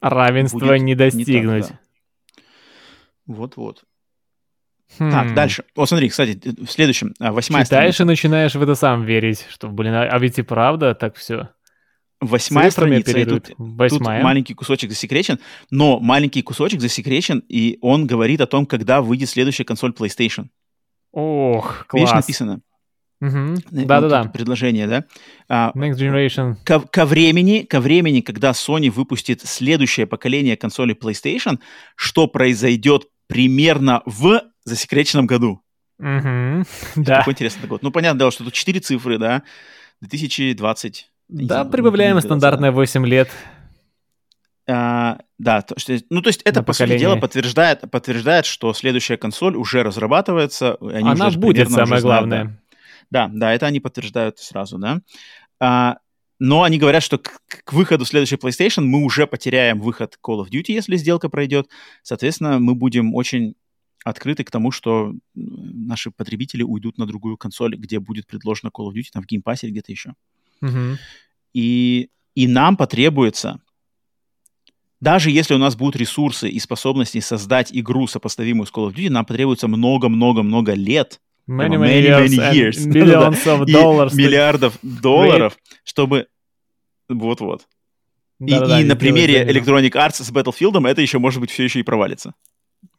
Равенства 0.00 0.58
будет 0.58 0.82
не 0.82 0.94
так, 0.94 1.12
достигнуть. 1.14 1.68
да. 1.68 1.80
Вот-вот. 3.26 3.84
Хм. 4.98 5.10
Так, 5.10 5.34
дальше. 5.34 5.64
Вот 5.76 5.88
смотри, 5.88 6.08
кстати, 6.08 6.38
в 6.44 6.66
следующем, 6.70 7.14
а, 7.20 7.32
восьмая 7.32 7.64
Читаешь 7.64 7.94
страница. 7.94 8.02
и 8.02 8.06
начинаешь 8.06 8.54
в 8.54 8.62
это 8.62 8.74
сам 8.74 9.04
верить, 9.04 9.46
что, 9.48 9.68
блин, 9.68 9.94
а 9.94 10.02
а 10.04 10.18
ведь 10.18 10.38
и 10.38 10.42
правда 10.42 10.94
так 10.94 11.16
все. 11.16 11.50
Восьмая 12.20 12.70
страница, 12.70 13.18
и 13.18 13.24
тут, 13.24 13.44
тут 13.46 13.54
Восьмая. 13.56 14.22
маленький 14.22 14.52
кусочек 14.52 14.90
засекречен, 14.90 15.38
но 15.70 16.00
маленький 16.00 16.42
кусочек 16.42 16.80
засекречен, 16.82 17.42
и 17.48 17.78
он 17.80 18.06
говорит 18.06 18.42
о 18.42 18.46
том, 18.46 18.66
когда 18.66 19.00
выйдет 19.00 19.30
следующая 19.30 19.64
консоль 19.64 19.92
PlayStation. 19.92 20.48
Ох, 21.12 21.86
Видишь, 21.92 22.10
класс. 22.10 22.24
написано? 22.26 22.60
Мгм. 23.20 23.54
Э, 23.54 23.56
вот 23.70 23.86
Да-да-да. 23.86 24.22
тут 24.24 24.32
Предложение, 24.32 24.86
да? 24.86 25.04
А, 25.48 25.72
Next 25.74 25.96
Generation. 25.98 26.56
ко, 26.64 26.80
ко 26.80 27.04
времени, 27.06 27.60
ко 27.62 27.80
времени, 27.80 28.20
когда 28.20 28.50
Sony 28.50 28.90
выпустит 28.90 29.42
следующее 29.42 30.06
поколение 30.06 30.56
консолей 30.56 30.94
PlayStation, 30.94 31.58
что 31.96 32.26
произойдет 32.28 33.06
примерно 33.28 34.02
в 34.06 34.42
засекреченном 34.70 35.26
году. 35.26 35.62
Мгм. 35.98 36.64
Да. 36.96 37.18
Какой 37.18 37.34
интересный 37.34 37.68
год. 37.68 37.82
Ну, 37.82 37.90
понятное 37.90 38.20
дело, 38.20 38.30
что 38.30 38.44
тут 38.44 38.54
четыре 38.54 38.80
цифры, 38.80 39.18
да? 39.18 39.42
2020. 40.00 41.10
не 41.28 41.46
Да, 41.46 41.56
знаю, 41.56 41.70
прибавляем 41.70 42.20
стандартное 42.20 42.72
8 42.72 43.06
лет. 43.06 43.28
А, 44.66 45.18
да, 45.38 45.62
то, 45.62 45.78
что, 45.78 45.98
ну, 46.10 46.22
то 46.22 46.28
есть 46.28 46.42
это, 46.42 46.60
На 46.60 46.64
по 46.64 46.72
сути 46.72 46.96
дела, 46.96 47.16
подтверждает, 47.16 47.90
подтверждает, 47.90 48.46
что 48.46 48.72
следующая 48.72 49.16
консоль 49.16 49.56
уже 49.56 49.82
разрабатывается. 49.82 50.76
Они 50.80 51.10
Она 51.10 51.26
уже 51.26 51.38
будет, 51.38 51.66
примерно 51.66 51.76
уже 51.76 51.86
самое 51.86 52.00
знают, 52.00 52.02
главное. 52.02 52.62
Да, 53.10 53.26
да, 53.26 53.32
да, 53.34 53.52
это 53.52 53.66
они 53.66 53.80
подтверждают 53.80 54.38
сразу, 54.38 54.78
да. 54.78 55.00
А, 55.58 55.96
но 56.38 56.62
они 56.62 56.78
говорят, 56.78 57.02
что 57.02 57.18
к, 57.18 57.40
к 57.64 57.72
выходу 57.72 58.04
следующей 58.04 58.36
PlayStation 58.36 58.82
мы 58.82 59.04
уже 59.04 59.26
потеряем 59.26 59.80
выход 59.80 60.18
Call 60.24 60.42
of 60.42 60.50
Duty, 60.50 60.72
если 60.72 60.96
сделка 60.96 61.28
пройдет. 61.28 61.68
Соответственно, 62.02 62.58
мы 62.58 62.74
будем 62.74 63.14
очень 63.14 63.54
открыты 64.04 64.44
к 64.44 64.50
тому, 64.50 64.70
что 64.70 65.14
наши 65.34 66.10
потребители 66.10 66.62
уйдут 66.62 66.98
на 66.98 67.06
другую 67.06 67.36
консоль, 67.36 67.76
где 67.76 68.00
будет 68.00 68.26
предложено 68.26 68.70
Call 68.70 68.88
of 68.88 68.94
Duty, 68.94 69.08
там 69.12 69.22
в 69.22 69.26
Game 69.26 69.42
Pass 69.42 69.58
или 69.62 69.70
где-то 69.70 69.92
еще. 69.92 70.14
Мгм. 70.60 70.98
И, 71.52 72.08
и 72.34 72.46
нам 72.46 72.76
потребуется, 72.76 73.60
даже 75.00 75.30
если 75.30 75.54
у 75.54 75.58
нас 75.58 75.76
будут 75.76 75.96
ресурсы 75.96 76.48
и 76.48 76.58
способности 76.58 77.20
создать 77.20 77.70
игру, 77.72 78.06
сопоставимую 78.06 78.66
с 78.66 78.72
Call 78.72 78.90
of 78.90 78.94
Duty, 78.94 79.10
нам 79.10 79.24
потребуется 79.24 79.68
много-много-много 79.68 80.72
лет, 80.74 81.20
Many, 81.48 81.76
Many, 81.76 82.06
many, 82.06 82.28
many 82.28 82.54
years, 82.54 82.78
millions 82.86 83.44
of 83.44 83.66
dollars. 83.66 84.14
миллиардов 84.14 84.78
долларов, 84.82 85.56
чтобы... 85.82 86.28
Вот-вот. 87.08 87.66
И, 88.38 88.52
и 88.52 88.84
на 88.84 88.94
примере. 88.94 89.44
Electronic 89.44 89.90
Arts 89.92 90.22
с 90.22 90.30
Battlefield 90.30 90.88
это 90.88 91.02
еще, 91.02 91.18
может 91.18 91.40
быть, 91.40 91.50
все 91.50 91.64
еще 91.64 91.80
и 91.80 91.82
провалится. 91.82 92.34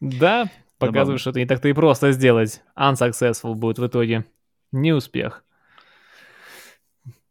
Да, 0.00 0.50
показывает, 0.86 1.20
что 1.20 1.30
это 1.30 1.38
не 1.40 1.46
так-то 1.46 1.68
и 1.68 1.72
просто 1.72 2.12
сделать. 2.12 2.62
Unsuccessful 2.78 3.54
будет 3.54 3.78
в 3.78 3.86
итоге. 3.86 4.24
Неуспех. 4.72 5.44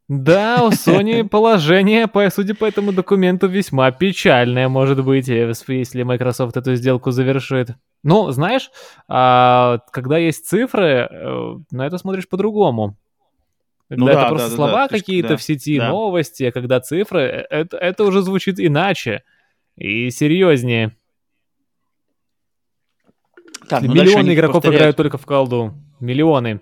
Да, 0.08 0.64
у 0.66 0.72
Sony 0.72 1.24
положение, 1.30 2.08
по, 2.08 2.30
судя 2.30 2.54
по 2.54 2.66
этому 2.66 2.92
документу, 2.92 3.48
весьма 3.48 3.92
печальное, 3.92 4.68
может 4.68 5.04
быть, 5.06 5.30
если 5.30 6.04
Microsoft 6.04 6.58
эту 6.58 6.76
сделку 6.76 7.12
завершит. 7.12 7.70
Ну, 8.04 8.30
знаешь, 8.32 8.72
а, 9.08 9.80
когда 9.92 10.18
есть 10.18 10.48
цифры, 10.48 11.08
э, 11.10 11.56
на 11.72 11.86
это 11.88 11.98
смотришь 11.98 12.28
по-другому. 12.28 12.98
Когда 13.88 14.06
Ну 14.06 14.12
это 14.12 14.22
да, 14.22 14.28
просто 14.30 14.48
да, 14.48 14.50
да, 14.50 14.56
слова 14.56 14.88
да, 14.88 14.88
какие-то 14.88 15.28
когда- 15.30 15.38
в 15.38 15.44
сети, 15.44 15.78
да. 15.80 15.90
новости, 15.90 16.44
а 16.44 16.52
когда 16.52 16.80
цифры, 16.82 17.22
э, 17.22 17.46
это, 17.50 17.78
это 17.78 18.04
уже 18.04 18.22
звучит 18.22 18.60
иначе 18.60 19.24
и 19.78 20.10
серьезнее. 20.10 20.96
Так, 23.72 23.84
ну 23.84 23.94
Миллионы 23.94 24.34
игроков 24.34 24.56
повторяют- 24.56 24.80
играют 24.80 24.98
только 24.98 25.18
в 25.18 25.26
колду. 25.26 25.74
Миллионы. 26.00 26.60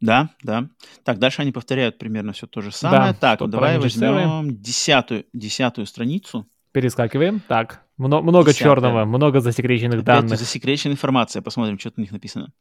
Да, 0.00 0.30
да. 0.42 0.68
Так, 1.04 1.18
дальше 1.18 1.42
они 1.42 1.52
повторяют 1.52 1.98
примерно 1.98 2.32
все 2.32 2.46
то 2.48 2.60
же 2.60 2.72
самое. 2.72 3.12
Да, 3.12 3.14
так, 3.14 3.38
что 3.38 3.46
давай 3.46 3.78
возьмем 3.78 4.60
десятую, 4.60 5.24
десятую 5.32 5.86
страницу. 5.86 6.48
Перескакиваем. 6.72 7.40
Так, 7.46 7.82
мно- 7.96 8.22
много 8.22 8.50
Десятое. 8.50 8.74
черного, 8.74 9.04
много 9.04 9.40
засекреченных 9.40 10.00
Опять 10.00 10.04
данных. 10.06 10.38
засекреченная 10.38 10.94
информация. 10.94 11.42
Посмотрим, 11.42 11.78
что 11.78 11.92
у 11.96 12.00
них 12.00 12.10
написано. 12.10 12.52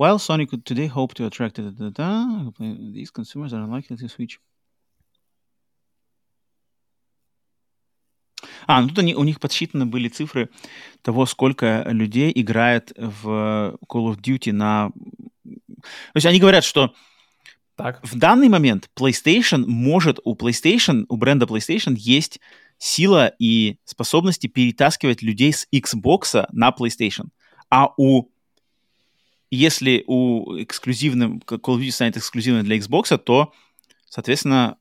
While 0.00 0.16
Sony 0.18 0.46
could 0.46 0.62
today 0.64 0.88
hope 0.88 1.14
to 1.16 1.28
attract 1.28 1.56
da, 1.56 1.70
da, 1.72 1.90
da, 1.90 2.52
da, 2.58 2.68
these 2.94 3.08
consumers 3.12 3.52
are 3.52 3.64
unlikely 3.66 3.96
to 3.96 4.06
switch. 4.08 4.38
А, 8.70 8.80
ну 8.80 8.88
тут 8.88 9.00
они, 9.00 9.16
у 9.16 9.24
них 9.24 9.40
подсчитаны 9.40 9.84
были 9.84 10.06
цифры 10.06 10.48
того, 11.02 11.26
сколько 11.26 11.84
людей 11.88 12.30
играет 12.32 12.92
в 12.96 13.76
Call 13.88 14.12
of 14.12 14.20
Duty 14.20 14.52
на... 14.52 14.92
То 14.94 16.14
есть 16.14 16.26
они 16.26 16.38
говорят, 16.38 16.62
что 16.62 16.94
Так. 17.74 17.98
в 18.04 18.16
данный 18.16 18.48
момент 18.48 18.88
PlayStation 18.96 19.64
может, 19.66 20.20
у 20.22 20.36
PlayStation, 20.36 21.04
у 21.08 21.16
бренда 21.16 21.46
PlayStation 21.46 21.96
есть 21.96 22.38
сила 22.78 23.32
и 23.40 23.78
способности 23.84 24.46
перетаскивать 24.46 25.20
людей 25.20 25.52
с 25.52 25.66
Xbox 25.74 26.46
на 26.52 26.70
PlayStation. 26.70 27.30
А 27.70 27.92
у 27.96 28.30
если 29.50 30.04
у 30.06 30.62
эксклюзивным 30.62 31.42
Call 31.44 31.58
of 31.58 31.80
Duty 31.80 31.90
станет 31.90 32.16
эксклюзивным 32.18 32.62
для 32.62 32.78
Xbox, 32.78 33.18
то, 33.18 33.52
соответственно, 34.08 34.78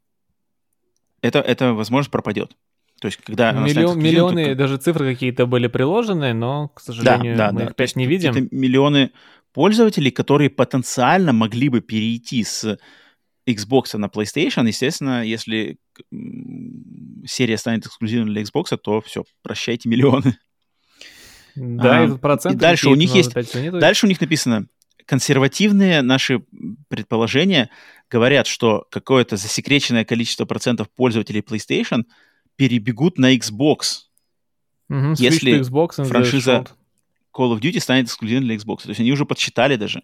это, 1.23 1.39
эта 1.39 1.73
возможность 1.73 2.11
пропадет. 2.11 2.55
То 2.99 3.07
есть, 3.07 3.19
когда 3.23 3.51
Миллион- 3.51 3.97
миллионы, 3.97 4.45
то- 4.47 4.55
даже 4.55 4.77
цифры 4.77 5.13
какие-то 5.13 5.45
были 5.45 5.67
приложены, 5.67 6.33
но, 6.33 6.69
к 6.69 6.81
сожалению, 6.81 7.37
да, 7.37 7.51
мы 7.51 7.59
да. 7.59 7.65
их 7.65 7.71
опять 7.71 7.95
не 7.95 8.05
видим. 8.05 8.47
миллионы 8.51 9.11
пользователей, 9.53 10.11
которые 10.11 10.49
потенциально 10.49 11.33
могли 11.33 11.69
бы 11.69 11.81
перейти 11.81 12.43
с 12.43 12.77
Xbox 13.47 13.97
на 13.97 14.05
PlayStation. 14.05 14.67
Естественно, 14.67 15.23
если 15.25 15.77
серия 17.25 17.57
станет 17.57 17.85
эксклюзивной 17.85 18.31
для 18.33 18.41
Xbox, 18.43 18.77
то 18.77 19.01
все, 19.01 19.23
прощайте 19.41 19.89
миллионы. 19.89 20.37
Да, 21.55 22.01
А, 22.01 22.05
и 22.05 22.17
проценты 22.17 22.57
и 22.57 22.59
дальше 22.59 22.89
у 22.89 22.95
них 22.95 23.13
есть-. 23.15 23.33
Дальше 23.71 24.05
у 24.05 24.09
них 24.09 24.21
написано, 24.21 24.67
консервативные 25.05 26.03
наши 26.03 26.43
предположения 26.87 27.69
говорят, 28.09 28.45
что 28.45 28.85
какое-то 28.91 29.35
засекреченное 29.37 30.05
количество 30.05 30.45
процентов 30.45 30.87
пользователей 30.95 31.41
PlayStation 31.41 32.03
перебегут 32.59 33.17
на 33.17 33.37
Xbox. 33.37 34.09
Switch 34.91 35.15
если 35.17 35.61
Xbox 35.61 36.03
франшиза. 36.03 36.65
Call 37.33 37.53
of 37.53 37.61
Duty 37.61 37.79
станет 37.79 38.07
эксклюзивной 38.07 38.47
для 38.47 38.55
Xbox. 38.57 38.83
То 38.83 38.89
есть 38.89 38.99
они 38.99 39.13
уже 39.13 39.25
подсчитали 39.25 39.77
даже. 39.77 40.03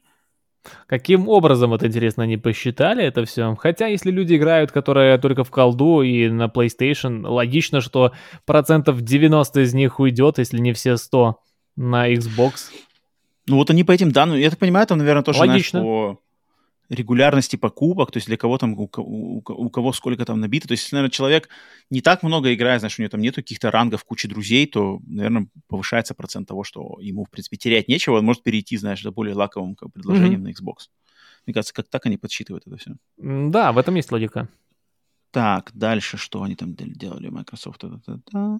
Каким 0.88 1.28
образом 1.28 1.74
это, 1.74 1.88
интересно, 1.88 2.24
они 2.24 2.38
посчитали 2.38 3.04
это 3.04 3.26
все? 3.26 3.56
Хотя, 3.56 3.88
если 3.88 4.10
люди 4.10 4.38
играют, 4.38 4.72
которые 4.72 5.18
только 5.18 5.44
в 5.44 5.52
колду 5.52 6.02
и 6.02 6.30
на 6.30 6.46
PlayStation, 6.46 7.28
логично, 7.28 7.82
что 7.82 8.14
процентов 8.46 9.02
90 9.02 9.60
из 9.62 9.74
них 9.74 10.00
уйдет, 10.00 10.38
если 10.38 10.60
не 10.60 10.72
все 10.72 10.96
100, 10.96 11.38
на 11.76 12.10
Xbox. 12.14 12.72
Ну 13.48 13.58
вот 13.58 13.70
они 13.70 13.84
по 13.84 13.92
этим 13.92 14.12
данным, 14.12 14.40
я 14.40 14.50
так 14.50 14.60
понимаю, 14.60 14.88
там, 14.88 15.00
наверное, 15.00 15.24
тоже, 15.24 15.40
знаешь, 15.40 15.52
Логично. 15.52 15.82
по 15.82 16.20
регулярности 16.90 17.56
покупок, 17.56 18.12
то 18.12 18.18
есть 18.18 18.28
для 18.28 18.38
кого 18.38 18.58
там, 18.58 18.74
у, 18.78 18.90
у 18.98 19.42
у 19.48 19.70
кого 19.70 19.94
сколько 19.94 20.26
там 20.26 20.40
набито. 20.40 20.68
То 20.68 20.74
есть, 20.74 20.84
если, 20.84 20.96
наверное, 20.96 21.12
человек 21.12 21.50
не 21.90 22.02
так 22.02 22.24
много 22.24 22.54
играет, 22.54 22.82
знаешь, 22.82 23.00
у 23.00 23.02
него 23.02 23.10
там 23.10 23.22
нету 23.22 23.38
каких-то 23.38 23.72
рангов, 23.72 24.04
кучи 24.04 24.28
друзей, 24.28 24.68
то, 24.68 25.00
наверное, 25.08 25.48
повышается 25.68 26.14
процент 26.14 26.48
того, 26.48 26.64
что 26.64 26.98
ему, 27.02 27.26
в 27.26 27.30
принципе, 27.30 27.58
терять 27.58 27.88
нечего, 27.88 28.18
он 28.18 28.26
может 28.26 28.44
перейти, 28.44 28.78
знаешь, 28.78 29.02
за 29.02 29.12
более 29.12 29.36
лаковым 29.36 29.76
как, 29.76 29.92
предложением 29.94 30.44
на 30.44 30.50
Xbox. 30.50 30.90
Мне 31.46 31.54
кажется, 31.54 31.74
как 31.74 31.88
так 31.90 32.06
они 32.06 32.18
подсчитывают 32.18 32.66
это 32.68 32.78
все. 32.78 32.96
Да, 33.18 33.72
в 33.72 33.78
этом 33.78 33.96
есть 33.96 34.12
логика. 34.12 34.48
Так, 35.32 35.72
дальше 35.74 36.18
что 36.18 36.44
они 36.44 36.56
там 36.56 36.74
дел- 36.76 36.94
делали, 36.96 37.30
Microsoft? 37.30 37.82
Та-та-та-та. 37.82 38.60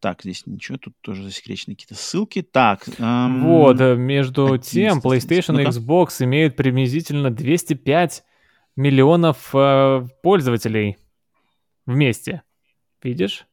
Так, 0.00 0.22
здесь 0.22 0.46
ничего, 0.46 0.78
тут 0.78 0.94
тоже 1.02 1.22
засекречены 1.24 1.74
какие-то 1.74 1.94
ссылки. 1.94 2.40
Так, 2.42 2.88
эм, 2.98 3.44
Вот, 3.44 3.78
между 3.98 4.46
11 4.46 4.70
тем. 4.70 4.98
PlayStation 4.98 5.60
и 5.60 5.64
Ну-ка. 5.64 5.78
Xbox 5.78 6.24
имеют 6.24 6.56
приблизительно 6.56 7.30
205 7.30 8.24
миллионов 8.76 9.50
э, 9.54 10.06
пользователей 10.22 10.96
вместе. 11.84 12.42
Видишь? 13.02 13.46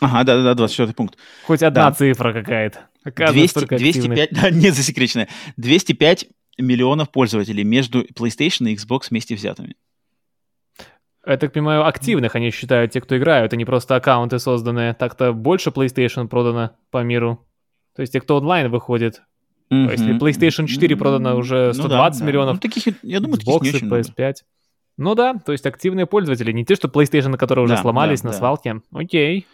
Ага, 0.00 0.24
да-да-да, 0.24 0.54
24 0.54 0.94
пункт. 0.94 1.18
Хоть 1.44 1.62
одна 1.62 1.90
Да. 1.90 1.94
цифра 1.94 2.32
какая-то. 2.32 2.86
Оказывается, 3.04 3.60
200, 3.60 3.68
только 3.68 3.74
активных. 3.76 4.14
205, 4.16 4.30
да, 4.42 4.50
не 4.50 4.70
засекреченная. 4.70 5.28
205 5.56 6.28
миллионов 6.58 7.10
пользователей 7.10 7.64
между 7.64 8.04
PlayStation 8.04 8.70
и 8.70 8.74
Xbox 8.74 9.08
вместе 9.10 9.34
взятыми. 9.34 9.76
Я 11.28 11.36
так 11.36 11.52
понимаю, 11.52 11.86
активных 11.86 12.34
они 12.36 12.50
считают 12.50 12.90
те, 12.92 13.00
кто 13.00 13.16
играют, 13.18 13.52
а 13.52 13.56
не 13.56 13.64
просто 13.66 13.96
аккаунты 13.96 14.38
созданные. 14.38 14.94
Так-то 14.94 15.32
больше 15.32 15.70
PlayStation 15.70 16.26
продано 16.26 16.70
по 16.90 17.02
миру. 17.02 17.46
То 17.94 18.00
есть 18.00 18.12
те, 18.14 18.20
кто 18.20 18.38
онлайн 18.38 18.70
выходит. 18.70 19.22
Мгм. 19.70 19.88
А 19.88 19.92
если 19.92 20.18
PlayStation 20.18 20.66
4 20.66 20.96
продано 20.96 21.36
уже 21.36 21.66
Ну 21.68 21.72
120 21.74 22.18
да, 22.20 22.24
да. 22.24 22.30
миллионов, 22.30 22.54
Ну, 22.54 22.60
таких, 22.60 22.94
я 23.02 23.20
думаю, 23.20 23.38
таких 23.38 23.54
Xbox, 23.54 23.62
не 23.62 23.68
очень 23.70 23.86
много. 23.86 24.00
PS5. 24.02 24.34
Ну 24.96 25.14
да, 25.14 25.34
то 25.34 25.52
есть 25.52 25.66
активные 25.66 26.06
пользователи. 26.06 26.50
Не 26.52 26.64
те, 26.64 26.74
что 26.74 26.88
PlayStation, 26.88 27.36
которые 27.36 27.64
уже 27.66 27.74
Да, 27.76 27.82
сломались 27.82 28.22
да, 28.22 28.28
на 28.28 28.32
да. 28.32 28.38
свалке. 28.38 28.80
Окей. 28.92 29.46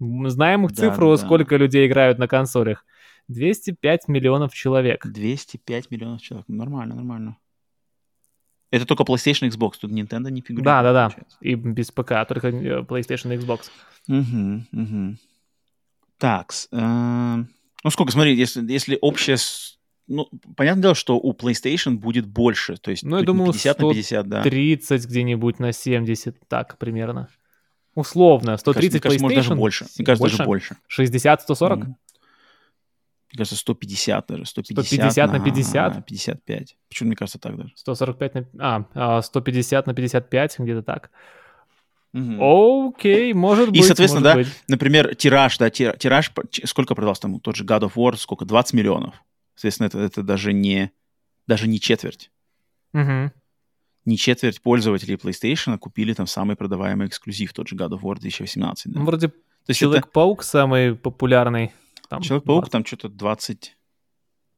Знаем 0.00 0.64
их 0.66 0.72
Да, 0.72 0.76
цифру, 0.90 1.10
да. 1.10 1.16
сколько 1.18 1.56
людей 1.56 1.86
играют 1.86 2.18
на 2.18 2.26
консолях. 2.26 2.84
205 3.28 4.08
миллионов 4.08 4.52
человек. 4.52 5.06
205 5.06 5.90
миллионов 5.92 6.20
человек. 6.22 6.48
Нормально, 6.48 6.96
нормально. 6.96 7.36
Это 8.70 8.86
только 8.86 9.02
PlayStation 9.02 9.46
и 9.46 9.50
Xbox, 9.50 9.72
тут 9.80 9.90
Nintendo 9.90 10.30
не 10.30 10.42
фигурирует. 10.42 10.64
Да, 10.64 10.82
да, 10.82 10.92
да. 10.92 11.08
получается. 11.08 11.36
И 11.40 11.54
без 11.54 11.90
ПК, 11.90 12.26
только 12.28 12.48
э, 12.48 12.82
PlayStation 12.82 13.34
и 13.34 13.38
Xbox. 13.38 13.70
Мгм, 14.06 14.66
мгм. 14.70 15.18
Так, 16.18 16.52
эм, 16.70 17.48
ну 17.82 17.90
сколько, 17.90 18.12
смотри, 18.12 18.36
если, 18.36 18.70
если 18.70 18.98
общее... 19.00 19.36
Ну, 20.06 20.28
понятное 20.56 20.82
дело, 20.82 20.94
что 20.94 21.16
у 21.16 21.32
PlayStation 21.32 21.94
будет 21.94 22.26
больше, 22.26 22.76
то 22.76 22.90
есть 22.90 23.04
Ну, 23.04 23.18
я 23.18 23.24
думаю, 23.24 23.52
50 23.52 23.78
на 23.78 23.90
50, 23.90 24.28
да. 24.28 24.42
30 24.42 25.06
где-нибудь 25.06 25.58
на 25.60 25.72
70, 25.72 26.36
так 26.48 26.78
примерно. 26.78 27.28
Условно, 27.94 28.56
130 28.56 28.92
мне 28.92 29.00
кажется, 29.00 29.22
может, 29.22 29.36
даже 29.36 29.50
PlayStation, 29.50 29.56
больше. 29.56 29.86
Мне 29.98 30.06
кажется, 30.06 30.28
даже 30.28 30.44
больше. 30.44 30.76
60, 30.86 31.42
140? 31.42 31.78
Мгм. 31.78 31.96
Мне 33.32 33.38
кажется, 33.38 33.56
150 33.56 34.26
даже. 34.26 34.44
150, 34.44 34.86
150 34.86 35.32
на 35.32 35.40
50? 35.40 36.04
55. 36.04 36.76
Почему 36.88 37.06
мне 37.08 37.16
кажется 37.16 37.38
так 37.38 37.56
даже? 37.56 37.72
145 37.76 38.34
на... 38.34 38.44
А, 38.58 38.84
а, 38.94 39.22
150 39.22 39.86
на 39.86 39.94
55, 39.94 40.58
где-то 40.58 40.82
так. 40.82 41.10
Мгм. 42.12 42.38
Окей, 42.42 43.32
может 43.32 43.68
И, 43.68 43.70
быть, 43.70 43.84
соответственно, 43.84 44.34
может 44.34 44.46
да, 44.48 44.50
быть. 44.50 44.64
Например, 44.68 45.14
тираж, 45.14 45.56
да, 45.58 45.70
тира- 45.70 45.96
тираж, 45.96 46.32
сколько 46.64 46.96
продался 46.96 47.22
там 47.22 47.38
тот 47.38 47.54
же 47.54 47.64
God 47.64 47.82
of 47.82 47.92
War, 47.94 48.16
сколько? 48.16 48.44
20 48.44 48.74
миллионов. 48.74 49.14
Соответственно, 49.54 49.86
это, 49.86 49.98
это 50.00 50.22
даже 50.24 50.52
не 50.52 50.90
даже 51.46 51.68
не 51.68 51.80
четверть. 51.80 52.30
Мгм. 52.92 53.32
Не 54.06 54.16
четверть 54.16 54.60
пользователей 54.62 55.16
PlayStation 55.16 55.76
купили 55.78 56.14
там 56.14 56.26
самый 56.26 56.56
продаваемый 56.56 57.06
эксклюзив, 57.06 57.52
тот 57.52 57.68
же 57.68 57.76
God 57.76 57.90
of 57.90 58.00
War 58.00 58.18
2018. 58.18 58.92
да. 58.92 59.00
Ну, 59.00 59.06
Вроде 59.06 59.28
То 59.28 59.34
есть 59.68 59.82
это 59.82 59.90
Человек-паук 59.90 60.42
самый 60.42 60.96
популярный. 60.96 61.72
Там 62.10 62.22
Человек-паук 62.22 62.64
20. 62.64 62.72
там 62.72 62.84
что-то 62.84 63.08
20 63.08 63.76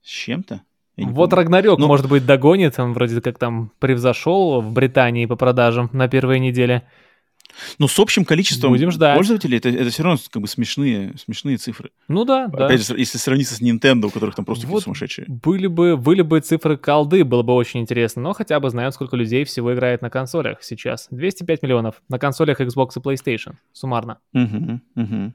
с 0.02 0.08
чем-то. 0.08 0.62
Вот. 0.96 1.32
Рагнарёк, 1.34 1.78
Ну- 1.78 1.86
может 1.86 2.08
быть, 2.08 2.24
догонит. 2.26 2.78
Он 2.78 2.94
вроде 2.94 3.20
как 3.20 3.38
там 3.38 3.70
превзошел 3.78 4.60
в 4.62 4.72
Британии 4.72 5.26
по 5.26 5.36
продажам 5.36 5.90
на 5.92 6.08
первой 6.08 6.40
неделе. 6.40 6.82
Ну, 7.78 7.86
с 7.88 7.98
общим 7.98 8.24
количеством 8.24 8.72
Будем 8.72 8.90
ждать. 8.90 9.14
пользователей, 9.16 9.58
это, 9.58 9.68
это 9.68 9.90
все 9.90 10.02
равно 10.02 10.18
как 10.30 10.40
бы 10.40 10.48
смешные, 10.48 11.14
смешные 11.18 11.58
цифры. 11.58 11.90
Ну 12.08 12.24
да, 12.24 12.46
да. 12.46 12.64
Опять 12.66 12.86
же, 12.86 12.96
если 12.98 13.18
сравниться 13.18 13.54
с 13.54 13.60
Nintendo, 13.60 14.06
у 14.06 14.10
которых 14.10 14.34
там 14.34 14.46
просто 14.46 14.66
Вот 14.66 14.84
сумасшедшие. 14.84 15.26
Были 15.28 15.66
бы, 15.66 15.98
были 15.98 16.22
бы 16.22 16.40
цифры 16.40 16.78
колды, 16.78 17.24
было 17.24 17.42
бы 17.42 17.52
очень 17.52 17.80
интересно, 17.80 18.22
но 18.22 18.32
хотя 18.32 18.58
бы 18.58 18.70
знаем, 18.70 18.90
сколько 18.92 19.16
людей 19.16 19.44
всего 19.44 19.74
играет 19.74 20.00
на 20.00 20.08
консолях 20.08 20.62
сейчас. 20.62 21.08
205 21.10 21.62
миллионов 21.62 22.00
на 22.08 22.18
консолях 22.18 22.62
Xbox 22.62 22.92
и 22.96 23.00
PlayStation, 23.00 23.56
суммарно. 23.72 24.18
Мгм, 24.32 24.80
мгм. 24.94 25.34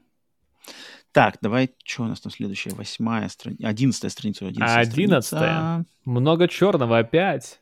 Так, 1.18 1.38
давай, 1.40 1.70
что 1.84 2.04
у 2.04 2.06
нас 2.06 2.20
там 2.20 2.30
следующая? 2.30 2.70
Восьмая 2.76 3.28
страница, 3.28 3.66
одиннадцатая 3.66 4.10
страница. 4.10 4.46
одиннадцатая. 4.46 5.84
Много 6.04 6.46
черного 6.46 6.98
опять. 6.98 7.60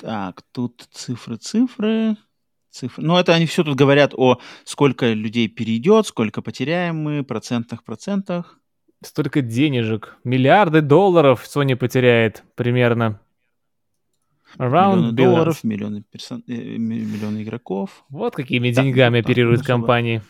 Так, 0.00 0.42
тут 0.50 0.88
цифры, 0.90 1.36
цифры, 1.36 2.16
цифры. 2.68 3.04
Ну, 3.04 3.16
это 3.16 3.32
они 3.32 3.46
все 3.46 3.62
тут 3.62 3.76
говорят 3.76 4.12
о 4.16 4.40
сколько 4.64 5.12
людей 5.12 5.46
перейдет, 5.46 6.08
сколько 6.08 6.42
потеряем 6.42 6.96
мы, 6.96 7.22
процентных 7.22 7.84
процентах. 7.84 8.58
Столько 9.04 9.40
денежек. 9.40 10.16
Миллиарды 10.24 10.80
долларов 10.80 11.46
Sony 11.46 11.76
потеряет 11.76 12.42
примерно. 12.56 13.20
Around 14.58 14.96
миллионы 14.96 15.08
billions. 15.10 15.12
долларов, 15.12 15.62
миллионы, 15.62 16.02
персон- 16.12 16.42
э, 16.48 16.76
ми- 16.76 17.04
миллионы 17.04 17.44
игроков. 17.44 18.04
Вот 18.08 18.34
какими 18.34 18.70
деньгами 18.70 19.20
так, 19.20 19.26
оперируют 19.30 19.60
ну, 19.60 19.66
компании. 19.66 20.22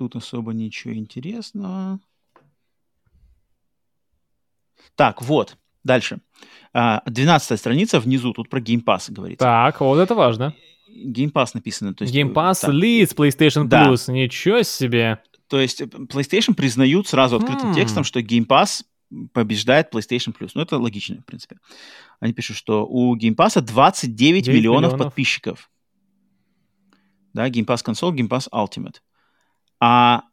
Тут 0.00 0.16
особо 0.16 0.54
ничего 0.54 0.94
интересного. 0.94 2.00
Так, 4.96 5.20
вот. 5.20 5.58
Дальше. 5.84 6.20
А, 6.72 7.02
12 7.04 7.58
страница 7.60 8.00
внизу, 8.00 8.32
тут 8.32 8.48
про 8.48 8.60
Game 8.60 8.82
Pass 8.82 9.12
говорится. 9.12 9.44
Так, 9.44 9.78
вот 9.82 9.98
это 9.98 10.14
важно. 10.14 10.54
Game 10.88 11.30
Pass 11.30 11.50
написано. 11.52 11.92
То 11.92 12.04
есть, 12.04 12.14
Game 12.14 12.32
Pass 12.32 12.62
так, 12.62 12.70
leads 12.70 13.14
PlayStation 13.14 13.64
Да. 13.66 13.90
Plus. 13.90 14.10
Ничего 14.10 14.62
себе. 14.62 15.22
То 15.48 15.60
есть 15.60 15.82
э, 15.82 15.84
PlayStation 15.84 16.54
признают 16.54 17.06
сразу 17.06 17.36
открытым 17.36 17.72
Хм. 17.72 17.74
текстом, 17.74 18.02
что 18.04 18.20
Game 18.20 18.46
Pass 18.46 18.82
побеждает 19.34 19.94
PlayStation 19.94 20.34
Plus. 20.34 20.52
Ну, 20.54 20.62
это 20.62 20.78
логично, 20.78 21.20
в 21.20 21.26
принципе. 21.26 21.58
Они 22.20 22.32
пишут, 22.32 22.56
что 22.56 22.86
у 22.86 23.14
Game 23.18 23.34
Pass 23.36 23.60
29 23.60 24.16
9 24.16 24.48
миллионов, 24.48 24.92
миллионов. 24.92 24.98
подписчиков. 25.08 25.70
Да, 27.34 27.50
Game 27.50 27.66
Pass 27.66 27.84
Console, 27.84 28.14
Game 28.14 28.28
Pass 28.28 28.48
Ultimate. 28.50 29.02
А 29.80 30.24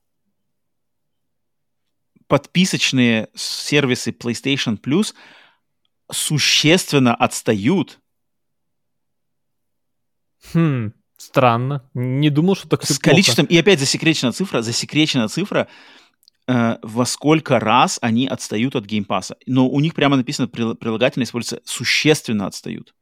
подписочные 2.27 3.29
сервисы 3.35 4.11
PlayStation 4.11 4.79
Plus 4.79 5.13
существенно 6.11 7.15
отстают 7.15 7.99
Хм, 10.53 10.93
странно. 11.17 11.89
Не 11.93 12.29
думал, 12.29 12.55
что 12.55 12.69
так 12.69 12.85
с 12.85 12.99
количеством, 12.99 13.45
и 13.45 13.57
опять 13.57 13.79
засекречена 13.79 14.31
цифра, 14.31 14.61
засекречена 14.61 15.27
цифра, 15.27 15.67
э, 16.47 16.77
во 16.81 17.05
сколько 17.05 17.59
раз 17.59 17.97
они 18.01 18.27
отстают 18.27 18.75
от 18.75 18.85
геймпаса. 18.85 19.35
Но 19.45 19.67
у 19.67 19.79
них 19.79 19.93
прямо 19.93 20.15
написано, 20.15 20.47
прил- 20.47 20.75
прилагательно 20.75 21.23
используется, 21.23 21.61
существенно 21.65 22.47
отстают. 22.47 22.93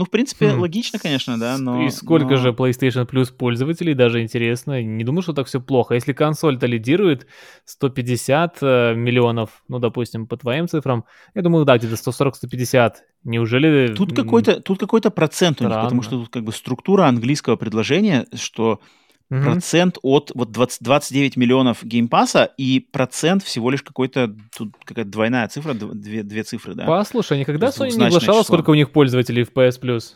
Ну, 0.00 0.06
в 0.06 0.10
принципе, 0.10 0.54
Хм. 0.54 0.60
логично, 0.60 0.98
конечно, 0.98 1.38
да, 1.38 1.58
но... 1.58 1.82
И 1.82 1.90
сколько 1.90 2.30
но- 2.30 2.36
же 2.36 2.48
PlayStation 2.52 3.06
Plus 3.06 3.30
пользователей, 3.30 3.92
даже 3.92 4.22
интересно. 4.22 4.82
Не 4.82 5.04
думаю, 5.04 5.20
что 5.20 5.34
так 5.34 5.46
все 5.46 5.60
плохо. 5.60 5.92
Если 5.92 6.14
консоль-то 6.14 6.66
лидирует 6.66 7.26
150 7.66 8.58
э, 8.62 8.94
миллионов, 8.94 9.62
ну, 9.68 9.78
допустим, 9.78 10.26
по 10.26 10.38
твоим 10.38 10.68
цифрам, 10.68 11.04
я 11.34 11.42
думаю, 11.42 11.66
да, 11.66 11.76
где-то 11.76 11.96
140-150. 11.96 12.94
Неужели... 13.24 13.92
Тут 13.94 14.16
какой-то, 14.16 14.62
тут 14.62 14.78
какой-то 14.78 15.10
процент 15.10 15.60
у 15.60 15.64
них, 15.64 15.74
потому 15.74 16.00
что 16.00 16.12
тут 16.12 16.30
как 16.30 16.44
бы 16.44 16.52
структура 16.52 17.04
английского 17.04 17.56
предложения, 17.56 18.24
что 18.32 18.80
мгм. 19.30 19.44
процент 19.44 19.98
от 20.02 20.30
вот 20.34 20.50
20 20.52 20.82
29 20.82 21.36
миллионов 21.36 21.82
Game 21.84 22.11
Pass 22.11 22.37
а 22.37 22.44
и 22.56 22.80
процент 22.80 23.42
всего 23.42 23.70
лишь 23.70 23.82
какой-то, 23.82 24.36
тут 24.56 24.74
какая-то 24.84 25.10
двойная 25.10 25.48
цифра, 25.48 25.72
дв- 25.72 25.94
две, 25.94 26.22
две 26.22 26.42
цифры, 26.42 26.74
да. 26.74 26.84
Послушай, 26.86 27.38
а 27.38 27.40
никогда 27.40 27.66
есть 27.68 27.78
Sony 27.78 27.96
не 27.96 28.04
оглашала, 28.06 28.42
сколько 28.42 28.70
у 28.70 28.74
них 28.74 28.90
пользователей 28.92 29.44
в 29.44 29.52
PS 29.52 29.80
Plus? 29.80 30.14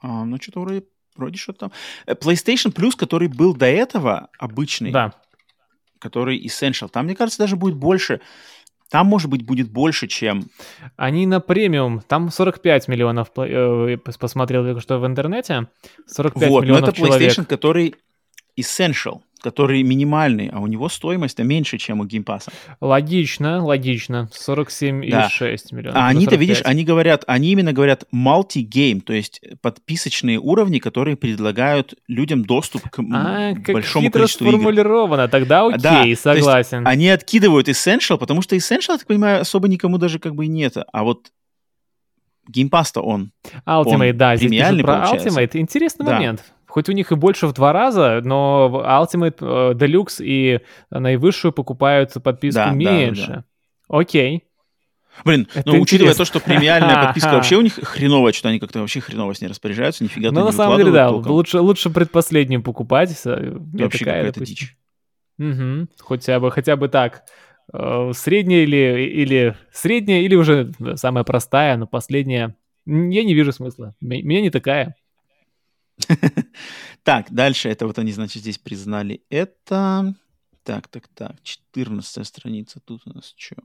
А, 0.00 0.24
ну, 0.24 0.36
что-то 0.40 0.60
вроде, 0.60 0.84
вроде 1.16 1.36
что-то 1.38 1.58
там. 1.60 1.72
Э, 2.06 2.14
PlayStation 2.14 2.72
Plus, 2.72 2.92
который 2.96 3.28
был 3.28 3.54
до 3.54 3.66
этого, 3.66 4.28
обычный, 4.38 4.90
Да. 4.90 5.12
который 5.98 6.44
Essential, 6.44 6.88
там, 6.88 7.04
мне 7.06 7.14
кажется, 7.14 7.38
даже 7.38 7.56
будет 7.56 7.74
больше. 7.76 8.20
Там, 8.92 9.06
может 9.06 9.30
быть, 9.30 9.42
будет 9.42 9.70
больше, 9.70 10.06
чем... 10.06 10.50
Они 10.98 11.24
на 11.26 11.40
премиум, 11.40 12.02
там 12.06 12.30
45 12.30 12.88
миллионов, 12.88 13.28
э, 13.36 13.94
пос- 13.94 14.18
посмотрел 14.18 14.64
только 14.64 14.82
что 14.82 14.98
в 14.98 15.06
интернете, 15.06 15.68
45 16.06 16.48
вот, 16.50 16.60
но 16.60 16.60
миллионов 16.60 16.88
это 16.90 16.98
человек. 16.98 17.32
PlayStation, 17.32 17.46
который 17.46 17.94
Essential, 18.60 19.22
который 19.42 19.82
минимальный, 19.82 20.48
а 20.52 20.60
у 20.60 20.66
него 20.66 20.88
стоимость-то 20.88 21.42
меньше, 21.44 21.78
чем 21.78 22.00
у 22.00 22.04
Pass. 22.04 22.48
Логично, 22.80 23.64
логично, 23.64 24.28
47,6 24.32 25.70
Да. 25.70 25.76
миллионов. 25.76 25.96
А 25.96 26.06
они-то, 26.08 26.32
45. 26.32 26.40
видишь, 26.40 26.62
они 26.64 26.84
говорят, 26.84 27.24
они 27.26 27.50
именно 27.52 27.72
говорят 27.72 28.04
multi-game, 28.14 29.00
то 29.00 29.12
есть 29.12 29.40
подписочные 29.60 30.38
уровни, 30.38 30.78
которые 30.78 31.16
предлагают 31.16 31.94
людям 32.08 32.44
доступ 32.44 32.88
к 32.90 33.00
А, 33.12 33.54
как 33.54 33.74
большому 33.74 34.06
хитро 34.06 34.20
количеству 34.20 34.44
игр. 34.46 34.52
сформулировано, 34.58 35.28
тогда 35.28 35.66
окей, 35.66 35.78
Да, 35.80 36.04
согласен. 36.16 36.86
Они 36.86 37.08
откидывают 37.08 37.68
Essential, 37.68 38.18
потому 38.18 38.42
что 38.42 38.56
Essential, 38.56 38.92
я 38.92 38.98
так 38.98 39.06
понимаю, 39.06 39.40
особо 39.40 39.68
никому 39.68 39.98
даже 39.98 40.18
как 40.18 40.34
бы 40.34 40.44
и 40.46 40.48
нет. 40.48 40.76
А 40.92 41.02
вот 41.04 41.30
Pass-то 42.70 43.00
он. 43.02 43.32
Ultimate, 43.66 44.10
он 44.10 44.16
да, 44.16 44.36
здесь 44.36 44.48
премиальный 44.48 44.82
про 44.82 45.00
получается. 45.00 45.28
Ultimate. 45.28 45.50
Интересный 45.60 46.06
Да. 46.06 46.12
момент. 46.14 46.42
Хоть 46.72 46.88
у 46.88 46.92
них 46.92 47.12
и 47.12 47.16
больше 47.16 47.46
в 47.46 47.52
два 47.52 47.74
раза, 47.74 48.22
но 48.24 48.82
Ultimate 48.82 49.36
э, 49.40 49.74
Deluxe 49.74 50.24
и 50.24 50.60
наивысшую 50.88 51.52
покупают 51.52 52.14
подписку 52.24 52.60
Да, 52.60 52.70
да, 52.70 52.72
меньше. 52.74 53.26
да. 53.26 53.44
Окей. 53.88 54.44
Блин, 55.26 55.46
Это 55.54 55.68
ну 55.68 55.82
учитывая 55.82 56.12
интересно. 56.12 56.24
то, 56.24 56.24
что 56.24 56.40
премиальная 56.40 57.04
подписка 57.04 57.28
вообще 57.34 57.56
у 57.56 57.60
них 57.60 57.74
хреновая, 57.74 58.32
что 58.32 58.48
они 58.48 58.58
как-то 58.58 58.78
вообще 58.80 59.00
хреново 59.00 59.34
с 59.34 59.42
ней 59.42 59.48
распоряжаются, 59.48 60.02
нифига 60.02 60.30
Ну, 60.30 60.46
на 60.46 60.52
самом 60.52 60.78
деле, 60.78 60.90
да, 60.92 61.08
толком. 61.10 61.32
лучше, 61.32 61.60
лучше 61.60 61.90
предпоследнюю 61.90 62.62
покупать. 62.62 63.20
э, 63.26 63.52
Вообще 63.74 63.98
какая-то 64.06 64.32
допустим. 64.40 64.54
дичь. 64.56 64.76
Мгм. 65.36 65.90
Хотя 65.98 66.40
бы, 66.40 66.50
хотя 66.50 66.76
бы 66.76 66.88
так. 66.88 67.24
Э, 67.74 68.12
Средняя 68.14 68.62
или, 68.62 69.10
или 69.12 69.56
средняя, 69.72 70.22
или 70.22 70.34
уже 70.36 70.72
да, 70.78 70.96
самая 70.96 71.24
простая, 71.24 71.76
но 71.76 71.86
последняя. 71.86 72.56
Я 72.86 73.24
не 73.24 73.34
вижу 73.34 73.52
смысла. 73.52 73.94
Меня 74.00 74.40
не 74.40 74.48
такая. 74.48 74.94
Так, 77.04 77.32
дальше 77.32 77.68
это 77.68 77.86
вот 77.86 77.98
они, 77.98 78.12
значит, 78.12 78.42
здесь 78.42 78.58
признали 78.58 79.22
это. 79.30 80.14
Так, 80.62 80.86
так, 80.88 81.08
так, 81.08 81.42
14 81.42 82.24
страница, 82.26 82.80
тут 82.84 83.02
у 83.06 83.12
нас 83.14 83.34
что? 83.36 83.56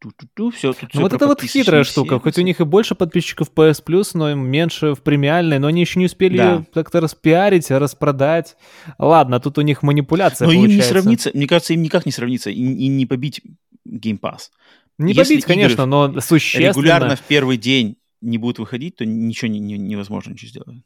Ту-ту-ту, 0.00 0.50
все, 0.50 0.72
тут 0.72 0.82
Ну 0.82 0.88
всё 0.90 1.00
вот 1.02 1.12
это 1.14 1.26
вот 1.28 1.40
хитрая 1.42 1.84
штука. 1.84 2.18
Хоть 2.18 2.36
у 2.36 2.42
них 2.42 2.60
и 2.60 2.64
больше 2.64 2.94
подписчиков 2.94 3.50
PS 3.54 3.82
Plus, 3.84 4.10
но 4.14 4.32
и 4.32 4.34
меньше 4.34 4.94
в 4.94 5.02
премиальной, 5.02 5.58
но 5.58 5.68
они 5.68 5.80
еще 5.80 5.98
не 6.00 6.06
успели 6.06 6.36
Да. 6.36 6.52
ее 6.54 6.66
как-то 6.74 7.00
распиарить, 7.00 7.70
распродать. 7.70 8.56
Ладно, 8.98 9.38
тут 9.40 9.56
у 9.58 9.62
них 9.62 9.82
манипуляция 9.82 10.46
Но 10.46 10.52
им 10.52 10.62
не 10.62 10.66
получается. 10.66 10.90
сравнится, 10.90 11.30
мне 11.32 11.46
кажется, 11.46 11.72
им 11.74 11.82
никак 11.82 12.04
не 12.04 12.12
сравнится, 12.12 12.50
и, 12.50 12.54
и 12.56 12.88
не 12.88 13.06
побить 13.06 13.40
Game 13.88 14.18
Pass. 14.20 14.50
Не 14.98 15.12
если 15.14 15.34
побить, 15.34 15.44
конечно, 15.46 15.86
но 15.86 16.20
существенно. 16.20 16.68
Регулярно 16.70 17.16
в 17.16 17.22
первый 17.22 17.56
день 17.56 17.96
не 18.20 18.36
будут 18.38 18.58
выходить, 18.58 18.96
то 18.96 19.06
ничего 19.06 19.50
не- 19.50 19.60
не- 19.60 19.78
невозможно 19.78 20.32
ничего 20.32 20.48
сделать. 20.50 20.82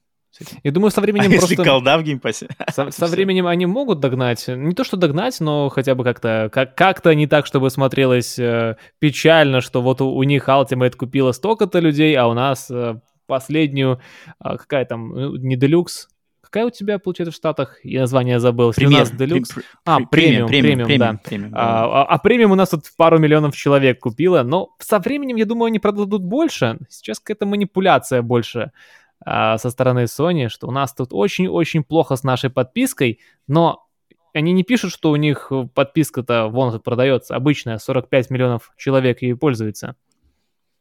Я 0.62 0.70
думаю, 0.70 0.90
со 0.90 1.01
А 1.01 1.02
временем 1.02 1.31
если 1.31 1.55
просто... 1.55 1.65
колда 1.65 1.98
в 1.98 2.02
Game 2.02 2.21
Pass 2.21 2.39
е? 2.39 2.48
Со, 2.73 2.90
со 2.90 3.06
временем 3.06 3.47
они 3.47 3.66
могут 3.66 4.01
догнать, 4.01 4.47
не 4.48 4.74
то 4.74 4.85
что 4.85 4.97
догнать, 4.97 5.40
но 5.40 5.69
хотя 5.69 5.94
бы 5.94 6.05
как-то 6.05 6.48
как, 6.52 6.74
как-то 6.74 7.15
не 7.15 7.27
так, 7.27 7.47
чтобы 7.47 7.70
смотрелось 7.70 8.39
э, 8.39 8.77
печально, 8.98 9.60
что 9.60 9.82
вот 9.82 10.01
у, 10.01 10.10
у 10.10 10.23
них 10.23 10.48
Ultimate 10.48 10.97
купила 10.97 11.32
столько-то 11.32 11.81
людей, 11.81 12.15
а 12.15 12.28
у 12.28 12.35
нас 12.35 12.70
э, 12.70 13.01
последнюю, 13.27 14.01
а, 14.39 14.56
какая 14.56 14.85
там, 14.85 15.09
ну, 15.10 15.36
не 15.36 15.56
Deluxe, 15.56 16.06
какая 16.40 16.66
у 16.66 16.70
тебя, 16.70 16.98
получается, 16.98 17.32
в 17.32 17.36
Штатах, 17.36 17.78
я 17.85 18.01
название 18.01 18.40
забыл, 18.40 18.69
если 18.69 18.86
у 18.86 18.90
нас 18.90 19.10
Премьер, 19.10 19.39
Deluxe, 19.39 19.55
прем- 19.55 19.65
а, 19.85 20.01
пре- 20.01 20.06
премиум, 20.10 20.48
премиум, 20.48 20.98
да. 20.98 21.20
премиум, 21.23 21.51
да. 21.52 21.59
а, 21.60 21.85
а- 21.85 22.05
а 22.05 22.19
премиум 22.19 22.52
у 22.52 22.55
нас 22.55 22.70
тут 22.70 22.85
пару 22.97 23.19
миллионов 23.19 23.55
человек 23.55 24.01
купила, 24.01 24.43
но 24.43 24.70
со 24.78 24.98
временем, 24.98 25.36
я 25.36 25.44
думаю, 25.44 25.66
они 25.69 25.78
продадут 25.78 26.23
больше. 26.23 26.78
Сейчас 26.89 27.20
какая-то 27.20 27.47
манипуляция 27.47 28.23
больше 28.23 28.73
а, 29.20 29.59
со 29.59 29.70
стороны 29.70 30.05
Sony, 30.05 30.49
что 30.49 30.69
у 30.69 30.70
нас 30.70 30.95
тут 30.95 31.09
очень-очень 31.12 31.85
плохо 31.85 32.16
с 32.16 32.23
нашей 32.23 32.51
подпиской, 32.51 33.20
но 33.47 33.86
они 34.35 34.53
не 34.53 34.62
пишут, 34.62 34.93
что 34.93 35.11
у 35.11 35.16
них 35.16 35.51
подписка-то 35.74 36.49
вон 36.49 36.78
продается, 36.81 37.35
обычная, 37.35 37.78
45 37.78 38.31
миллионов 38.31 38.73
человек 38.77 39.23
ей 39.23 39.35
пользуется. 39.35 39.97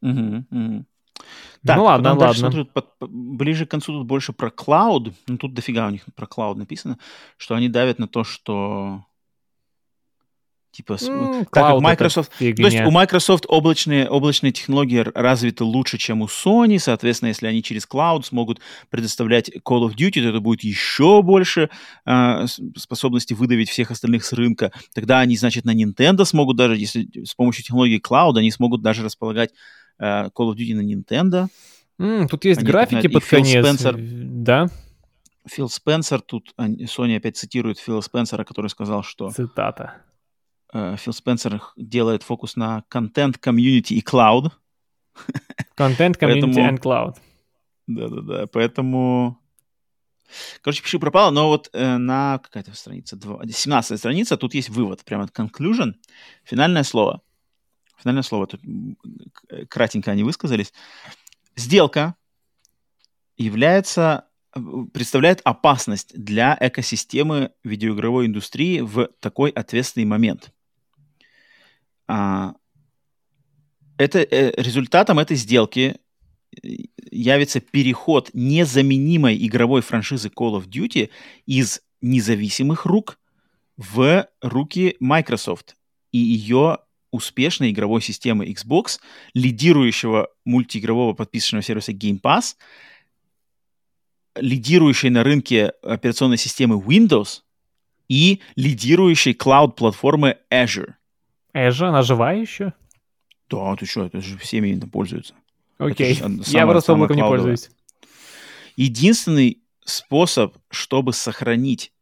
Мгм, 0.02 0.48
мгм. 0.50 0.86
Ну 1.64 1.84
ладно, 1.84 2.16
дальше 2.16 2.26
ладно. 2.26 2.34
смотрю, 2.34 2.66
под- 2.66 2.98
по- 3.00 3.08
ближе 3.08 3.66
к 3.66 3.72
концу 3.72 3.94
тут 3.94 4.08
больше 4.08 4.32
про 4.32 4.50
клауд. 4.52 5.14
Ну, 5.28 5.38
тут 5.38 5.54
дофига 5.54 5.88
у 5.88 5.90
них 5.90 6.04
про 6.16 6.28
клауд 6.28 6.58
написано, 6.58 6.98
что 7.38 7.56
они 7.56 7.68
давят 7.68 8.00
на 8.00 8.08
то, 8.08 8.24
что 8.24 9.04
типа 10.78 10.98
М, 11.10 11.40
так 11.46 11.50
как 11.50 11.82
Microsoft, 11.82 12.32
то 12.38 12.46
есть 12.46 12.78
у 12.88 12.92
Microsoft 12.92 13.46
облачные, 13.48 14.08
облачные 14.08 14.52
технологии 14.52 15.04
развиты 15.16 15.64
лучше, 15.64 15.98
чем 15.98 16.22
у 16.22 16.26
Sony. 16.28 16.78
Соответственно, 16.80 17.30
если 17.30 17.48
они 17.48 17.64
через 17.64 17.88
Cloud 17.88 18.24
смогут 18.26 18.60
предоставлять 18.90 19.50
Call 19.50 19.88
of 19.90 19.96
Duty, 19.96 20.22
то 20.22 20.30
это 20.30 20.40
будет 20.40 20.64
еще 20.64 21.22
больше 21.24 21.70
э, 22.06 22.46
способности 22.78 23.34
выдавить 23.34 23.70
всех 23.70 23.90
остальных 23.92 24.24
с 24.24 24.34
рынка. 24.34 24.72
Тогда 24.94 25.20
они, 25.20 25.36
значит, 25.36 25.66
на 25.66 25.74
Nintendo 25.76 26.26
смогут 26.26 26.58
даже, 26.58 26.76
если 26.78 27.08
с 27.26 27.34
помощью 27.34 27.64
технологии 27.64 28.00
Cloud, 28.00 28.38
они 28.38 28.52
смогут 28.52 28.82
даже 28.84 29.04
располагать 29.04 29.52
э, 30.00 30.26
Call 30.28 30.54
of 30.54 30.56
Duty 30.56 30.76
на 30.76 30.82
Nintendo. 30.82 31.48
М, 32.00 32.28
тут 32.28 32.46
есть 32.46 32.60
они 32.60 32.68
графики 32.70 33.08
под 33.08 33.26
конец. 33.26 33.66
Спенсер. 33.66 33.96
Да, 33.98 34.68
Фил 35.50 35.70
Спенсер, 35.70 36.20
тут 36.22 36.54
они- 36.58 36.86
Sony 36.86 37.16
опять 37.18 37.38
цитирует 37.38 37.80
Фила 37.80 38.02
Спенсера, 38.02 38.44
который 38.44 38.70
сказал, 38.70 39.02
что 39.02 39.30
цитата. 39.32 39.94
Э, 40.78 40.96
Фил 40.98 41.14
Спенсер 41.14 41.62
делает 41.76 42.24
фокус 42.24 42.56
на 42.56 42.84
контент, 42.90 43.38
комьюнити 43.38 43.94
и. 43.94 44.02
Content, 44.02 44.54
Community 45.78 46.18
Поэтому- 46.20 46.54
and 46.54 46.80
Cloud. 46.80 47.16
Да-да-да, 47.88 48.48
поэтому... 48.48 49.40
Короче, 50.62 50.84
пиши 50.84 51.00
пропало, 51.00 51.32
но 51.32 51.48
вот 51.48 51.70
э, 51.72 51.98
на 51.98 52.40
какая-то 52.40 52.76
страница, 52.76 53.16
два- 53.16 53.42
17 53.48 53.98
страница, 53.98 54.36
тут 54.36 54.54
есть 54.54 54.70
вывод, 54.70 55.06
прямо 55.06 55.24
conclusion, 55.26 55.94
финальное 56.44 56.84
слово. 56.84 57.22
Финальное 57.98 58.24
слово, 58.24 58.46
тут 58.48 58.62
кратенько 59.70 60.12
они 60.12 60.24
высказались. 60.24 60.74
Сделка 61.56 62.16
является, 63.38 64.26
э, 64.54 64.60
представляет 64.94 65.40
опасность 65.46 66.12
для 66.14 66.58
экосистемы 66.60 67.52
видеоигровой 67.64 68.26
индустрии 68.26 68.82
в 68.82 69.10
такой 69.22 69.50
ответственный 69.52 70.06
момент. 70.06 70.52
А, 72.08 72.54
это 73.98 74.20
э, 74.20 74.54
результатом 74.62 75.20
этой 75.20 75.38
сделки 75.38 75.98
явится 77.12 77.60
переход 77.60 78.30
незаменимой 78.34 79.38
игровой 79.46 79.82
франшизы 79.82 80.30
Call 80.30 80.60
of 80.60 80.68
Duty 80.68 81.10
из 81.46 81.82
независимых 82.02 82.86
рук 82.86 83.20
в 83.76 84.28
руки 84.42 84.96
Microsoft 85.00 85.76
и 86.12 86.18
ее 86.18 86.80
успешной 87.12 87.72
игровой 87.72 88.02
системы 88.02 88.48
Xbox, 88.48 89.00
лидирующего 89.34 90.30
мультиигрового 90.46 91.14
подписочного 91.14 91.64
сервиса 91.64 91.92
Game 91.94 92.20
Pass, 92.22 92.56
лидирующей 94.36 95.10
на 95.10 95.24
рынке 95.24 95.74
операционной 95.82 96.38
системы 96.38 96.76
Windows 96.80 97.42
и 98.08 98.42
лидирующей 98.56 99.34
клауд-платформы 99.34 100.38
Azure. 100.52 100.94
Azure, 101.58 101.88
она 101.88 102.02
живая 102.02 102.40
еще? 102.40 102.74
Да, 103.50 103.76
ты 103.76 103.86
что, 103.86 104.06
это 104.06 104.22
же 104.22 104.38
всеми 104.38 104.70
именно 104.70 104.88
пользуются. 104.88 105.34
Окей, 105.78 106.14
okay. 106.14 106.44
я 106.48 106.66
просто 106.66 106.94
облаком 106.94 107.16
не 107.16 107.22
пользуюсь. 107.22 107.70
Единственный 108.76 109.62
способ, 109.86 110.58
чтобы 110.70 111.14
сохранить 111.14 111.94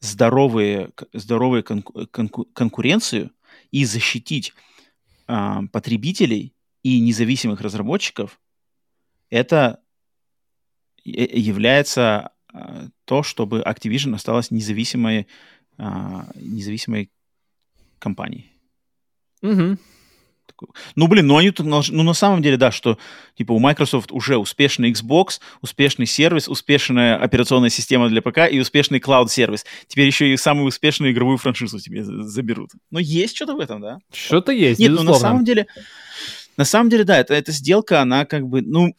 здоровые, 0.00 0.90
здоровые 1.12 1.62
конку- 1.62 2.06
конку- 2.06 2.46
конкуренцию 2.52 3.30
и 3.70 3.84
защитить 3.84 4.54
э, 5.28 5.58
потребителей 5.72 6.54
и 6.82 7.00
независимых 7.00 7.60
разработчиков, 7.60 8.40
это 9.30 9.80
является 11.04 12.32
э, 12.52 12.88
то, 13.04 13.22
чтобы 13.22 13.60
Activision 13.60 14.14
осталась 14.14 14.50
независимой, 14.50 15.26
э, 15.78 15.84
независимой 16.34 17.10
компанией. 17.98 18.51
Угу. 19.42 19.78
Ну, 20.94 21.08
блин, 21.08 21.26
ну 21.26 21.38
они 21.38 21.50
тут, 21.50 21.66
ну, 21.66 22.02
на 22.02 22.14
самом 22.14 22.42
деле, 22.42 22.56
да, 22.56 22.70
что, 22.70 22.98
типа, 23.36 23.52
у 23.52 23.58
Microsoft 23.58 24.12
уже 24.12 24.36
успешный 24.36 24.92
Xbox, 24.92 25.40
успешный 25.60 26.06
сервис, 26.06 26.48
успешная 26.48 27.16
операционная 27.16 27.70
система 27.70 28.08
для 28.08 28.22
ПК 28.22 28.50
и 28.50 28.60
успешный 28.60 29.00
клауд-сервис. 29.00 29.64
Теперь 29.86 30.06
еще 30.06 30.32
и 30.32 30.36
самую 30.36 30.68
успешную 30.68 31.12
игровую 31.12 31.38
франшизу 31.38 31.78
тебе 31.78 32.04
заберут. 32.04 32.70
Но 32.90 32.98
есть 32.98 33.36
что-то 33.36 33.54
в 33.54 33.60
этом, 33.60 33.80
да? 33.80 33.98
Что-то 34.12 34.52
есть, 34.52 34.78
Нет, 34.80 34.92
безусловно. 34.92 35.12
ну, 35.12 35.18
на 35.18 35.20
самом 35.20 35.44
деле, 35.44 35.66
на 36.56 36.64
самом 36.64 36.90
деле, 36.90 37.04
да, 37.04 37.18
это, 37.18 37.34
эта 37.34 37.52
сделка, 37.52 38.00
она 38.00 38.24
как 38.24 38.46
бы, 38.46 38.62
ну... 38.62 38.94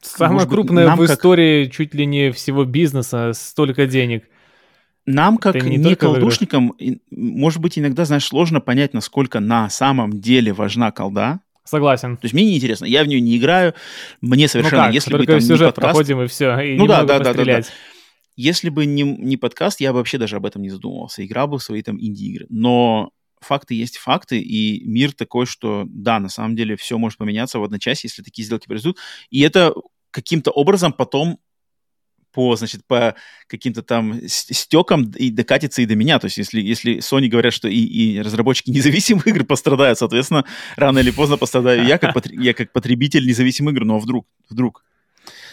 Самая 0.00 0.46
крупная 0.46 0.96
в 0.96 1.04
истории 1.04 1.66
как... 1.66 1.74
чуть 1.74 1.94
ли 1.94 2.06
не 2.06 2.32
всего 2.32 2.64
бизнеса, 2.64 3.32
столько 3.34 3.86
денег. 3.86 4.24
Нам, 5.04 5.38
как 5.38 5.56
не, 5.62 5.76
не 5.76 5.96
колдушникам, 5.96 6.74
может 7.10 7.60
быть, 7.60 7.78
иногда, 7.78 8.04
знаешь, 8.04 8.26
сложно 8.26 8.60
понять, 8.60 8.94
насколько 8.94 9.40
на 9.40 9.68
самом 9.68 10.20
деле 10.20 10.52
важна 10.52 10.92
колда. 10.92 11.40
Согласен. 11.64 12.16
То 12.16 12.24
есть 12.24 12.34
мне 12.34 12.44
неинтересно, 12.44 12.84
я 12.84 13.04
в 13.04 13.06
нее 13.06 13.20
не 13.20 13.36
играю, 13.36 13.74
мне 14.20 14.48
совершенно, 14.48 14.82
ну 14.82 14.86
как, 14.88 14.94
если 14.94 15.16
бы 15.16 15.26
там 15.26 15.40
сюжет 15.40 15.60
не 15.60 15.66
подкаст... 15.66 15.80
проходим 15.80 16.22
и 16.22 16.26
все, 16.26 16.58
и 16.58 16.76
ну 16.76 16.86
да, 16.86 17.04
да, 17.04 17.20
да, 17.20 17.32
да, 17.32 17.44
да. 17.44 17.60
Если 18.34 18.70
бы 18.70 18.86
не, 18.86 19.02
не 19.02 19.36
подкаст, 19.36 19.80
я 19.80 19.92
бы 19.92 19.98
вообще 19.98 20.18
даже 20.18 20.36
об 20.36 20.46
этом 20.46 20.62
не 20.62 20.70
задумывался, 20.70 21.24
играл 21.24 21.48
бы 21.48 21.58
в 21.58 21.62
свои 21.62 21.82
там 21.82 22.00
инди-игры. 22.00 22.46
Но 22.48 23.10
факты 23.40 23.74
есть 23.74 23.98
факты, 23.98 24.40
и 24.40 24.84
мир 24.84 25.12
такой, 25.12 25.46
что 25.46 25.84
да, 25.86 26.18
на 26.18 26.28
самом 26.28 26.56
деле 26.56 26.76
все 26.76 26.96
может 26.98 27.18
поменяться 27.18 27.58
в 27.58 27.64
одночасье, 27.64 28.08
если 28.08 28.22
такие 28.22 28.44
сделки 28.44 28.66
произойдут. 28.66 28.98
И 29.30 29.40
это 29.40 29.74
каким-то 30.10 30.50
образом 30.50 30.92
потом 30.92 31.38
по, 32.32 32.56
значит, 32.56 32.84
по 32.86 33.14
каким-то 33.46 33.82
там 33.82 34.20
стекам 34.26 35.10
и 35.16 35.30
докатится 35.30 35.82
и 35.82 35.86
до 35.86 35.94
меня. 35.94 36.18
То 36.18 36.26
есть 36.26 36.38
если, 36.38 36.60
если 36.60 36.98
Sony 36.98 37.28
говорят, 37.28 37.52
что 37.52 37.68
и, 37.68 37.76
и 37.76 38.20
разработчики 38.20 38.70
независимых 38.72 39.26
игр 39.26 39.44
пострадают, 39.44 39.98
соответственно, 39.98 40.44
рано 40.76 40.98
или 40.98 41.10
поздно 41.10 41.36
пострадаю 41.36 41.84
я 41.84 41.98
как, 41.98 42.14
я 42.30 42.54
как 42.54 42.72
потребитель 42.72 43.26
независимых 43.26 43.74
игр. 43.74 43.84
Но 43.84 43.98
вдруг, 43.98 44.26
вдруг. 44.48 44.82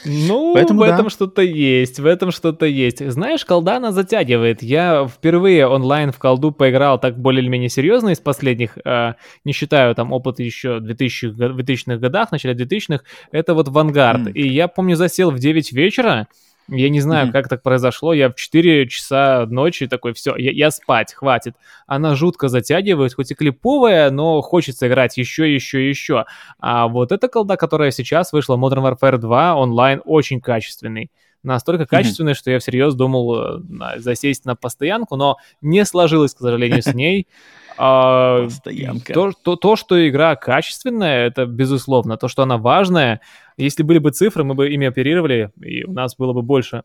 Ну, 0.05 0.53
Поэтому, 0.53 0.79
в 0.79 0.83
этом 0.83 1.03
да. 1.05 1.09
что-то 1.09 1.41
есть, 1.41 1.99
в 1.99 2.05
этом 2.05 2.31
что-то 2.31 2.65
есть. 2.65 3.05
Знаешь, 3.11 3.43
колда 3.43 3.77
она 3.77 3.91
затягивает. 3.91 4.63
Я 4.63 5.07
впервые 5.07 5.67
онлайн 5.67 6.11
в 6.11 6.17
колду 6.17 6.51
поиграл 6.51 6.99
так 6.99 7.19
более 7.19 7.41
или 7.41 7.49
менее 7.49 7.69
серьезно 7.69 8.09
из 8.09 8.19
последних, 8.19 8.77
э, 8.83 9.13
не 9.43 9.53
считаю 9.53 9.93
там 9.95 10.13
опыт 10.13 10.39
еще 10.39 10.77
в 10.77 10.81
2000, 10.81 11.25
2000-х 11.27 11.97
годах, 11.97 12.31
начале 12.31 12.55
2000-х, 12.55 13.03
это 13.31 13.53
вот 13.53 13.67
Vanguard. 13.67 14.27
Mm. 14.27 14.31
И 14.33 14.47
я 14.47 14.67
помню, 14.67 14.95
засел 14.95 15.31
в 15.31 15.39
9 15.39 15.71
вечера, 15.73 16.27
я 16.71 16.89
не 16.89 17.01
знаю, 17.01 17.27
mm-hmm. 17.27 17.31
как 17.31 17.49
так 17.49 17.63
произошло. 17.63 18.13
Я 18.13 18.29
в 18.29 18.35
4 18.35 18.87
часа 18.87 19.45
ночи 19.47 19.87
такой, 19.87 20.13
все, 20.13 20.35
я, 20.35 20.51
я 20.51 20.71
спать, 20.71 21.13
хватит. 21.13 21.55
Она 21.87 22.15
жутко 22.15 22.47
затягивает, 22.47 23.13
хоть 23.13 23.31
и 23.31 23.35
клиповая, 23.35 24.11
но 24.11 24.41
хочется 24.41 24.87
играть 24.87 25.17
еще, 25.17 25.53
еще, 25.53 25.87
еще. 25.87 26.25
А 26.59 26.87
вот 26.87 27.11
эта 27.11 27.27
колда, 27.27 27.57
которая 27.57 27.91
сейчас 27.91 28.31
вышла, 28.33 28.57
Modern 28.57 28.97
Warfare 28.97 29.17
2, 29.17 29.55
онлайн 29.55 30.01
очень 30.05 30.41
качественный 30.41 31.11
настолько 31.43 31.85
качественный, 31.85 32.33
mm-hmm. 32.33 32.35
что 32.35 32.51
я 32.51 32.59
всерьез 32.59 32.95
думал 32.95 33.35
э, 33.35 33.59
засесть 33.97 34.45
на 34.45 34.55
постоянку, 34.55 35.15
но 35.15 35.37
не 35.61 35.85
сложилось, 35.85 36.33
к 36.33 36.39
сожалению, 36.39 36.81
с 36.81 36.93
ней. 36.93 37.27
А, 37.81 38.43
Постоянка. 38.43 39.13
То, 39.13 39.31
то, 39.31 39.55
то, 39.55 39.77
что 39.77 40.05
игра 40.09 40.35
качественная, 40.35 41.27
это 41.27 41.45
безусловно. 41.45 42.17
То, 42.17 42.27
что 42.27 42.43
она 42.43 42.57
важная, 42.57 43.21
если 43.55 43.83
были 43.83 43.99
бы 43.99 44.11
цифры, 44.11 44.43
мы 44.43 44.53
бы 44.53 44.69
ими 44.69 44.85
оперировали, 44.85 45.51
и 45.63 45.85
у 45.85 45.93
нас 45.93 46.17
было 46.17 46.33
бы 46.33 46.41
больше 46.41 46.83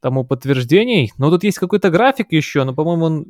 тому 0.00 0.24
подтверждений. 0.24 1.12
Но 1.18 1.30
тут 1.30 1.44
есть 1.44 1.60
какой-то 1.60 1.90
график 1.90 2.32
еще, 2.32 2.64
но, 2.64 2.74
по-моему, 2.74 3.04
он 3.04 3.26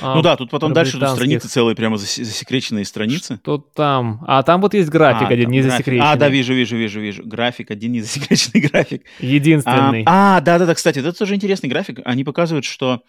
а, 0.00 0.14
ну 0.14 0.22
да, 0.22 0.36
тут 0.36 0.50
потом 0.50 0.72
дальше 0.72 0.98
тут 0.98 1.08
страницы 1.08 1.48
целые, 1.48 1.74
прямо 1.74 1.96
засекреченные 1.96 2.84
страницы. 2.84 3.36
Что 3.42 3.58
там? 3.58 4.24
А 4.26 4.42
там 4.42 4.60
вот 4.60 4.74
есть 4.74 4.88
график 4.88 5.28
а, 5.28 5.32
один, 5.32 5.50
не 5.50 5.60
график. 5.60 5.72
засекреченный. 5.72 6.12
А, 6.12 6.16
да, 6.16 6.28
вижу, 6.28 6.54
вижу, 6.54 6.76
вижу, 6.76 7.00
вижу. 7.00 7.22
График, 7.24 7.70
один 7.70 7.92
не 7.92 8.00
засекреченный 8.00 8.60
график. 8.68 9.04
Единственный. 9.18 10.04
А, 10.06 10.36
а 10.36 10.40
да, 10.40 10.58
да, 10.58 10.66
да, 10.66 10.74
кстати, 10.74 10.98
это 10.98 11.12
тоже 11.12 11.34
интересный 11.34 11.68
график. 11.68 12.00
Они 12.04 12.24
показывают, 12.24 12.64
что 12.64 13.02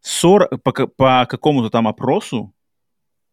40, 0.00 0.62
по, 0.62 0.72
по 0.86 1.26
какому-то 1.28 1.70
там 1.70 1.88
опросу 1.88 2.52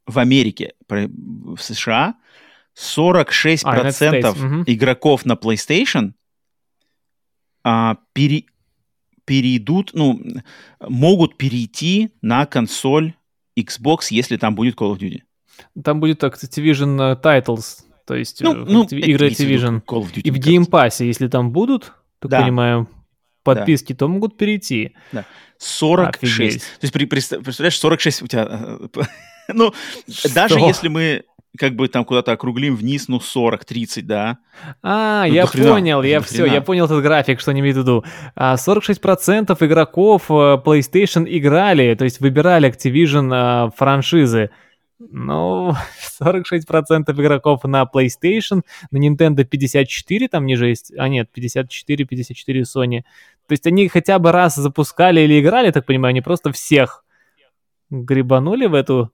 в 0.06 0.20
Америке, 0.20 0.74
в 0.88 1.58
США, 1.58 2.16
46% 2.76 3.64
а, 3.66 4.64
игроков 4.66 5.26
на 5.26 5.34
PlayStation 5.34 6.14
а, 7.64 7.98
пере, 8.14 8.46
перейдут, 9.26 9.92
ну, 9.94 10.22
могут 10.80 11.38
перейти 11.38 12.12
на 12.22 12.46
консоль 12.46 13.14
Xbox, 13.58 14.08
если 14.10 14.38
там 14.38 14.56
будет 14.56 14.76
Call 14.76 14.96
of 14.96 15.00
Duty. 15.00 15.22
Там 15.84 16.00
будет 16.00 16.24
Activision 16.24 17.22
Titles, 17.22 17.84
то 18.06 18.16
есть 18.16 18.42
ну, 18.42 18.54
э, 18.54 18.66
ну, 18.68 18.84
игры 18.86 19.30
Activision. 19.30 19.82
Call 19.84 20.02
of 20.02 20.14
Duty, 20.14 20.22
И 20.22 20.32
в 20.32 20.36
Game 20.36 20.68
Pass, 20.70 21.04
если 21.04 21.28
там 21.28 21.52
будут, 21.52 21.94
так 22.20 22.32
да. 22.32 22.42
понимаю, 22.42 22.90
подписки, 23.44 23.94
да. 23.94 24.00
то 24.00 24.08
могут 24.08 24.38
перейти. 24.38 24.96
Да. 25.12 25.26
46. 25.58 26.24
Офигеть. 26.24 26.62
То 26.80 27.00
есть, 27.00 27.40
представляешь, 27.44 27.78
46 27.78 28.22
у 28.24 28.28
тебя... 28.28 28.48
Э, 28.50 28.88
ну, 29.54 29.74
даже 30.34 30.60
если 30.60 30.88
мы 30.88 31.24
как 31.58 31.76
бы 31.76 31.88
там 31.88 32.04
куда-то 32.04 32.32
округлим 32.32 32.76
вниз, 32.76 33.08
ну, 33.08 33.20
40-30, 33.20 34.02
да. 34.02 34.40
А, 34.82 35.26
ну, 35.28 35.34
я 35.34 35.46
понял, 35.46 36.02
я 36.02 36.20
все, 36.22 36.46
я 36.46 36.62
понял 36.62 36.86
этот 36.86 37.04
график, 37.04 37.40
что 37.40 37.52
они 37.52 37.62
имеют 37.62 37.78
в 37.78 37.82
виду. 37.82 38.04
46% 38.36 39.56
а, 39.60 39.66
игроков 39.66 40.30
э, 40.30 40.34
PlayStation 40.34 41.26
играли, 41.28 41.94
то 41.96 42.06
есть 42.06 42.20
выбирали 42.20 42.70
Activision 42.70 43.68
э, 43.68 43.72
франшизы. 43.78 44.50
Ну, 45.00 45.74
46% 46.22 47.12
игроков 47.12 47.64
на 47.66 47.84
PlayStation, 47.84 48.64
на 48.90 48.98
Nintendo 48.98 49.44
54, 49.44 50.28
там 50.30 50.46
ниже 50.46 50.70
есть, 50.70 50.92
а 50.98 51.08
нет, 51.08 51.30
54, 51.32 52.06
54 52.06 52.62
Sony. 52.62 53.02
То 53.48 53.52
есть 53.52 53.68
они 53.68 53.88
хотя 53.90 54.18
бы 54.18 54.32
раз 54.32 54.56
запускали 54.56 55.22
или 55.22 55.40
играли, 55.40 55.70
так 55.70 55.86
понимаю, 55.86 56.12
они 56.12 56.22
просто 56.22 56.52
всех 56.52 57.04
грибанули 57.92 58.66
в 58.66 58.74
эту 58.74 59.12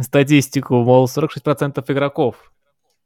статистику, 0.00 0.76
мол, 0.82 1.06
46% 1.06 1.84
игроков. 1.92 2.36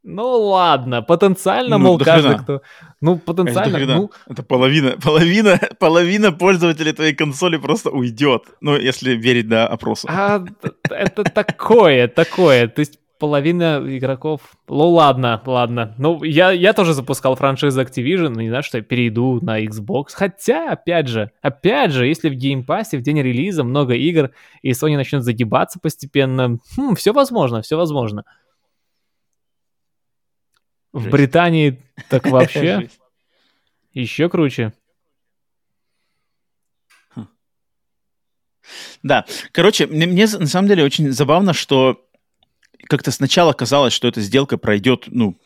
Ну 0.03 0.23
ладно, 0.23 1.03
потенциально, 1.03 1.77
ну, 1.77 1.83
мол, 1.83 1.99
каждый, 1.99 2.39
кто... 2.39 2.61
Ну, 3.01 3.19
потенциально, 3.19 3.77
это, 3.77 3.95
ну... 3.95 4.11
Это 4.27 4.41
половина, 4.41 4.97
половина, 5.03 5.59
половина 5.77 6.31
пользователей 6.31 6.93
твоей 6.93 7.13
консоли 7.13 7.57
просто 7.57 7.91
уйдет, 7.91 8.45
ну, 8.61 8.75
если 8.75 9.11
верить, 9.11 9.47
да, 9.47 9.67
опросу. 9.67 10.07
А, 10.09 10.43
это 10.89 11.23
такое, 11.23 12.07
такое, 12.07 12.67
то 12.67 12.79
есть 12.79 12.97
половина 13.21 13.79
игроков... 13.85 14.41
Ну 14.67 14.89
ладно, 14.89 15.39
ладно. 15.45 15.93
Ну, 15.99 16.23
я, 16.23 16.49
я 16.49 16.73
тоже 16.73 16.95
запускал 16.95 17.35
франшизу 17.35 17.79
Activision, 17.79 18.35
не 18.35 18.49
знаю, 18.49 18.63
что 18.63 18.79
я 18.79 18.83
перейду 18.83 19.39
на 19.45 19.63
Xbox. 19.63 20.07
Хотя, 20.13 20.71
опять 20.71 21.07
же, 21.07 21.31
опять 21.43 21.91
же, 21.91 22.07
если 22.07 22.29
в 22.29 22.65
Pass 22.65 22.97
в 22.97 23.01
день 23.03 23.21
релиза 23.21 23.63
много 23.63 23.93
игр, 23.93 24.31
и 24.63 24.71
Sony 24.71 24.95
начнет 24.95 25.23
загибаться 25.23 25.79
постепенно, 25.79 26.57
хм, 26.75 26.95
все 26.95 27.13
возможно, 27.13 27.61
все 27.61 27.77
возможно. 27.77 28.25
В 30.91 31.07
Британии 31.07 31.79
так 32.09 32.25
вообще 32.25 32.89
еще 33.93 34.29
круче. 34.29 34.73
Да, 39.03 39.25
короче, 39.51 39.85
мне, 39.85 40.07
мне 40.07 40.25
на 40.25 40.47
самом 40.47 40.67
деле 40.67 40.83
очень 40.83 41.11
забавно, 41.11 41.53
что 41.53 42.03
как-то 42.91 43.09
сначала 43.11 43.53
казалось, 43.53 43.93
что 43.93 44.09
эта 44.09 44.19
сделка 44.19 44.57
пройдет, 44.57 45.05
ну, 45.07 45.37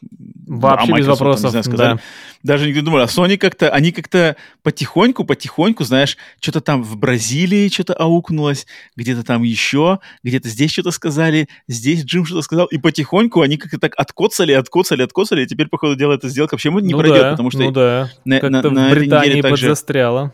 Вообще 0.48 0.94
а 0.94 0.98
без 0.98 1.06
Microsoft, 1.08 1.20
там, 1.20 1.28
вопросов, 1.28 1.44
не 1.46 1.50
знаю, 1.52 1.64
сказали. 1.64 1.96
да. 1.96 2.02
Даже 2.44 2.72
не 2.72 2.82
думал, 2.82 3.00
а 3.00 3.06
Sony 3.06 3.38
как-то, 3.38 3.70
они 3.70 3.92
как-то 3.92 4.36
потихоньку, 4.64 5.24
потихоньку, 5.26 5.84
знаешь, 5.84 6.18
что-то 6.40 6.62
там 6.62 6.84
в 6.84 6.98
Бразилии 6.98 7.70
что-то 7.70 7.94
аукнулось, 7.94 8.66
где-то 8.96 9.24
там 9.24 9.44
еще, 9.44 10.00
где-то 10.24 10.50
здесь 10.50 10.72
что-то 10.72 10.90
сказали, 10.92 11.48
здесь 11.68 12.04
Джим 12.04 12.26
что-то 12.26 12.42
сказал, 12.42 12.66
и 12.66 12.80
потихоньку 12.80 13.42
они 13.42 13.58
как-то 13.58 13.78
так 13.80 13.94
откоцали, 13.96 14.54
откоцали, 14.54 15.04
откоцали, 15.04 15.44
и 15.44 15.48
теперь, 15.48 15.68
походу, 15.68 15.96
дела 15.96 16.14
эта 16.16 16.28
сделка 16.30 16.56
вообще 16.56 16.72
не 16.72 16.94
ну 16.94 17.00
пройдет, 17.00 17.22
да, 17.22 17.32
потому 17.32 17.52
что 17.52 17.60
ну 17.62 17.72
да. 17.72 18.10
на- 18.26 18.40
Как-то 18.40 18.50
на- 18.62 18.70
в 18.70 18.74
на 18.74 18.90
Британии 18.90 19.42
подзастряло. 19.42 20.34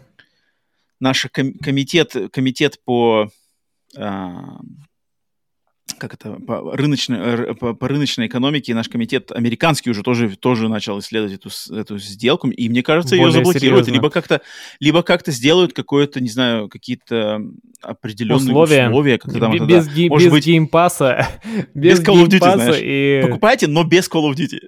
наш 1.02 1.26
ком- 1.34 1.54
комитет, 1.62 2.16
комитет 2.32 2.80
по 2.86 3.30
а, 3.98 4.60
как 6.02 6.16
это, 6.16 6.34
по 6.34 6.76
рыночной, 6.76 7.54
по, 7.54 7.76
по 7.76 7.88
рыночной 7.88 8.26
экономике, 8.26 8.74
наш 8.74 8.90
комитет 8.90 9.32
американский 9.32 9.92
уже 9.92 10.02
тоже, 10.02 10.36
тоже 10.36 10.68
начал 10.68 10.98
исследовать 11.00 11.34
эту, 11.36 11.50
эту 11.76 12.00
сделку, 12.00 12.50
и 12.50 12.70
мне 12.70 12.82
кажется, 12.82 13.16
ее 13.16 13.22
Более 13.22 13.34
заблокируют, 13.34 13.86
серьезно. 13.86 13.92
либо 13.92 14.10
как-то, 14.10 14.42
либо 14.80 15.04
как-то 15.04 15.32
сделают 15.32 15.74
какое-то, 15.74 16.20
не 16.20 16.30
знаю, 16.30 16.70
какие-то 16.70 17.40
определенные 17.84 18.48
Условия. 18.48 18.88
условия, 18.88 19.18
как 19.20 19.32
там 19.40 19.68
без 19.68 19.86
да. 19.86 20.02
Может 20.10 20.28
без 20.28 20.32
быть, 20.32 20.46
Game 20.48 20.80
Pass 20.80 21.12
а. 21.12 21.28
Без 21.76 22.02
Call 22.02 22.24
of 22.24 22.28
Duty, 22.28 22.54
знаешь. 22.56 22.76
и 22.82 23.22
покупайте, 23.22 23.68
но 23.68 23.84
без 23.84 24.10
Call 24.10 24.32
of 24.32 24.36
Duty. 24.36 24.60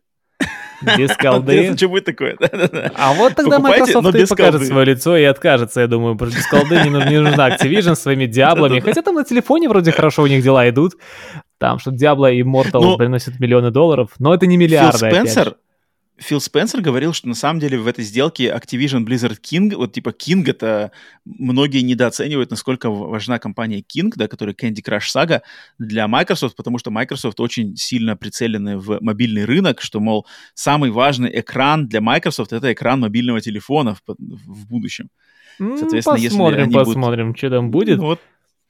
Без 0.97 1.15
колды. 1.17 1.75
Что 1.75 1.89
будет 1.89 2.05
такое? 2.05 2.37
А 2.95 3.13
вот 3.13 3.35
тогда 3.35 3.59
Microsoft 3.59 4.15
и 4.15 4.25
покажет 4.25 4.65
свое 4.65 4.85
лицо 4.85 5.17
и 5.17 5.23
откажется, 5.23 5.81
я 5.81 5.87
думаю. 5.87 6.15
Без 6.15 6.47
колды 6.47 6.81
не 6.83 7.19
нужна, 7.19 7.49
Activision 7.49 7.95
своими 7.95 8.25
диаблами. 8.25 8.79
Хотя 8.79 9.01
там 9.01 9.15
на 9.15 9.23
телефоне 9.23 9.69
вроде 9.69 9.91
хорошо 9.91 10.23
у 10.23 10.27
них 10.27 10.43
дела 10.43 10.69
идут. 10.69 10.93
Там, 11.57 11.79
что 11.79 11.91
Diablo 11.91 12.33
и 12.33 12.41
Immortal 12.41 12.81
Ну, 12.81 12.97
приносят 12.97 13.39
миллионы 13.39 13.71
долларов. 13.71 14.09
Но 14.19 14.33
это 14.33 14.45
не 14.47 14.57
Фил 14.57 14.67
миллиарды, 14.67 14.97
же. 14.97 15.09
Спенсер, 15.09 15.55
Фил 16.17 16.39
Спенсер 16.39 16.81
говорил, 16.81 17.11
что 17.11 17.27
на 17.27 17.33
самом 17.33 17.59
деле 17.59 17.79
в 17.79 17.87
этой 17.87 18.03
сделке 18.03 18.49
Activision 18.49 19.03
Blizzard 19.05 19.37
King, 19.41 19.75
вот 19.75 19.93
типа 19.93 20.09
King 20.09 20.47
это 20.47 20.91
многие 21.25 21.81
недооценивают, 21.81 22.51
насколько 22.51 22.91
важна 22.91 23.39
компания 23.39 23.81
King, 23.81 24.11
да, 24.15 24.27
которая 24.27 24.53
Candy 24.53 24.83
Crush 24.87 25.07
Saga 25.15 25.41
для 25.79 26.07
Microsoft, 26.07 26.55
потому 26.55 26.77
что 26.77 26.91
Microsoft 26.91 27.39
очень 27.39 27.75
сильно 27.75 28.15
прицелены 28.15 28.77
в 28.77 28.99
мобильный 29.01 29.45
рынок, 29.45 29.81
что, 29.81 29.99
мол, 29.99 30.27
самый 30.53 30.91
важный 30.91 31.39
экран 31.39 31.87
для 31.87 31.99
Microsoft 31.99 32.53
это 32.53 32.71
экран 32.71 32.99
мобильного 32.99 33.41
телефона 33.41 33.95
в, 33.95 34.01
в 34.07 34.67
будущем. 34.67 35.09
М, 35.59 35.77
Соответственно, 35.77 36.15
если 36.15 36.29
Посмотрим, 36.29 36.63
они 36.63 36.73
будут- 36.73 36.87
посмотрим, 36.87 37.35
что 37.35 37.49
там 37.49 37.71
будет. 37.71 37.97
Ну, 37.97 38.05
вот 38.05 38.19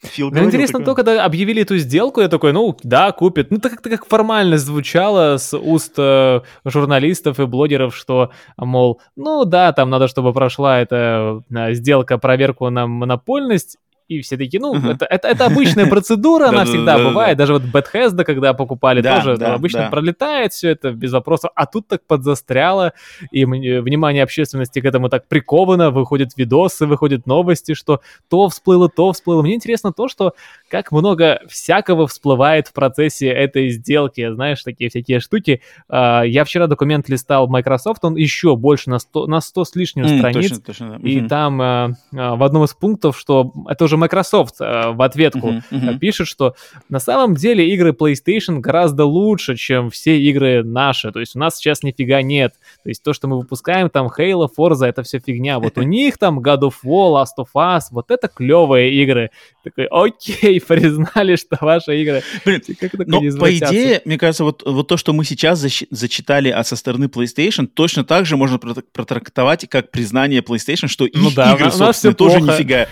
Фил 0.03 0.31
Ну, 0.31 0.43
интересно 0.43 0.79
такое. 0.79 0.85
то, 0.85 0.95
когда 0.95 1.25
объявили 1.25 1.61
эту 1.61 1.77
сделку, 1.77 2.21
я 2.21 2.27
такой, 2.27 2.53
ну, 2.53 2.77
да, 2.83 3.11
купит. 3.11 3.51
Ну, 3.51 3.57
так 3.57 3.71
как-то 3.71 3.89
как 3.89 4.05
формальность 4.05 4.65
звучало 4.65 5.37
с 5.37 5.57
уст 5.57 5.93
э, 5.97 6.41
журналистов 6.65 7.39
и 7.39 7.45
блогеров, 7.45 7.95
что, 7.95 8.31
мол, 8.57 9.01
ну 9.15 9.45
да, 9.45 9.71
там 9.71 9.89
надо, 9.89 10.07
чтобы 10.07 10.33
прошла 10.33 10.79
эта 10.79 11.41
э, 11.53 11.73
сделка, 11.73 12.17
проверку 12.17 12.69
на 12.69 12.87
монопольность, 12.87 13.77
и 14.07 14.21
все 14.21 14.37
такие, 14.37 14.59
ну, 14.61 14.75
Ага. 14.75 14.91
это, 14.93 15.05
это, 15.05 15.27
это 15.27 15.45
обычная 15.45 15.85
процедура, 15.89 16.49
она 16.49 16.65
всегда 16.65 16.97
бывает. 16.97 17.37
Даже 17.37 17.53
вот 17.53 17.63
Bethesda, 17.63 18.23
когда 18.23 18.53
покупали, 18.53 19.01
тоже 19.01 19.37
ну, 19.39 19.53
обычно 19.53 19.89
пролетает 19.89 20.53
все 20.53 20.69
это 20.69 20.91
без 20.91 21.11
вопросов. 21.13 21.51
А 21.55 21.65
тут 21.65 21.87
так 21.87 22.01
подзастряло, 22.05 22.93
и 23.31 23.45
мне- 23.45 23.81
внимание 23.81 24.23
общественности 24.23 24.81
к 24.81 24.85
этому 24.85 25.09
так 25.09 25.27
приковано, 25.27 25.91
выходят 25.91 26.31
видосы, 26.37 26.85
выходят 26.85 27.25
новости, 27.27 27.73
что 27.73 28.01
то 28.29 28.49
всплыло, 28.49 28.89
то 28.89 29.11
всплыло. 29.11 29.41
Мне 29.41 29.55
интересно 29.55 29.91
то, 29.93 30.07
что 30.07 30.33
как 30.73 30.91
много 30.91 31.39
всякого 31.47 32.07
всплывает 32.07 32.67
в 32.67 32.73
процессе 32.73 33.27
этой 33.27 33.69
сделки, 33.69 34.27
знаешь, 34.33 34.63
такие 34.63 34.89
всякие 34.89 35.19
штуки. 35.19 35.61
А, 35.87 36.23
Я 36.23 36.43
вчера 36.45 36.65
документ 36.65 37.07
листал 37.09 37.47
Microsoft, 37.47 38.03
он 38.03 38.15
еще 38.15 38.55
больше 38.55 38.89
на 38.89 38.97
100, 38.97 39.27
на 39.27 39.39
100 39.39 39.65
с 39.65 39.75
лишним 39.75 40.05
М, 40.05 40.17
страниц. 40.17 40.49
точно, 40.49 40.63
точно, 40.65 40.89
да. 40.97 41.07
И 41.07 41.19
Мгм. 41.19 41.29
там 41.29 41.61
а, 41.61 41.89
а, 42.15 42.35
в 42.37 42.41
одном 42.41 42.63
из 42.63 42.73
пунктов, 42.73 43.19
что 43.19 43.53
это 43.69 43.83
уже 43.83 43.97
Microsoft 43.97 44.57
в 44.59 45.03
ответку 45.03 45.51
мгм. 45.69 45.89
а, 45.89 45.93
пишет, 45.99 46.27
что 46.27 46.55
на 46.89 46.97
самом 46.97 47.35
деле 47.35 47.69
игры 47.69 47.91
PlayStation 47.91 48.57
гораздо 48.57 49.05
лучше, 49.05 49.55
чем 49.55 49.91
все 49.91 50.17
игры 50.19 50.63
наши. 50.63 51.11
То 51.11 51.19
есть 51.19 51.35
у 51.35 51.39
нас 51.39 51.57
сейчас 51.57 51.83
нифига 51.83 52.23
нет. 52.23 52.55
То 52.81 52.89
есть 52.89 53.03
то, 53.03 53.13
что 53.13 53.27
мы 53.27 53.37
выпускаем, 53.37 53.91
там 53.91 54.07
Halo, 54.07 54.47
Forza, 54.57 54.87
это 54.87 55.03
все 55.03 55.19
фигня. 55.19 55.59
Вот 55.59 55.77
у 55.77 55.81
них 55.83 56.17
там 56.17 56.39
God 56.39 56.61
of 56.61 56.73
War, 56.83 57.21
Last 57.23 57.37
of 57.39 57.49
Us, 57.55 57.81
вот 57.91 58.09
это 58.09 58.27
клевые 58.27 58.91
игры. 59.03 59.29
Такой, 59.63 59.85
окей, 59.85 60.62
признали, 60.65 61.35
что 61.35 61.57
ваши 61.61 62.01
игры. 62.01 62.21
Блин, 62.45 62.61
Как 62.79 62.91
Но 63.07 63.19
по 63.39 63.55
идее, 63.55 64.01
мне 64.05 64.17
кажется, 64.17 64.43
вот, 64.43 64.63
вот 64.65 64.87
то, 64.87 64.97
что 64.97 65.13
мы 65.13 65.25
сейчас 65.25 65.63
защи- 65.63 65.87
зачитали 65.89 66.49
а 66.49 66.63
со 66.63 66.75
стороны 66.75 67.05
PlayStation, 67.05 67.67
точно 67.67 68.03
так 68.03 68.25
же 68.25 68.37
можно 68.37 68.57
прот- 68.57 68.83
протрактовать 68.91 69.67
как 69.69 69.91
признание 69.91 70.41
PlayStation, 70.41 70.87
что 70.87 71.05
их 71.05 71.13
Ну 71.15 71.31
да, 71.31 71.53
игры, 71.53 71.71
собственно, 71.71 72.13
тоже 72.13 72.39
плохо. 72.39 72.53
нифига, 72.53 72.87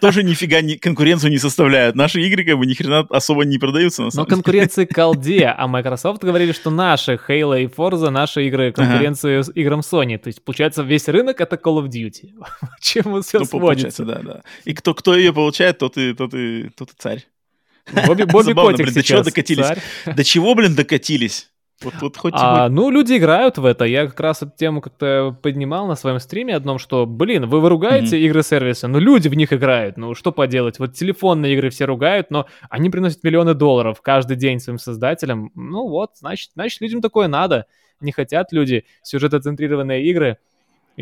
тоже 0.00 0.22
нифига 0.22 0.60
не- 0.60 0.76
конкуренцию 0.76 1.30
не 1.30 1.38
составляют. 1.38 1.96
Наши 1.96 2.20
игры 2.22 2.44
как 2.44 2.58
бы 2.58 2.66
ни 2.66 2.74
хрена 2.74 3.06
особо 3.10 3.44
не 3.44 3.58
продаются 3.58 4.02
на 4.02 4.06
Но 4.06 4.10
самом 4.10 4.26
деле. 4.26 4.34
конкуренции 4.36 4.84
колде, 4.84 5.46
а 5.56 5.66
Microsoft 5.66 6.22
говорили, 6.22 6.52
что 6.52 6.70
наши 6.70 7.18
Halo 7.28 7.62
и 7.62 7.66
Forza, 7.66 8.10
наши 8.10 8.46
игры 8.46 8.72
конкуренцию 8.72 9.44
с 9.44 9.50
играм 9.54 9.80
Sony. 9.80 10.18
То 10.18 10.28
есть, 10.28 10.42
получается, 10.44 10.82
весь 10.82 11.08
рынок— 11.08 11.40
это 11.42 11.56
Call 11.56 11.82
of 11.84 11.88
Duty. 11.88 12.30
Чему 12.80 13.20
все 13.22 13.38
Ну, 13.40 13.44
сводится. 13.44 14.04
да, 14.04 14.20
да. 14.22 14.40
И 14.64 14.72
кто, 14.74 14.94
кто 14.94 15.16
ее 15.16 15.32
получает, 15.32 15.78
тот 15.78 15.96
и, 15.96 16.14
тот 16.14 16.34
и, 16.34 16.70
тот 16.76 16.90
и 16.90 16.92
царь. 17.14 18.06
Бобби, 18.06 18.22
Бобби 18.30 18.44
Забавно, 18.44 18.70
Котик 18.72 18.84
блин, 18.86 18.94
до 18.94 19.02
чего 19.02 19.22
докатились? 19.22 19.66
царь. 19.66 19.78
До 20.06 20.24
чего, 20.24 20.54
блин, 20.54 20.74
докатились? 20.74 21.50
Вот, 21.82 21.94
вот 22.02 22.16
хоть, 22.18 22.34
А, 22.36 22.64
хоть- 22.64 22.72
ну, 22.76 22.90
люди 22.90 23.16
играют 23.16 23.56
в 23.56 23.64
это. 23.64 23.86
Я 23.86 24.06
как 24.06 24.20
раз 24.20 24.42
эту 24.42 24.52
тему 24.54 24.82
как-то 24.82 25.34
поднимал 25.42 25.86
на 25.86 25.94
своем 25.96 26.20
стриме 26.20 26.54
одном, 26.54 26.78
что, 26.78 27.06
блин, 27.06 27.46
вы 27.46 27.60
выругаете 27.60 28.20
игры-сервисы, 28.20 28.86
но 28.86 28.98
люди 28.98 29.28
в 29.28 29.34
них 29.34 29.50
играют. 29.54 29.96
Ну, 29.96 30.14
что 30.14 30.30
поделать? 30.30 30.78
Вот 30.78 30.92
телефонные 30.92 31.54
игры 31.54 31.70
все 31.70 31.86
ругают, 31.86 32.30
но 32.30 32.46
они 32.68 32.90
приносят 32.90 33.24
миллионы 33.24 33.54
долларов 33.54 34.02
каждый 34.02 34.36
день 34.36 34.60
своим 34.60 34.78
создателям. 34.78 35.50
Ну 35.54 35.88
вот, 35.88 36.10
значит, 36.16 36.50
значит 36.54 36.82
людям 36.82 37.00
такое 37.00 37.28
надо. 37.28 37.64
Не 38.02 38.12
хотят 38.12 38.52
люди 38.52 38.84
сюжетоцентрированные 39.02 40.04
игры 40.04 40.36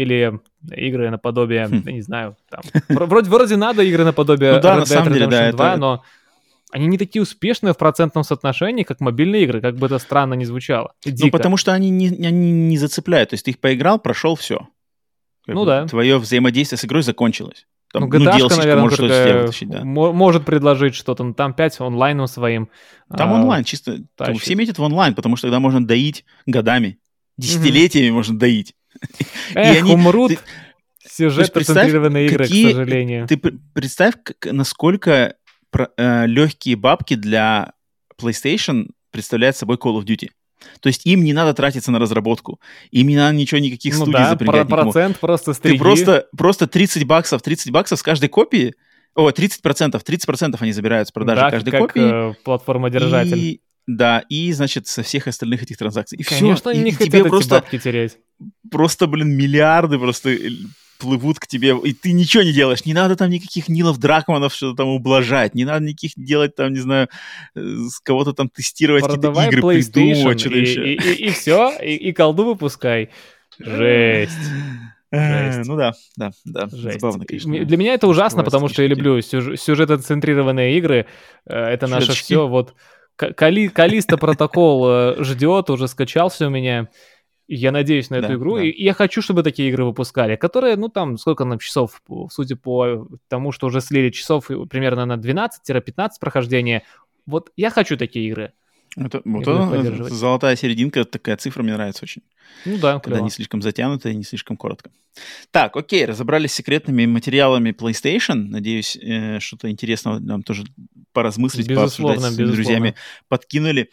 или 0.03 0.41
игры 0.71 1.11
наподобие, 1.11 1.67
Хм. 1.67 1.83
я 1.87 1.93
не 1.93 2.03
знаю, 2.03 2.37
там. 2.49 2.61
вро- 2.89 3.07
Вроде, 3.07 3.29
вроде 3.31 3.57
надо 3.57 3.83
игры 3.83 4.05
наподобие 4.05 4.53
Ну 4.55 4.61
да, 4.61 4.77
на 4.77 4.81
Red 4.81 4.85
Dead 4.85 4.87
самом 4.87 5.13
деле, 5.13 5.27
да, 5.27 5.49
Redemption 5.49 5.53
2, 5.57 5.71
это- 5.71 5.81
но 5.81 6.03
они 6.71 6.87
не 6.87 6.99
такие 6.99 7.23
успешные 7.23 7.73
в 7.73 7.79
процентном 7.79 8.25
соотношении, 8.25 8.85
как 8.85 9.01
мобильные 9.01 9.43
игры, 9.43 9.61
как 9.61 9.77
бы 9.77 9.87
это 9.87 9.99
странно 9.99 10.35
ни 10.35 10.45
звучало. 10.45 10.93
Ну, 11.05 11.13
дико. 11.13 11.37
потому 11.37 11.57
что 11.57 11.73
они 11.73 11.91
не, 11.91 12.09
они 12.27 12.53
не 12.53 12.79
зацепляют. 12.79 13.31
То 13.31 13.35
есть 13.35 13.45
ты 13.45 13.51
их 13.53 13.59
поиграл, 13.59 13.99
прошел, 13.99 14.37
все. 14.37 14.69
Ну 15.47 15.65
да. 15.65 15.87
Твое 15.87 16.19
взаимодействие 16.19 16.79
с 16.79 16.85
игрой 16.85 17.03
закончилось. 17.03 17.67
Там, 17.91 18.03
ну, 18.03 18.09
ну, 18.19 18.25
GTA, 18.27 18.37
DLC 18.37 18.57
наверное, 18.59 18.91
сделать, 18.91 19.41
вытащить, 19.43 19.71
да. 19.71 19.83
мо- 19.83 20.13
может 20.13 20.45
предложить 20.45 20.95
что-то, 20.95 21.25
ну, 21.25 21.33
там 21.33 21.55
5 21.55 21.81
онлайном 21.81 22.27
своим. 22.27 22.69
Там 23.17 23.33
а, 23.33 23.37
онлайн, 23.41 23.65
чисто. 23.65 23.99
там 24.15 24.37
все 24.37 24.55
метят 24.55 24.77
в 24.79 24.83
онлайн, 24.83 25.15
потому 25.15 25.37
что 25.37 25.47
тогда 25.47 25.59
можно 25.59 25.85
доить 25.85 26.27
годами. 26.45 26.99
Десятилетиями 27.39 28.11
можно 28.11 28.39
доить. 28.39 28.75
Эх, 29.55 29.83
они- 29.83 29.93
умрут 29.93 30.31
ты- 30.33 30.39
сюжетно-центрированные 31.09 32.27
игры, 32.27 32.45
какие- 32.45 32.69
к 32.69 32.77
сожалению. 32.77 33.27
Ты 33.27 33.37
пр- 33.37 33.55
представь, 33.75 34.15
как- 34.23 34.53
насколько 34.53 35.35
легкие 35.99 36.77
бабки 36.77 37.15
для 37.15 37.73
PlayStation 38.21 38.87
представляют 39.11 39.57
собой 39.57 39.77
Call 39.77 39.99
of 40.01 40.05
Duty. 40.05 40.31
То 40.81 40.89
есть 40.89 41.07
им 41.07 41.23
не 41.23 41.33
надо 41.33 41.55
тратиться 41.55 41.93
на 41.93 41.99
разработку. 41.99 42.61
Им 42.91 43.07
не 43.09 43.17
надо 43.17 43.37
ничего, 43.37 43.61
никаких 43.61 43.95
ну 43.95 44.01
студий 44.07 44.13
да, 44.15 44.25
про- 44.25 44.31
запрягать. 44.31 44.67
никому. 44.67 44.83
процент 44.93 45.19
просто 45.21 45.53
Ты 45.53 45.59
стриги. 45.59 45.79
просто, 45.79 46.27
просто 46.37 46.67
30 46.67 47.05
баксов, 47.05 47.43
30 47.43 47.71
баксов 47.71 47.99
с 47.99 48.03
каждой 48.03 48.29
копии. 48.29 48.75
О, 49.15 49.31
30 49.31 49.63
процентов, 49.63 50.03
30 50.05 50.27
процентов 50.27 50.63
они 50.63 50.73
забирают 50.73 51.09
с 51.09 51.13
продажи 51.13 51.41
да, 51.43 51.51
каждой 51.51 51.71
как 51.71 51.81
копии. 51.81 52.31
э, 52.31 52.35
платформодержатель. 52.45 53.39
И, 53.39 53.61
да, 53.89 54.23
и, 54.29 54.53
значит, 54.53 54.87
со 54.87 55.03
всех 55.03 55.27
остальных 55.27 55.63
этих 55.63 55.79
транзакций. 55.79 56.19
И 56.19 56.23
Конечно, 56.23 56.57
все. 56.57 56.71
они 56.71 56.81
И, 56.81 56.85
не 56.85 56.91
и 56.91 56.93
хотят 56.93 57.09
тебе 57.09 57.21
эти 57.21 57.29
просто, 57.29 57.55
бабки 57.55 57.79
терять. 57.79 58.19
просто, 58.71 59.07
блин, 59.07 59.31
миллиарды 59.35 59.99
просто 59.99 60.29
э, 60.29 60.51
плывут 60.99 61.39
к 61.39 61.47
тебе, 61.47 61.75
и 61.83 61.95
ты 61.95 62.13
ничего 62.13 62.43
не 62.43 62.53
делаешь. 62.53 62.85
Не 62.85 62.93
надо 62.93 63.17
там 63.17 63.31
никаких 63.31 63.69
Нилов 63.71 63.99
Дракманов 63.99 64.53
что-то 64.53 64.77
там 64.77 64.89
ублажать, 64.89 65.55
не 65.55 65.65
надо 65.65 65.87
никаких 65.87 66.13
делать 66.17 66.55
там, 66.55 66.75
не 66.75 66.81
знаю, 66.81 67.09
э, 67.55 67.61
с 67.89 67.99
кого-то 68.01 68.35
там 68.35 68.51
тестировать 68.51 69.05
какие-то 69.05 69.29
игры, 69.31 69.63
придумывать, 69.63 70.41
что-то 70.41 70.59
и, 70.59 70.61
еще. 70.61 70.95
и, 70.95 71.31
все, 71.31 71.73
и, 71.83 71.95
и 71.95 72.13
колду 72.13 72.45
выпускай. 72.45 73.09
Жесть. 73.59 74.37
Э, 75.11 75.53
жесть. 75.55 75.67
Ну 75.67 75.77
да, 75.79 75.95
да, 76.17 76.31
да. 76.45 76.69
Жесть. 76.71 77.01
Забавно, 77.01 77.25
конечно. 77.25 77.65
Для 77.65 77.77
меня 77.79 77.95
это 77.95 78.07
ужасно, 78.07 78.45
потому 78.45 78.69
что 78.69 78.83
я 78.83 78.89
люблю 78.89 79.19
сюж- 79.23 79.59
сюжетоцентрированные 79.59 80.77
игры. 80.77 81.07
Это 81.47 81.87
наше 81.87 82.13
все. 82.13 82.47
Вот 82.47 82.75
Кали- 83.19 83.69
Калиста 83.69 84.17
протокол 84.17 84.89
э, 84.89 85.17
ждет, 85.25 85.71
уже 85.71 85.89
скачался 85.89 86.47
у 86.47 86.51
меня. 86.51 86.89
Я 87.51 87.73
надеюсь 87.73 88.11
на 88.11 88.17
эту 88.17 88.29
Да, 88.29 88.35
игру, 88.35 88.57
да. 88.57 88.63
и 88.65 88.83
я 88.83 88.93
хочу, 88.93 89.23
чтобы 89.23 89.43
такие 89.43 89.71
игры 89.71 89.85
выпускали, 89.87 90.37
которые, 90.37 90.77
ну 90.77 90.89
там, 90.89 91.17
сколько 91.17 91.45
нам 91.45 91.59
часов, 91.59 92.03
судя 92.31 92.57
по 92.57 93.09
тому, 93.29 93.53
что 93.53 93.67
уже 93.69 93.81
слили 93.81 94.11
часов, 94.11 94.49
примерно 94.71 95.07
на 95.07 95.17
12-15 95.17 96.11
прохождения. 96.21 96.83
Вот 97.27 97.51
я 97.57 97.71
хочу 97.71 97.97
такие 97.97 98.29
игры. 98.29 98.53
Это, 98.99 99.23
вот 99.25 99.43
это, 99.43 100.15
золотая 100.15 100.57
серединка, 100.57 101.05
такая 101.05 101.37
цифра 101.37 101.63
мне 101.63 101.75
нравится 101.75 102.05
очень. 102.05 102.23
Ну 102.65 102.79
да, 102.79 102.95
Когда 102.95 103.17
клево. 103.17 103.25
не 103.25 103.31
слишком 103.31 103.63
затянуто 103.63 104.09
и 104.09 104.15
не 104.15 104.25
слишком 104.25 104.57
коротко. 104.57 104.91
Так, 105.51 105.77
окей, 105.77 106.05
разобрались 106.05 106.53
с 106.53 106.55
секретными 106.55 107.07
материалами 107.07 107.71
PlayStation. 107.71 108.35
Надеюсь, 108.35 108.97
э, 108.97 109.41
что-то 109.41 109.71
интересного 109.71 110.19
нам 110.19 110.43
тоже 110.43 110.65
поразмыслить, 111.13 111.67
безусловно, 111.67 112.15
пообсуждать 112.15 112.35
с 112.35 112.39
безусловно. 112.39 112.55
друзьями 112.55 112.95
подкинули. 113.29 113.91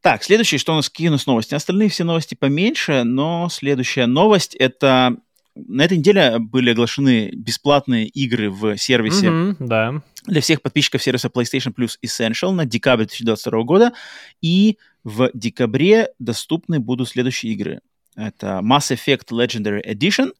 Так, 0.00 0.24
следующее, 0.24 0.58
что 0.58 0.72
у 0.72 0.76
нас 0.76 0.88
какие 0.88 1.08
у 1.08 1.12
нас 1.12 1.26
новости? 1.26 1.54
Остальные 1.54 1.90
все 1.90 2.04
новости 2.04 2.34
поменьше, 2.34 3.04
но 3.04 3.48
следующая 3.50 4.06
новость 4.06 4.54
это 4.54 5.16
на 5.54 5.84
этой 5.84 5.98
неделе 5.98 6.38
были 6.38 6.70
оглашены 6.70 7.30
бесплатные 7.32 8.06
игры 8.06 8.50
в 8.50 8.76
сервисе 8.78 9.26
mm-hmm, 9.26 9.56
да. 9.58 10.02
Для 10.26 10.40
всех 10.40 10.62
подписчиков 10.62 11.02
сервиса 11.02 11.28
PlayStation 11.28 11.74
Plus 11.74 11.98
Essential 12.04 12.52
на 12.52 12.66
декабрь 12.66 13.04
2022 13.04 13.62
года. 13.62 13.92
И 14.40 14.78
в 15.04 15.30
декабре 15.34 16.10
доступны 16.18 16.80
будут 16.80 17.08
следующие 17.08 17.52
игры. 17.52 17.80
Это 18.16 18.60
Mass 18.62 18.94
Effect 18.94 19.28
Legendary 19.30 19.84
Edition, 19.84 20.32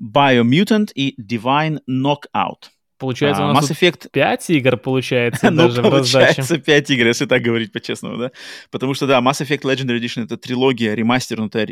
Biomutant 0.00 0.92
и 0.94 1.20
Divine 1.20 1.80
Knockout. 1.88 2.70
Получается, 2.98 3.44
а, 3.44 3.50
у 3.50 3.52
нас 3.54 3.70
Mass 3.70 3.74
Effect... 3.74 4.10
5 4.10 4.50
игр 4.50 4.76
получается 4.76 5.50
ну, 5.50 5.68
даже 5.68 5.82
получается 5.82 6.58
5 6.58 6.90
игр, 6.90 7.06
если 7.06 7.26
так 7.26 7.42
говорить 7.42 7.72
по-честному, 7.72 8.16
да? 8.16 8.32
Потому 8.70 8.94
что, 8.94 9.06
да, 9.06 9.20
Mass 9.20 9.40
Effect 9.40 9.62
Legendary 9.62 10.00
Edition— 10.00 10.24
это 10.24 10.36
трилогия 10.36 10.94
ремастернутая, 10.94 11.68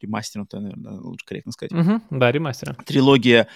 ремастернутая, 0.00 0.60
наверное, 0.60 0.92
лучше 1.00 1.26
корректно 1.26 1.52
сказать. 1.52 1.72
Угу, 1.72 2.02
да, 2.10 2.30
ремастер. 2.30 2.76
Трилогия 2.86 3.48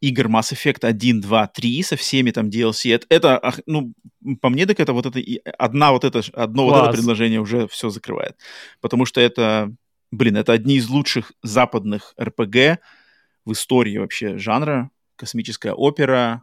игр 0.00 0.26
Mass 0.28 0.52
Effect 0.52 0.86
1, 0.86 1.20
2, 1.20 1.46
3 1.46 1.82
со 1.82 1.96
всеми 1.96 2.30
там 2.30 2.48
DLC. 2.48 2.94
Это, 2.94 3.06
это 3.10 3.54
ну, 3.66 3.92
по 4.40 4.48
мне, 4.48 4.64
так 4.64 4.80
это 4.80 4.94
вот 4.94 5.04
это, 5.06 5.20
одна 5.58 5.92
вот 5.92 6.04
это, 6.04 6.22
одно 6.32 6.68
Класс. 6.68 6.80
вот 6.80 6.88
это 6.88 6.96
предложение 6.96 7.40
уже 7.40 7.68
все 7.68 7.90
закрывает. 7.90 8.36
Потому 8.80 9.04
что 9.04 9.20
это, 9.20 9.74
блин, 10.10 10.36
это 10.38 10.52
одни 10.52 10.76
из 10.76 10.88
лучших 10.88 11.32
западных 11.42 12.14
RPG 12.18 12.78
в 13.44 13.52
истории 13.52 13.98
вообще 13.98 14.38
жанра. 14.38 14.90
Космическая 15.16 15.72
опера, 15.72 16.42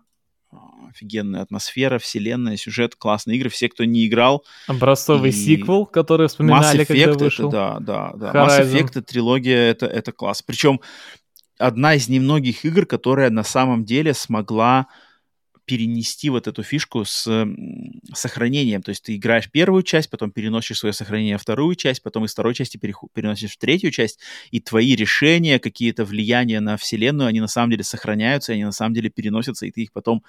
офигенная 0.90 1.42
атмосфера, 1.42 2.00
вселенная, 2.00 2.58
сюжет, 2.58 2.96
классные 2.96 3.38
игры. 3.38 3.50
Все, 3.50 3.70
кто 3.70 3.86
не 3.86 4.08
играл. 4.08 4.44
Образцовый 4.68 5.30
и... 5.30 5.34
сиквел, 5.34 5.86
который 5.86 6.28
вспоминали, 6.28 6.80
Mass 6.80 6.84
Effect 6.84 7.04
когда 7.06 7.26
вышел. 7.26 7.50
Это, 7.50 7.78
да, 7.80 8.12
да, 8.14 8.32
да. 8.34 8.46
Horizon. 8.48 8.74
Mass 8.74 8.74
Effect, 8.74 9.02
трилогия, 9.02 9.72
это, 9.72 9.86
это 9.86 10.12
класс. 10.12 10.42
Причем 10.42 10.82
одна 11.58 11.96
из 11.96 12.10
немногих 12.10 12.66
игр, 12.66 12.86
которая 12.86 13.30
на 13.30 13.44
самом 13.44 13.86
деле 13.86 14.14
смогла 14.14 14.88
перенести 15.70 16.32
вот 16.32 16.48
эту 16.48 16.64
фишку 16.64 17.06
с 17.06 17.46
сохранением. 18.16 18.82
То 18.82 18.90
есть 18.90 19.04
ты 19.04 19.16
играешь 19.16 19.52
первую 19.52 19.84
часть, 19.84 20.10
потом 20.10 20.32
переносишь 20.32 20.80
свое 20.80 20.94
сохранение 20.94 21.38
в 21.38 21.42
вторую 21.44 21.76
часть, 21.76 22.02
потом 22.02 22.26
из 22.26 22.32
второй 22.32 22.56
части 22.56 22.78
переносишь 22.78 23.52
в 23.52 23.58
третью 23.60 23.92
часть, 23.92 24.20
и 24.50 24.60
твои 24.60 24.96
решения, 24.96 25.60
какие-то 25.60 26.06
влияния 26.06 26.60
на 26.60 26.76
вселенную, 26.76 27.28
они 27.28 27.40
на 27.40 27.48
самом 27.48 27.70
деле 27.70 27.84
сохраняются, 27.84 28.54
они 28.54 28.64
на 28.64 28.72
самом 28.72 28.96
деле 28.96 29.12
переносятся, 29.12 29.68
и 29.68 29.72
ты 29.72 29.84
их 29.84 29.92
потом 29.92 30.24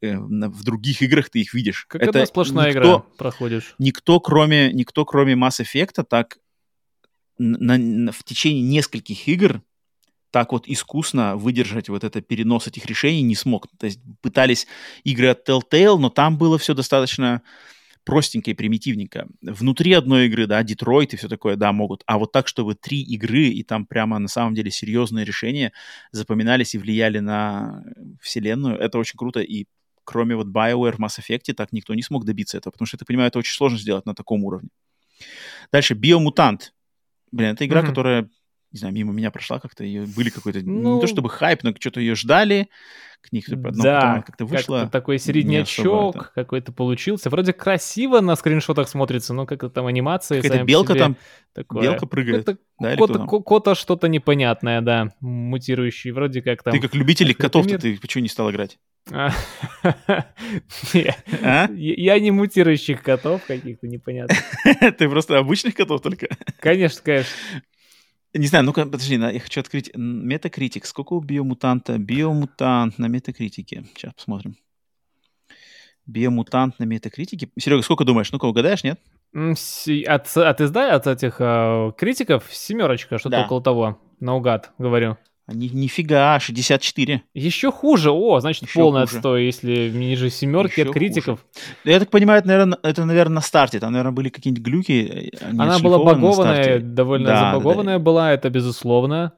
э, 0.00 0.16
в 0.16 0.64
других 0.64 1.02
играх 1.02 1.28
ты 1.28 1.40
их 1.40 1.52
видишь. 1.52 1.84
Как 1.86 2.00
это 2.00 2.24
сплошная 2.24 2.68
никто, 2.68 2.80
игра 2.80 2.98
проходишь. 3.18 3.74
Никто, 3.78 4.18
кроме, 4.18 4.72
никто, 4.72 5.04
кроме 5.04 5.34
Mass 5.34 5.62
Effect, 5.62 6.04
так 6.08 6.38
на, 7.36 7.76
на, 7.76 8.12
в 8.12 8.24
течение 8.24 8.62
нескольких 8.62 9.28
игр 9.28 9.60
так 10.34 10.50
вот 10.50 10.66
искусно 10.66 11.36
выдержать 11.36 11.88
вот 11.88 12.02
это 12.02 12.20
перенос 12.20 12.66
этих 12.66 12.86
решений 12.86 13.22
не 13.22 13.36
смог. 13.36 13.68
То 13.78 13.86
есть 13.86 14.00
пытались 14.20 14.66
игры 15.04 15.28
от 15.28 15.48
Telltale, 15.48 15.96
но 15.96 16.10
там 16.10 16.38
было 16.38 16.58
все 16.58 16.74
достаточно 16.74 17.42
простенько 18.02 18.50
и 18.50 18.54
примитивненько. 18.54 19.28
Внутри 19.42 19.92
одной 19.92 20.26
игры, 20.26 20.48
да, 20.48 20.60
Детройт 20.64 21.14
и 21.14 21.16
все 21.16 21.28
такое, 21.28 21.54
да, 21.54 21.70
могут. 21.72 22.02
А 22.06 22.18
вот 22.18 22.32
так, 22.32 22.48
чтобы 22.48 22.74
три 22.74 23.00
игры, 23.00 23.44
и 23.44 23.62
там 23.62 23.86
прямо 23.86 24.18
на 24.18 24.26
самом 24.26 24.56
деле 24.56 24.72
серьезные 24.72 25.24
решения 25.24 25.72
запоминались 26.10 26.74
и 26.74 26.78
влияли 26.78 27.20
на 27.20 27.84
вселенную, 28.20 28.76
это 28.76 28.98
очень 28.98 29.16
круто. 29.16 29.38
И 29.38 29.66
кроме 30.02 30.34
вот 30.34 30.48
BioWare 30.48 30.96
в 30.96 30.98
Mass 30.98 31.20
Effect 31.20 31.54
так 31.54 31.70
никто 31.70 31.94
не 31.94 32.02
смог 32.02 32.24
добиться 32.24 32.58
этого, 32.58 32.72
потому 32.72 32.86
что, 32.86 32.96
я 32.96 32.98
так 32.98 33.06
понимаю, 33.06 33.28
это 33.28 33.38
очень 33.38 33.54
сложно 33.54 33.78
сделать 33.78 34.04
на 34.04 34.16
таком 34.16 34.42
уровне. 34.42 34.70
Дальше, 35.70 35.94
Биомутант. 35.94 36.74
Блин, 37.30 37.50
это 37.50 37.64
игра, 37.64 37.82
mm-hmm. 37.82 37.86
которая 37.86 38.28
не 38.74 38.78
знаю, 38.78 38.92
мимо 38.92 39.12
меня 39.12 39.30
прошла 39.30 39.60
как-то, 39.60 39.84
ее 39.84 40.04
были 40.04 40.30
какой-то, 40.30 40.60
ну, 40.62 40.96
не 40.96 41.00
то 41.00 41.06
чтобы 41.06 41.30
хайп, 41.30 41.62
но 41.62 41.72
что-то 41.78 42.00
ее 42.00 42.16
ждали, 42.16 42.68
к 43.20 43.30
них 43.30 43.46
но 43.48 43.70
да, 43.70 44.22
как-то 44.26 44.44
вышло. 44.46 44.80
Как 44.82 44.90
такой 44.90 45.20
середнячок 45.20 46.32
какой-то 46.34 46.72
получился. 46.72 47.30
Вроде 47.30 47.52
красиво 47.52 48.20
на 48.20 48.34
скриншотах 48.34 48.88
смотрится, 48.88 49.32
но 49.32 49.46
как-то 49.46 49.70
там 49.70 49.86
анимация. 49.86 50.42
Какая-то 50.42 50.64
белка 50.64 50.94
там, 50.96 51.16
такое. 51.54 51.82
белка 51.82 52.06
прыгает. 52.06 52.48
Это 52.48 52.58
да, 52.80 52.96
кота, 52.96 53.26
кота 53.26 53.74
что-то 53.76 54.08
непонятное, 54.08 54.80
да, 54.80 55.12
мутирующий. 55.20 56.10
Вроде 56.10 56.42
как 56.42 56.64
там... 56.64 56.74
Ты 56.74 56.80
как 56.80 56.96
любитель 56.96 57.32
котов, 57.32 57.68
ты 57.68 57.96
почему 57.98 58.22
не 58.22 58.28
стал 58.28 58.50
играть? 58.50 58.78
А? 61.42 61.68
Я 61.74 62.18
не 62.18 62.30
мутирующих 62.30 63.02
котов 63.02 63.44
каких-то 63.46 63.86
непонятных. 63.86 64.38
Ты 64.98 65.08
просто 65.08 65.38
обычных 65.38 65.74
котов 65.74 66.00
только? 66.00 66.28
Конечно, 66.58 67.02
конечно. 67.04 67.30
Не 68.36 68.48
знаю, 68.48 68.64
ну-ка, 68.64 68.84
подожди, 68.84 69.14
я 69.14 69.40
хочу 69.40 69.60
открыть 69.60 69.92
метакритик. 69.94 70.86
Сколько 70.86 71.12
у 71.12 71.20
биомутанта? 71.20 71.98
Биомутант 71.98 72.98
на 72.98 73.06
метакритике. 73.06 73.84
Сейчас 73.94 74.12
посмотрим. 74.14 74.56
Биомутант 76.06 76.80
на 76.80 76.84
метакритике. 76.84 77.48
Серега, 77.56 77.82
сколько 77.82 78.04
думаешь? 78.04 78.32
Ну-ка, 78.32 78.46
угадаешь, 78.46 78.82
нет? 78.82 79.00
От, 79.32 80.36
от 80.36 80.60
изда, 80.60 80.94
от 80.94 81.06
этих 81.06 81.36
э, 81.38 81.92
критиков 81.96 82.44
семерочка, 82.50 83.18
что-то 83.18 83.36
да. 83.36 83.44
около 83.44 83.62
того. 83.62 84.00
Наугад, 84.18 84.72
говорю. 84.78 85.16
Ни, 85.46 85.68
нифига, 85.68 86.40
64. 86.40 87.22
Еще 87.34 87.70
хуже. 87.70 88.10
О, 88.10 88.40
значит, 88.40 88.62
Еще 88.62 88.80
полный 88.80 89.02
хуже. 89.02 89.16
отстой, 89.16 89.44
если 89.44 89.90
ниже 89.90 90.30
семерки 90.30 90.80
Еще 90.80 90.88
от 90.88 90.94
критиков. 90.94 91.40
Хуже. 91.40 91.76
Я 91.84 92.00
так 92.00 92.10
понимаю, 92.10 92.38
это, 92.38 92.48
наверное, 92.48 92.78
это, 92.82 93.04
наверное, 93.04 93.34
на 93.34 93.40
старте. 93.42 93.78
Там, 93.78 93.92
наверное, 93.92 94.12
были 94.12 94.30
какие-нибудь 94.30 94.64
глюки. 94.64 95.30
Э, 95.40 95.50
Она 95.50 95.78
была 95.80 95.98
багованная, 95.98 96.78
довольно 96.78 97.26
да, 97.26 97.52
забагованная 97.52 97.98
да. 97.98 98.04
была, 98.04 98.32
это 98.32 98.48
безусловно. 98.48 99.34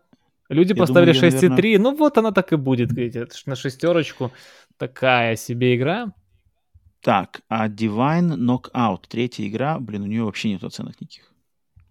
Люди 0.48 0.74
я 0.74 0.76
поставили 0.76 1.12
6,3. 1.12 1.48
Наверное... 1.48 1.78
Ну 1.78 1.96
вот 1.96 2.18
она 2.18 2.30
так 2.30 2.52
и 2.52 2.56
будет, 2.56 2.92
видите, 2.92 3.26
на 3.46 3.56
шестерочку. 3.56 4.30
Такая 4.78 5.34
себе 5.34 5.74
игра. 5.74 6.12
Так, 7.00 7.40
а 7.48 7.68
Divine 7.68 8.36
Knockout, 8.36 9.02
третья 9.08 9.46
игра, 9.46 9.78
блин, 9.80 10.02
у 10.02 10.06
нее 10.06 10.24
вообще 10.24 10.50
нет 10.50 10.62
оценок 10.62 11.00
никаких. 11.00 11.32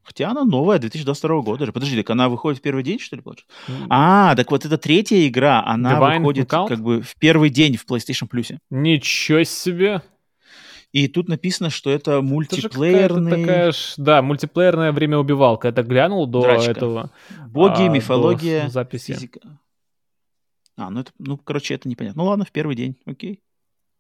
Хотя 0.06 0.30
она 0.30 0.46
новая, 0.46 0.78
2022 0.78 1.42
года 1.42 1.66
же. 1.66 1.72
Подожди, 1.74 1.98
так 1.98 2.10
она 2.12 2.30
выходит 2.30 2.60
в 2.60 2.62
первый 2.62 2.84
день, 2.84 3.00
что 3.00 3.16
ли, 3.16 3.24
получается? 3.24 3.52
Mm. 3.68 3.88
А, 3.90 4.36
так 4.36 4.52
вот 4.52 4.64
эта 4.64 4.78
третья 4.78 5.28
игра, 5.28 5.66
она 5.66 5.94
Divine 5.94 6.20
выходит 6.20 6.48
Knockout? 6.48 6.68
как 6.68 6.82
бы 6.82 7.02
в 7.02 7.16
первый 7.18 7.50
день 7.50 7.76
в 7.76 7.86
PlayStation 7.86 8.30
Plus. 8.32 8.58
Ничего 8.70 9.44
себе! 9.44 10.04
И 10.92 11.08
тут 11.08 11.28
написано, 11.28 11.72
что 11.72 11.90
это 11.90 12.22
мультиплеерный... 12.22 13.32
Это 13.32 13.42
такая 13.42 13.72
ж, 13.72 13.94
да, 13.98 14.22
мультиплеерная 14.22 14.92
время 14.92 15.18
убивалка. 15.18 15.68
Это 15.68 15.82
глянул 15.82 16.28
до 16.28 16.44
Драчка. 16.44 16.72
этого... 16.72 17.12
Боги, 17.48 17.82
а, 17.82 17.90
мифология, 17.90 18.70
записи. 18.70 19.14
физика. 19.14 19.60
А, 20.78 20.90
ну 20.92 21.02
это, 21.02 21.12
ну, 21.18 21.38
короче, 21.38 21.74
это 21.74 21.90
непонятно. 21.90 22.22
Ну 22.22 22.30
ладно, 22.30 22.46
в 22.46 22.52
первый 22.52 22.76
день, 22.76 22.96
окей. 23.06 23.42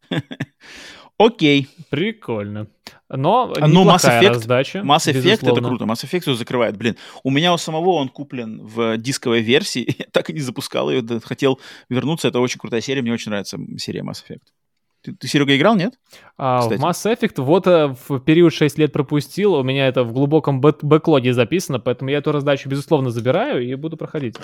Окей. 1.17 1.69
Прикольно. 1.89 2.67
Но 3.09 3.53
а, 3.59 3.67
ну, 3.67 3.85
Mass 3.85 4.03
Effect, 4.03 4.27
раздача, 4.27 4.79
Mass 4.79 5.11
Effect 5.11 5.49
это 5.49 5.61
круто. 5.61 5.85
Mass 5.85 6.03
Effect 6.03 6.21
все 6.21 6.33
закрывает. 6.33 6.75
Блин, 6.75 6.97
у 7.23 7.29
меня 7.29 7.53
у 7.53 7.57
самого 7.57 7.91
он 7.91 8.09
куплен 8.09 8.61
в 8.65 8.97
дисковой 8.97 9.41
версии. 9.41 9.85
Я 9.99 10.05
так 10.11 10.29
и 10.29 10.33
не 10.33 10.41
запускал 10.41 10.89
ее. 10.89 11.03
Хотел 11.23 11.59
вернуться. 11.89 12.27
Это 12.27 12.39
очень 12.39 12.59
крутая 12.59 12.81
серия. 12.81 13.01
Мне 13.01 13.13
очень 13.13 13.29
нравится 13.29 13.57
серия 13.77 14.01
Mass 14.01 14.23
Effect. 14.27 14.41
Ты, 15.05 15.13
ты 15.13 15.27
Серега, 15.27 15.55
играл, 15.55 15.75
нет? 15.75 15.93
А, 16.35 16.61
в 16.61 16.71
Mass 16.71 17.05
Effect 17.05 17.39
вот 17.41 17.67
э, 17.67 17.93
в 18.09 18.19
период 18.21 18.51
6 18.51 18.79
лет 18.79 18.91
пропустил, 18.91 19.53
у 19.53 19.61
меня 19.61 19.87
это 19.87 20.03
в 20.03 20.11
глубоком 20.11 20.59
бэк 20.59 20.79
бэклоге 20.81 21.31
записано, 21.31 21.79
поэтому 21.79 22.09
я 22.09 22.17
эту 22.17 22.31
раздачу, 22.31 22.67
безусловно, 22.69 23.11
забираю 23.11 23.63
и 23.63 23.75
буду 23.75 23.97
проходить, 23.97 24.35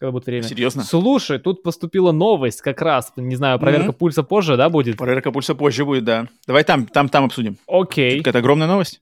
когда 0.00 0.10
будет 0.10 0.26
время. 0.26 0.42
Серьезно? 0.42 0.82
Слушай, 0.82 1.38
тут 1.38 1.62
поступила 1.62 2.10
новость 2.10 2.60
как 2.60 2.82
раз, 2.82 3.12
не 3.14 3.36
знаю, 3.36 3.60
проверка 3.60 3.90
mm-hmm. 3.90 3.98
пульса 3.98 4.24
позже, 4.24 4.56
да, 4.56 4.68
будет? 4.68 4.96
Проверка 4.96 5.30
пульса 5.30 5.54
позже 5.54 5.84
будет, 5.84 6.02
да. 6.02 6.26
Давай 6.44 6.64
там, 6.64 6.86
там, 6.86 7.08
там 7.08 7.26
обсудим. 7.26 7.56
Окей. 7.68 8.18
Какая-то 8.18 8.40
огромная 8.40 8.66
новость? 8.66 9.00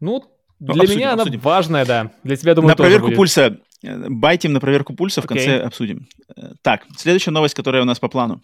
Ну, 0.00 0.22
ну 0.60 0.74
для 0.74 0.82
обсудим, 0.82 0.98
меня 0.98 1.12
она 1.14 1.22
обсудим. 1.22 1.40
важная, 1.40 1.86
да. 1.86 2.10
Для 2.24 2.36
тебя, 2.36 2.54
думаю, 2.54 2.68
На 2.68 2.76
проверку 2.76 3.06
будет. 3.06 3.16
пульса, 3.16 3.56
э, 3.82 4.08
байтим 4.10 4.52
на 4.52 4.60
проверку 4.60 4.92
пульса, 4.92 5.22
okay. 5.22 5.24
в 5.24 5.28
конце 5.28 5.60
обсудим. 5.60 6.06
Э, 6.36 6.52
так, 6.60 6.82
следующая 6.98 7.30
новость, 7.30 7.54
которая 7.54 7.80
у 7.80 7.86
нас 7.86 7.98
по 7.98 8.08
плану. 8.08 8.42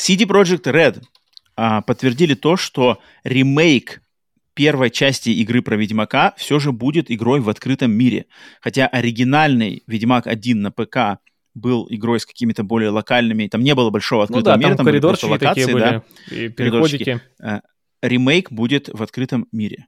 CD 0.00 0.24
Projekt 0.24 0.64
Red 0.64 1.02
а, 1.56 1.82
подтвердили 1.82 2.34
то, 2.34 2.56
что 2.56 3.00
ремейк 3.22 4.02
первой 4.54 4.90
части 4.90 5.28
игры 5.28 5.60
про 5.60 5.76
Ведьмака 5.76 6.32
все 6.38 6.58
же 6.58 6.72
будет 6.72 7.10
игрой 7.10 7.40
в 7.40 7.50
открытом 7.50 7.92
мире. 7.92 8.24
Хотя 8.62 8.86
оригинальный 8.86 9.82
Ведьмак 9.86 10.26
1 10.26 10.62
на 10.62 10.70
ПК 10.70 11.20
был 11.54 11.86
игрой 11.90 12.18
с 12.18 12.24
какими-то 12.24 12.62
более 12.62 12.90
локальными, 12.90 13.46
там 13.48 13.62
не 13.62 13.74
было 13.74 13.90
большого 13.90 14.24
открытого 14.24 14.54
ну 14.54 14.60
да, 14.60 14.68
мира, 14.68 14.76
там, 14.76 14.86
коридорчики 14.86 15.24
были 15.26 15.32
локации, 15.32 15.60
такие 15.60 15.74
были, 15.74 15.82
да, 15.82 16.02
и 16.34 16.48
переходики. 16.48 17.20
А, 17.42 17.60
ремейк 18.00 18.50
будет 18.50 18.88
в 18.88 19.02
открытом 19.02 19.48
мире. 19.52 19.86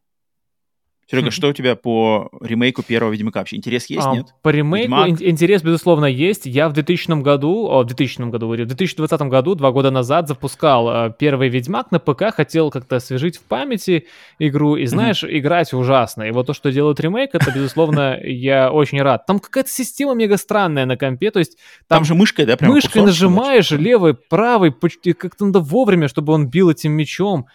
Серега, 1.13 1.31
что 1.31 1.49
у 1.49 1.53
тебя 1.53 1.77
по 1.77 2.31
ремейку 2.41 2.83
первого 2.83 3.13
Ведьмака 3.13 3.41
вообще? 3.41 3.57
Интерес 3.57 3.87
есть, 3.87 4.07
А, 4.07 4.15
нет? 4.15 4.29
По 4.43 4.49
ремейку 4.49 4.95
Ведьмак. 4.95 5.09
ин- 5.11 5.29
интерес, 5.31 5.63
безусловно, 5.63 6.07
есть. 6.07 6.47
Я 6.47 6.69
в 6.69 6.73
2000 6.73 7.21
году, 7.23 7.69
о, 7.69 7.83
в 7.83 7.87
2000 7.87 8.31
году, 8.31 8.49
в 8.49 8.57
2020 8.57 9.21
году, 9.23 9.55
два 9.55 9.71
года 9.73 9.91
назад, 9.91 10.27
запускал 10.29 10.89
э, 11.09 11.13
первый 11.19 11.51
Ведьмак 11.51 11.91
на 11.91 11.99
ПК, 11.99 12.35
хотел 12.35 12.71
как-то 12.71 12.97
освежить 12.97 13.37
в 13.37 13.43
памяти 13.43 14.07
игру, 14.39 14.77
и 14.77 14.87
знаешь, 14.87 15.23
играть 15.23 15.73
ужасно. 15.75 16.23
И 16.23 16.31
вот 16.31 16.47
то, 16.47 16.55
что 16.55 16.73
делает 16.73 16.99
ремейк, 17.01 17.35
это, 17.35 17.53
безусловно, 17.55 18.19
я 18.25 18.73
очень 18.73 19.03
рад. 19.03 19.27
Там 19.27 19.39
какая-то 19.39 19.71
система 19.71 20.15
мега 20.15 20.39
странная 20.39 20.87
на 20.87 20.97
компе, 20.97 21.31
то 21.31 21.39
есть 21.39 21.59
Там, 21.89 21.99
там 21.99 22.05
же 22.05 22.15
мышкой, 22.15 22.47
да, 22.47 22.57
прям 22.57 22.73
мышкой 22.73 23.03
нажимаешь, 23.03 23.71
левой, 23.71 24.15
правой, 24.15 24.73
почти 24.73 25.13
как-то 25.13 25.45
надо 25.45 25.61
вовремя, 25.61 26.09
чтобы 26.09 26.33
он 26.33 26.49
бил 26.49 26.71
этим 26.71 26.93
мечом. 26.93 27.47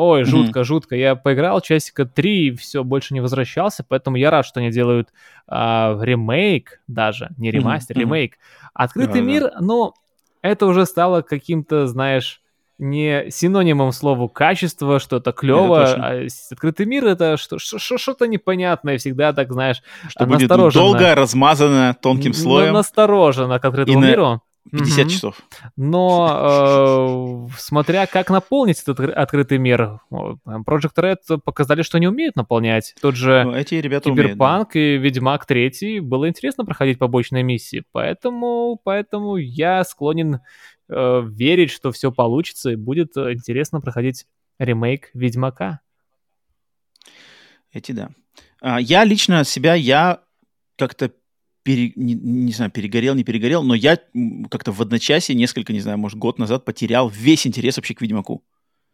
Ой, 0.00 0.22
жутко, 0.22 0.62
жутко. 0.62 0.94
Я 0.94 1.16
поиграл 1.16 1.60
часика 1.60 2.04
три 2.06 2.46
и 2.48 2.50
все, 2.56 2.84
больше 2.84 3.14
не 3.14 3.20
возвращался, 3.20 3.84
поэтому 3.88 4.16
я 4.16 4.30
рад, 4.30 4.46
что 4.46 4.60
они 4.60 4.70
делают 4.70 5.08
а, 5.48 5.98
ремейк 6.00 6.80
даже, 6.86 7.30
не 7.36 7.50
ремастер, 7.50 7.96
мгм. 7.96 8.02
ремейк. 8.06 8.38
Открытый 8.74 9.14
Да-да. 9.20 9.26
мир, 9.26 9.50
но 9.60 9.94
это 10.40 10.66
уже 10.66 10.86
стало 10.86 11.22
каким-то, 11.22 11.88
знаешь, 11.88 12.42
не 12.78 13.28
синонимом 13.32 13.90
слову 13.90 14.28
качество, 14.28 15.00
что-то 15.00 15.32
клево. 15.32 15.84
точно. 15.86 16.06
а 16.10 16.26
открытый 16.52 16.86
мир 16.86 17.06
это 17.06 17.36
что- 17.36 17.58
что- 17.58 17.80
что- 17.80 17.98
что-то 17.98 18.28
непонятное, 18.28 18.98
всегда 18.98 19.32
так, 19.32 19.52
знаешь, 19.52 19.82
Что 20.08 20.26
будет 20.26 20.48
долго, 20.48 21.12
размазано 21.16 21.96
тонким 22.00 22.34
слоем. 22.34 22.74
настороженно 22.74 23.58
к 23.58 23.64
открытому 23.64 24.04
И 24.04 24.06
миру. 24.06 24.42
50 24.70 24.98
Мгм. 24.98 25.08
часов. 25.08 25.40
Но 25.76 27.48
э, 27.50 27.54
смотря 27.58 28.06
как 28.06 28.30
наполнить 28.30 28.80
этот 28.82 28.98
откры- 29.00 29.12
открытый 29.12 29.58
мир, 29.58 30.00
Project 30.10 30.94
Red 30.96 31.38
показали, 31.44 31.82
что 31.82 31.96
они 31.98 32.06
умеют 32.08 32.36
наполнять. 32.36 32.94
Тот 33.00 33.14
же 33.16 33.44
Ну, 33.44 33.54
эти 33.54 33.74
ребята 33.76 34.10
умеют. 34.10 34.26
да. 34.26 34.32
Киберпанк 34.34 34.76
и 34.76 34.96
Ведьмак 34.98 35.46
3 35.46 36.00
было 36.00 36.28
интересно 36.28 36.64
проходить 36.64 36.98
побочные 36.98 37.42
миссии, 37.42 37.84
поэтому, 37.92 38.80
поэтому 38.82 39.36
я 39.36 39.84
склонен 39.84 40.40
э, 40.90 41.22
верить, 41.26 41.70
что 41.70 41.92
все 41.92 42.10
получится 42.12 42.70
и 42.70 42.76
будет 42.76 43.16
э, 43.16 43.32
интересно 43.34 43.80
проходить 43.80 44.26
ремейк 44.58 45.10
Ведьмака. 45.14 45.80
Эти 47.72 47.92
да. 47.92 48.10
А, 48.60 48.80
я 48.80 49.04
лично 49.04 49.44
себя, 49.44 49.74
я 49.74 50.20
как-то 50.76 51.12
пере- 51.62 51.92
не, 51.96 52.14
не 52.14 52.52
знаю, 52.52 52.70
перегорел, 52.70 53.14
не 53.14 53.24
перегорел, 53.24 53.62
но 53.62 53.74
я 53.74 53.98
как-то 54.50 54.72
в 54.72 54.80
одночасье, 54.80 55.34
несколько, 55.34 55.72
не 55.72 55.80
знаю, 55.80 55.98
может, 55.98 56.18
год 56.18 56.38
назад 56.38 56.64
потерял 56.64 57.08
весь 57.08 57.46
интерес 57.46 57.76
вообще 57.76 57.94
к 57.94 58.00
Ведьмаку. 58.02 58.42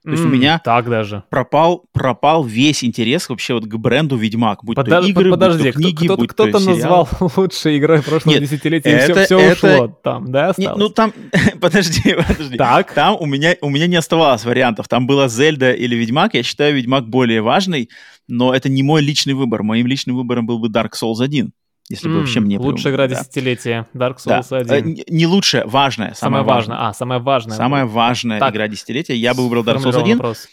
То 0.05 0.11
есть 0.11 0.23
у 0.23 0.28
меня 0.28 0.59
Так 0.62 0.91
даже. 0.91 1.24
пропал, 1.31 1.86
пропал 1.93 2.45
весь 2.45 2.85
интерес 2.85 3.27
вообще 3.31 3.55
вот 3.55 3.65
к 3.65 3.74
бренду 3.77 4.16
Ведьмак. 4.19 4.62
Будь 4.62 4.77
Подо- 4.77 5.01
то 5.01 5.07
игры, 5.07 5.31
подожди, 5.31 5.62
будь 5.62 5.73
то 5.73 5.78
книги, 5.81 6.05
кто- 6.05 6.16
будь 6.19 6.28
кто-то 6.28 6.53
то 6.59 6.61
назвал 6.61 7.09
лучшей 7.36 7.78
игрой 7.78 8.03
прошлого 8.03 8.35
Нет, 8.35 8.43
десятилетия, 8.43 8.91
и 8.97 8.99
все, 8.99 9.12
это- 9.12 9.24
все 9.24 9.39
это- 9.39 9.53
ушло 9.77 9.89
там, 10.05 10.31
да, 10.31 10.45
Не, 10.45 10.51
осталось? 10.66 10.78
ну 10.78 10.89
там, 10.91 11.15
подожди, 11.59 12.16
подожди. 12.28 12.57
Так. 12.59 12.93
Там 12.93 13.16
у 13.19 13.24
меня, 13.24 13.57
у 13.62 13.70
меня 13.70 13.86
не 13.86 13.97
оставалось 13.97 14.45
вариантов. 14.45 14.89
Там 14.89 15.07
была 15.07 15.28
Зельда 15.28 15.73
или 15.73 15.97
Ведьмак. 15.97 16.35
Я 16.35 16.43
считаю 16.43 16.74
Ведьмак 16.77 17.09
более 17.09 17.41
важный, 17.41 17.89
но 18.28 18.53
это 18.55 18.69
не 18.69 18.82
мой 18.82 19.01
личный 19.01 19.32
выбор. 19.32 19.62
Моим 19.62 19.86
личным 19.86 20.16
выбором 20.16 20.45
был 20.45 20.59
бы 20.59 20.69
Dark 20.69 20.91
Souls 21.03 21.23
1, 21.23 21.51
если 21.89 22.09
бы 22.09 22.19
вообще 22.20 22.40
мне... 22.40 22.59
Лучшая 22.59 22.93
игра 22.93 23.06
да. 23.09 23.20
десятилетия, 23.20 23.86
Dark 23.94 24.19
Да. 24.24 24.40
Souls 24.40 24.66
Э, 24.69 24.77
1. 24.78 24.94
не- 24.94 25.05
Не 25.09 25.27
лучшая, 25.27 25.66
важная. 25.66 26.15
Самое 26.15 26.43
Самое 26.43 26.44
важное. 26.44 26.77
важное. 26.77 26.89
А, 26.89 26.94
самое 26.94 27.20
важное. 27.20 27.56
Самая 27.56 27.86
важная 27.86 28.40
Так. 28.40 28.52
игра 28.55 28.69
десятилетия. 28.69 29.15
Я 29.16 29.35
бы 29.35 29.43
выбрал 29.44 29.62
Dark 29.65 29.77
Souls 29.77 29.93
Сформулирован 29.93 30.05
1, 30.05 30.16
вопрос. 30.19 30.48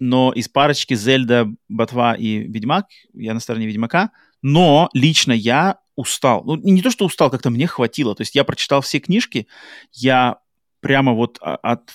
Но 0.00 0.32
из 0.32 0.48
парочки 0.48 0.94
Зельда, 0.94 1.48
Ботва 1.68 2.14
и 2.14 2.38
Ведьмак 2.38 2.86
я 3.14 3.32
на 3.32 3.40
стороне 3.40 3.66
Ведьмака. 3.66 4.10
Но 4.42 4.90
лично 4.92 5.32
я 5.32 5.78
устал. 5.96 6.42
Ну, 6.44 6.56
не 6.56 6.82
то, 6.82 6.90
что 6.90 7.04
устал, 7.06 7.30
как-то 7.30 7.50
мне 7.50 7.66
хватило. 7.68 8.14
То 8.16 8.22
есть 8.22 8.34
я 8.34 8.42
прочитал 8.44 8.80
все 8.80 8.98
книжки, 8.98 9.46
я 9.92 10.38
прямо 10.80 11.12
вот 11.12 11.38
а- 11.40 11.54
от, 11.62 11.92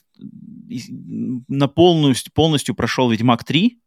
на 1.48 1.68
полностью, 1.68 2.32
полностью 2.34 2.74
прошел 2.76 3.10
Ведьмак 3.10 3.44
3, 3.44 3.80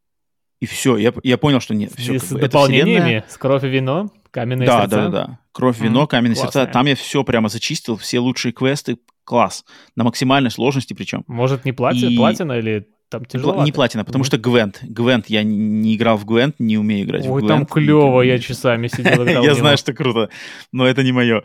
и 0.61 0.66
все, 0.66 0.97
я, 0.97 1.12
я 1.24 1.39
понял, 1.39 1.61
что 1.61 1.74
нет, 1.74 1.93
все, 1.97 2.19
с 2.20 2.29
дополнениями, 2.29 3.24
с 3.29 3.37
кровь 3.37 3.65
и 3.65 3.69
вино, 3.69 4.11
каменные 4.33 4.67
да, 4.67 4.81
сердца. 4.83 4.97
да, 4.97 5.09
да, 5.09 5.27
да. 5.27 5.39
Кровь, 5.53 5.79
вино, 5.79 6.01
Мгм, 6.01 6.09
каменные 6.09 6.35
сердца. 6.35 6.53
классная. 6.53 6.73
Там 6.73 6.87
я 6.87 6.97
все 6.97 7.23
прямо 7.23 7.49
зачистил, 7.49 7.97
все 7.97 8.19
лучшие 8.19 8.53
квесты, 8.53 8.99
класс. 9.25 9.65
На 9.95 10.03
максимальной 10.03 10.51
сложности 10.51 10.95
причем. 10.95 11.23
Может, 11.29 11.65
не 11.65 11.73
плати, 11.73 12.13
И- 12.13 12.17
платина 12.17 12.53
или 12.59 12.89
там 13.09 13.25
тяжело? 13.27 13.63
Не 13.65 13.71
платина, 13.73 14.05
потому 14.05 14.25
что 14.25 14.39
Гвент. 14.39 14.81
Гвент, 14.83 15.27
я 15.29 15.43
не, 15.45 15.95
играл 15.95 16.17
в 16.17 16.25
Гвент, 16.25 16.57
не 16.59 16.77
умею 16.79 17.05
играть 17.07 17.27
в 17.27 17.31
Ой, 17.31 17.43
Гвент. 17.43 17.49
там 17.49 17.63
И 17.63 17.67
клево, 17.67 18.23
я 18.23 18.39
часами 18.39 18.89
сидел. 18.89 19.25
Я 19.45 19.53
в 19.55 19.59
знаю, 19.59 19.77
что 19.79 19.93
круто, 19.93 20.31
но 20.73 20.87
это 20.87 21.03
не 21.05 21.13
мое. 21.13 21.43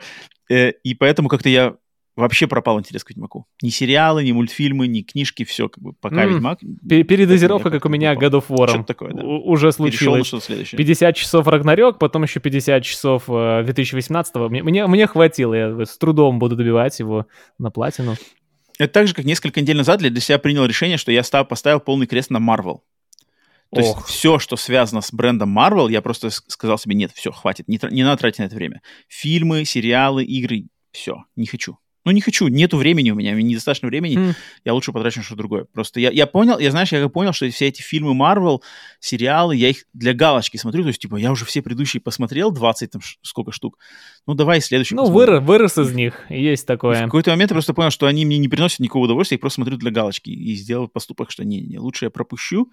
Э, 0.50 0.72
И 0.84 0.96
поэтому 0.96 1.28
как-то 1.30 1.50
я 1.50 1.76
вообще 2.18 2.48
пропал 2.48 2.80
интерес 2.80 3.04
к 3.06 3.10
Ведьмаку. 3.12 3.48
Ни 3.62 3.70
сериалы, 3.70 4.24
ни 4.24 4.32
мультфильмы, 4.34 4.88
ни 4.88 5.02
книжки, 5.02 5.46
все 5.46 5.70
как 5.70 5.82
бы 5.82 5.94
пока 5.94 6.24
М, 6.24 6.34
Ведьмак. 6.34 6.60
Пе- 6.88 7.04
Передозировка, 7.04 7.70
как 7.72 7.86
у 7.86 7.90
меня. 7.90 8.14
God 8.16 8.32
of 8.32 8.46
War. 8.50 8.68
Что-то 8.68 8.84
такое, 8.84 9.14
да. 9.14 9.24
Уже 9.24 9.72
случилось. 9.72 10.28
что-то 10.28 10.46
следующее. 10.46 10.78
50 10.78 11.16
часов 11.16 11.48
Рагнарёк, 11.48 12.00
потом 12.00 12.24
еще 12.24 12.40
50 12.40 12.84
часов 12.84 13.24
э, 13.30 13.64
2018 13.64 14.36
мне, 14.50 14.64
мне, 14.64 14.88
мне 14.88 15.08
хватило, 15.08 15.54
я 15.54 15.86
с 15.86 15.98
трудом 15.98 16.40
буду 16.40 16.56
добивать 16.58 17.00
его 17.00 17.28
на 17.60 17.72
платину. 17.72 18.16
Это 18.80 18.92
так 18.94 19.08
же, 19.08 19.14
как 19.14 19.26
несколько 19.26 19.62
недель 19.62 19.78
назад 19.78 20.02
я 20.02 20.10
для 20.10 20.22
себя 20.22 20.38
принял 20.40 20.66
решение, 20.66 20.98
что 20.98 21.12
я 21.12 21.24
став, 21.24 21.48
поставил 21.48 21.80
полный 21.80 22.06
крест 22.08 22.30
на 22.30 22.38
Marvel. 22.38 22.80
То 23.74 23.82
есть 23.82 23.92
Ох. 23.98 24.08
все, 24.08 24.40
что 24.40 24.56
связано 24.56 25.02
с 25.02 25.12
брендом 25.12 25.58
Marvel, 25.58 25.92
я 25.92 26.02
просто 26.02 26.30
сказал 26.30 26.78
себе, 26.78 26.96
нет, 26.96 27.12
все, 27.14 27.32
хватит, 27.32 27.68
не, 27.68 27.80
не 27.92 28.04
надо 28.04 28.20
тратить 28.20 28.40
на 28.40 28.44
это 28.44 28.56
время. 28.56 28.82
Фильмы, 29.10 29.66
сериалы, 29.66 30.24
игры, 30.24 30.68
все, 30.92 31.26
не 31.36 31.48
хочу. 31.48 31.78
Ну, 32.08 32.12
не 32.14 32.22
хочу, 32.22 32.48
нету 32.48 32.78
времени 32.78 33.12
у 33.12 33.16
меня, 33.16 33.34
меня 33.34 33.50
недостаточно 33.50 33.90
времени, 33.90 34.16
Хм. 34.16 34.34
я 34.64 34.74
лучше 34.74 34.94
потрачу 34.94 35.20
на 35.20 35.24
что-то 35.24 35.40
другое. 35.40 35.66
Просто 35.66 36.00
я, 36.00 36.10
я 36.10 36.26
понял, 36.26 36.58
я, 36.58 36.72
знаешь, 36.72 36.94
я 36.94 37.10
понял, 37.10 37.34
что 37.34 37.50
все 37.50 37.68
эти 37.68 37.82
фильмы 37.82 38.14
Marvel, 38.18 38.62
сериалы, 39.02 39.58
я 39.58 39.68
их 39.68 39.84
для 39.92 40.14
галочки 40.14 40.56
смотрю, 40.56 40.84
то 40.84 40.88
есть, 40.88 41.02
типа, 41.02 41.18
я 41.18 41.34
уже 41.34 41.44
все 41.44 41.62
предыдущие 41.62 42.00
посмотрел, 42.00 42.52
20 42.52 42.92
там 42.92 43.02
сколько 43.24 43.52
штук, 43.52 43.78
ну, 44.26 44.36
давай 44.36 44.62
следующий 44.62 44.96
Ну, 44.96 45.02
посмотрим. 45.02 45.44
вырос, 45.46 45.76
вырос 45.76 45.78
из 45.90 45.94
них, 45.94 46.26
есть 46.30 46.64
И 46.64 46.64
В 46.64 46.68
такое. 46.68 47.04
какой-то 47.04 47.32
момент 47.32 47.52
я 47.52 47.56
просто 47.56 47.74
понял, 47.74 47.92
что 47.92 48.06
они 48.06 48.26
мне 48.26 48.38
не 48.38 48.48
приносят 48.48 48.80
никакого 48.80 49.04
удовольствия, 49.04 49.36
я 49.36 49.38
их 49.40 49.42
просто 49.42 49.56
смотрю 49.56 49.76
для 49.76 49.92
галочки 49.92 50.30
и 50.30 50.56
сделал 50.56 50.88
поступок, 50.88 51.30
что 51.30 51.44
не-не, 51.44 51.78
лучше 51.78 52.06
я 52.06 52.10
пропущу, 52.10 52.72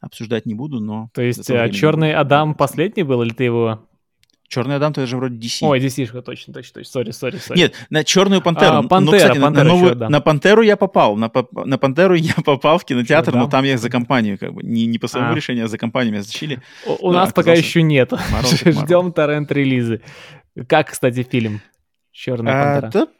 обсуждать 0.00 0.44
не 0.44 0.54
буду, 0.54 0.80
но... 0.80 1.08
То 1.14 1.22
есть 1.22 1.48
времени 1.48 1.70
Черный. 1.72 2.14
Адам 2.14 2.56
последний 2.56 3.04
был, 3.04 3.22
или 3.22 3.30
ты 3.32 3.44
его... 3.44 3.86
Черный 4.52 4.76
Адам, 4.76 4.90
это 4.92 5.06
же 5.06 5.16
вроде 5.16 5.36
DC. 5.36 5.58
Ой, 5.62 5.80
DC, 5.80 6.04
точно, 6.22 6.22
точно, 6.22 6.52
точно, 6.52 6.84
сори, 6.84 7.10
сори, 7.12 7.36
сори. 7.38 7.58
Нет, 7.58 7.74
на 7.88 8.04
Черную 8.04 8.42
Пантеру. 8.42 8.76
А, 8.76 8.82
Пантера, 8.82 9.16
кстати, 9.16 9.38
на- 9.38 9.44
Пантера 9.46 9.64
на, 9.64 9.70
новую- 9.70 9.86
еще, 9.86 9.94
да. 9.94 10.08
на 10.10 10.20
Пантеру 10.20 10.60
я 10.62 10.76
попал. 10.76 11.16
На, 11.16 11.30
на 11.64 11.78
Пантеру 11.78 12.14
я 12.14 12.34
попал 12.44 12.76
в 12.78 12.84
кинотеатр, 12.84 13.30
Черный 13.30 13.44
но 13.44 13.48
там 13.50 13.64
я 13.64 13.78
за 13.78 13.88
компанию, 13.88 14.36
как 14.38 14.52
бы. 14.52 14.62
Не, 14.62 14.84
не 14.84 14.98
по 14.98 15.08
своему 15.08 15.32
А. 15.32 15.34
решению, 15.34 15.64
а 15.64 15.68
за 15.68 15.78
компанию 15.78 16.12
меня 16.12 16.22
затащили. 16.22 16.60
У, 16.86 17.08
у 17.08 17.12
Да, 17.12 17.20
нас 17.20 17.32
пока 17.32 17.54
еще 17.54 17.82
нет. 17.82 18.12
Ждем 18.64 19.12
торрент-релизы. 19.12 20.02
Как, 20.68 20.90
кстати, 20.90 21.22
фильм 21.22 21.62
«Черная 22.10 22.52
А, 22.76 22.80
пантера»? 22.82 23.06
да, 23.06 23.12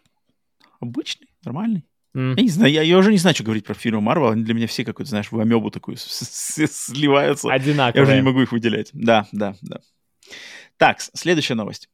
обычный, 0.80 1.28
нормальный. 1.44 1.84
М. 2.14 2.34
Я 2.36 2.42
не 2.42 2.50
знаю, 2.50 2.70
я, 2.72 2.82
я 2.82 2.98
уже 2.98 3.10
не 3.10 3.16
знаю, 3.16 3.34
что 3.34 3.42
говорить 3.44 3.64
про 3.64 3.72
фильмы 3.72 4.02
Марвел. 4.02 4.28
Они 4.32 4.44
для 4.44 4.52
меня 4.52 4.66
все 4.66 4.84
какой-то, 4.84 5.09
знаешь, 5.09 5.32
в 5.32 5.40
амебу 5.40 5.70
такую 5.70 5.96
с- 5.96 6.02
с- 6.02 6.66
сливаются. 6.90 7.48
Я 7.48 7.54
уже 7.54 7.64
не 7.64 7.70
Одинаковые. 7.72 8.22
могу 8.22 8.42
их 8.42 8.52
выделять. 8.52 8.90
Да, 8.92 9.26
да, 9.32 9.54
да. 9.62 9.78
Так, 10.78 11.01
следующая 11.01 11.55
новость. 11.55 11.89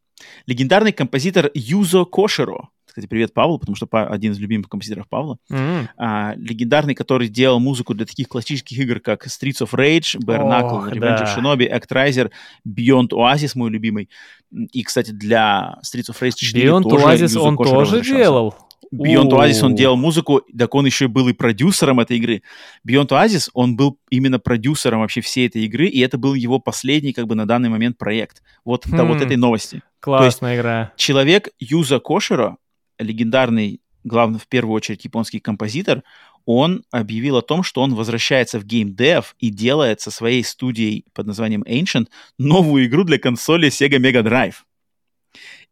Легендарный 0.46 0.92
композитор 0.92 1.50
Юзо 1.54 2.04
Коширо. 2.04 2.68
Кстати, 2.86 3.06
привет, 3.06 3.32
Павлу, 3.32 3.58
потому 3.58 3.76
что 3.76 3.86
один 3.92 4.32
из 4.32 4.38
любимых 4.40 4.68
композиторов 4.68 5.08
Павла. 5.08 5.38
М. 5.50 5.88
а, 5.96 6.34
легендарный, 6.36 6.94
который 6.94 7.28
делал 7.28 7.60
музыку 7.60 7.94
для 7.94 8.06
таких 8.06 8.28
классических 8.28 8.76
игр, 8.78 8.98
как 8.98 9.26
Streets 9.26 9.60
of 9.60 9.70
Rage, 9.72 10.18
Bare 10.18 10.42
Knuckle, 10.42 10.78
Ох, 10.78 10.88
Revenge 10.88 11.18
да. 11.18 11.24
of 11.24 11.36
Shinobi, 11.36 11.70
Actraiser, 11.70 12.30
Beyond 12.66 13.10
Oasis, 13.10 13.52
мой 13.54 13.70
любимый. 13.70 14.08
И, 14.50 14.82
кстати, 14.82 15.12
для 15.12 15.76
Streets 15.84 16.10
of 16.10 16.18
Rage 16.20 16.34
4 16.36 16.68
Beyond 16.68 16.82
тоже 16.82 17.04
Oasis 17.04 17.22
Юзо 17.22 17.40
он 17.42 17.56
Коширо 17.56 17.84
тоже 17.84 18.02
делал? 18.02 18.54
Beyond. 18.92 19.30
Oasis 19.30 19.62
он 19.62 19.74
делал 19.74 19.96
музыку, 19.96 20.42
так 20.56 20.74
он 20.74 20.86
еще 20.86 21.08
был 21.08 21.28
и 21.28 21.32
продюсером 21.32 22.00
этой 22.00 22.16
игры. 22.16 22.42
Beyond 22.86 23.08
Oasis 23.08 23.50
он 23.52 23.76
был 23.76 23.98
именно 24.10 24.38
продюсером 24.38 25.00
вообще 25.00 25.20
всей 25.20 25.46
этой 25.46 25.64
игры, 25.64 25.86
и 25.86 26.00
это 26.00 26.18
был 26.18 26.34
его 26.34 26.58
последний, 26.58 27.12
как 27.12 27.26
бы, 27.26 27.34
на 27.34 27.46
данный 27.46 27.68
момент 27.68 27.98
проект. 27.98 28.42
Вот 28.64 28.86
до 28.88 29.04
вот 29.04 29.20
Хм. 29.20 29.24
этой 29.24 29.36
новости. 29.36 29.82
Классная 30.00 30.56
игра. 30.56 30.92
Человек 30.96 31.50
Юза 31.58 31.98
Коширо, 31.98 32.56
легендарный, 32.98 33.80
главный, 34.04 34.38
в 34.38 34.48
первую 34.48 34.74
очередь, 34.74 35.04
японский 35.04 35.40
композитор, 35.40 36.02
он 36.46 36.82
объявил 36.90 37.36
о 37.36 37.42
том, 37.42 37.62
что 37.62 37.82
он 37.82 37.94
возвращается 37.94 38.58
в 38.58 38.64
геймдев 38.64 39.36
и 39.38 39.50
делает 39.50 40.00
со 40.00 40.10
своей 40.10 40.42
студией 40.42 41.04
под 41.12 41.26
названием 41.26 41.62
Ancient 41.64 42.06
новую 42.38 42.86
игру 42.86 43.04
для 43.04 43.18
консоли 43.18 43.68
Sega 43.68 43.98
Mega 43.98 44.22
Drive. 44.22 44.54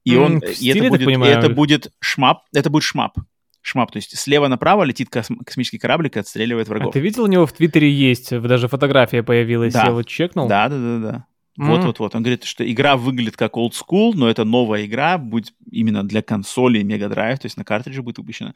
И 0.07 0.16
он, 0.16 0.41
в 0.41 0.45
и 0.45 0.69
это 0.70 0.89
будет, 0.89 1.05
понимаю? 1.05 1.37
это 1.39 1.49
будет 1.51 1.93
шмап, 2.01 2.43
это 2.55 2.70
будет 2.70 2.85
шмап. 2.85 3.19
шмап. 3.61 3.91
То 3.91 3.97
есть 3.97 4.16
слева 4.16 4.47
направо 4.49 4.85
летит 4.85 5.09
косм- 5.11 5.43
космический 5.45 5.78
кораблик 5.78 6.16
и 6.16 6.20
отстреливает 6.20 6.69
А 6.69 6.70
врагов. 6.70 6.93
ты 6.93 7.01
видел, 7.01 7.24
у 7.24 7.27
него 7.27 7.47
в 7.47 7.53
Твиттере 7.53 7.91
есть, 7.91 8.31
даже 8.41 8.69
фотография 8.69 9.23
появилась, 9.23 9.74
Да. 9.74 9.87
я 9.87 9.91
вот 9.93 10.07
чекнул. 10.07 10.47
Да, 10.49 10.69
да, 10.69 10.77
да, 10.78 10.99
да. 10.99 11.24
Вот-вот-вот. 11.59 12.15
Он 12.15 12.23
говорит, 12.23 12.45
что 12.45 12.70
игра 12.70 12.99
выглядит 12.99 13.39
как 13.39 13.55
old 13.57 13.73
school, 13.73 14.12
но 14.15 14.28
это 14.28 14.45
новая 14.45 14.85
игра, 14.85 15.16
будет 15.16 15.55
именно 15.73 16.03
для 16.07 16.20
консоли 16.20 16.83
Mega 16.83 17.09
Drive, 17.11 17.39
то 17.39 17.47
есть 17.47 17.57
на 17.57 17.65
картридже 17.65 18.03
будет 18.03 18.19
выпущена. 18.19 18.53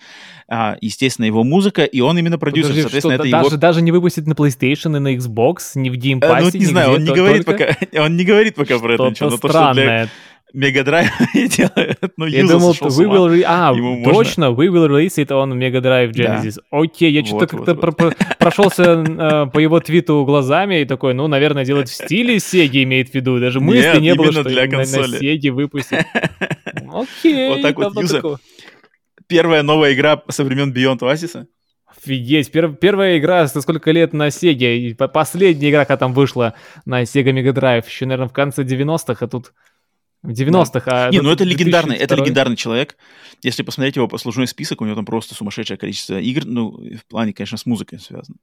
А, 0.48 0.76
естественно, 0.82 1.24
его 1.24 1.42
музыка, 1.42 1.84
и 1.84 2.00
он 2.00 2.18
именно 2.18 2.38
продюсер, 2.38 2.68
Подожди, 2.68 2.82
соответственно, 2.82 3.14
что, 3.14 3.22
это 3.22 3.30
да- 3.30 3.38
его... 3.38 3.48
даже, 3.48 3.56
даже 3.58 3.80
не 3.82 3.90
выпустит 3.90 4.26
на 4.26 4.34
PlayStation 4.34 4.96
и 4.98 5.00
на 5.00 5.16
Xbox, 5.16 5.56
ни 5.76 5.88
в 5.88 5.94
Game 5.94 6.18
Э, 6.22 6.28
Pass, 6.30 6.38
ну, 6.40 6.44
вот 6.44 6.54
не 6.54 6.66
знаю, 6.66 6.90
он 6.92 7.04
не 7.04 7.10
говорит 7.14 7.46
пока, 7.46 7.68
он 8.04 8.16
не 8.18 8.24
говорит 8.24 8.54
пока 8.54 8.78
про 8.78 8.92
это 8.94 9.08
ничего, 9.08 9.30
но 9.30 9.36
Что-то 9.38 9.48
то, 9.48 9.64
что 9.64 9.72
для 9.72 10.08
Drive 10.54 11.08
делают, 11.34 11.98
ну, 12.16 12.26
Я 12.26 12.46
думал, 12.46 12.72
we 12.72 13.06
will 13.06 13.28
re- 13.28 13.44
А, 13.46 13.72
Ему 13.74 13.96
можно- 13.98 14.12
точно, 14.12 14.44
we 14.46 14.68
will 14.68 14.88
release 14.88 15.16
it 15.18 15.28
on 15.28 15.52
Mega 15.56 15.80
Drive 15.80 16.12
Да. 16.12 16.42
Genesis. 16.42 16.58
Окей, 16.70 17.12
я 17.12 17.24
что-то 17.24 17.56
Вот, 17.56 17.66
как-то 17.66 17.74
вот, 17.74 17.84
вот. 17.84 17.96
про- 17.96 18.10
про- 18.10 18.36
прошелся 18.38 18.82
э, 18.84 19.46
по 19.50 19.58
его 19.58 19.80
твиту 19.80 20.24
глазами 20.24 20.80
и 20.80 20.84
такой, 20.84 21.14
ну, 21.14 21.28
наверное, 21.28 21.64
делать 21.64 21.88
в 21.88 21.94
стиле 21.94 22.36
Sega 22.36 22.82
имеет 22.82 23.10
в 23.10 23.14
виду. 23.14 23.38
Даже 23.38 23.60
мысли 23.60 23.82
Нет, 23.92 24.00
не 24.00 24.14
было, 24.14 24.32
что 24.32 24.44
для 24.44 24.66
на. 24.66 24.82
Sega 24.82 25.50
выпустить. 25.50 25.98
Окей, 26.92 27.48
Вот 27.50 27.62
так 27.62 27.76
вот 27.76 27.94
такого. 28.08 28.40
Первая 29.28 29.62
новая 29.62 29.92
игра 29.94 30.20
со 30.28 30.42
времен 30.44 30.72
Beyond 30.72 30.98
Oasis. 31.00 31.46
Офигеть, 31.96 32.50
пер- 32.52 32.74
первая 32.76 33.18
игра 33.18 33.46
за 33.46 33.60
сколько 33.60 33.90
лет 33.90 34.12
на 34.12 34.28
Sega, 34.28 34.76
и 34.76 34.94
по- 34.94 35.08
последняя 35.08 35.70
игра, 35.70 35.84
когда 35.84 35.96
там 35.98 36.12
вышла 36.12 36.54
на 36.86 37.02
Sega 37.02 37.32
Mega 37.32 37.52
Drive, 37.52 37.86
еще, 37.86 38.06
наверное, 38.06 38.28
в 38.28 38.32
конце 38.32 38.62
90-х, 38.64 39.24
а 39.24 39.28
тут... 39.28 39.52
В 40.22 40.30
90-х, 40.30 40.82
а... 40.86 41.10
Не, 41.10 41.20
ну 41.20 41.30
это 41.30 41.44
легендарный, 41.44 41.96
это 41.96 42.14
2002. 42.14 42.24
легендарный 42.24 42.56
человек. 42.56 42.96
Если 43.42 43.62
посмотреть 43.62 43.96
его 43.96 44.06
послужной 44.06 44.46
список, 44.46 44.80
у 44.82 44.84
него 44.84 44.94
там 44.96 45.06
просто 45.06 45.34
сумасшедшее 45.34 45.78
количество 45.78 46.18
игр, 46.18 46.42
ну, 46.44 46.72
в 46.72 47.06
плане, 47.08 47.32
конечно, 47.32 47.56
с 47.56 47.64
музыкой 47.64 47.98
связано. 48.00 48.36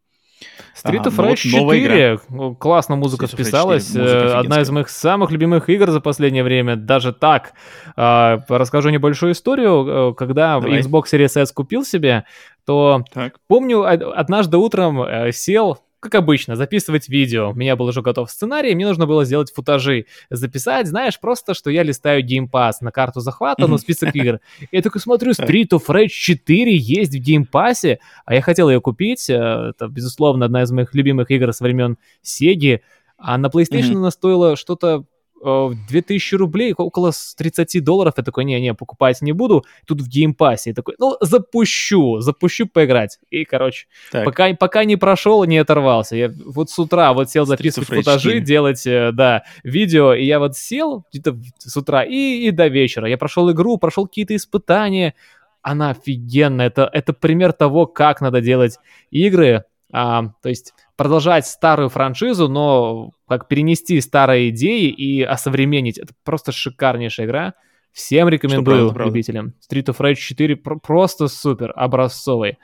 Street 0.76 1.00
А, 1.04 1.10
of 1.10 1.14
ну 1.18 1.24
вот 1.24 1.32
Rage 1.38 1.52
новая 1.52 1.80
4. 1.82 2.20
Ну, 2.30 2.56
Классно 2.56 2.96
музыка 2.96 3.26
Street 3.26 3.30
of 3.30 3.32
Rage 3.34 3.38
4, 3.38 3.44
вписалась. 3.50 3.90
музыка 3.90 4.10
э, 4.18 4.34
Одна 4.34 4.62
из 4.62 4.70
моих 4.70 4.90
самых 4.90 5.32
любимых 5.32 5.68
игр 5.70 5.90
за 5.90 6.00
последнее 6.00 6.44
время. 6.44 6.76
Даже 6.76 7.12
так. 7.12 7.54
А, 7.96 8.44
Расскажу 8.48 8.90
небольшую 8.90 9.32
историю. 9.34 10.12
Э, 10.12 10.14
Когда 10.16 10.60
Давай. 10.60 10.80
Xbox 10.82 11.06
Series 11.12 11.40
S 11.42 11.52
купил 11.52 11.84
себе, 11.84 12.26
то 12.66 13.04
Так. 13.14 13.38
Помню, 13.48 13.80
од- 13.80 14.02
однажды 14.04 14.58
утром 14.58 15.02
э, 15.02 15.32
сел, 15.32 15.80
как 16.00 16.16
обычно, 16.16 16.56
записывать 16.56 17.10
видео. 17.10 17.50
У 17.52 17.54
меня 17.54 17.76
был 17.76 17.86
уже 17.88 18.02
готов 18.02 18.30
сценарий, 18.30 18.76
мне 18.76 18.86
нужно 18.88 19.06
было 19.08 19.26
сделать 19.26 19.52
футажи. 19.52 20.06
Записать, 20.30 20.88
знаешь, 20.88 21.20
просто, 21.20 21.54
что 21.54 21.70
я 21.70 21.84
листаю 21.84 22.24
Game 22.24 22.50
Pass 22.52 22.74
на 22.82 22.92
карту 22.92 23.20
захвата, 23.20 23.62
ну, 23.64 23.68
Мгм. 23.70 23.78
список 23.80 24.16
игр. 24.16 24.40
Я 24.72 24.82
такой 24.82 25.02
смотрю. 25.02 25.32
Street 25.32 25.70
of 25.72 25.86
Rage 25.88 26.08
4 26.10 26.76
есть 26.76 27.16
в 27.16 27.20
Game 27.22 27.46
Pass, 27.52 27.98
а 28.26 28.34
я 28.34 28.42
хотел 28.42 28.70
ее 28.70 28.80
купить. 28.82 29.30
э, 29.30 29.34
Это, 29.36 29.88
безусловно, 29.88 30.46
одна 30.46 30.64
из 30.64 30.72
моих 30.72 30.94
любимых 30.94 31.32
игр 31.32 31.52
со 31.54 31.64
времен 31.64 31.98
Sega. 32.24 32.80
А 33.18 33.38
на 33.38 33.48
PlayStation 33.48 33.96
она 33.98 34.12
стоила 34.12 34.56
что-то 34.56 35.04
2000 35.42 36.36
рублей, 36.36 36.74
около 36.74 37.12
с 37.12 37.36
30 37.36 37.84
долларов. 37.84 38.14
Я 38.18 38.24
такой, 38.24 38.46
не-не, 38.46 38.74
покупать 38.74 39.22
не 39.22 39.32
буду. 39.32 39.66
Тут 39.86 40.02
в 40.02 40.08
Game 40.08 40.33
Pass 40.33 40.59
е. 40.59 40.72
Я 40.72 40.74
такой, 40.74 40.96
ну, 40.98 41.18
запущу, 41.22 42.20
запущу 42.20 42.68
поиграть. 42.68 43.20
И, 43.30 43.46
короче, 43.46 43.88
Так. 44.12 44.26
пока, 44.26 44.54
пока 44.54 44.84
не 44.84 44.96
прошел, 44.96 45.44
не 45.46 45.58
оторвался. 45.58 46.16
Я 46.16 46.32
вот 46.46 46.70
с 46.70 46.80
утра 46.80 47.14
вот 47.14 47.30
сел 47.30 47.46
записывать 47.46 47.90
футажи, 47.90 48.30
4. 48.30 48.42
делать, 48.42 48.88
э, 48.88 49.12
да, 49.12 49.44
видео, 49.64 50.14
и 50.14 50.26
я 50.26 50.40
вот 50.40 50.58
сел 50.58 51.06
где-то 51.12 51.38
с 51.58 51.78
утра 51.78 52.04
и, 52.04 52.48
и 52.48 52.52
до 52.52 52.68
вечера. 52.68 53.08
Я 53.08 53.18
прошел 53.18 53.52
игру, 53.52 53.78
прошел 53.78 54.08
какие-то 54.08 54.36
испытания. 54.36 55.14
Она 55.62 55.92
офигенная. 55.92 56.68
Это, 56.68 56.90
это 56.92 57.14
пример 57.14 57.54
того, 57.54 57.86
как 57.86 58.22
надо 58.22 58.42
делать 58.42 58.78
игры. 59.12 59.66
А, 59.92 60.32
то 60.42 60.50
есть 60.50 60.74
продолжать 60.98 61.48
старую 61.48 61.90
франшизу, 61.90 62.50
но 62.50 63.12
как 63.28 63.48
перенести 63.48 64.02
старые 64.02 64.50
идеи 64.50 64.90
и 64.90 65.22
осовременить. 65.22 65.98
Это 65.98 66.14
просто 66.26 66.52
шикарнейшая 66.52 67.26
игра. 67.28 67.54
Всем 67.94 68.28
рекомендую 68.30 68.80
правда, 68.90 68.94
правда. 68.94 69.10
любителям. 69.14 69.54
Street 69.72 69.86
of 69.86 69.98
Rage 70.00 70.16
4 70.16 70.56
про- 70.58 70.78
просто 70.80 71.28
супер, 71.28 71.72
образцовый. 71.76 72.58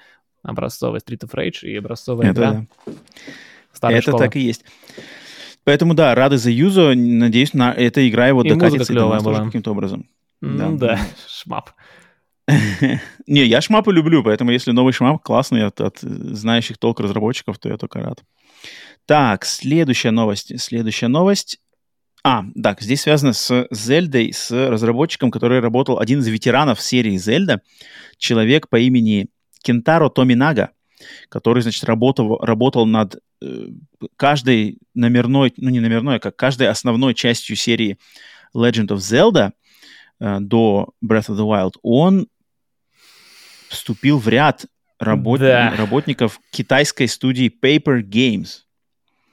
Образцовый 0.43 0.99
Street 0.99 1.21
of 1.25 1.31
Rage 1.33 1.61
и 1.67 1.77
образцовая 1.77 2.31
Это, 2.31 2.39
игра. 2.41 2.51
да. 2.85 2.93
Старая 3.71 3.97
это 3.99 4.11
школа. 4.11 4.23
так 4.25 4.35
и 4.35 4.41
есть. 4.41 4.65
Поэтому, 5.63 5.93
да, 5.93 6.13
рады 6.13 6.37
за 6.37 6.51
Юзо. 6.51 6.93
Надеюсь, 6.95 7.53
на 7.53 7.71
эта 7.71 8.07
игра 8.07 8.27
его 8.27 8.43
И 8.43 8.49
докатится 8.49 8.93
до 8.93 9.07
нас 9.09 9.23
каким-то 9.23 9.71
образом. 9.71 10.09
М, 10.41 10.77
да. 10.77 10.97
да, 10.97 10.99
шмап. 11.27 11.69
Не, 13.27 13.45
я 13.45 13.61
шмапы 13.61 13.93
люблю, 13.93 14.23
поэтому 14.23 14.51
если 14.51 14.71
новый 14.71 14.93
шмап 14.93 15.23
классный 15.23 15.65
от, 15.65 15.79
от 15.79 15.99
знающих 15.99 16.77
толк 16.77 16.99
разработчиков, 16.99 17.57
то 17.57 17.69
я 17.69 17.77
только 17.77 17.99
рад. 17.99 18.23
Так, 19.05 19.45
следующая 19.45 20.11
новость. 20.11 20.59
Следующая 20.59 21.07
новость. 21.07 21.59
А, 22.23 22.45
так, 22.61 22.81
здесь 22.81 23.01
связано 23.01 23.33
с 23.33 23.67
Зельдой, 23.69 24.31
с 24.31 24.49
разработчиком, 24.51 25.29
который 25.29 25.59
работал, 25.59 25.99
один 25.99 26.19
из 26.19 26.27
ветеранов 26.27 26.81
серии 26.81 27.17
Зельда, 27.17 27.61
человек 28.17 28.69
по 28.69 28.77
имени 28.77 29.27
Кентаро 29.61 30.09
Томинага, 30.09 30.71
который, 31.27 31.61
значит, 31.63 31.83
работал, 31.83 32.37
работал 32.39 32.85
над 32.85 33.17
э, 33.41 33.67
каждой 34.15 34.79
номерной, 34.93 35.53
ну 35.57 35.69
не 35.69 35.81
номерной, 35.81 36.15
а 36.15 36.19
как 36.19 36.37
каждой 36.37 36.69
основной 36.69 37.13
частью 37.13 37.57
серии 37.57 37.97
Legend 38.55 38.87
of 38.87 38.97
Zelda 38.97 39.51
э, 40.21 40.39
до 40.39 40.93
Breath 41.03 41.27
of 41.27 41.37
the 41.37 41.45
Wild. 41.45 41.73
Он 41.81 42.27
вступил 43.73 44.17
в 44.19 44.27
ряд 44.27 44.65
работ- 44.99 45.39
Да. 45.41 45.73
работников 45.77 46.39
китайской 46.51 47.07
студии 47.07 47.51
Paper 47.61 48.01
Games. 48.01 48.61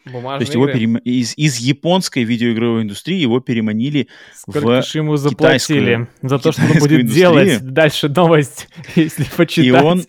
То 0.04 0.12
Бумажные 0.12 0.40
есть 0.40 0.54
его 0.54 0.64
игры. 0.68 0.78
перем- 0.78 0.96
из, 1.04 1.36
из 1.36 1.58
японской 1.58 2.24
видеоигровой 2.24 2.82
индустрии 2.82 3.18
его 3.18 3.40
переманили 3.40 4.08
Сколько 4.34 4.80
в 4.80 4.86
ж 4.86 4.94
ему 4.96 5.16
заплатили 5.16 6.08
китайскую- 6.20 6.28
за 6.28 6.38
то, 6.38 6.52
что 6.52 6.62
он 6.62 6.68
будет 6.68 7.00
индустрию. 7.02 7.12
делать. 7.14 7.60
Дальше 7.66 8.08
новость, 8.08 8.68
если 8.96 9.24
почитать. 9.36 9.82
он- 9.84 10.04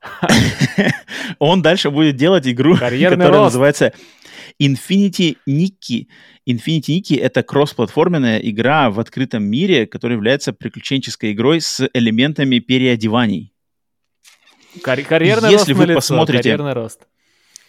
он 1.38 1.62
дальше 1.62 1.90
будет 1.90 2.16
делать 2.16 2.46
игру, 2.48 2.76
Карьерный 2.76 3.18
которая 3.18 3.40
рост. 3.42 3.46
называется 3.54 3.92
Infinity 4.60 5.36
Nikki. 5.48 6.06
Infinity 6.48 6.98
Nikki— 7.00 7.20
это 7.20 7.42
кроссплатформенная 7.42 8.38
игра 8.38 8.90
в 8.90 8.98
открытом 8.98 9.44
мире, 9.44 9.86
которая 9.86 10.16
является 10.16 10.52
приключенческой 10.52 11.32
игрой 11.32 11.60
с 11.60 11.86
элементами 11.92 12.58
переодеваний. 12.58 13.52
Карь- 14.78 15.04
карьерный 15.04 15.50
Если 15.50 15.72
рост 15.72 15.86
вы 15.86 15.94
посмотрите- 15.94 16.42
карьерный 16.42 16.72
рост. 16.72 17.00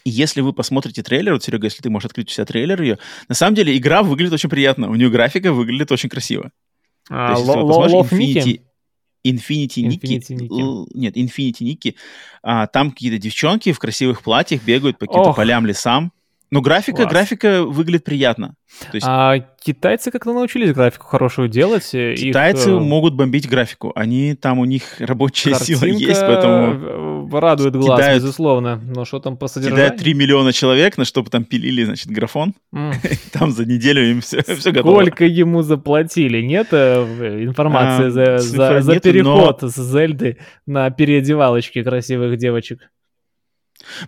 Если 0.06 0.42
вы 0.42 0.54
посмотрите 0.54 1.04
трейлер, 1.04 1.34
вот, 1.34 1.44
Серега, 1.44 1.66
если 1.68 1.82
ты 1.82 1.90
можешь 1.90 2.06
открыть 2.08 2.30
у 2.30 2.34
себя 2.34 2.46
трейлер 2.46 2.82
ее, 2.82 3.00
на 3.28 3.36
самом 3.36 3.56
деле 3.56 3.76
игра 3.78 4.02
выглядит 4.02 4.34
очень 4.34 4.50
приятно. 4.50 4.90
У 4.90 4.96
нее 4.96 5.10
графика 5.10 5.52
выглядит 5.52 5.92
очень 5.92 6.10
красиво. 6.10 6.52
А, 7.10 7.28
То 7.28 7.40
есть, 7.40 7.48
если 7.48 7.60
вы 7.62 7.68
посмотрите 7.68 8.16
Ники? 8.42 8.62
Infinity 9.26 9.84
Nikki, 9.84 10.88
нет, 10.94 11.18
Infinity 11.18 11.60
Nikki, 11.62 11.96
а, 12.42 12.68
там 12.68 12.92
какие-то 12.92 13.18
девчонки 13.18 13.74
в 13.74 13.80
красивых 13.80 14.22
платьях 14.22 14.64
бегают 14.64 14.98
по 14.98 15.06
каким-то 15.06 15.30
полям, 15.36 15.66
лесам. 15.66 16.14
Но 16.52 16.62
графика, 16.62 17.04
Класс. 17.04 17.12
графика 17.12 17.64
выглядит 17.64 18.04
приятно. 18.06 18.56
То 18.92 18.96
есть 18.96 19.06
А 19.08 19.38
китайцы 19.64 20.10
как-то 20.10 20.34
научились 20.34 20.74
графику 20.74 21.06
хорошую 21.06 21.48
делать. 21.48 21.94
э, 21.94 22.14
их, 22.14 22.20
китайцы 22.20 22.72
э, 22.72 22.80
могут 22.80 23.14
бомбить 23.16 23.48
графику. 23.48 23.92
Они 23.96 24.34
там 24.34 24.58
у 24.60 24.66
них 24.66 24.84
рабочая 25.00 25.54
сила 25.56 25.80
картинка 25.82 26.04
есть, 26.06 26.22
поэтому 26.22 27.28
э, 27.32 27.40
радует 27.40 27.76
глаз, 27.76 28.00
кидают- 28.00 28.24
безусловно. 28.24 28.82
Но 28.84 29.06
что 29.06 29.20
там 29.20 29.38
по 29.38 29.48
кидают 29.48 29.66
содержанию? 29.66 30.00
3 30.00 30.14
миллиона 30.16 30.52
человек, 30.54 30.98
на 30.98 31.06
чтобы 31.06 31.30
там 31.30 31.44
пилили, 31.46 31.84
значит, 31.84 32.08
графон. 32.12 32.54
М. 32.74 32.94
Там 33.32 33.52
за 33.52 33.66
неделю 33.66 34.10
им 34.10 34.22
все, 34.22 34.42
все 34.56 34.72
готово. 34.72 35.02
Сколько 35.02 35.26
ему 35.26 35.62
заплатили? 35.62 36.42
Нет 36.42 36.68
э, 36.72 37.44
информации 37.44 38.08
А, 38.08 38.12
за, 38.12 38.38
за, 38.40 38.82
за 38.82 39.00
переход 39.00 39.62
с 39.62 39.76
Зельды 39.76 40.38
на 40.66 40.90
переодевалочки 40.90 41.84
красивых 41.84 42.38
девочек? 42.38 42.90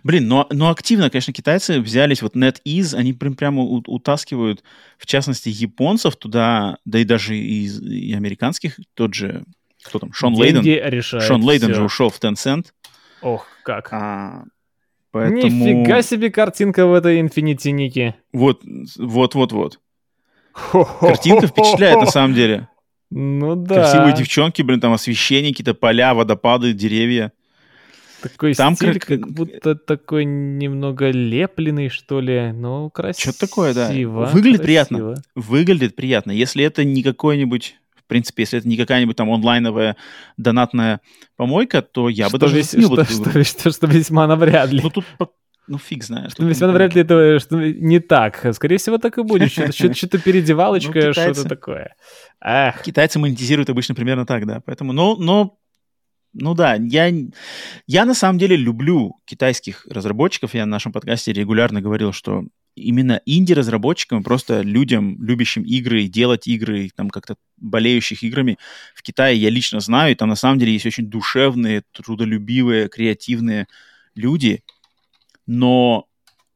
Блин, 0.02 0.28
но, 0.28 0.46
но 0.50 0.70
активно, 0.70 1.10
конечно, 1.10 1.32
китайцы 1.32 1.80
взялись, 1.80 2.22
вот 2.22 2.36
NetEase, 2.36 2.94
они 2.94 3.12
прям 3.12 3.34
прямо 3.34 3.62
у- 3.62 3.82
утаскивают, 3.86 4.62
в 4.98 5.06
частности, 5.06 5.48
японцев 5.48 6.16
туда, 6.16 6.78
да 6.84 6.98
и 6.98 7.04
даже 7.04 7.36
из 7.36 7.80
и 7.80 8.12
американских, 8.14 8.78
тот 8.94 9.14
же, 9.14 9.44
кто 9.82 9.98
там, 9.98 10.12
Шон 10.12 10.34
Лейден. 10.34 10.62
Деньги 10.62 10.80
решают 10.84 11.24
Шон 11.24 11.42
Лейден 11.42 11.74
же 11.74 11.82
ушел 11.82 12.10
в 12.10 12.20
Tencent. 12.20 12.66
Ох, 13.20 13.46
как. 13.64 13.92
А, 13.92 14.44
поэтому... 15.10 15.64
Нифига 15.64 16.02
себе 16.02 16.30
картинка 16.30 16.86
в 16.86 16.92
этой 16.92 17.20
Infinity 17.20 17.70
Ники. 17.70 18.14
Вот, 18.32 18.62
вот, 18.96 19.34
вот, 19.34 19.52
вот. 19.52 19.80
Картинка 21.00 21.46
впечатляет 21.46 22.00
на 22.00 22.06
самом 22.06 22.34
деле. 22.34 22.68
Ну 23.10 23.56
да. 23.56 23.74
Красивые 23.74 24.16
девчонки, 24.16 24.62
блин, 24.62 24.80
там 24.80 24.92
освещение, 24.92 25.52
какие-то 25.52 25.74
поля, 25.74 26.14
водопады, 26.14 26.72
деревья. 26.72 27.32
Такой 28.22 28.54
Там 28.54 28.76
стиль, 28.76 28.98
как- 28.98 29.20
как... 29.20 29.32
будто 29.32 29.74
такой 29.74 30.24
немного 30.24 31.10
лепленный, 31.10 31.88
что 31.88 32.20
ли. 32.20 32.52
Ну, 32.52 32.90
красиво. 32.90 33.32
Что-то 33.32 33.48
такое, 33.48 33.74
да. 33.74 33.88
Выглядит 33.88 34.60
красиво. 34.60 34.62
приятно. 34.62 35.14
Выглядит 35.34 35.96
приятно. 35.96 36.30
Если 36.30 36.64
это 36.64 36.84
не 36.84 37.02
какой-нибудь 37.02 37.76
принципе, 38.12 38.42
если 38.42 38.58
это 38.58 38.68
не 38.68 38.76
какая-нибудь 38.76 39.16
там 39.16 39.30
онлайновая 39.30 39.96
донатная 40.36 41.00
помойка, 41.36 41.80
то 41.80 42.10
я 42.10 42.28
что 42.28 42.36
бы 42.36 42.40
даже 42.40 42.56
весь, 42.56 42.68
что, 42.68 43.04
что, 43.04 43.42
что, 43.42 43.70
что 43.70 43.86
весьма 43.86 44.26
навряд 44.26 44.70
ли. 44.70 44.82
Ну, 44.82 44.90
тут 44.90 45.06
ну, 45.66 45.78
фиг 45.78 46.04
знает. 46.04 46.32
Что 46.32 46.44
весьма 46.44 46.66
навряд 46.66 46.94
ли 46.94 47.00
это 47.00 47.38
что 47.38 47.56
не 47.56 48.00
так. 48.00 48.46
Скорее 48.52 48.76
всего, 48.76 48.98
так 48.98 49.16
и 49.16 49.22
будет. 49.22 49.50
Что-то, 49.50 50.18
передевалочка, 50.22 51.06
ну, 51.06 51.12
что-то 51.14 51.48
такое. 51.48 51.94
Китайцы 52.84 53.18
монетизируют 53.18 53.70
обычно 53.70 53.94
примерно 53.94 54.26
так, 54.26 54.46
да. 54.46 54.60
Поэтому, 54.66 54.92
но, 54.92 55.16
но 55.16 55.56
ну 56.32 56.54
да, 56.54 56.76
я, 56.76 57.12
я 57.86 58.04
на 58.04 58.14
самом 58.14 58.38
деле 58.38 58.56
люблю 58.56 59.16
китайских 59.24 59.86
разработчиков. 59.86 60.54
Я 60.54 60.66
на 60.66 60.72
нашем 60.72 60.92
подкасте 60.92 61.32
регулярно 61.32 61.80
говорил, 61.80 62.12
что 62.12 62.44
именно 62.74 63.20
инди-разработчикам, 63.26 64.22
просто 64.22 64.62
людям, 64.62 65.22
любящим 65.22 65.62
игры, 65.62 66.04
делать 66.04 66.46
игры, 66.46 66.90
там 66.94 67.10
как-то 67.10 67.36
болеющих 67.58 68.22
играми 68.22 68.58
в 68.94 69.02
Китае 69.02 69.36
я 69.36 69.50
лично 69.50 69.80
знаю, 69.80 70.12
и 70.12 70.14
там 70.14 70.28
на 70.28 70.36
самом 70.36 70.58
деле 70.58 70.72
есть 70.72 70.86
очень 70.86 71.06
душевные, 71.06 71.82
трудолюбивые, 71.92 72.88
креативные 72.88 73.66
люди, 74.14 74.62
но 75.46 76.06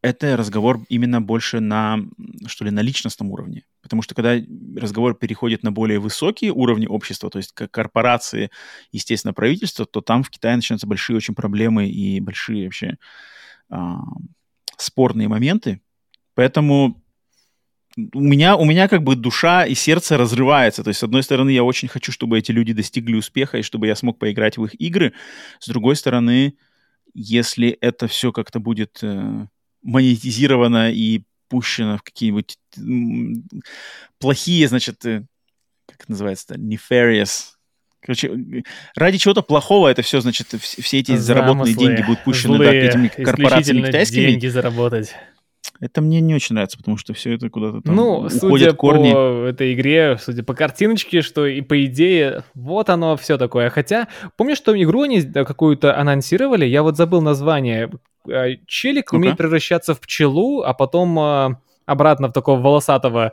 это 0.03 0.37
разговор 0.37 0.81
именно 0.89 1.21
больше 1.21 1.61
на, 1.61 1.99
что 2.47 2.65
ли, 2.65 2.71
на 2.71 2.81
личностном 2.81 3.31
уровне. 3.31 3.65
Потому 3.87 4.03
что 4.03 4.15
когда 4.15 4.37
разговор 4.77 5.15
переходит 5.15 5.63
на 5.63 5.73
более 5.73 5.99
высокие 5.99 6.53
уровни 6.53 6.87
общества, 6.87 7.31
то 7.31 7.39
есть 7.39 7.53
как 7.53 7.71
корпорации, 7.71 8.51
естественно, 8.93 9.33
правительство, 9.33 9.87
то 9.87 10.01
там 10.01 10.23
в 10.23 10.31
Китае 10.31 10.57
начинаются 10.57 10.87
большие 10.87 11.17
очень 11.17 11.35
проблемы 11.35 11.89
и 11.89 12.21
большие 12.21 12.65
вообще 12.65 12.99
а, 13.71 13.99
спорные 14.77 15.29
моменты. 15.29 15.81
Поэтому 16.35 17.03
у 18.13 18.21
меня, 18.21 18.57
у 18.57 18.65
меня 18.65 18.89
как 18.89 19.03
бы 19.03 19.17
душа 19.17 19.65
и 19.65 19.75
сердце 19.75 20.19
разрывается. 20.19 20.85
То 20.85 20.89
есть, 20.89 21.01
с 21.01 21.05
одной 21.05 21.23
стороны, 21.23 21.51
я 21.51 21.65
очень 21.65 21.89
хочу, 21.89 22.13
чтобы 22.13 22.39
эти 22.39 22.53
люди 22.53 22.73
достигли 22.73 23.15
успеха 23.15 23.59
и 23.59 23.63
чтобы 23.63 23.87
я 23.87 23.97
смог 23.97 24.19
поиграть 24.19 24.59
в 24.59 24.65
их 24.65 24.79
игры. 24.81 25.15
С 25.61 25.69
другой 25.69 25.97
стороны, 25.97 26.57
если 27.15 27.71
это 27.71 28.07
все 28.09 28.33
как-то 28.33 28.61
будет 28.61 28.99
э, 29.03 29.47
монетизировано 29.83 30.93
и 30.93 31.23
пущено 31.49 31.99
в 31.99 32.03
какие-нибудь 32.03 32.59
плохие, 34.19 34.69
значит, 34.69 35.05
э, 35.07 35.25
как 35.87 36.03
это 36.03 36.11
называется, 36.11 36.55
nefarious, 36.55 37.57
Короче, 38.07 38.63
ради 38.95 39.19
чего-то 39.19 39.43
плохого 39.43 39.89
это 39.89 40.03
все, 40.03 40.21
значит, 40.21 40.47
все 40.61 41.01
эти 41.01 41.11
Замыслы, 41.11 41.27
заработанные 41.27 41.75
деньги 41.75 42.03
будут 42.03 42.23
пущены 42.23 42.57
злые, 42.57 42.71
да, 42.71 42.87
этими 42.87 43.09
корпорациями 43.09 43.85
китайскими. 43.85 44.27
деньги 44.27 44.47
заработать. 44.47 45.13
Это 45.81 46.01
мне 46.01 46.21
не 46.21 46.35
очень 46.35 46.55
нравится, 46.55 46.79
потому 46.79 46.97
что 46.97 47.13
все 47.15 47.35
это 47.35 47.51
куда-то 47.51 47.83
там 47.83 47.95
ну, 47.95 48.19
уходят 48.19 48.41
судя 48.41 48.73
корни. 48.73 49.13
по 49.13 49.47
этой 49.47 49.75
игре, 49.75 50.17
судя 50.21 50.43
по 50.43 50.55
картиночке, 50.55 51.21
что 51.21 51.47
и 51.47 51.61
по 51.61 51.85
идее, 51.85 52.45
вот 52.55 52.89
оно 52.89 53.17
все 53.17 53.37
такое. 53.37 53.69
Хотя, 53.71 54.09
помнишь, 54.37 54.59
что 54.59 54.81
игру 54.81 55.03
они 55.03 55.21
какую-то 55.21 55.99
анонсировали? 55.99 56.65
Я 56.65 56.83
вот 56.85 56.97
забыл 56.97 57.21
название. 57.21 57.91
А, 58.31 58.57
челик 58.67 59.13
ну 59.13 59.19
умеет 59.19 59.37
превращаться 59.37 59.95
в 59.95 60.01
пчелу, 60.01 60.63
а 60.63 60.75
потом 60.75 61.19
а, 61.19 61.61
обратно 61.85 62.29
в 62.29 62.33
такого 62.33 62.61
волосатого 62.61 63.33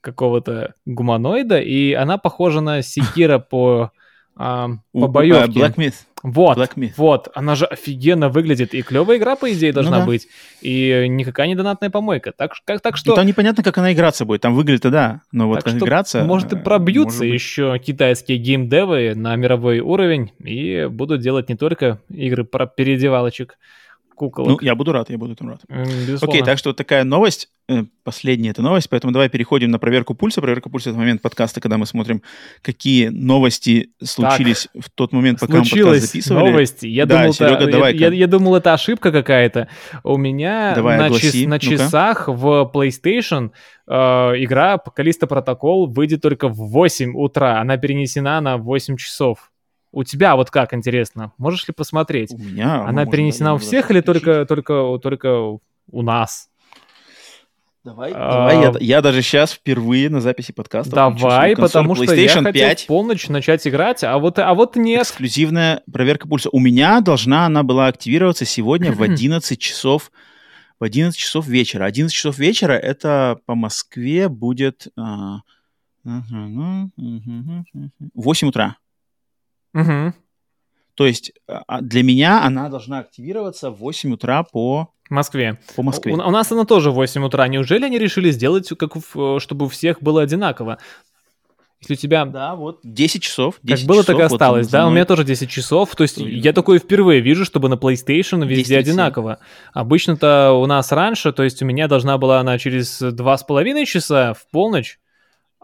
какого-то 0.00 0.74
гуманоида, 0.84 1.60
и 1.60 1.92
она 1.92 2.18
похожа 2.18 2.60
на 2.60 2.82
Секира 2.82 3.38
по 3.38 3.92
а, 4.34 4.70
по 4.92 5.08
боевке. 5.08 5.60
Black 5.60 5.76
Myth. 5.76 5.94
Вот, 6.22 6.56
Black 6.56 6.74
Myth. 6.76 6.92
вот, 6.96 7.28
она 7.34 7.56
же 7.56 7.66
офигенно 7.66 8.28
выглядит, 8.28 8.74
и 8.74 8.82
клевая 8.82 9.18
игра, 9.18 9.34
по 9.34 9.52
идее, 9.52 9.72
должна 9.72 9.98
ну, 9.98 10.02
да. 10.02 10.06
быть, 10.06 10.28
и 10.60 11.06
никакая 11.08 11.48
не 11.48 11.56
донатная 11.56 11.90
помойка, 11.90 12.30
так, 12.30 12.52
как, 12.64 12.80
так 12.80 12.96
что... 12.96 13.12
И 13.12 13.16
там 13.16 13.26
непонятно, 13.26 13.64
как 13.64 13.76
она 13.78 13.92
играться 13.92 14.24
будет, 14.24 14.40
там 14.40 14.54
выглядит, 14.54 14.88
да, 14.90 15.22
но 15.32 15.48
вот 15.48 15.64
как 15.64 15.74
играться... 15.74 16.22
может 16.22 16.52
и 16.52 16.56
пробьются 16.56 17.24
может 17.24 17.34
еще 17.34 17.76
китайские 17.84 18.38
геймдевы 18.38 19.14
на 19.16 19.34
мировой 19.34 19.80
уровень, 19.80 20.30
и 20.38 20.86
будут 20.88 21.20
делать 21.20 21.48
не 21.48 21.56
только 21.56 21.98
игры 22.08 22.44
про 22.44 22.66
переодевалочек, 22.66 23.58
куколок. 24.30 24.60
Ну, 24.60 24.66
я 24.66 24.74
буду 24.74 24.92
рад, 24.92 25.10
я 25.10 25.18
буду 25.18 25.32
этому 25.32 25.50
рад. 25.50 25.60
Безусловно. 25.68 26.18
Окей, 26.22 26.42
так 26.42 26.58
что 26.58 26.70
вот 26.70 26.76
такая 26.76 27.02
новость, 27.02 27.48
э, 27.68 27.84
последняя 28.04 28.50
эта 28.50 28.62
новость, 28.62 28.88
поэтому 28.88 29.12
давай 29.12 29.28
переходим 29.28 29.70
на 29.70 29.78
проверку 29.78 30.14
пульса. 30.14 30.40
Проверка 30.40 30.70
пульса— 30.70 30.90
это 30.90 30.98
момент 30.98 31.22
подкаста, 31.22 31.60
когда 31.60 31.76
мы 31.76 31.86
смотрим, 31.86 32.22
какие 32.62 33.08
новости 33.08 33.90
случились 34.02 34.68
так, 34.72 34.84
в 34.84 34.90
тот 34.90 35.12
момент, 35.12 35.40
пока 35.40 35.58
мы 35.58 35.64
подкаст 35.64 36.00
записывали. 36.02 36.50
новости. 36.50 36.86
Я, 36.86 37.06
да, 37.06 37.20
думал, 37.20 37.34
Серега, 37.34 37.54
это, 37.56 37.72
давай 37.72 37.96
я, 37.96 38.08
я, 38.08 38.14
я 38.14 38.26
думал, 38.26 38.54
это 38.54 38.72
ошибка 38.72 39.10
какая-то. 39.10 39.68
У 40.04 40.16
меня 40.16 40.74
давай, 40.74 40.98
на, 40.98 41.10
чес, 41.10 41.34
на 41.46 41.58
часах 41.58 42.28
в 42.28 42.70
PlayStation 42.72 43.50
э, 43.88 43.94
игра 43.94 44.78
Калиста 44.78 45.26
Протокол 45.26 45.88
выйдет 45.88 46.22
только 46.22 46.48
в 46.48 46.70
8 46.70 47.14
утра. 47.16 47.60
Она 47.60 47.76
перенесена 47.76 48.40
на 48.40 48.56
8 48.56 48.96
часов. 48.96 49.51
У 49.92 50.04
тебя 50.04 50.36
вот 50.36 50.50
как, 50.50 50.72
интересно? 50.72 51.32
Можешь 51.36 51.68
ли 51.68 51.74
посмотреть? 51.74 52.32
У 52.32 52.38
меня. 52.38 52.84
Она 52.84 53.04
перенесена 53.06 53.54
у 53.54 53.58
всех 53.58 53.90
или 53.90 54.00
только, 54.00 54.46
только, 54.46 54.98
только 55.02 55.58
у 55.90 56.02
нас? 56.02 56.48
Давай, 57.84 58.12
а, 58.14 58.32
давай 58.32 58.60
я, 58.60 58.72
я 58.78 59.02
даже 59.02 59.22
сейчас 59.22 59.50
впервые 59.52 60.08
на 60.08 60.20
записи 60.20 60.52
подкаста. 60.52 60.94
Давай, 60.94 61.56
потому 61.56 61.96
что 61.96 62.14
я 62.14 62.28
хотел 62.28 62.52
5. 62.52 62.82
в 62.82 62.86
полночь 62.86 63.28
начать 63.28 63.66
играть, 63.66 64.04
а 64.04 64.18
вот, 64.18 64.38
а 64.38 64.54
вот 64.54 64.76
нет. 64.76 65.02
Эксклюзивная 65.02 65.82
проверка 65.92 66.28
пульса. 66.28 66.48
У 66.52 66.60
меня 66.60 67.00
должна 67.00 67.46
она 67.46 67.64
была 67.64 67.88
активироваться 67.88 68.44
сегодня 68.44 68.92
в 68.92 69.02
11 69.02 69.58
часов 69.58 70.12
в 70.78 70.84
11 70.84 71.18
часов 71.18 71.48
вечера. 71.48 71.84
11 71.84 72.14
часов 72.14 72.38
вечера 72.38 72.74
это 72.74 73.40
по 73.46 73.56
Москве 73.56 74.28
будет 74.28 74.86
а, 74.96 75.40
8 76.04 78.48
утра. 78.48 78.76
Угу. 79.74 80.14
То 80.94 81.06
есть 81.06 81.32
а, 81.46 81.80
для 81.80 82.02
меня 82.02 82.44
она 82.44 82.68
должна 82.68 82.98
активироваться 82.98 83.70
в 83.70 83.78
8 83.78 84.12
утра 84.12 84.42
по 84.42 84.92
Москве. 85.08 85.58
По 85.74 85.82
Москве. 85.82 86.12
У, 86.12 86.16
у 86.16 86.30
нас 86.30 86.52
она 86.52 86.64
тоже 86.64 86.90
в 86.90 86.94
8 86.94 87.24
утра. 87.24 87.48
Неужели 87.48 87.84
они 87.84 87.98
решили 87.98 88.30
сделать, 88.30 88.68
как, 88.78 88.92
чтобы 89.38 89.66
у 89.66 89.68
всех 89.68 90.02
было 90.02 90.22
одинаково? 90.22 90.78
Если 91.80 91.94
у 91.94 91.96
тебя... 91.96 92.24
Да, 92.24 92.54
вот 92.54 92.78
10 92.84 93.22
часов. 93.22 93.56
10 93.62 93.80
как 93.80 93.88
было, 93.88 94.02
часов, 94.02 94.06
так 94.06 94.18
и 94.20 94.22
осталось, 94.22 94.66
вот 94.66 94.72
да? 94.72 94.86
У 94.86 94.90
меня 94.90 95.04
тоже 95.04 95.24
10 95.24 95.50
часов. 95.50 95.96
То 95.96 96.02
есть 96.02 96.18
Ой, 96.18 96.30
я 96.30 96.52
такое 96.52 96.78
впервые 96.78 97.20
вижу, 97.20 97.44
чтобы 97.44 97.68
на 97.68 97.74
PlayStation 97.74 98.46
везде 98.46 98.78
одинаково. 98.78 99.38
Обычно-то 99.72 100.52
у 100.52 100.66
нас 100.66 100.92
раньше, 100.92 101.32
то 101.32 101.42
есть 101.42 101.60
у 101.60 101.64
меня 101.64 101.88
должна 101.88 102.18
была 102.18 102.38
она 102.38 102.56
через 102.58 103.02
2,5 103.02 103.84
часа 103.84 104.34
в 104.34 104.48
полночь, 104.52 105.00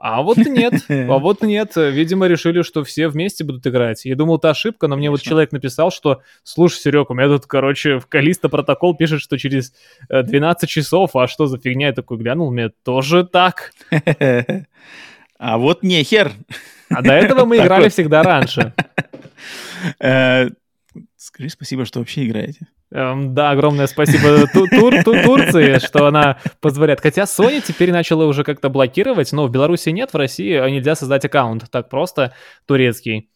а 0.01 0.23
вот 0.23 0.39
нет, 0.39 0.75
а 0.89 1.19
вот 1.19 1.43
нет. 1.43 1.73
Видимо, 1.77 2.27
решили, 2.27 2.63
что 2.63 2.85
все 2.85 3.09
вместе 3.09 3.45
будут 3.45 3.67
играть. 3.67 4.05
Я 4.05 4.15
думал, 4.17 4.37
это 4.37 4.51
ошибка, 4.51 4.87
но 4.87 4.97
мне 4.97 5.11
вот 5.11 5.21
человек 5.23 5.53
написал, 5.53 5.91
что, 5.91 6.23
слушай, 6.45 6.77
Серег, 6.77 7.11
у 7.11 7.15
меня 7.15 7.29
тут, 7.29 7.47
короче, 7.47 7.99
в 7.99 8.07
Калиста 8.07 8.49
протокол 8.49 8.97
пишет, 8.97 9.21
что 9.21 9.37
через 9.39 9.73
12 10.09 10.63
э, 10.63 10.67
часов, 10.67 11.17
а 11.17 11.27
что 11.27 11.47
за 11.47 11.59
фигня? 11.59 11.89
Я 11.89 11.93
такой 11.93 12.19
глянул, 12.19 12.51
мне 12.51 12.71
тоже 12.85 13.25
так. 13.25 13.73
А 15.41 15.57
вот 15.57 15.85
не 15.85 16.03
хер. 16.03 16.33
А 16.91 17.01
до 17.01 17.13
этого 17.13 17.45
мы 17.45 17.59
играли 17.59 17.89
всегда 17.91 18.25
раньше. 18.25 18.73
Скажи 21.19 21.49
спасибо, 21.49 21.85
что 21.85 21.99
вообще 21.99 22.27
играете. 22.27 22.69
Эм, 22.93 23.35
да, 23.35 23.51
огромное 23.51 23.89
спасибо 23.89 24.47
тур, 24.53 24.69
тур, 25.03 25.23
Турции, 25.25 25.85
что 25.85 26.07
она 26.07 26.39
позволяет. 26.61 27.01
Хотя 27.01 27.23
Sony 27.25 27.61
теперь 27.61 27.91
начала 27.91 28.25
уже 28.25 28.45
как-то 28.45 28.69
блокировать, 28.69 29.33
но 29.33 29.49
в 29.49 29.51
Беларуси 29.51 29.89
нет, 29.89 30.13
в 30.13 30.17
России 30.17 30.55
нельзя 30.71 30.95
создать 30.95 31.25
аккаунт 31.25 31.69
так 31.73 31.89
просто 31.89 32.35
турецкий. 32.67 33.31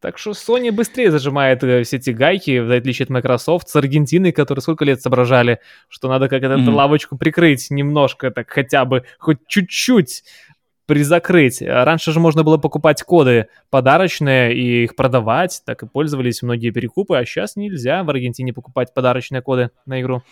Так 0.00 0.18
что 0.18 0.32
Sony 0.32 0.70
быстрее 0.70 1.10
зажимает 1.10 1.64
э, 1.64 1.82
все 1.84 1.96
эти 1.96 2.10
гайки, 2.10 2.58
в 2.58 2.70
отличие 2.70 3.04
от 3.04 3.10
Microsoft, 3.10 3.68
с 3.68 3.76
Аргентиной, 3.76 4.32
которые 4.32 4.60
сколько 4.60 4.84
лет 4.84 5.00
соображали, 5.00 5.60
что 5.88 6.08
надо 6.08 6.28
как-то 6.28 6.48
mm-hmm. 6.48 6.62
эту 6.62 6.72
лавочку 6.72 7.16
прикрыть 7.16 7.70
немножко, 7.70 8.32
так 8.32 8.50
хотя 8.50 8.84
бы, 8.84 9.04
хоть 9.18 9.38
чуть-чуть 9.46 10.24
призакрыть. 10.92 11.62
Раньше 11.62 12.12
же 12.12 12.20
можно 12.20 12.42
было 12.42 12.58
покупать 12.58 13.02
коды 13.02 13.46
подарочные 13.70 14.54
и 14.54 14.84
их 14.84 14.94
продавать, 14.94 15.62
так 15.64 15.82
и 15.82 15.86
пользовались 15.86 16.42
многие 16.42 16.70
перекупы, 16.70 17.16
а 17.16 17.24
сейчас 17.24 17.56
нельзя 17.56 18.04
в 18.04 18.10
Аргентине 18.10 18.52
покупать 18.52 18.92
подарочные 18.92 19.40
коды 19.40 19.70
на 19.86 20.02
игру. 20.02 20.22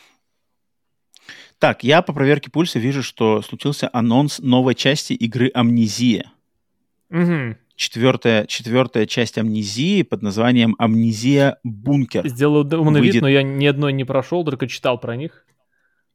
Так, 1.59 1.83
я 1.83 2.03
по 2.03 2.13
проверке 2.13 2.51
пульса 2.51 2.79
вижу, 2.79 3.03
что 3.03 3.41
случился 3.41 3.89
анонс 3.91 4.39
новой 4.39 4.75
части 4.75 5.15
игры 5.15 5.51
«Амнезия». 5.55 6.31
Угу. 7.09 7.57
Четвертая, 7.75 8.45
четвертая 8.45 9.07
часть 9.07 9.39
«Амнезии» 9.39 10.03
под 10.03 10.21
названием 10.21 10.77
«Амнезия 10.79 11.57
Бункер». 11.65 12.29
Сделал 12.29 12.67
умный 12.79 13.01
Выйдет... 13.01 13.15
вид, 13.15 13.23
но 13.23 13.29
я 13.31 13.43
ни 13.43 13.65
одной 13.65 13.95
не 13.95 14.05
прошел, 14.05 14.45
только 14.45 14.69
читал 14.69 15.01
про 15.01 15.17
них. 15.17 15.47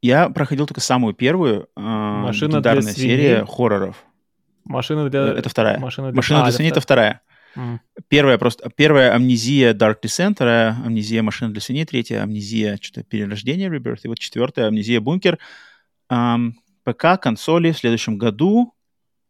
Я 0.04 0.30
проходил 0.30 0.68
только 0.68 0.82
самую 0.82 1.16
первую 1.16 1.68
э, 1.76 1.80
Машина 1.82 2.58
легендарная 2.58 2.94
серия 2.94 3.44
хорроров. 3.44 4.06
Машина 4.66 5.10
для... 5.10 5.28
Это 5.28 5.50
вторая. 5.50 5.80
Машина 5.80 6.12
для, 6.12 6.18
Машина 6.18 6.40
для 6.42 6.50
а, 6.50 6.52
свиней— 6.52 6.72
это 6.72 6.82
вторая. 6.82 7.22
Mm. 7.56 7.80
Первая 8.08 8.38
просто... 8.38 8.70
Первая 8.76 9.14
амнезия 9.16 9.74
Dark 9.74 9.98
Descent, 10.04 10.34
вторая 10.34 10.76
амнезия 10.84 11.22
Машина 11.22 11.52
для 11.52 11.62
свиней, 11.62 11.86
третья 11.86 12.24
амнезия 12.24 12.78
что-то 12.82 13.04
перерождение 13.04 13.70
Rebirth, 13.70 14.02
и 14.04 14.08
вот 14.08 14.20
четвертая 14.20 14.68
амнезия 14.68 15.00
Бункер. 15.00 15.40
Эм, 16.10 16.56
ПК, 16.84 17.20
консоли 17.22 17.72
в 17.72 17.78
следующем 17.78 18.18
году. 18.18 18.74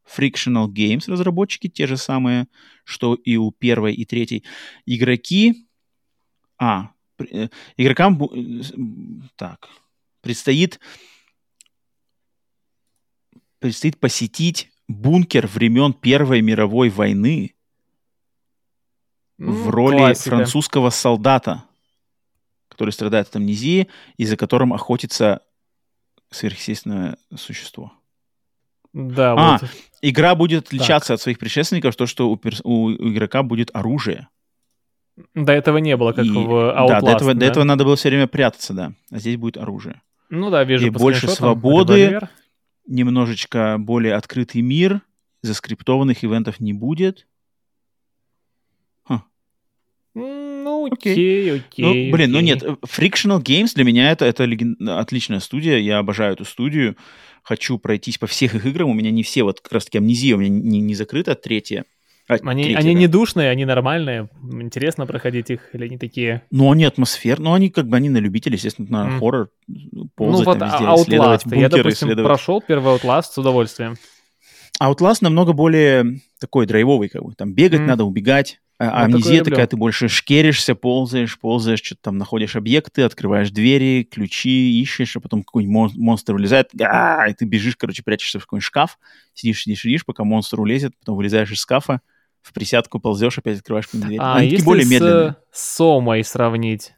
Frictional 0.05 0.67
Games 0.67 1.03
разработчики, 1.07 1.67
те 1.67 1.87
же 1.87 1.97
самые, 1.97 2.47
что 2.83 3.15
и 3.15 3.37
у 3.37 3.51
первой 3.51 3.93
и 3.93 4.05
третьей. 4.05 4.43
Игроки... 4.85 5.67
А, 6.57 6.91
э, 7.19 7.49
игрокам... 7.75 8.23
Э, 8.23 8.61
так, 9.35 9.67
предстоит... 10.21 10.79
Предстоит 13.59 13.99
посетить 13.99 14.69
бункер 14.87 15.47
времен 15.47 15.93
Первой 15.93 16.41
мировой 16.41 16.89
войны 16.89 17.55
в 19.37 19.69
роли 19.69 19.97
Классика. 19.97 20.29
французского 20.29 20.89
солдата, 20.89 21.63
который 22.69 22.91
страдает 22.91 23.27
от 23.27 23.35
амнезии 23.35 23.89
и 24.17 24.25
за 24.25 24.37
которым 24.37 24.73
охотится 24.73 25.41
сверхъестественное 26.31 27.17
существо. 27.35 27.93
Да, 28.93 29.33
а, 29.37 29.57
вот. 29.59 29.69
игра 30.01 30.35
будет 30.35 30.67
отличаться 30.67 31.09
так. 31.09 31.15
от 31.15 31.21
своих 31.21 31.37
предшественников, 31.37 31.97
то, 31.97 32.05
что 32.05 32.29
у, 32.29 32.37
перс- 32.37 32.61
у, 32.63 32.85
у 32.85 33.11
игрока 33.11 33.43
будет 33.43 33.69
оружие. 33.73 34.29
До 35.33 35.51
этого 35.51 35.77
не 35.77 35.97
было, 35.97 36.13
как 36.13 36.25
и, 36.25 36.29
в 36.29 36.49
Outlast. 36.49 36.87
Да, 36.87 37.01
до 37.01 37.11
этого, 37.11 37.33
да? 37.33 37.39
до 37.39 37.45
этого 37.45 37.63
надо 37.65 37.83
было 37.83 37.95
все 37.97 38.09
время 38.09 38.27
прятаться, 38.27 38.73
да. 38.73 38.93
А 39.11 39.19
здесь 39.19 39.35
будет 39.35 39.57
оружие. 39.57 40.01
Ну 40.29 40.49
да, 40.49 40.63
вижу. 40.63 40.87
И 40.87 40.89
больше 40.89 41.27
свободы, 41.27 42.21
немножечко 42.87 43.77
более 43.79 44.15
открытый 44.15 44.61
мир, 44.61 45.01
заскриптованных 45.41 46.23
ивентов 46.23 46.59
не 46.59 46.73
будет. 46.73 47.27
Ну, 50.15 50.87
окей, 50.91 51.57
окей. 51.57 51.85
Ну, 51.85 51.91
блин, 52.11 52.31
ну 52.31 52.37
окей. 52.37 52.53
ну 52.57 52.67
нет, 52.69 52.79
Frictional 52.83 53.43
Games 53.43 53.75
для 53.75 53.83
меня 53.83 54.11
это, 54.11 54.25
это 54.25 54.45
леген... 54.45 54.77
отличная 54.87 55.39
студия, 55.39 55.77
я 55.77 55.99
обожаю 55.99 56.33
эту 56.33 56.45
студию, 56.45 56.95
хочу 57.43 57.77
пройтись 57.77 58.17
по 58.17 58.25
всех 58.25 58.55
их 58.55 58.65
играм, 58.65 58.89
у 58.89 58.93
меня 58.93 59.11
не 59.11 59.23
все, 59.23 59.43
вот 59.43 59.59
как 59.59 59.73
раз-таки 59.73 59.97
Амнезия 59.97 60.35
у 60.35 60.39
меня 60.39 60.49
не, 60.49 60.79
не 60.79 60.95
закрыта, 60.95 61.35
третья. 61.35 61.85
А, 62.27 62.35
они 62.45 62.73
они 62.73 62.93
да. 62.93 62.99
не 62.99 63.07
душные, 63.07 63.51
они 63.51 63.65
нормальные, 63.65 64.29
интересно 64.51 65.05
проходить 65.05 65.51
их, 65.51 65.69
или 65.73 65.85
они 65.85 65.97
такие? 65.97 66.41
Ну, 66.49 66.71
они 66.71 66.83
атмосфер, 66.83 67.39
ну, 67.39 67.53
они 67.53 67.69
как 67.69 67.87
бы, 67.87 67.97
они 67.97 68.09
на 68.09 68.17
любителей, 68.17 68.55
естественно, 68.55 68.87
на 68.89 69.09
mm. 69.09 69.19
хоррор, 69.19 69.49
ползать 70.15 70.45
ну, 70.45 70.51
вот 70.51 70.59
там 70.59 70.69
везде, 70.69 70.85
Outlast. 70.85 71.03
исследовать 71.03 71.43
бункеры, 71.45 71.61
Я, 71.61 71.69
допустим, 71.69 72.07
исследовать. 72.07 72.27
прошел 72.27 72.61
первый 72.61 72.95
Outlast 72.95 73.23
с 73.31 73.37
удовольствием. 73.37 73.95
Outlast 74.81 75.17
намного 75.21 75.53
более 75.53 76.19
такой 76.39 76.65
драйвовый, 76.65 77.09
как 77.09 77.23
бы, 77.23 77.33
там 77.35 77.53
бегать 77.53 77.81
mm. 77.81 77.85
надо, 77.85 78.05
убегать, 78.05 78.59
а 78.77 79.05
вот 79.05 79.15
амнезия 79.15 79.43
такая, 79.43 79.67
ты 79.67 79.77
больше 79.77 80.09
шкеришься, 80.09 80.75
ползаешь, 80.75 81.39
ползаешь, 81.39 81.81
что-то 81.81 82.01
там 82.01 82.17
находишь 82.17 82.57
объекты, 82.57 83.03
открываешь 83.03 83.51
двери, 83.51 84.03
ключи, 84.03 84.81
ищешь, 84.81 85.15
а 85.15 85.21
потом 85.21 85.43
какой-нибудь 85.43 85.95
монстр 85.95 86.33
вылезает, 86.33 86.73
и 86.73 87.33
ты 87.33 87.45
бежишь, 87.45 87.77
короче, 87.77 88.03
прячешься 88.03 88.39
в 88.39 88.43
какой-нибудь 88.43 88.65
шкаф, 88.65 88.99
сидишь, 89.33 89.61
сидишь, 89.61 89.81
сидишь, 89.81 90.05
пока 90.05 90.25
монстр 90.25 90.59
улезет, 90.59 90.91
потом 90.99 91.15
вылезаешь 91.15 91.51
из 91.51 91.59
шкафа, 91.59 92.01
в 92.45 92.53
присядку 92.53 92.99
ползешь, 92.99 93.39
опять 93.39 93.57
открываешь 93.57 93.87
дверь. 93.91 94.19
А 94.21 94.35
Они 94.35 94.49
если 94.49 94.65
более 94.65 94.85
медленные. 94.85 95.35
с 95.51 95.75
Сомой 95.75 96.23
сравнить? 96.23 96.93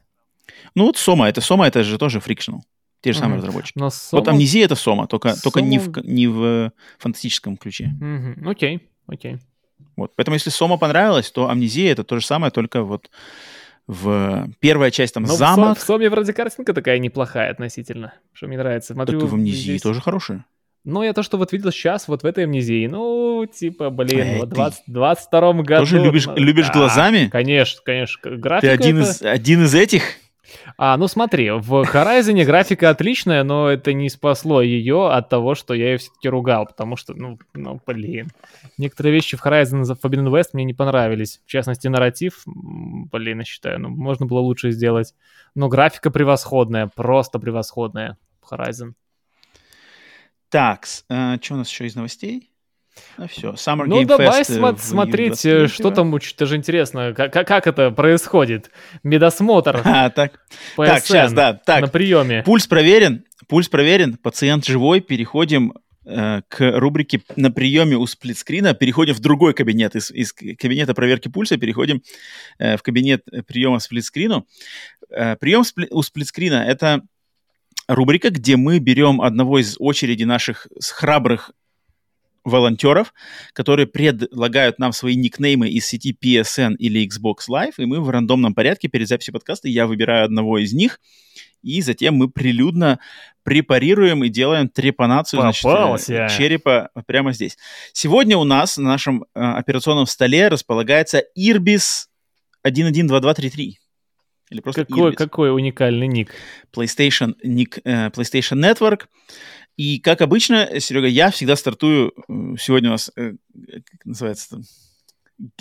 Ну 0.74 0.84
вот 0.84 0.98
Сома, 0.98 1.26
это 1.28 1.40
Сома, 1.40 1.66
это 1.66 1.82
же 1.82 1.96
тоже 1.96 2.20
фрикшнл. 2.20 2.62
Те 3.00 3.12
же 3.12 3.18
mm-hmm. 3.18 3.22
самые 3.22 3.38
разработчики. 3.38 3.78
Но 3.78 3.88
Сома... 3.88 4.20
Вот 4.20 4.28
Амнезия 4.28 4.64
это 4.66 4.74
Сома, 4.74 5.06
только, 5.06 5.30
Сома... 5.30 5.40
только 5.42 5.62
не, 5.62 5.78
в, 5.78 5.96
не 6.04 6.26
в 6.26 6.72
фантастическом 6.98 7.56
ключе. 7.56 7.94
Mm-hmm. 7.98 8.50
Окей, 8.50 8.88
окей. 9.06 9.38
Вот. 9.96 10.12
Поэтому 10.16 10.34
если 10.34 10.50
Сома 10.50 10.76
понравилась, 10.76 11.30
то 11.30 11.48
Амнезия 11.48 11.92
это 11.92 12.04
то 12.04 12.20
же 12.20 12.26
самое, 12.26 12.52
только 12.52 12.82
вот 12.82 13.10
в 13.86 14.50
первая 14.60 14.90
часть 14.90 15.14
там 15.14 15.22
Но 15.22 15.34
замок. 15.34 15.78
В, 15.78 15.80
Сом, 15.80 15.84
в 15.84 15.86
Соме 15.86 16.10
вроде 16.10 16.34
картинка 16.34 16.74
такая 16.74 16.98
неплохая 16.98 17.50
относительно, 17.50 18.12
что 18.34 18.48
мне 18.48 18.58
нравится. 18.58 18.92
Смотрю, 18.92 19.18
так 19.18 19.28
и 19.28 19.30
в 19.30 19.34
Амнезии 19.34 19.62
здесь... 19.62 19.82
тоже 19.82 20.02
хорошая. 20.02 20.44
Ну, 20.84 21.02
я 21.02 21.12
то, 21.12 21.22
что 21.22 21.36
вот 21.36 21.52
видел 21.52 21.70
сейчас, 21.70 22.08
вот 22.08 22.22
в 22.22 22.26
этой 22.26 22.44
амнезии, 22.44 22.86
ну, 22.86 23.46
типа, 23.46 23.90
блин, 23.90 24.20
Эй, 24.20 24.38
вот 24.38 24.48
в 24.48 24.54
20, 24.54 24.84
22 24.86 25.52
году... 25.62 25.82
Тоже 25.82 25.98
любишь, 25.98 26.26
ну, 26.26 26.36
любишь 26.36 26.68
да, 26.68 26.72
глазами? 26.72 27.28
Конечно, 27.30 27.80
конечно. 27.84 28.36
Графика 28.36 28.76
Ты 28.76 28.82
один, 28.82 28.98
это... 28.98 29.10
из, 29.10 29.22
один 29.22 29.64
из 29.64 29.74
этих? 29.74 30.02
А, 30.76 30.96
ну 30.96 31.08
смотри, 31.08 31.50
в 31.50 31.82
Horizon 31.82 32.42
графика 32.44 32.90
отличная, 32.90 33.44
но 33.44 33.68
это 33.68 33.92
не 33.92 34.08
спасло 34.08 34.62
ее 34.62 35.10
от 35.10 35.28
того, 35.28 35.54
что 35.54 35.74
я 35.74 35.92
ее 35.92 35.98
все-таки 35.98 36.28
ругал, 36.28 36.66
потому 36.66 36.96
что, 36.96 37.14
ну, 37.14 37.38
ну, 37.54 37.80
блин. 37.86 38.28
Некоторые 38.78 39.12
вещи 39.12 39.36
в 39.36 39.44
Horizon 39.44 39.82
Forbidden 39.82 40.30
West 40.30 40.50
мне 40.52 40.64
не 40.64 40.74
понравились. 40.74 41.40
В 41.46 41.50
частности, 41.50 41.88
нарратив, 41.88 42.42
блин, 42.46 43.40
я 43.40 43.44
считаю, 43.44 43.80
ну, 43.80 43.88
можно 43.88 44.26
было 44.26 44.40
лучше 44.40 44.70
сделать. 44.70 45.14
Но 45.54 45.68
графика 45.68 46.10
превосходная, 46.10 46.90
просто 46.94 47.38
превосходная 47.38 48.16
в 48.40 48.52
Horizon. 48.52 48.92
Так, 50.50 50.86
э, 51.08 51.36
что 51.42 51.54
у 51.54 51.56
нас 51.58 51.68
еще 51.70 51.86
из 51.86 51.94
новостей? 51.94 52.50
Ну 53.16 53.28
все, 53.28 53.52
Summer 53.52 53.84
ну, 53.86 54.02
Game 54.02 54.06
давай 54.06 54.42
Fest 54.42 54.54
см- 54.54 54.78
смотреть, 54.80 55.44
э, 55.44 55.68
что 55.68 55.90
там, 55.90 56.14
это 56.14 56.46
же 56.46 56.56
интересно, 56.56 57.12
как, 57.14 57.32
как 57.32 57.66
это 57.66 57.90
происходит. 57.90 58.70
Медосмотр. 59.02 59.80
А, 59.84 60.10
так. 60.10 60.40
так, 60.76 61.04
сейчас, 61.04 61.32
да, 61.32 61.54
так. 61.54 61.82
На 61.82 61.88
приеме. 61.88 62.42
Пульс 62.42 62.66
проверен, 62.66 63.24
пульс 63.46 63.68
проверен, 63.68 64.16
пациент 64.16 64.64
живой, 64.64 65.00
переходим 65.00 65.74
э, 66.04 66.42
к 66.48 66.78
рубрике 66.78 67.22
на 67.36 67.50
приеме 67.50 67.96
у 67.96 68.06
сплитскрина, 68.06 68.74
переходим 68.74 69.14
в 69.14 69.20
другой 69.20 69.54
кабинет, 69.54 69.94
из, 69.94 70.10
из 70.10 70.32
кабинета 70.32 70.94
проверки 70.94 71.28
пульса 71.28 71.56
переходим 71.56 72.02
э, 72.58 72.76
в 72.76 72.82
кабинет 72.82 73.24
приема 73.46 73.78
сплитскрину. 73.78 74.46
Э, 75.10 75.36
прием 75.36 75.62
спли- 75.62 75.88
у 75.90 76.02
сплитскрина— 76.02 76.64
это 76.68 77.02
рубрика, 77.88 78.30
где 78.30 78.56
мы 78.56 78.78
берем 78.78 79.20
одного 79.20 79.58
из 79.58 79.76
очереди 79.78 80.24
наших 80.24 80.68
храбрых 80.92 81.50
волонтеров, 82.44 83.12
которые 83.52 83.86
предлагают 83.86 84.78
нам 84.78 84.92
свои 84.92 85.16
никнеймы 85.16 85.68
из 85.68 85.86
сети 85.86 86.16
PSN 86.18 86.76
или 86.76 87.06
Xbox 87.06 87.48
Live, 87.48 87.74
и 87.78 87.84
мы 87.84 88.00
в 88.00 88.10
рандомном 88.10 88.54
порядке 88.54 88.88
перед 88.88 89.08
записью 89.08 89.34
подкаста 89.34 89.68
я 89.68 89.86
выбираю 89.86 90.24
одного 90.24 90.58
из 90.58 90.72
них, 90.72 91.00
и 91.62 91.82
затем 91.82 92.14
мы 92.14 92.30
прилюдно 92.30 93.00
препарируем 93.42 94.24
и 94.24 94.28
делаем 94.28 94.68
трепанацию 94.68 95.40
значит, 95.40 95.64
э, 95.64 96.28
черепа 96.28 96.90
прямо 97.06 97.32
здесь. 97.32 97.58
Сегодня 97.92 98.36
у 98.36 98.44
нас 98.44 98.76
на 98.76 98.84
нашем 98.84 99.24
э, 99.34 99.40
операционном 99.40 100.06
столе 100.06 100.48
располагается 100.48 101.24
Irbis 101.36 102.06
112233. 102.62 103.78
Или 104.50 104.60
просто 104.60 104.84
какой, 104.84 105.12
какой 105.14 105.54
уникальный 105.54 106.06
ник? 106.06 106.32
PlayStation, 106.74 107.34
ник, 107.42 107.78
э, 107.84 108.08
PlayStation 108.08 108.58
Network. 108.58 109.06
И, 109.76 110.00
как 110.00 110.22
обычно, 110.22 110.80
Серега, 110.80 111.06
я 111.06 111.30
всегда 111.30 111.54
стартую... 111.56 112.12
Э, 112.28 112.56
сегодня 112.58 112.90
у 112.90 112.92
нас, 112.92 113.12
э, 113.16 113.34
как 113.54 114.04
называется 114.04 114.60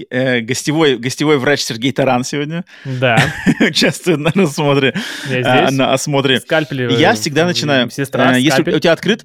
э, 0.09 0.39
гостевой, 0.39 0.97
гостевой 0.97 1.37
врач 1.37 1.61
Сергей 1.61 1.91
Таран 1.91 2.23
сегодня. 2.23 2.65
Да. 2.85 3.19
Участвует 3.59 4.19
на 4.19 4.31
осмотре. 4.31 4.95
Я 5.29 5.43
здесь. 5.43 5.77
На 5.77 5.93
осмотре. 5.93 6.39
Скальпели. 6.39 6.91
Я 6.93 7.13
всегда 7.13 7.45
начинаю... 7.45 7.89
Сестра, 7.91 8.37
Если 8.37 8.63
у 8.63 8.79
тебя 8.79 8.93
открыт, 8.93 9.23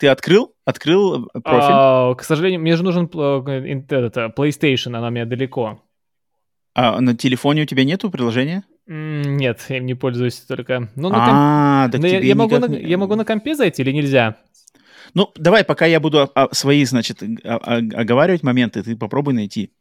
ты 0.00 0.08
открыл? 0.08 0.54
Открыл 0.64 1.28
профиль? 1.44 1.70
А, 1.72 2.14
к 2.14 2.24
сожалению, 2.24 2.60
мне 2.60 2.76
же 2.76 2.82
нужен 2.82 3.06
PlayStation, 3.06 4.96
она 4.96 5.06
у 5.06 5.10
меня 5.10 5.26
далеко. 5.26 5.80
А 6.74 7.00
на 7.00 7.16
телефоне 7.16 7.62
у 7.62 7.66
тебя 7.66 7.84
нету 7.84 8.10
приложения? 8.10 8.64
Нет, 8.86 9.64
я 9.68 9.78
им 9.78 9.86
не 9.86 9.94
пользуюсь 9.94 10.40
только. 10.40 10.88
Ну, 10.96 11.08
на 11.08 11.18
комп... 11.18 11.30
А, 11.30 11.88
так 11.90 12.00
Но 12.00 12.06
я, 12.06 12.18
я, 12.18 12.34
могу 12.34 12.58
на, 12.58 12.66
я 12.66 12.98
могу 12.98 13.14
на 13.14 13.24
компе 13.24 13.54
зайти 13.54 13.82
или 13.82 13.92
нельзя? 13.92 14.36
Ну, 15.14 15.30
давай, 15.36 15.64
пока 15.64 15.86
я 15.86 16.00
буду 16.00 16.30
а, 16.34 16.48
свои, 16.52 16.84
значит, 16.84 17.22
а, 17.22 17.56
а, 17.56 17.76
оговаривать 17.76 18.42
моменты, 18.42 18.82
ты 18.82 18.96
попробуй 18.96 19.34
найти. 19.34 19.72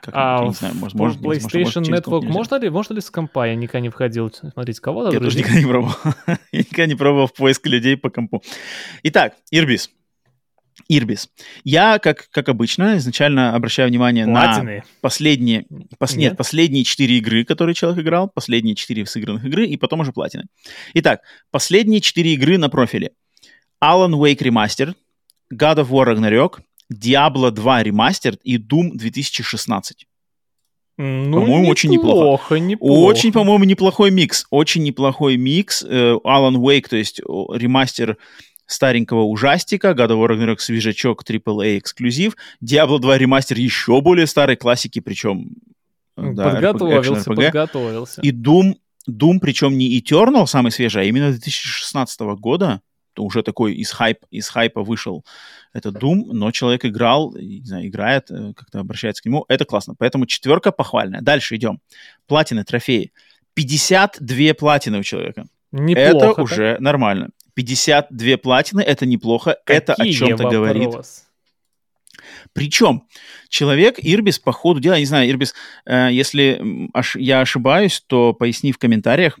Как, 0.00 0.14
а, 0.16 0.44
не 0.44 0.52
знаю, 0.52 0.74
может, 0.76 0.96
может, 0.96 1.20
PlayStation 1.20 1.88
может, 1.88 2.06
Network 2.06 2.22
можно 2.22 2.56
ли, 2.56 2.70
можно 2.70 2.94
ли 2.94 3.00
с 3.00 3.10
компа? 3.10 3.46
Я 3.46 3.56
никогда 3.56 3.80
не 3.80 3.88
входил. 3.88 4.32
Смотрите, 4.32 4.80
кого-то. 4.80 5.12
Я 5.12 5.20
тоже 5.20 5.38
никогда 5.38 5.60
не 5.60 5.66
пробовал. 5.66 5.94
я 6.52 6.58
никогда 6.60 6.86
не 6.86 6.94
пробовал 6.94 7.26
в 7.26 7.34
поиск 7.34 7.66
людей 7.66 7.96
по 7.96 8.10
компу. 8.10 8.42
Итак, 9.02 9.34
Ирбис. 9.50 9.90
Ирбис. 10.88 11.28
Я, 11.64 11.98
как, 11.98 12.28
как 12.30 12.48
обычно, 12.48 12.96
изначально 12.96 13.54
обращаю 13.54 13.88
внимание 13.88 14.24
Платины. 14.24 14.76
на 14.76 14.82
последние, 15.00 15.66
пос, 15.98 16.12
нет? 16.12 16.18
нет, 16.30 16.36
последние 16.36 16.84
четыре 16.84 17.18
игры, 17.18 17.44
которые 17.44 17.74
человек 17.74 18.04
играл, 18.04 18.28
последние 18.28 18.74
четыре 18.74 19.06
сыгранных 19.06 19.44
игры, 19.44 19.66
и 19.66 19.76
потом 19.76 20.00
уже 20.00 20.12
платины. 20.12 20.46
Итак, 20.94 21.20
последние 21.50 22.00
четыре 22.00 22.34
игры 22.34 22.58
на 22.58 22.68
профиле. 22.68 23.12
Alan 23.82 24.12
Wake 24.12 24.40
Remastered, 24.40 24.94
God 25.52 25.76
of 25.76 25.88
War 25.88 26.06
Ragnarok, 26.06 26.60
Diablo 26.92 27.50
2 27.50 27.82
Remastered 27.82 28.38
и 28.42 28.58
Doom 28.58 28.90
2016. 28.94 30.06
Ну, 31.02 31.40
по-моему, 31.40 31.68
очень 31.68 31.88
неплохо. 31.88 32.56
неплохо. 32.56 32.92
Очень, 32.92 33.32
по-моему, 33.32 33.64
неплохой 33.64 34.10
микс. 34.10 34.44
Очень 34.50 34.82
неплохой 34.82 35.38
микс. 35.38 35.82
Э, 35.82 36.16
Alan 36.24 36.56
Wake, 36.56 36.88
то 36.90 36.96
есть 36.96 37.20
ремастер 37.20 38.18
старенького 38.72 39.22
ужастика, 39.22 39.90
God 39.90 40.10
of 40.10 40.22
War 40.22 40.30
Ragnarok 40.30 40.58
свежачок, 40.58 41.22
AAA 41.22 41.78
эксклюзив, 41.78 42.36
Diablo 42.62 42.98
2 42.98 43.18
ремастер 43.18 43.58
еще 43.58 44.00
более 44.00 44.26
старой 44.26 44.56
классики, 44.56 45.00
причем... 45.00 45.56
Э, 46.16 46.32
да, 46.32 46.50
подготовился, 46.50 47.30
RPG, 47.30 47.34
подготовился. 47.34 48.20
И 48.22 48.32
Doom, 48.32 48.74
Doom, 49.08 49.38
причем 49.40 49.76
не 49.76 49.98
Eternal 50.00 50.46
самый 50.46 50.72
свежий, 50.72 51.02
а 51.02 51.04
именно 51.04 51.30
2016 51.30 52.20
года, 52.38 52.80
что 53.20 53.24
уже 53.24 53.42
такой 53.42 53.74
из, 53.74 53.90
хайп, 53.90 54.18
из 54.30 54.48
хайпа 54.48 54.82
вышел 54.82 55.24
этот 55.72 55.96
Doom, 55.96 56.32
но 56.32 56.50
человек 56.50 56.84
играл, 56.84 57.34
не 57.34 57.64
знаю, 57.64 57.86
играет, 57.86 58.30
э, 58.30 58.52
как-то 58.54 58.80
обращается 58.80 59.22
к 59.22 59.26
нему. 59.26 59.44
Это 59.48 59.64
классно. 59.64 59.94
Поэтому 59.98 60.26
четверка 60.26 60.72
похвальная. 60.72 61.20
Дальше 61.20 61.56
идем. 61.56 61.80
Платины, 62.26 62.64
трофеи. 62.64 63.12
52 63.54 64.54
платины 64.54 64.98
у 64.98 65.02
человека. 65.02 65.46
Неплохо. 65.72 66.00
это 66.00 66.18
так. 66.20 66.38
уже 66.38 66.76
нормально. 66.80 67.30
52 67.62 68.36
платины, 68.38 68.80
это 68.80 69.06
неплохо, 69.06 69.58
это 69.66 69.92
о 69.92 69.96
Какие 69.96 70.12
чем-то 70.12 70.44
говорит. 70.50 70.88
Причем 72.52 73.04
человек, 73.48 73.96
Ирбис, 73.98 74.38
по 74.38 74.52
ходу 74.52 74.80
дела, 74.80 74.94
я 74.94 75.00
не 75.00 75.06
знаю, 75.06 75.28
Ирбис, 75.30 75.54
э, 75.86 76.08
если 76.10 76.60
ош- 76.94 77.18
я 77.18 77.40
ошибаюсь, 77.40 78.02
то 78.06 78.32
поясни 78.32 78.72
в 78.72 78.78
комментариях. 78.78 79.38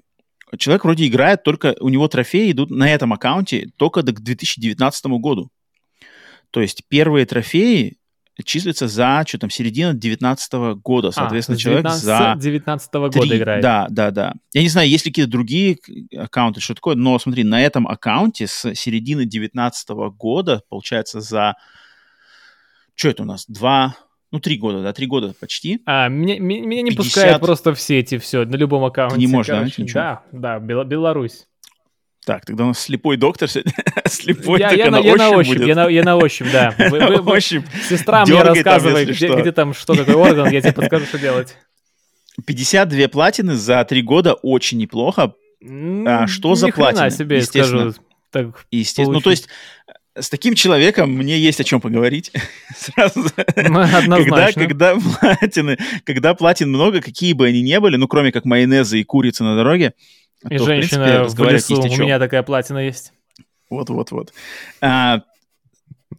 Человек 0.58 0.84
вроде 0.84 1.06
играет, 1.06 1.42
только 1.42 1.76
у 1.80 1.88
него 1.88 2.08
трофеи 2.08 2.50
идут 2.50 2.70
на 2.70 2.92
этом 2.92 3.12
аккаунте 3.12 3.70
только 3.76 4.02
до 4.02 4.12
к 4.12 4.20
2019 4.20 5.18
году. 5.18 5.50
То 6.50 6.60
есть 6.60 6.82
первые 6.88 7.26
трофеи 7.26 7.96
числятся 8.42 8.88
за, 8.88 9.24
что 9.26 9.38
там, 9.38 9.50
середина 9.50 9.92
2019 9.92 10.52
года. 10.82 11.10
Соответственно, 11.10 11.56
а, 11.56 11.58
человек 11.58 11.82
19 11.82 12.02
за 12.04 12.34
19 12.38 12.92
года 12.94 13.20
Три, 13.20 13.36
играет. 13.36 13.62
Да, 13.62 13.86
да, 13.90 14.10
да. 14.10 14.34
Я 14.52 14.62
не 14.62 14.68
знаю, 14.68 14.88
есть 14.88 15.06
ли 15.06 15.12
какие-то 15.12 15.30
другие 15.30 15.78
аккаунты, 16.16 16.60
что 16.60 16.74
такое, 16.74 16.96
но 16.96 17.18
смотри, 17.18 17.44
на 17.44 17.60
этом 17.60 17.86
аккаунте 17.86 18.46
с 18.46 18.74
середины 18.74 19.22
2019 19.22 19.88
года, 20.16 20.62
получается, 20.68 21.20
за... 21.20 21.56
Что 22.94 23.08
это 23.08 23.22
у 23.22 23.26
нас? 23.26 23.46
Два... 23.46 23.96
Ну, 24.32 24.38
три 24.38 24.58
года, 24.58 24.80
да, 24.80 24.92
три 24.92 25.06
года 25.06 25.34
почти. 25.40 25.82
А, 25.86 26.06
меня, 26.06 26.38
меня, 26.38 26.64
меня 26.64 26.82
не 26.82 26.90
50. 26.90 27.04
пускают 27.04 27.40
просто 27.42 27.74
в 27.74 27.80
сети 27.80 28.18
все, 28.18 28.44
на 28.44 28.54
любом 28.54 28.84
аккаунте. 28.84 29.18
не 29.18 29.26
можешь, 29.26 29.48
да, 29.48 29.58
короче. 29.58 29.82
ничего? 29.82 30.00
Да, 30.00 30.22
да, 30.30 30.58
Бел- 30.60 30.84
Беларусь. 30.84 31.48
Так, 32.26 32.44
тогда 32.44 32.64
у 32.64 32.68
нас 32.68 32.78
слепой 32.78 33.16
доктор 33.16 33.48
сегодня. 33.48 33.72
слепой 34.06 34.60
я, 34.60 34.70
я, 34.72 34.90
на, 34.90 34.98
я 34.98 35.16
на 35.16 35.30
ощупь 35.30 35.56
будет. 35.56 35.66
я 35.68 35.74
на, 35.74 35.88
я 35.88 36.02
на 36.02 36.16
ощупь, 36.16 36.48
да. 36.52 36.74
Вы- 36.90 36.98
вы- 37.00 37.22
вы- 37.22 37.32
Ощупь. 37.32 37.64
сестра 37.88 38.24
мне 38.26 38.36
там, 38.36 38.46
рассказывает, 38.54 39.08
где, 39.08 39.26
что. 39.26 39.40
где 39.40 39.52
там, 39.52 39.72
что 39.74 39.94
такое 39.94 40.16
орган, 40.16 40.50
я 40.50 40.60
тебе 40.60 40.72
подскажу, 40.72 41.06
что 41.06 41.18
делать. 41.18 41.56
52 42.46 43.08
платины 43.08 43.54
за 43.54 43.84
три 43.84 44.02
года 44.02 44.34
очень 44.34 44.78
неплохо. 44.78 45.34
А 46.06 46.26
что 46.26 46.54
за 46.54 46.66
Ни 46.66 46.70
хрена 46.70 46.90
платины? 46.92 47.10
себе, 47.10 47.36
Естественно. 47.38 47.92
скажу. 47.92 48.06
Так, 48.30 48.66
Естественно. 48.70 49.12
Ну, 49.14 49.20
то 49.20 49.30
есть 49.30 49.48
с 50.18 50.28
таким 50.28 50.54
человеком 50.54 51.10
мне 51.10 51.38
есть 51.38 51.60
о 51.60 51.64
чем 51.64 51.80
поговорить. 51.80 52.32
Сразу. 52.76 53.24
ну, 53.56 53.86
Когда, 54.16 54.52
когда 54.52 54.94
платины, 54.96 55.78
когда 56.04 56.34
платин 56.34 56.68
много, 56.68 57.00
какие 57.00 57.32
бы 57.32 57.46
они 57.46 57.62
ни 57.62 57.76
были, 57.78 57.96
ну, 57.96 58.08
кроме 58.08 58.32
как 58.32 58.44
майонеза 58.44 58.96
и 58.96 59.04
курицы 59.04 59.42
на 59.44 59.56
дороге, 59.56 59.94
И 60.48 60.56
то, 60.56 60.64
в 60.64 60.66
принципе, 60.66 60.96
женщина 60.96 61.24
в 61.24 61.50
лесу, 61.50 61.80
у 61.80 61.96
меня 62.02 62.18
такая 62.18 62.42
платина 62.42 62.78
есть. 62.78 63.12
Вот-вот-вот. 63.68 64.32
А, 64.80 65.22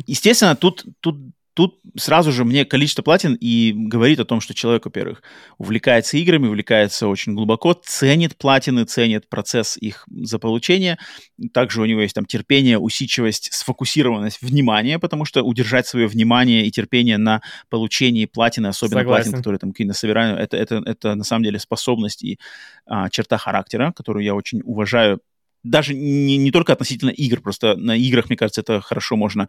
естественно, 0.05 0.55
тут, 0.55 0.85
тут, 0.99 1.17
тут 1.53 1.79
сразу 1.97 2.31
же 2.31 2.45
мне 2.45 2.65
количество 2.65 3.01
платин 3.01 3.35
и 3.39 3.73
говорит 3.75 4.19
о 4.19 4.25
том, 4.25 4.39
что 4.39 4.53
человек, 4.53 4.85
во-первых, 4.85 5.21
увлекается 5.57 6.17
играми, 6.17 6.47
увлекается 6.47 7.07
очень 7.07 7.33
глубоко, 7.33 7.73
ценит 7.73 8.37
платины, 8.37 8.85
ценит 8.85 9.27
процесс 9.27 9.77
их 9.77 10.05
заполучения. 10.09 10.97
Также 11.53 11.81
у 11.81 11.85
него 11.85 12.01
есть 12.01 12.15
там 12.15 12.25
терпение, 12.25 12.77
усидчивость, 12.77 13.53
сфокусированность, 13.53 14.41
внимание, 14.41 14.97
потому 14.97 15.25
что 15.25 15.43
удержать 15.43 15.87
свое 15.87 16.07
внимание 16.07 16.65
и 16.65 16.71
терпение 16.71 17.17
на 17.17 17.41
получении 17.69 18.25
платины, 18.25 18.67
особенно 18.67 19.01
Согласен. 19.01 19.31
платин, 19.31 19.37
которые 19.39 19.59
там 19.59 19.71
какие-то 19.71 19.93
собираю, 19.93 20.37
это, 20.37 20.55
это, 20.57 20.81
это 20.85 21.15
на 21.15 21.23
самом 21.23 21.43
деле 21.43 21.59
способность 21.59 22.23
и 22.23 22.39
а, 22.85 23.09
черта 23.09 23.37
характера, 23.37 23.91
которую 23.95 24.23
я 24.23 24.35
очень 24.35 24.61
уважаю 24.63 25.19
даже 25.63 25.93
не, 25.93 26.37
не 26.37 26.51
только 26.51 26.73
относительно 26.73 27.11
игр, 27.11 27.39
просто 27.39 27.75
на 27.75 27.95
играх, 27.95 28.29
мне 28.29 28.37
кажется, 28.37 28.61
это 28.61 28.81
хорошо 28.81 29.15
можно 29.15 29.47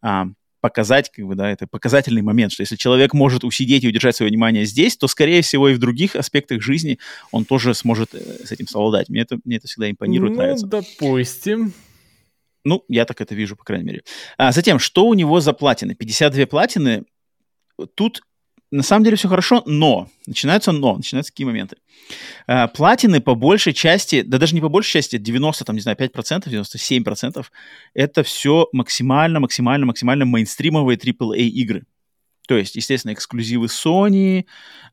а, 0.00 0.26
показать, 0.62 1.10
как 1.10 1.26
бы, 1.26 1.34
да, 1.34 1.50
это 1.50 1.66
показательный 1.66 2.22
момент, 2.22 2.52
что 2.52 2.62
если 2.62 2.76
человек 2.76 3.12
может 3.12 3.42
усидеть 3.42 3.82
и 3.82 3.88
удержать 3.88 4.16
свое 4.16 4.30
внимание 4.30 4.64
здесь, 4.64 4.96
то, 4.96 5.08
скорее 5.08 5.42
всего, 5.42 5.68
и 5.68 5.74
в 5.74 5.78
других 5.78 6.14
аспектах 6.14 6.62
жизни 6.62 6.98
он 7.32 7.44
тоже 7.44 7.74
сможет 7.74 8.14
э, 8.14 8.46
с 8.46 8.52
этим 8.52 8.68
совладать. 8.68 9.08
Мне 9.08 9.22
это, 9.22 9.38
мне 9.44 9.56
это 9.56 9.66
всегда 9.66 9.90
импонирует, 9.90 10.34
ну, 10.34 10.38
нравится. 10.38 10.66
допустим. 10.66 11.74
Ну, 12.64 12.84
я 12.88 13.04
так 13.04 13.20
это 13.20 13.34
вижу, 13.34 13.56
по 13.56 13.64
крайней 13.64 13.86
мере. 13.86 14.02
А, 14.38 14.52
затем, 14.52 14.78
что 14.78 15.06
у 15.06 15.14
него 15.14 15.40
за 15.40 15.52
платины? 15.52 15.96
52 15.96 16.46
платины. 16.46 17.04
Тут 17.94 18.22
на 18.72 18.82
самом 18.82 19.04
деле 19.04 19.16
все 19.16 19.28
хорошо, 19.28 19.62
но 19.66 20.08
начинаются 20.26 20.72
но, 20.72 20.96
начинаются 20.96 21.30
какие 21.30 21.46
моменты. 21.46 21.76
А, 22.46 22.68
платины 22.68 23.20
по 23.20 23.34
большей 23.34 23.74
части, 23.74 24.22
да 24.22 24.38
даже 24.38 24.54
не 24.54 24.60
по 24.60 24.68
большей 24.68 24.92
части, 24.92 25.18
90, 25.18 25.64
там, 25.64 25.76
не 25.76 25.82
знаю, 25.82 25.96
5%, 25.96 26.48
97%, 26.48 27.44
это 27.94 28.22
все 28.22 28.68
максимально, 28.72 29.40
максимально, 29.40 29.86
максимально 29.86 30.24
мейнстримовые 30.24 30.98
AAA 30.98 31.42
игры. 31.42 31.84
То 32.48 32.56
есть, 32.56 32.74
естественно, 32.74 33.12
эксклюзивы 33.12 33.66
Sony, 33.66 34.46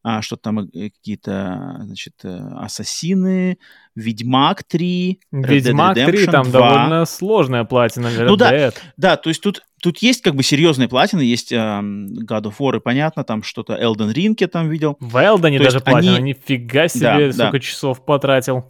а, 0.03 0.22
что 0.22 0.35
там 0.35 0.60
э, 0.60 0.89
какие-то, 0.91 1.80
значит, 1.84 2.14
э, 2.23 2.38
Ассасины, 2.57 3.57
Ведьмак 3.99 4.63
3, 4.63 5.19
Red 5.34 5.41
Dead 5.41 5.47
Ведьмак 5.47 5.95
3 5.95 6.03
Redemption 6.05 6.31
там 6.31 6.51
2. 6.51 6.51
довольно 6.51 7.05
сложная 7.05 7.63
платина. 7.63 8.09
Ну 8.19 8.35
да. 8.35 8.53
Dead. 8.53 8.76
Да, 8.97 9.17
то 9.17 9.30
есть 9.30 9.41
тут, 9.41 9.61
тут 9.81 9.97
есть 9.99 10.21
как 10.21 10.35
бы 10.35 10.43
серьезные 10.43 10.88
платины, 10.88 11.21
есть 11.21 11.51
эм, 11.51 12.07
God 12.26 12.43
of 12.43 12.53
War, 12.59 12.77
и 12.77 12.80
понятно, 12.80 13.23
там 13.23 13.43
что-то 13.43 13.73
Elden 13.73 14.13
Ring 14.13 14.35
я 14.39 14.47
там 14.47 14.69
видел. 14.69 14.97
В 14.99 15.11
То 15.11 15.38
даже 15.63 15.80
платина, 15.80 16.15
они- 16.17 16.34
нифига 16.34 16.88
себе, 16.88 17.27
Да, 17.27 17.34
сколько 17.34 17.51
да. 17.53 17.59
часов 17.59 18.05
потратил. 18.05 18.65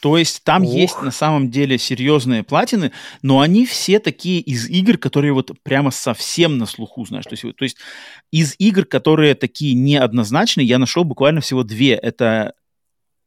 То 0.00 0.16
есть 0.16 0.44
там 0.44 0.64
Ох. 0.64 0.72
есть 0.72 1.02
на 1.02 1.10
самом 1.10 1.50
деле 1.50 1.76
серьезные 1.76 2.42
платины, 2.42 2.90
но 3.20 3.40
они 3.40 3.66
все 3.66 3.98
такие 3.98 4.40
из 4.40 4.66
игр, 4.66 4.96
которые 4.96 5.34
вот 5.34 5.50
прямо 5.62 5.90
совсем 5.90 6.56
на 6.56 6.64
слуху, 6.64 7.04
знаешь. 7.04 7.26
То 7.26 7.32
есть, 7.34 7.42
то 7.56 7.64
есть 7.64 7.76
из 8.30 8.54
игр, 8.58 8.86
которые 8.86 9.34
такие 9.34 9.74
неоднозначные, 9.74 10.66
я 10.66 10.78
нашел 10.78 11.04
буквально 11.04 11.42
всего 11.42 11.64
две. 11.64 11.92
Это 11.96 12.54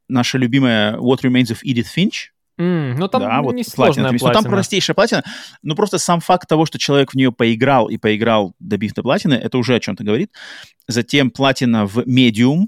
наша 0.07 0.38
любимая 0.38 0.97
What 0.97 1.21
Remains 1.23 1.51
of 1.51 1.59
Edith 1.65 1.88
Finch, 1.95 2.30
М, 2.59 2.97
ну 2.99 3.07
там 3.07 3.21
да, 3.21 3.41
вот 3.41 3.55
платина. 3.55 3.57
есть. 3.57 3.77
Ну, 3.77 4.19
платина. 4.19 4.34
там 4.34 4.43
простейшая 4.51 4.93
платина, 4.93 5.23
но 5.63 5.75
просто 5.75 5.97
сам 5.97 6.19
факт 6.19 6.47
того, 6.47 6.65
что 6.67 6.77
человек 6.77 7.11
в 7.11 7.15
нее 7.15 7.31
поиграл 7.31 7.89
и 7.89 7.97
поиграл, 7.97 8.53
добив 8.59 8.93
до 8.93 9.01
платины, 9.01 9.34
это 9.34 9.57
уже 9.57 9.75
о 9.75 9.80
чем-то 9.80 10.03
говорит. 10.03 10.31
Затем 10.88 11.31
платина 11.31 11.88
в 11.88 11.99
Medium. 11.99 12.67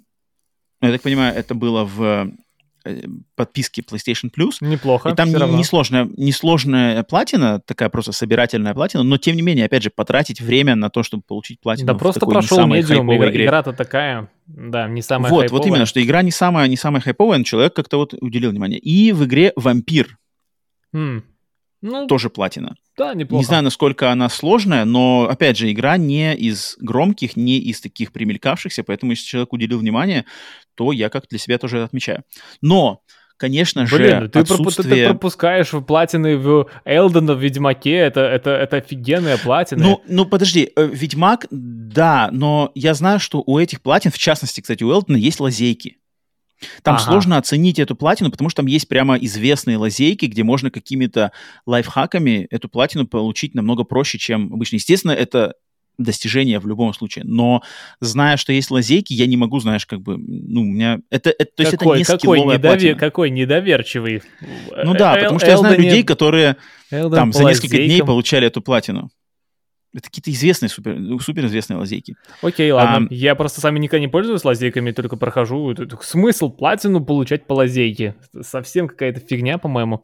Я 0.81 0.91
так 0.91 1.01
понимаю, 1.01 1.35
это 1.35 1.53
было 1.53 1.83
в 1.85 2.31
э, 2.85 3.01
подписке 3.35 3.81
PlayStation 3.81 4.29
Plus. 4.35 4.51
Неплохо, 4.61 5.09
И 5.09 5.15
там 5.15 5.29
не- 5.29 5.57
несложная, 5.57 6.09
несложная 6.17 7.03
платина, 7.03 7.59
такая 7.65 7.89
просто 7.89 8.11
собирательная 8.11 8.73
платина, 8.73 9.03
но 9.03 9.17
тем 9.17 9.35
не 9.35 9.41
менее, 9.41 9.65
опять 9.65 9.83
же, 9.83 9.89
потратить 9.89 10.39
время 10.41 10.75
на 10.75 10.89
то, 10.89 11.03
чтобы 11.03 11.23
получить 11.27 11.59
платину 11.59 11.87
Да 11.87 11.93
просто 11.95 12.25
прошел 12.25 12.65
медиум, 12.67 13.13
игра, 13.15 13.29
игра-то 13.31 13.73
такая, 13.73 14.29
да, 14.47 14.87
не 14.87 15.01
самая 15.01 15.31
вот, 15.31 15.41
хайповая. 15.41 15.59
вот 15.61 15.67
именно, 15.67 15.85
что 15.85 16.01
игра 16.03 16.21
не 16.21 16.31
самая, 16.31 16.67
не 16.67 16.77
самая 16.77 17.01
хайповая, 17.01 17.37
но 17.39 17.43
человек 17.43 17.73
как-то 17.73 17.97
вот 17.97 18.13
уделил 18.21 18.51
внимание. 18.51 18.79
И 18.79 19.11
в 19.11 19.25
игре 19.25 19.51
Вампир 19.55 20.17
М. 20.93 21.23
Ну, 21.85 22.07
тоже 22.07 22.31
платина. 22.31 22.75
да, 22.97 23.13
неплохо. 23.13 23.41
Не 23.41 23.45
знаю, 23.45 23.63
насколько 23.63 24.11
она 24.11 24.27
сложная, 24.27 24.85
но, 24.85 25.27
опять 25.29 25.55
же, 25.55 25.71
игра 25.71 25.97
не 25.97 26.33
из 26.35 26.77
громких, 26.79 27.35
не 27.35 27.59
из 27.59 27.79
таких 27.79 28.11
примелькавшихся, 28.11 28.83
поэтому 28.83 29.11
если 29.11 29.25
человек 29.27 29.53
уделил 29.53 29.77
внимание, 29.77 30.25
то 30.73 30.91
я 30.91 31.09
как 31.09 31.27
для 31.29 31.37
себя 31.37 31.59
тоже 31.59 31.77
это 31.77 31.85
отмечаю. 31.85 32.23
Но, 32.59 33.01
конечно 33.37 33.85
же, 33.85 33.97
Блин, 33.97 34.31
ты, 34.31 34.39
пропу- 34.39 34.41
ты- 34.41 34.47
ты 34.47 34.53
отсутствие... 34.53 35.09
пропускаешь 35.09 35.73
в 35.73 35.81
платины 35.81 36.37
в 36.37 36.67
Элдена, 36.85 37.35
в 37.35 37.39
Ведьмаке, 37.39 37.93
это, 37.97 38.21
это, 38.21 38.49
это 38.49 38.77
офигенная 38.77 39.37
платина. 39.37 39.83
Ну, 39.83 40.01
ну, 40.07 40.25
подожди, 40.25 40.71
э, 40.75 40.89
Ведьмак, 40.91 41.45
да, 41.51 42.29
но 42.31 42.71
я 42.73 42.95
знаю, 42.95 43.19
что 43.19 43.43
у 43.45 43.59
этих 43.59 43.83
платин, 43.83 44.09
в 44.09 44.17
частности, 44.17 44.61
кстати, 44.61 44.83
у 44.83 44.91
Элдена 44.91 45.17
есть 45.17 45.39
лазейки. 45.39 45.97
Там 46.83 46.95
Ага. 46.95 47.03
сложно 47.03 47.37
оценить 47.37 47.79
эту 47.79 47.95
платину, 47.95 48.31
потому 48.31 48.49
что 48.49 48.61
там 48.61 48.67
есть 48.67 48.87
прямо 48.87 49.15
известные 49.17 49.77
лазейки, 49.77 50.25
где 50.25 50.43
можно 50.43 50.71
какими-то 50.71 51.31
лайфхаками 51.65 52.47
эту 52.49 52.69
платину 52.69 53.05
получить 53.07 53.55
намного 53.55 53.83
проще, 53.83 54.17
чем 54.17 54.53
обычно. 54.53 54.75
Естественно, 54.75 55.11
это 55.11 55.55
достижение 55.97 56.59
в 56.59 56.67
любом 56.67 56.93
случае, 56.93 57.23
но 57.25 57.61
зная, 58.01 58.35
что 58.37 58.51
есть 58.51 58.69
лазейки, 58.69 59.13
я 59.13 59.27
не 59.27 59.37
могу, 59.37 59.59
знаешь, 59.59 59.85
как 59.85 60.01
бы, 60.01 60.17
ну, 60.17 60.61
у 60.61 60.65
меня... 60.65 60.99
Это, 61.09 61.29
это, 61.29 61.51
то 61.55 61.63
есть 61.63 61.71
какой, 61.71 61.87
это 61.87 61.99
не 61.99 62.03
какой, 62.03 62.19
скилловая 62.19 62.57
недове- 62.57 62.61
платина. 62.69 62.95
какой 62.95 63.29
недоверчивый. 63.29 64.21
Ну 64.83 64.93
да, 64.93 65.13
Эл- 65.15 65.19
потому 65.21 65.39
что 65.39 65.49
я 65.49 65.57
знаю 65.57 65.79
людей, 65.79 66.03
которые 66.03 66.57
Элден 66.91 67.15
там 67.15 67.33
за 67.33 67.43
несколько 67.45 67.77
дней 67.77 68.01
получали 68.03 68.47
эту 68.47 68.61
платину. 68.61 69.09
Это 69.95 70.09
какие-то 70.09 70.29
известные, 70.31 70.69
супер, 70.69 70.95
ну, 70.95 71.19
суперизвестные 71.19 71.77
лазейки. 71.77 72.15
Окей, 72.41 72.69
ладно. 72.71 72.97
Ам. 72.97 73.07
Я 73.09 73.33
просто 73.35 73.61
сами 73.61 73.79
никогда 73.79 74.01
не 74.01 74.09
пользуюсь 74.09 74.43
лазейками, 74.43 74.91
только 74.91 75.15
прохожу. 75.15 75.73
Смысл 76.01 76.49
платину 76.49 77.03
получать 77.03 77.47
по 77.47 77.53
лазейке? 77.53 78.15
Совсем 78.41 78.89
какая-то 78.89 79.21
фигня, 79.21 79.57
по-моему. 79.57 80.03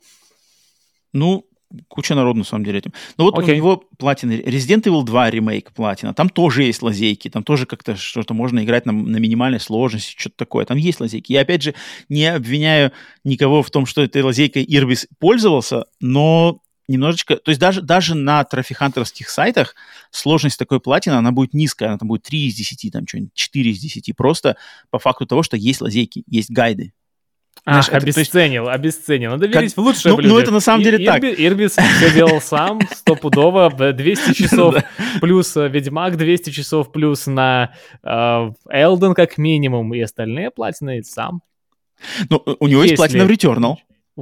Ну, 1.11 1.45
куча 1.87 2.15
народу, 2.15 2.39
на 2.39 2.45
самом 2.45 2.65
деле, 2.65 2.79
этим. 2.79 2.93
Но 3.17 3.25
вот 3.25 3.37
Окей. 3.37 3.53
у 3.53 3.57
него 3.57 3.83
платина, 3.97 4.31
Resident 4.31 4.83
Evil 4.83 5.03
2 5.03 5.29
ремейк 5.29 5.71
платина, 5.71 6.13
там 6.13 6.29
тоже 6.29 6.63
есть 6.63 6.81
лазейки, 6.81 7.29
там 7.29 7.43
тоже 7.43 7.65
как-то 7.65 7.95
что-то 7.95 8.33
можно 8.33 8.63
играть 8.63 8.85
на, 8.85 8.91
на 8.91 9.17
минимальной 9.17 9.59
сложности, 9.59 10.15
что-то 10.17 10.37
такое, 10.37 10.65
там 10.65 10.77
есть 10.77 10.99
лазейки. 10.99 11.33
Я, 11.33 11.41
опять 11.41 11.63
же, 11.63 11.73
не 12.09 12.25
обвиняю 12.25 12.91
никого 13.23 13.61
в 13.63 13.69
том, 13.71 13.85
что 13.85 14.01
этой 14.01 14.21
лазейкой 14.21 14.65
Ирбис 14.67 15.07
пользовался, 15.19 15.85
но 15.99 16.60
немножечко... 16.91 17.37
То 17.37 17.49
есть 17.49 17.59
даже, 17.59 17.81
даже 17.81 18.15
на 18.15 18.43
трофихантерских 18.43 19.29
сайтах 19.29 19.75
сложность 20.11 20.59
такой 20.59 20.79
платины, 20.79 21.13
она 21.13 21.31
будет 21.31 21.53
низкая, 21.53 21.89
она 21.89 21.97
там 21.97 22.07
будет 22.07 22.23
3 22.23 22.47
из 22.47 22.55
10, 22.55 22.91
там 22.91 23.07
что-нибудь 23.07 23.33
4 23.33 23.71
из 23.71 23.79
10, 23.79 24.15
просто 24.15 24.57
по 24.89 24.99
факту 24.99 25.25
того, 25.25 25.43
что 25.43 25.57
есть 25.57 25.81
лазейки, 25.81 26.23
есть 26.27 26.51
гайды. 26.51 26.93
Ах, 27.63 27.85
Знаешь, 27.85 28.03
обесценил, 28.03 28.63
это, 28.63 28.71
есть... 28.71 28.79
обесценил. 28.79 29.31
Надо 29.31 29.45
верить 29.45 29.75
как... 29.75 29.83
в 29.83 29.87
лучшее 29.87 30.15
ну, 30.15 30.21
ну, 30.21 30.39
это 30.39 30.51
на 30.51 30.61
самом 30.61 30.83
деле 30.83 31.03
И, 31.03 31.05
так. 31.05 31.23
Ирбис 31.23 31.73
все 31.73 32.11
делал 32.11 32.41
сам, 32.41 32.79
стопудово, 32.91 33.69
200 33.69 34.33
часов 34.33 34.75
плюс 35.21 35.55
э, 35.55 35.67
Ведьмак, 35.67 36.17
200 36.17 36.49
часов 36.49 36.91
плюс 36.91 37.27
на 37.27 37.73
Элден 38.03 39.13
как 39.13 39.37
минимум, 39.37 39.93
и 39.93 39.99
остальные 39.99 40.49
платины 40.49 41.03
сам. 41.03 41.41
Ну, 42.29 42.41
у 42.59 42.67
него 42.67 42.83
есть 42.83 42.95
платина 42.95 43.25
в 43.25 43.29
Returnal. 43.29 43.75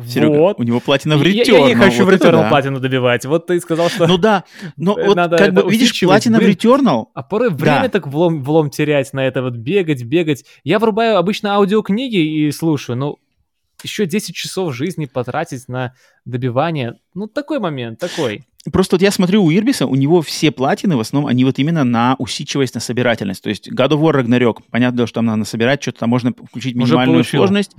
Серега, 0.07 0.38
вот. 0.38 0.60
у 0.60 0.64
него 0.64 0.80
платина 0.80 1.18
в 1.18 1.22
Returnal. 1.24 1.61
Я, 1.61 1.68
не 1.68 1.76
хочу 1.76 2.06
вот 2.06 2.14
в 2.14 2.16
Returnal 2.16 2.44
да. 2.44 2.49
платину 2.49 2.80
добивать. 2.80 3.26
Вот 3.26 3.48
ты 3.48 3.60
сказал, 3.60 3.90
что... 3.90 4.07
Ну 4.07 4.18
да, 4.18 4.44
но 4.78 4.95
вот 4.95 5.16
как 5.16 5.53
бы, 5.53 5.70
видишь, 5.70 5.99
платина 5.99 6.40
в 6.40 6.44
Returnal... 6.44 7.06
А 7.14 7.24
порой 7.24 7.49
время 7.49 7.84
да. 7.84 7.90
так 7.90 8.07
влом, 8.07 8.44
влом 8.44 8.70
терять 8.70 9.11
на 9.14 9.26
это, 9.26 9.41
вот 9.41 9.56
бегать, 9.56 10.03
бегать. 10.03 10.45
Я 10.64 10.80
врубаю 10.80 11.18
обычно 11.18 11.56
аудиокниги 11.56 12.18
и 12.18 12.52
слушаю, 12.52 12.98
ну, 12.98 13.18
еще 13.84 14.06
10 14.06 14.35
часов 14.35 14.73
жизни 14.76 15.06
потратить 15.06 15.68
на 15.68 15.93
добивание. 16.26 16.95
Ну, 17.14 17.27
такой 17.27 17.60
момент, 17.60 17.99
такой. 17.99 18.45
Просто 18.73 18.95
вот 18.97 19.01
я 19.01 19.11
смотрю 19.11 19.43
у 19.43 19.51
Ирбиса, 19.51 19.85
у 19.85 19.95
него 19.95 20.22
все 20.22 20.51
платины, 20.51 20.97
в 20.97 20.99
основном, 20.99 21.30
они 21.30 21.45
вот 21.45 21.60
именно 21.60 21.85
на 21.85 22.15
усидчивость, 22.19 22.76
на 22.76 22.81
собирательность. 22.81 23.41
То 23.41 23.49
есть 23.49 23.72
God 23.72 23.91
of 23.91 24.01
War 24.01 24.22
Ragnarok, 24.22 24.64
понятно, 24.69 25.07
что 25.07 25.15
там 25.15 25.26
надо 25.26 25.45
собирать, 25.45 25.81
что-то 25.81 25.99
там 25.99 26.10
можно 26.10 26.34
включить 26.34 26.76
минимальную 26.76 27.22
уже 27.22 27.30
сложность, 27.30 27.72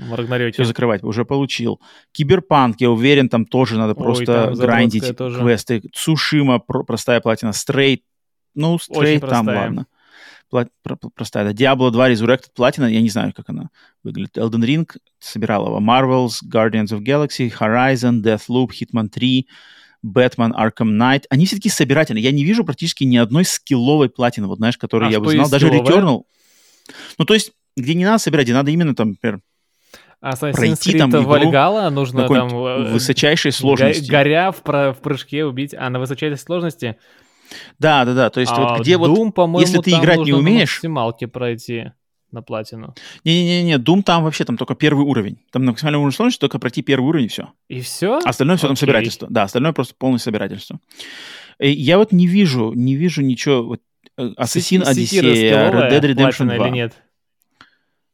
все 0.52 0.64
закрывать, 0.64 1.02
уже 1.02 1.26
получил. 1.26 1.80
Киберпанк, 2.12 2.80
я 2.80 2.90
уверен, 2.90 3.28
там 3.28 3.44
тоже 3.44 3.76
надо 3.76 3.92
Ой, 3.92 4.02
просто 4.02 4.54
гриндить 4.56 5.16
тоже. 5.16 5.38
квесты. 5.40 5.82
Цушима, 5.92 6.58
про- 6.60 6.82
простая 6.82 7.20
платина, 7.20 7.52
Stray, 7.52 8.02
ну, 8.54 8.78
Stray 8.78 9.20
там, 9.20 9.46
ладно 9.46 9.86
простая, 11.14 11.44
да. 11.44 11.52
Diablo 11.52 11.90
2 11.90 12.10
Resurrected 12.10 12.50
Platinum, 12.56 12.90
я 12.90 13.00
не 13.00 13.08
знаю, 13.08 13.32
как 13.34 13.48
она 13.48 13.70
выглядит. 14.02 14.36
Elden 14.36 14.64
Ring 14.64 14.88
собирал 15.18 15.66
его. 15.66 15.80
Marvels, 15.80 16.38
Guardians 16.44 16.88
of 16.88 17.00
Galaxy, 17.00 17.52
Horizon, 17.52 18.22
Deathloop, 18.22 18.70
Hitman 18.70 19.08
3, 19.08 19.46
Batman, 20.04 20.52
Arkham 20.52 20.90
Knight. 20.98 21.24
Они 21.30 21.46
все-таки 21.46 21.68
собирательные. 21.68 22.22
Я 22.22 22.32
не 22.32 22.44
вижу 22.44 22.64
практически 22.64 23.04
ни 23.04 23.16
одной 23.16 23.44
скилловой 23.44 24.08
платины, 24.08 24.46
вот 24.46 24.58
знаешь, 24.58 24.78
которую 24.78 25.08
а 25.08 25.12
я 25.12 25.20
бы 25.20 25.30
знал. 25.30 25.48
Даже 25.48 25.68
Returnal. 25.68 26.22
Ну, 27.18 27.24
то 27.24 27.34
есть, 27.34 27.52
где 27.76 27.94
не 27.94 28.04
надо 28.04 28.18
собирать, 28.18 28.46
где 28.46 28.54
надо 28.54 28.70
именно 28.70 28.94
там, 28.94 29.10
например, 29.10 29.40
Assassin's 30.22 30.52
пройти 30.52 30.92
Creed 30.92 30.98
там 30.98 31.10
игру 31.10 31.22
Вальгала 31.22 31.88
нужно 31.88 32.28
там... 32.28 32.50
Э, 32.50 32.92
высочайшей 32.92 33.52
сложности. 33.52 34.10
Горя 34.10 34.52
в, 34.52 34.62
в 34.62 34.98
прыжке 35.00 35.46
убить, 35.46 35.74
а 35.74 35.88
на 35.88 35.98
высочайшей 35.98 36.36
сложности 36.36 36.98
да, 37.78 38.04
да, 38.04 38.14
да. 38.14 38.30
То 38.30 38.40
есть 38.40 38.52
а 38.54 38.60
вот 38.60 38.80
где 38.80 38.94
Doom, 38.94 39.32
вот, 39.34 39.60
если 39.60 39.78
ты 39.78 39.90
играть 39.90 40.20
не 40.20 40.32
умеешь... 40.32 40.76
максималке 40.76 41.26
пройти 41.26 41.92
на 42.32 42.42
платину. 42.42 42.94
Не-не-не, 43.24 43.76
Doom 43.76 44.02
там 44.02 44.24
вообще 44.24 44.44
там 44.44 44.56
только 44.56 44.74
первый 44.74 45.04
уровень. 45.04 45.38
Там 45.50 45.64
на 45.64 45.72
максимальном 45.72 46.02
уровне 46.02 46.14
сложности 46.14 46.40
только 46.40 46.58
пройти 46.58 46.82
первый 46.82 47.06
уровень 47.06 47.26
и 47.26 47.28
все. 47.28 47.52
И 47.68 47.80
все? 47.80 48.18
Остальное 48.18 48.56
все 48.56 48.68
там 48.68 48.76
собирательство. 48.76 49.28
Да, 49.30 49.44
остальное 49.44 49.72
просто 49.72 49.94
полное 49.98 50.18
собирательство. 50.18 50.78
И 51.58 51.70
я 51.70 51.98
вот 51.98 52.12
не 52.12 52.26
вижу, 52.26 52.72
не 52.72 52.94
вижу 52.94 53.22
ничего. 53.22 53.62
Вот, 53.62 53.80
э, 54.16 54.22
Assassin 54.38 54.82
Odyssey, 54.82 55.20
Red 55.20 55.90
Dead 55.90 56.00
Redemption 56.00 56.54
2. 56.54 56.56
или 56.56 56.74
нет? 56.74 56.94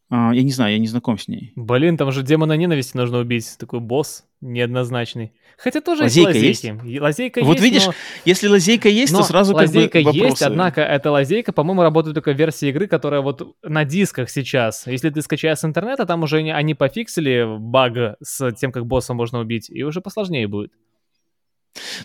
А, 0.08 0.32
я 0.32 0.42
не 0.42 0.52
знаю, 0.52 0.72
я 0.72 0.78
не 0.78 0.86
знаком 0.86 1.18
с 1.18 1.26
ней. 1.26 1.52
Блин, 1.56 1.96
там 1.96 2.12
же 2.12 2.22
демона 2.22 2.52
ненависти 2.52 2.96
нужно 2.96 3.18
убить. 3.18 3.56
Такой 3.58 3.80
босс 3.80 4.24
неоднозначный. 4.40 5.32
Хотя 5.58 5.80
тоже 5.80 6.04
лазейка 6.04 6.30
есть 6.32 6.62
лазейки. 6.64 6.86
Есть? 6.86 7.00
Лазейка 7.00 7.42
вот 7.42 7.54
есть, 7.54 7.64
видишь, 7.64 7.86
но... 7.86 7.94
если 8.24 8.46
лазейка 8.46 8.88
есть, 8.88 9.12
но 9.12 9.20
то 9.20 9.24
сразу 9.24 9.54
лазейка 9.54 9.98
как 9.98 10.04
бы 10.04 10.06
вопросы. 10.12 10.32
есть, 10.32 10.42
однако 10.42 10.82
эта 10.82 11.10
лазейка, 11.10 11.52
по-моему, 11.52 11.82
работает 11.82 12.14
только 12.14 12.32
в 12.32 12.36
версии 12.36 12.68
игры, 12.68 12.86
которая 12.86 13.20
вот 13.20 13.56
на 13.64 13.84
дисках 13.84 14.30
сейчас. 14.30 14.86
Если 14.86 15.10
ты 15.10 15.22
скачаешь 15.22 15.58
с 15.58 15.64
интернета, 15.64 16.06
там 16.06 16.22
уже 16.22 16.38
они 16.38 16.74
пофиксили 16.74 17.44
баг 17.58 18.16
с 18.22 18.52
тем, 18.52 18.70
как 18.70 18.86
босса 18.86 19.14
можно 19.14 19.40
убить, 19.40 19.70
и 19.70 19.82
уже 19.82 20.00
посложнее 20.00 20.46
будет. 20.46 20.72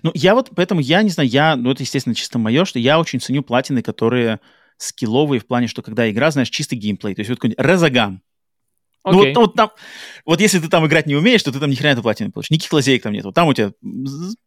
Ну, 0.02 0.12
я 0.14 0.34
вот, 0.34 0.50
поэтому 0.56 0.82
я 0.82 1.02
не 1.04 1.10
знаю, 1.10 1.30
я, 1.30 1.56
ну, 1.56 1.72
это, 1.72 1.84
естественно, 1.84 2.16
чисто 2.16 2.40
мое, 2.40 2.66
что 2.66 2.80
я 2.80 3.00
очень 3.00 3.20
ценю 3.20 3.44
платины, 3.44 3.82
которые 3.82 4.40
скилловые 4.82 5.40
в 5.40 5.48
плане, 5.48 5.68
что 5.68 5.82
когда 5.82 6.10
игра, 6.10 6.32
знаешь, 6.32 6.50
чистый 6.50 6.76
геймплей. 6.76 7.16
То 7.16 7.22
есть 7.22 7.30
вот 7.30 7.38
какой-нибудь 7.38 7.64
Резаган, 7.64 8.22
Okay. 9.04 9.14
Ну, 9.14 9.18
вот, 9.18 9.36
вот, 9.38 9.56
там, 9.56 9.72
вот 10.28 10.42
если 10.42 10.60
ты 10.60 10.68
там 10.68 10.86
играть 10.86 11.08
не 11.08 11.16
умеешь, 11.16 11.42
то 11.42 11.52
ты 11.52 11.60
там 11.60 11.72
ни 11.72 11.74
хрена 11.74 11.94
эту 11.94 12.04
платину 12.04 12.32
получишь. 12.32 12.52
Никаких 12.52 12.72
лазеек 12.72 13.02
там 13.02 13.14
нет. 13.14 13.26
Вот 13.26 13.34
там 13.34 13.48
у 13.48 13.54
тебя 13.56 13.72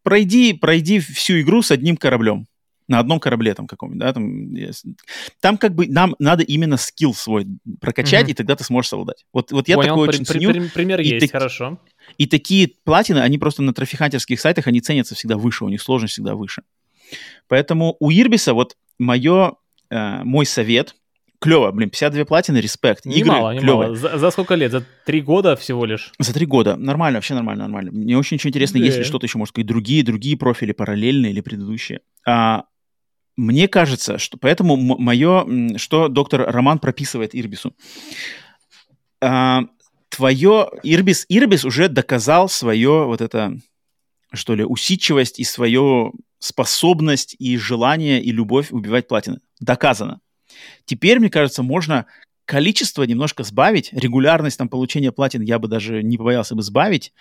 пройди, 0.05 0.53
пройди 0.53 1.01
всю 1.01 1.41
игру 1.41 1.61
с 1.61 1.73
одним 1.73 1.97
кораблем. 1.97 2.47
На 2.87 3.01
одном 3.01 3.19
корабле 3.19 3.53
там 3.55 3.67
каком-нибудь, 3.67 4.01
да, 4.01 4.13
там, 4.13 4.55
там 5.41 5.59
как 5.59 5.75
бы 5.75 5.89
нам 5.89 6.15
надо 6.21 6.45
именно 6.45 6.77
скилл 6.77 7.15
свой 7.15 7.49
прокачать, 7.81 8.29
mm-hmm. 8.29 8.31
и 8.31 8.35
тогда 8.35 8.55
ты 8.55 8.63
сможешь 8.63 8.91
совладать. 8.91 9.25
Вот, 9.33 9.51
вот 9.51 9.67
я 9.67 9.75
Понял, 9.75 9.95
такой 9.95 10.07
при, 10.07 10.15
очень 10.15 10.27
ценю. 10.27 10.53
При, 10.53 10.69
пример 10.69 11.01
и 11.01 11.09
есть, 11.09 11.27
так, 11.27 11.33
хорошо. 11.33 11.81
И 12.19 12.27
такие 12.27 12.71
платины, 12.85 13.19
они 13.19 13.39
просто 13.39 13.63
на 13.63 13.75
трофихантерских 13.75 14.39
сайтах, 14.39 14.69
они 14.69 14.81
ценятся 14.81 15.17
всегда 15.17 15.37
выше, 15.37 15.65
у 15.65 15.69
них 15.69 15.83
сложность 15.83 16.13
всегда 16.13 16.37
выше. 16.37 16.63
Поэтому 17.49 17.97
у 18.01 18.11
Ирбиса 18.11 18.55
вот 18.55 18.77
мое, 18.99 19.55
мой 20.25 20.47
совет, 20.47 20.95
клево, 21.45 21.71
блин, 21.73 21.91
52 21.91 22.25
платины, 22.25 22.59
респект. 22.59 23.05
Игры 23.05 23.19
немало, 23.19 23.51
немало. 23.53 23.95
За, 23.95 24.17
за 24.17 24.31
сколько 24.31 24.55
лет? 24.55 24.73
За 24.73 24.83
три 25.05 25.21
года 25.21 25.57
всего 25.57 25.85
лишь? 25.85 26.13
За 26.19 26.33
три 26.33 26.47
года. 26.47 26.77
Нормально, 26.77 27.19
вообще 27.19 27.35
нормально, 27.35 27.65
нормально. 27.65 27.91
Мне 27.93 28.17
очень, 28.17 28.37
очень 28.37 28.49
интересно, 28.49 28.81
да. 28.81 28.87
есть 28.87 28.99
ли 28.99 29.05
что-то 29.05 29.27
еще, 29.27 29.37
может 29.37 29.55
быть, 29.55 29.67
другие, 29.67 30.03
другие 30.03 30.39
профили, 30.39 30.73
параллельные 30.73 31.33
или 31.33 31.43
предыдущие. 31.43 32.01
А, 32.27 32.65
мне 33.37 33.69
кажется, 33.69 34.17
что 34.17 34.39
поэтому 34.39 34.77
мое, 34.77 35.77
что 35.77 36.09
доктор 36.09 36.51
Роман 36.51 36.79
прописывает 36.79 37.35
Ирбису. 37.35 37.75
А, 39.21 39.65
твое, 40.09 40.71
Ирбис, 40.83 41.27
Ирбис 41.29 41.67
уже 41.67 41.89
доказал 41.89 42.49
свое 42.49 43.05
вот 43.05 43.21
это, 43.21 43.59
что 44.33 44.55
ли, 44.55 44.65
усидчивость 44.65 45.39
и 45.39 45.45
свою 45.45 46.15
способность 46.45 47.35
и 47.39 47.57
желание 47.57 48.23
и 48.23 48.31
любовь 48.31 48.71
убивать 48.71 49.09
платины. 49.09 49.41
Доказано. 49.61 50.21
Теперь, 50.85 51.19
мне 51.19 51.31
кажется, 51.31 51.63
можно 51.63 52.05
количество 52.45 53.03
немножко 53.03 53.45
сбавить, 53.45 53.95
регулярность 53.95 54.59
там 54.59 54.69
получения 54.69 55.11
платин 55.11 55.41
я 55.41 55.59
бы 55.59 55.69
даже 55.69 56.03
не 56.03 56.19
побоялся 56.19 56.55
бы 56.55 56.61
сбавить, 56.61 57.15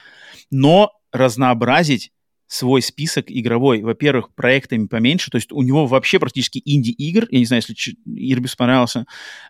но 0.51 0.91
разнообразить 1.13 2.11
свой 2.47 2.81
список 2.81 3.27
игровой, 3.29 3.81
во-первых, 3.81 4.35
проектами 4.35 4.87
поменьше, 4.87 5.31
то 5.31 5.37
есть 5.37 5.53
у 5.53 5.61
него 5.61 5.87
вообще 5.87 6.19
практически 6.19 6.61
инди-игр, 6.65 7.25
я 7.31 7.39
не 7.39 7.45
знаю, 7.45 7.63
если 7.65 7.95
Ирбис 8.05 8.57
понравился 8.57 9.05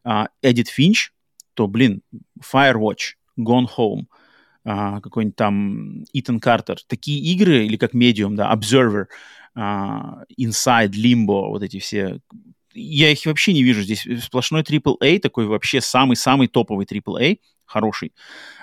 uh, 0.05 0.27
Edit 0.43 0.67
Finch, 0.77 1.09
то, 1.55 1.65
блин, 1.65 2.03
Firewatch, 2.39 3.15
Gone 3.39 3.65
Home, 3.75 4.03
uh, 4.67 5.01
какой-нибудь 5.01 5.35
там 5.35 6.03
Итан 6.13 6.39
Картер, 6.39 6.77
такие 6.85 7.19
игры, 7.33 7.65
или 7.65 7.75
как 7.75 7.95
Medium, 7.95 8.35
да, 8.35 8.53
Observer, 8.53 9.05
uh, 9.05 9.07
Inside, 9.55 10.91
Limbo, 10.91 11.49
вот 11.49 11.63
эти 11.63 11.79
все 11.79 12.19
я 12.73 13.11
их 13.11 13.25
вообще 13.25 13.53
не 13.53 13.63
вижу 13.63 13.81
здесь. 13.81 14.07
Сплошной 14.23 14.63
AAA, 14.63 15.19
такой 15.19 15.45
вообще 15.45 15.81
самый-самый 15.81 16.47
топовый 16.47 16.85
AAA, 16.85 17.39
хороший. 17.65 18.13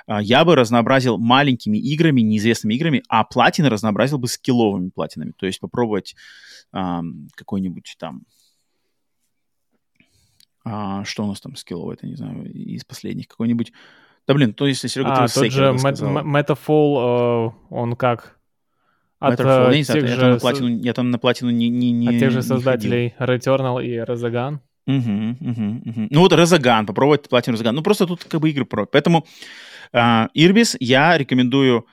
А, 0.07 0.21
я 0.21 0.45
бы 0.45 0.57
разнообразил 0.57 1.19
маленькими 1.19 1.79
играми, 1.79 2.21
неизвестными 2.21 2.75
играми, 2.75 3.03
а 3.09 3.25
платины 3.25 3.69
разнообразил 3.69 4.19
бы 4.19 4.29
скилловыми 4.29 4.91
платинами. 4.91 5.33
То 5.37 5.47
есть 5.47 5.61
попробовать 5.61 6.17
эм, 6.73 7.29
какой-нибудь 7.35 7.97
там... 7.99 8.23
А, 10.65 11.05
что 11.05 11.25
у 11.25 11.27
нас 11.27 11.41
там 11.41 11.57
скилловый, 11.57 11.95
это 11.95 12.07
не 12.07 12.17
знаю, 12.17 12.53
из 12.53 12.85
последних. 12.85 13.29
Какой-нибудь... 13.29 13.73
Да 14.27 14.35
блин, 14.35 14.53
то 14.53 14.67
если 14.67 14.89
Серега... 14.89 15.25
А, 15.25 15.29
тот 15.29 15.51
же 15.51 15.71
Metafall, 15.73 17.49
э, 17.49 17.53
он 17.71 17.97
как? 17.97 18.40
От 19.21 19.39
Matterfall, 19.39 19.77
я, 19.77 19.85
тех 19.85 20.03
я, 20.03 20.09
же... 20.09 20.21
там 20.21 20.31
на 20.31 20.39
платину, 20.39 20.69
я 20.83 20.93
там 20.95 21.11
на 21.11 21.19
платину 21.19 21.51
не, 21.51 21.69
не, 21.69 21.93
не 21.93 22.09
От 22.09 22.19
тех 22.19 22.31
же 22.31 22.43
создателей 22.43 23.15
Returnal 23.19 23.85
и 23.85 23.99
Rezagan. 23.99 24.61
Угу, 24.87 25.37
угу, 25.41 25.83
угу. 25.85 26.09
Ну 26.11 26.21
вот 26.21 26.33
Rezagan, 26.33 26.87
попробовать 26.87 27.29
платину 27.29 27.57
Rezagan. 27.57 27.73
Ну 27.73 27.83
просто 27.83 28.07
тут 28.07 28.25
как 28.25 28.41
бы 28.41 28.49
игры 28.49 28.65
про. 28.65 28.87
Поэтому 28.87 29.27
uh, 29.93 30.29
Irbis 30.35 30.75
я 30.81 31.19
рекомендую 31.19 31.87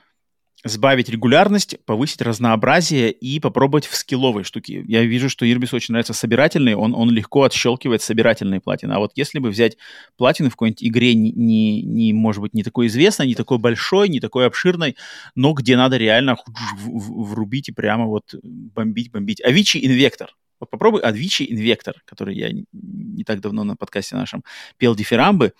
сбавить 0.64 1.08
регулярность, 1.08 1.76
повысить 1.84 2.20
разнообразие 2.20 3.12
и 3.12 3.38
попробовать 3.38 3.86
в 3.86 3.94
скилловые 3.94 4.44
штуки. 4.44 4.84
Я 4.86 5.04
вижу, 5.04 5.28
что 5.30 5.50
Ирбис 5.50 5.72
очень 5.72 5.92
нравится 5.92 6.14
собирательный, 6.14 6.74
он, 6.74 6.94
он 6.94 7.10
легко 7.10 7.44
отщелкивает 7.44 8.02
собирательные 8.02 8.60
платины. 8.60 8.92
А 8.92 8.98
вот 8.98 9.12
если 9.14 9.38
бы 9.38 9.50
взять 9.50 9.76
платины 10.16 10.48
в 10.48 10.52
какой-нибудь 10.52 10.82
игре, 10.84 11.14
не, 11.14 11.30
не, 11.32 11.82
не, 11.82 12.12
может 12.12 12.42
быть, 12.42 12.54
не 12.54 12.64
такой 12.64 12.88
известной, 12.88 13.28
не 13.28 13.34
такой 13.34 13.58
большой, 13.58 14.08
не 14.08 14.20
такой 14.20 14.46
обширной, 14.46 14.96
но 15.34 15.52
где 15.52 15.76
надо 15.76 15.96
реально 15.96 16.36
врубить 16.84 17.68
и 17.68 17.72
прямо 17.72 18.06
вот 18.06 18.34
бомбить, 18.42 19.12
бомбить. 19.12 19.40
Авичи 19.40 19.78
Инвектор. 19.84 20.34
Вот 20.60 20.70
попробуй 20.70 21.02
Авичи 21.02 21.46
Инвектор, 21.48 21.94
который 22.04 22.36
я 22.36 22.50
не 22.52 23.24
так 23.24 23.40
давно 23.40 23.62
на 23.62 23.76
подкасте 23.76 24.16
нашем 24.16 24.42
пел 24.76 24.96
дифирамбы. 24.96 25.52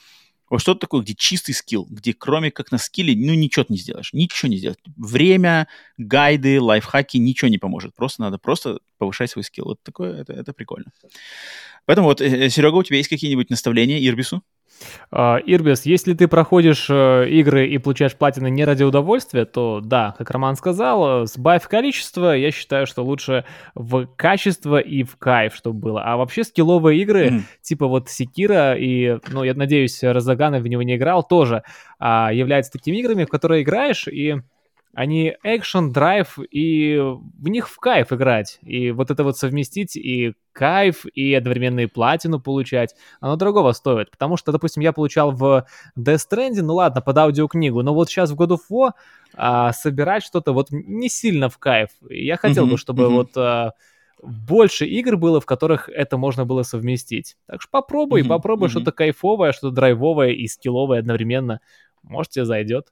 Вот 0.50 0.60
что-то 0.60 0.80
такое, 0.80 1.02
где 1.02 1.14
чистый 1.14 1.52
скилл, 1.52 1.86
где 1.90 2.14
кроме 2.14 2.50
как 2.50 2.72
на 2.72 2.78
скилле, 2.78 3.14
ну, 3.14 3.34
ничего 3.34 3.66
не 3.68 3.76
сделаешь. 3.76 4.12
Ничего 4.12 4.48
не 4.48 4.56
сделать. 4.56 4.78
Время, 4.96 5.68
гайды, 5.98 6.60
лайфхаки, 6.60 7.18
ничего 7.18 7.48
не 7.48 7.58
поможет. 7.58 7.94
Просто 7.94 8.22
надо 8.22 8.38
просто 8.38 8.80
повышать 8.98 9.30
свой 9.30 9.44
скилл. 9.44 9.66
Вот 9.66 9.82
такое, 9.82 10.20
это, 10.20 10.32
это 10.32 10.52
прикольно. 10.52 10.92
Поэтому 11.84 12.08
вот, 12.08 12.20
э, 12.20 12.46
э, 12.46 12.48
Серега, 12.50 12.76
у 12.76 12.82
тебя 12.82 12.98
есть 12.98 13.08
какие-нибудь 13.08 13.50
наставления 13.50 13.98
Ирбису? 14.06 14.42
Uh, 15.10 15.40
Ирбис, 15.44 15.86
если 15.86 16.14
ты 16.14 16.28
проходишь 16.28 16.88
uh, 16.90 17.28
игры 17.28 17.66
и 17.66 17.78
получаешь 17.78 18.14
платины 18.14 18.50
не 18.50 18.64
ради 18.64 18.82
удовольствия, 18.84 19.44
то 19.44 19.80
да, 19.82 20.14
как 20.18 20.30
Роман 20.30 20.56
сказал, 20.56 21.26
сбавь 21.26 21.66
количество, 21.66 22.36
я 22.36 22.50
считаю, 22.50 22.86
что 22.86 23.02
лучше 23.02 23.44
в 23.74 24.06
качество 24.16 24.78
и 24.78 25.02
в 25.02 25.16
кайф, 25.16 25.54
чтобы 25.54 25.80
было. 25.80 26.02
А 26.04 26.16
вообще 26.16 26.44
скилловые 26.44 27.00
игры, 27.00 27.28
mm. 27.28 27.40
типа 27.62 27.86
вот 27.86 28.08
Секира 28.08 28.74
и, 28.76 29.18
ну, 29.28 29.44
я 29.44 29.54
надеюсь, 29.54 30.02
Розаган 30.02 30.60
в 30.60 30.66
него 30.66 30.82
не 30.82 30.96
играл, 30.96 31.22
тоже 31.22 31.62
uh, 32.02 32.34
являются 32.34 32.72
такими 32.72 32.98
играми, 32.98 33.24
в 33.24 33.28
которые 33.28 33.62
играешь 33.62 34.08
и 34.08 34.36
они 34.98 35.36
экшен, 35.44 35.92
драйв, 35.92 36.40
и 36.50 36.98
в 36.98 37.48
них 37.48 37.68
в 37.68 37.76
кайф 37.76 38.12
играть. 38.12 38.58
И 38.62 38.90
вот 38.90 39.12
это 39.12 39.22
вот 39.22 39.38
совместить 39.38 39.94
и 39.94 40.34
кайф, 40.50 41.06
и 41.14 41.32
одновременно 41.34 41.80
и 41.80 41.86
платину 41.86 42.40
получать, 42.40 42.96
оно 43.20 43.36
дорогого 43.36 43.70
стоит. 43.70 44.10
Потому 44.10 44.36
что, 44.36 44.50
допустим, 44.50 44.82
я 44.82 44.92
получал 44.92 45.30
в 45.30 45.64
Death 45.96 46.26
Stranding, 46.28 46.62
ну 46.62 46.74
ладно, 46.74 47.00
под 47.00 47.16
аудиокнигу, 47.16 47.80
но 47.82 47.94
вот 47.94 48.08
сейчас 48.08 48.32
в 48.32 48.40
God 48.40 48.56
of 48.56 48.60
War 48.72 48.90
а, 49.36 49.72
собирать 49.72 50.24
что-то 50.24 50.52
вот 50.52 50.66
не 50.72 51.08
сильно 51.08 51.48
в 51.48 51.58
кайф. 51.58 51.90
Я 52.10 52.36
хотел 52.36 52.66
mm-hmm, 52.66 52.70
бы, 52.70 52.78
чтобы 52.78 53.04
mm-hmm. 53.04 53.14
вот... 53.14 53.36
А, 53.36 53.72
больше 54.20 54.84
игр 54.84 55.16
было, 55.16 55.40
в 55.40 55.46
которых 55.46 55.88
это 55.88 56.16
можно 56.16 56.44
было 56.44 56.64
совместить. 56.64 57.36
Так 57.46 57.62
что 57.62 57.70
попробуй, 57.70 58.22
mm-hmm, 58.22 58.28
попробуй 58.28 58.66
mm-hmm. 58.66 58.72
что-то 58.72 58.90
кайфовое, 58.90 59.52
что-то 59.52 59.76
драйвовое 59.76 60.30
и 60.30 60.48
скилловое 60.48 60.98
одновременно. 60.98 61.60
Может, 62.02 62.32
тебе 62.32 62.44
зайдет. 62.44 62.88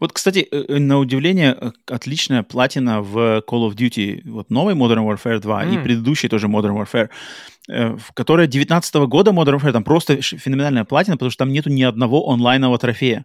Вот, 0.00 0.12
кстати, 0.12 0.46
э, 0.50 0.64
э, 0.68 0.78
на 0.78 0.98
удивление, 0.98 1.56
э, 1.60 1.70
отличная 1.86 2.42
платина 2.42 3.02
в 3.02 3.42
Call 3.48 3.68
of 3.68 3.74
Duty, 3.74 4.22
вот 4.24 4.50
новый 4.50 4.74
Modern 4.74 5.06
Warfare 5.06 5.40
2 5.40 5.64
mm. 5.64 5.74
и 5.74 5.82
предыдущий 5.82 6.28
тоже 6.28 6.46
Modern 6.46 6.76
Warfare, 6.76 7.08
в 7.68 8.12
которой 8.14 8.46
19 8.46 8.94
года 8.94 9.32
Modern 9.32 9.58
Warfare, 9.58 9.72
там 9.72 9.84
просто 9.84 10.20
феноменальная 10.22 10.84
платина, 10.84 11.16
потому 11.16 11.30
что 11.30 11.44
там 11.44 11.52
нету 11.52 11.70
ни 11.70 11.82
одного 11.82 12.30
онлайнового 12.30 12.78
трофея. 12.78 13.24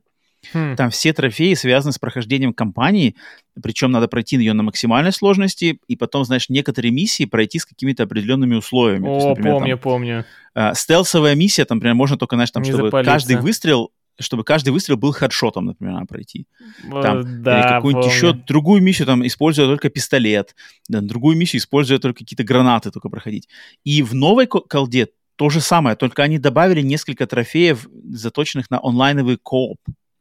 Hmm. 0.54 0.76
Там 0.76 0.90
все 0.90 1.14
трофеи 1.14 1.54
связаны 1.54 1.92
с 1.92 2.00
прохождением 2.00 2.54
кампании, 2.54 3.16
причем 3.62 3.92
надо 3.92 4.08
пройти 4.08 4.38
ее 4.38 4.54
на 4.54 4.64
максимальной 4.64 5.12
сложности, 5.12 5.80
и 5.88 5.96
потом, 5.96 6.26
знаешь, 6.26 6.50
некоторые 6.50 6.92
миссии 6.92 7.26
пройти 7.26 7.60
с 7.60 7.66
какими-то 7.66 8.04
определенными 8.04 8.56
условиями. 8.56 9.08
О, 9.08 9.16
есть, 9.16 9.28
например, 9.28 9.54
помню, 9.54 9.76
там, 9.76 9.80
помню. 9.80 10.26
Э, 10.56 10.74
стелсовая 10.74 11.36
миссия, 11.36 11.66
там, 11.66 11.78
например, 11.78 11.96
можно 11.96 12.18
только, 12.18 12.36
знаешь, 12.36 12.52
там, 12.52 12.64
Не 12.64 12.72
чтобы 12.72 12.88
запалиться. 12.88 13.12
каждый 13.12 13.38
выстрел 13.38 13.92
чтобы 14.20 14.44
каждый 14.44 14.70
выстрел 14.70 14.98
был 14.98 15.12
хедшотом, 15.12 15.66
например, 15.66 15.94
надо 15.94 16.06
пройти. 16.06 16.48
Там, 16.90 17.44
да, 17.44 17.60
или 17.60 17.68
какую-нибудь 17.68 18.06
еще 18.06 18.34
другую 18.34 18.82
миссию, 18.82 19.06
там, 19.06 19.26
используя 19.26 19.68
только 19.68 19.90
пистолет, 19.90 20.56
да, 20.88 21.02
другую 21.02 21.38
миссию, 21.38 21.60
используя 21.60 22.00
только 22.00 22.20
какие-то 22.20 22.44
гранаты 22.44 22.92
только 22.92 23.10
проходить. 23.10 23.48
И 23.84 24.04
в 24.04 24.14
новой 24.14 24.48
колде 24.48 25.10
то 25.36 25.50
же 25.50 25.60
самое, 25.60 25.96
только 25.96 26.24
они 26.24 26.38
добавили 26.38 26.82
несколько 26.82 27.26
трофеев, 27.26 27.88
заточенных 28.12 28.70
на 28.70 28.80
онлайновый 28.80 29.38
кооп. 29.38 29.80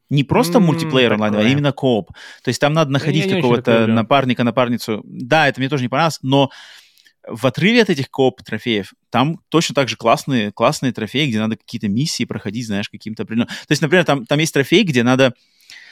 Не 0.09 0.25
просто 0.25 0.59
mm, 0.59 0.63
мультиплеер 0.63 1.13
онлайн, 1.13 1.37
а 1.37 1.43
именно 1.43 1.73
кооп. 1.73 2.09
То 2.43 2.49
есть 2.49 2.61
там 2.61 2.73
надо 2.73 2.91
находить 2.91 3.31
какого-то 3.31 3.87
напарника, 3.87 4.45
напарницу. 4.45 5.03
Да, 5.05 5.47
это 5.47 5.61
мне 5.61 5.69
тоже 5.69 5.83
не 5.83 5.89
понравилось, 5.89 6.19
но 6.23 6.51
в 7.27 7.47
отрыве 7.47 7.83
от 7.83 7.91
этих 7.91 8.11
кооп 8.11 8.43
трофеев, 8.43 8.95
там 9.11 9.41
точно 9.49 9.75
так 9.75 9.89
же 9.89 9.97
классные, 9.97 10.53
классные 10.53 10.93
трофеи, 10.93 11.27
где 11.29 11.39
надо 11.39 11.57
какие-то 11.57 11.89
миссии 11.89 12.25
проходить, 12.25 12.67
знаешь, 12.67 12.89
каким-то 12.89 13.25
определенным... 13.25 13.49
То 13.49 13.73
есть, 13.73 13.83
например, 13.83 14.05
там, 14.05 14.27
там 14.27 14.39
есть 14.39 14.55
трофей, 14.55 14.85
где 14.85 15.03
надо... 15.03 15.35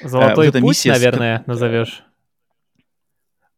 Э, 0.00 0.08
Золотой 0.08 0.46
э, 0.46 0.50
вот 0.50 0.60
путь, 0.60 0.68
миссия, 0.70 0.92
наверное, 0.92 1.42
с... 1.44 1.46
назовешь. 1.46 2.02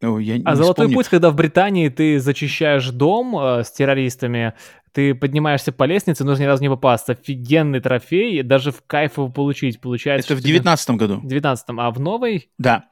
О, 0.02 0.18
я 0.18 0.40
а 0.44 0.56
золотой 0.56 0.86
вспомню. 0.86 0.94
путь, 0.94 1.08
когда 1.08 1.30
в 1.30 1.34
Британии 1.34 1.88
ты 1.90 2.18
зачищаешь 2.20 2.88
дом 2.88 3.38
э, 3.38 3.64
с 3.64 3.70
террористами, 3.70 4.54
ты 4.92 5.14
поднимаешься 5.14 5.72
по 5.72 5.84
лестнице, 5.84 6.24
нужно 6.24 6.42
ни 6.42 6.46
разу 6.46 6.62
не 6.62 6.68
попасться. 6.68 7.12
Офигенный 7.12 7.80
трофей, 7.80 8.42
даже 8.42 8.72
в 8.72 8.82
кайф 8.86 9.18
его 9.18 9.28
получить. 9.28 9.80
Получается, 9.80 10.32
Это 10.32 10.40
в 10.40 10.44
девятнадцатом 10.44 10.96
году. 10.96 11.16
В 11.16 11.26
девятнадцатом, 11.26 11.80
а 11.80 11.90
в 11.90 12.00
новой? 12.00 12.50
Да. 12.58 12.84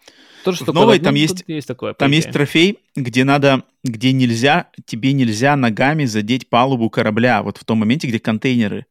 Тоже 0.44 0.64
в 0.64 0.72
новой 0.72 1.00
там 1.00 1.14
есть, 1.14 1.44
есть 1.46 1.66
такое. 1.66 1.94
Там 1.94 2.10
есть 2.12 2.30
трофей, 2.30 2.78
где 2.94 3.24
надо, 3.24 3.64
где 3.82 4.12
нельзя, 4.12 4.68
тебе 4.86 5.12
нельзя 5.12 5.56
ногами 5.56 6.04
задеть 6.04 6.48
палубу 6.48 6.88
корабля, 6.90 7.42
вот 7.42 7.58
в 7.58 7.64
том 7.64 7.78
моменте, 7.78 8.06
где 8.06 8.18
контейнеры. 8.18 8.86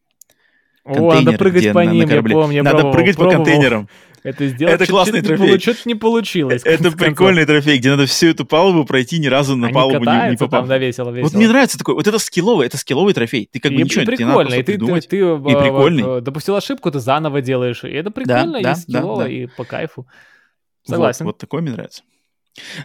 О, 0.88 1.14
надо 1.14 1.38
прыгать 1.38 1.74
по 1.74 1.80
ним, 1.86 2.10
я 2.10 2.24
помню. 2.24 2.64
Надо 2.64 2.78
пробовал, 2.78 2.94
прыгать 2.94 3.16
пробовал. 3.16 3.40
по 3.40 3.46
контейнерам. 3.46 3.90
Это 4.24 4.48
сделать. 4.48 4.76
Это 4.76 4.86
классный 4.88 5.22
трофей. 5.22 5.60
Что-то 5.60 5.82
не 5.86 5.96
получилось. 5.96 6.62
Это 6.66 6.92
прикольный 6.92 7.46
трофей, 7.46 7.78
где 7.78 7.92
надо 7.92 8.06
всю 8.06 8.28
эту 8.28 8.46
палубу 8.46 8.86
пройти, 8.86 9.20
ни 9.20 9.28
разу 9.28 9.56
на 9.56 9.68
Они 9.68 9.74
палубу 9.74 10.04
не, 10.04 10.32
не 10.32 10.38
попав. 10.38 10.62
Там, 10.62 10.68
да, 10.68 10.78
весело, 10.78 11.12
весело. 11.12 11.30
Вот 11.30 11.34
мне 11.34 11.48
нравится 11.48 11.78
такой, 11.78 11.96
вот 11.96 12.08
это 12.08 12.20
скилловый, 12.20 12.68
это 12.68 12.78
скилловый 12.78 13.14
трофей. 13.14 13.50
Ты 13.52 13.60
как 13.60 13.72
бы 13.72 13.80
и, 13.80 13.84
ничего, 13.84 14.04
и 14.04 14.06
прикольно, 14.06 14.54
и 14.54 14.64
ты. 14.64 14.78
Ты, 14.78 15.02
ты, 15.02 15.18
и 15.18 15.62
прикольный. 15.62 16.04
Вот, 16.04 16.24
допустил 16.24 16.56
ошибку, 16.56 16.92
ты 16.92 17.00
заново 17.00 17.42
делаешь. 17.42 17.84
И 17.84 17.90
это 17.90 18.12
прикольно, 18.12 18.62
да, 18.62 18.72
и 18.74 18.76
скиллово, 18.76 19.24
да, 19.24 19.30
да. 19.30 19.34
и 19.34 19.46
по 19.46 19.64
кайфу. 19.64 20.08
Согласен. 20.84 21.26
Вот, 21.26 21.34
вот 21.34 21.38
такой 21.38 21.62
мне 21.62 21.72
нравится. 21.72 22.04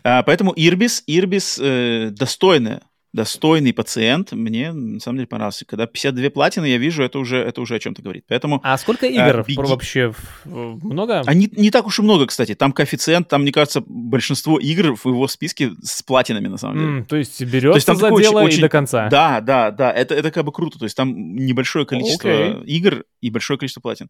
А, 0.05 0.23
поэтому 0.23 0.53
Ирбис, 0.55 1.03
Ирбис 1.07 1.59
э, 1.61 2.11
достойная 2.11 2.83
достойный 3.13 3.75
пациент, 3.75 4.33
мне 4.33 4.73
на 4.73 4.99
самом 5.01 5.19
деле 5.19 5.27
понравился. 5.27 5.67
Когда 5.67 5.87
52 5.87 6.31
платины 6.31 6.67
я 6.67 6.79
вижу, 6.79 7.03
это 7.03 7.19
уже, 7.19 7.39
это 7.39 7.61
уже 7.61 7.75
о 7.75 7.79
чем-то 7.79 8.01
говорит. 8.01 8.25
Поэтому, 8.27 8.61
а 8.65 8.79
сколько 8.79 9.07
игр 9.07 9.41
а, 9.41 9.45
беги... 9.47 9.61
вообще? 9.61 10.15
Много? 10.45 11.23
А 11.27 11.35
не, 11.35 11.49
не 11.55 11.71
так 11.71 11.87
уж 11.87 11.99
и 11.99 12.03
много, 12.03 12.27
кстати. 12.27 12.55
Там 12.55 12.73
коэффициент, 12.73 13.29
там, 13.29 13.43
мне 13.43 13.53
кажется, 13.53 13.83
большинство 13.87 14.59
игр 14.59 14.97
в 14.97 15.07
его 15.07 15.29
списке 15.29 15.73
с 15.83 16.03
платинами, 16.03 16.49
на 16.49 16.57
самом 16.57 16.79
деле. 16.79 16.89
Mm, 17.01 17.05
то 17.05 17.17
есть 17.17 17.43
берется 17.43 17.73
то 17.73 17.77
есть, 17.77 17.87
там 17.87 17.97
за 17.97 18.11
дело 18.17 18.41
очень, 18.41 18.59
и 18.59 18.63
до 18.63 18.69
конца? 18.71 19.09
Да, 19.09 19.41
да, 19.41 19.71
да. 19.71 19.93
Это, 19.93 20.15
это 20.15 20.31
как 20.31 20.45
бы 20.45 20.53
круто. 20.53 20.79
То 20.79 20.85
есть 20.85 20.97
там 20.97 21.35
небольшое 21.35 21.85
количество 21.85 22.29
okay. 22.29 22.65
игр 22.65 23.05
и 23.21 23.31
большое 23.31 23.59
количество 23.59 23.81
платин. 23.81 24.09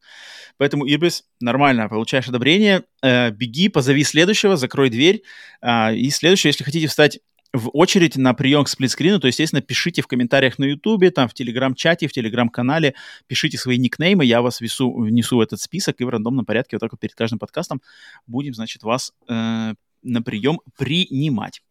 Поэтому 0.59 0.89
Ирбис 0.89 1.25
нормально, 1.41 1.89
получаешь 1.89 2.29
одобрение, 2.29 2.85
э, 3.03 3.31
беги, 3.31 3.69
позови 3.69 4.05
следующего, 4.05 4.57
закрой 4.57 4.91
дверь. 4.91 5.23
Э, 5.61 5.93
и 5.93 6.09
следующее, 6.11 6.51
если 6.51 6.63
хотите 6.63 6.87
встать 6.87 7.19
в 7.53 7.69
очередь 7.73 8.17
на 8.17 8.35
прием 8.35 8.65
к 8.65 8.69
сплитскрину, 8.69 9.21
то, 9.21 9.27
естественно, 9.27 9.61
пишите 9.61 10.03
в 10.03 10.07
комментариях 10.07 10.59
на 10.59 10.65
Ютубе, 10.65 11.11
там, 11.11 11.29
в 11.29 11.35
Телеграм-чате, 11.35 12.09
в 12.09 12.13
Телеграм-канале, 12.13 12.95
пишите 13.27 13.59
свои 13.59 13.79
никнеймы, 13.79 14.25
я 14.25 14.41
вас 14.41 14.61
весу, 14.61 14.93
внесу 14.93 15.37
в 15.37 15.41
этот 15.41 15.61
список, 15.61 16.01
и 16.01 16.05
в 16.05 16.09
рандомном 16.09 16.47
порядке 16.47 16.77
вот 16.77 16.81
так 16.81 16.93
вот 16.93 17.01
перед 17.01 17.15
каждым 17.15 17.39
подкастом 17.39 17.83
будем, 18.27 18.55
значит, 18.55 18.83
вас 18.83 19.13
э, 19.29 19.75
на 20.03 20.23
прием 20.23 20.61
принимать. 20.79 21.63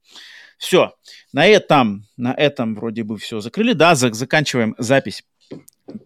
Все, 0.58 0.94
на 1.34 1.48
этом, 1.48 2.06
на 2.18 2.34
этом 2.34 2.76
вроде 2.76 3.04
бы 3.04 3.18
все 3.18 3.40
закрыли. 3.40 3.74
Да, 3.74 3.96
за, 3.96 4.14
заканчиваем 4.14 4.76
запись 4.78 5.24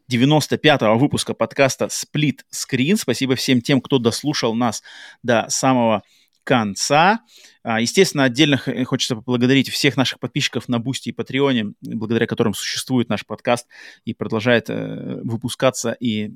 95-го 0.10 0.98
выпуска 0.98 1.34
подкаста 1.34 1.86
Split 1.86 2.40
Screen. 2.54 2.96
Спасибо 2.96 3.36
всем 3.36 3.62
тем, 3.62 3.82
кто 3.82 4.00
дослушал 4.00 4.56
нас 4.56 4.82
до 5.24 5.46
самого 5.50 6.04
конца. 6.46 7.20
А, 7.68 7.82
естественно, 7.82 8.26
отдельно 8.26 8.62
хочется 8.86 9.16
поблагодарить 9.16 9.70
всех 9.70 9.98
наших 9.98 10.20
подписчиков 10.20 10.70
на 10.70 10.78
Boosty 10.78 11.10
и 11.10 11.12
Patreon 11.12 11.60
е, 11.60 11.74
благодаря 11.82 12.28
которым 12.28 12.54
существует 12.54 13.10
наш 13.10 13.26
подкаст 13.26 13.68
и 14.06 14.14
продолжает 14.14 14.70
э, 14.70 15.20
выпускаться 15.24 15.98
и 16.00 16.34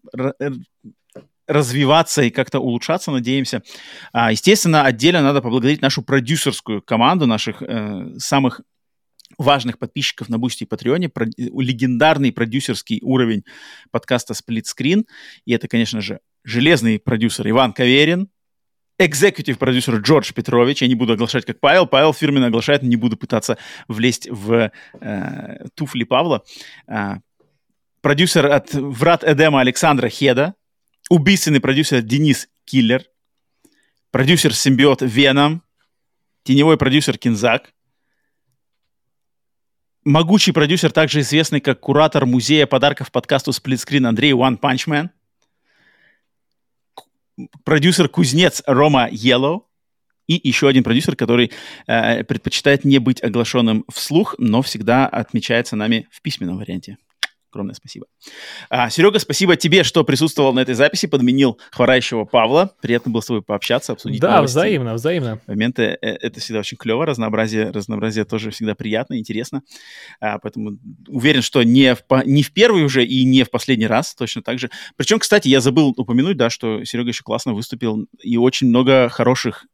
развиваться 1.48 2.24
и 2.24 2.32
как-то 2.32 2.60
улучшаться, 2.60 3.12
надеемся. 3.12 3.62
А, 4.12 4.32
естественно, 4.32 4.84
отдельно 4.84 5.22
надо 5.22 5.44
поблагодарить 5.44 5.84
нашу 5.84 6.02
продюсерскую 6.02 6.82
команду, 6.82 7.28
наших 7.28 7.62
э, 7.62 8.18
самых 8.18 8.62
важных 9.38 9.78
подписчиков 9.78 10.30
на 10.30 10.40
Boosty 10.40 10.64
и 10.64 10.68
Patreon 10.68 11.02
е, 11.02 11.12
легендарный 11.38 12.32
продюсерский 12.32 13.02
уровень 13.04 13.46
подкаста 13.92 14.34
Screen. 14.34 15.06
И 15.46 15.54
это, 15.54 15.68
конечно 15.68 16.02
же, 16.02 16.22
железный 16.44 16.98
продюсер 16.98 17.48
Иван 17.48 17.74
Каверин, 17.74 18.30
экзекутив 19.00 19.58
продюсер 19.58 19.96
Джордж 19.96 20.32
Петрович. 20.34 20.82
Я 20.82 20.88
не 20.88 20.96
буду 20.96 21.14
оглашать, 21.14 21.46
как 21.46 21.60
Павел. 21.60 21.88
Павел 21.88 22.14
фирменно 22.14 22.48
оглашает, 22.48 22.84
не 22.84 22.98
буду 22.98 23.18
пытаться 23.18 23.58
влезть 23.88 24.30
в 24.30 24.72
э, 25.02 25.68
туфли 25.74 26.04
Павла. 26.04 26.44
Э, 26.88 27.16
продюсер 28.02 28.46
от 28.48 28.74
Врат 28.74 29.24
Эдема 29.24 29.62
Александра 29.62 30.10
Хеда. 30.10 30.54
Убийственный 31.10 31.62
продюсер 31.62 32.02
Денис 32.02 32.50
Киллер. 32.66 33.06
Продюсер 34.12 34.54
Симбиот 34.54 35.02
Веном. 35.02 35.64
Теневой 36.44 36.78
продюсер 36.78 37.18
Кинзак. 37.18 37.74
Могучий 40.04 40.52
продюсер, 40.52 40.92
также 40.92 41.22
известный 41.22 41.62
как 41.62 41.80
куратор 41.80 42.26
музея 42.26 42.66
подарков 42.66 43.12
подкасту 43.12 43.52
Сплитскрин 43.54 44.06
Андрей 44.06 44.32
One 44.32 44.60
Punch 44.60 44.88
Man 44.88 45.10
продюсер-кузнец 47.64 48.64
Рома 48.66 49.10
Yellow 49.10 49.62
и 50.28 50.40
еще 50.48 50.68
один 50.68 50.84
продюсер, 50.84 51.16
который 51.16 51.52
э, 51.88 52.24
предпочитает 52.24 52.86
не 52.86 53.00
быть 53.00 53.24
оглашенным 53.24 53.84
вслух, 53.92 54.36
но 54.38 54.62
всегда 54.62 55.08
отмечается 55.08 55.76
нами 55.76 56.08
в 56.12 56.22
письменном 56.22 56.58
варианте. 56.58 56.98
Огромное 57.52 57.74
спасибо. 57.74 58.06
А, 58.70 58.90
Серега, 58.92 59.18
спасибо 59.18 59.56
тебе, 59.56 59.84
что 59.84 60.04
присутствовал 60.04 60.54
на 60.54 60.60
этой 60.60 60.76
записи, 60.76 61.08
подменил 61.08 61.60
хворающего 61.72 62.26
Павла. 62.26 62.76
Приятно 62.82 63.12
было 63.12 63.22
с 63.22 63.26
тобой 63.26 63.42
пообщаться, 63.42 63.94
обсудить 63.94 64.22
Да, 64.22 64.36
новости. 64.38 64.54
взаимно, 64.54 64.94
взаимно. 64.94 65.42
Моменты, 65.48 65.84
э, 65.84 65.98
это 66.02 66.40
всегда 66.40 66.60
очень 66.60 66.78
клево, 66.78 67.08
разнообразие, 67.08 67.72
разнообразие 67.72 68.26
тоже 68.26 68.52
всегда 68.52 68.76
приятно, 68.76 69.18
интересно. 69.18 69.64
А, 70.22 70.38
поэтому 70.38 70.78
уверен, 71.08 71.42
что 71.42 71.64
не 71.64 71.96
в, 71.96 72.04
не 72.26 72.44
в 72.44 72.52
первый 72.54 72.84
уже 72.84 73.04
и 73.04 73.24
не 73.26 73.44
в 73.44 73.50
последний 73.50 73.88
раз, 73.88 74.14
точно 74.14 74.44
так 74.44 74.60
же. 74.60 74.70
Причем, 74.96 75.18
кстати, 75.18 75.48
я 75.48 75.60
забыл 75.60 75.94
упомянуть, 75.98 76.38
да, 76.38 76.52
что 76.52 76.84
Серега 76.84 77.10
еще 77.10 77.24
классно 77.24 77.54
выступил, 77.54 78.06
и 78.22 78.38
очень 78.38 78.68
много 78.68 79.10
хороших 79.10 79.66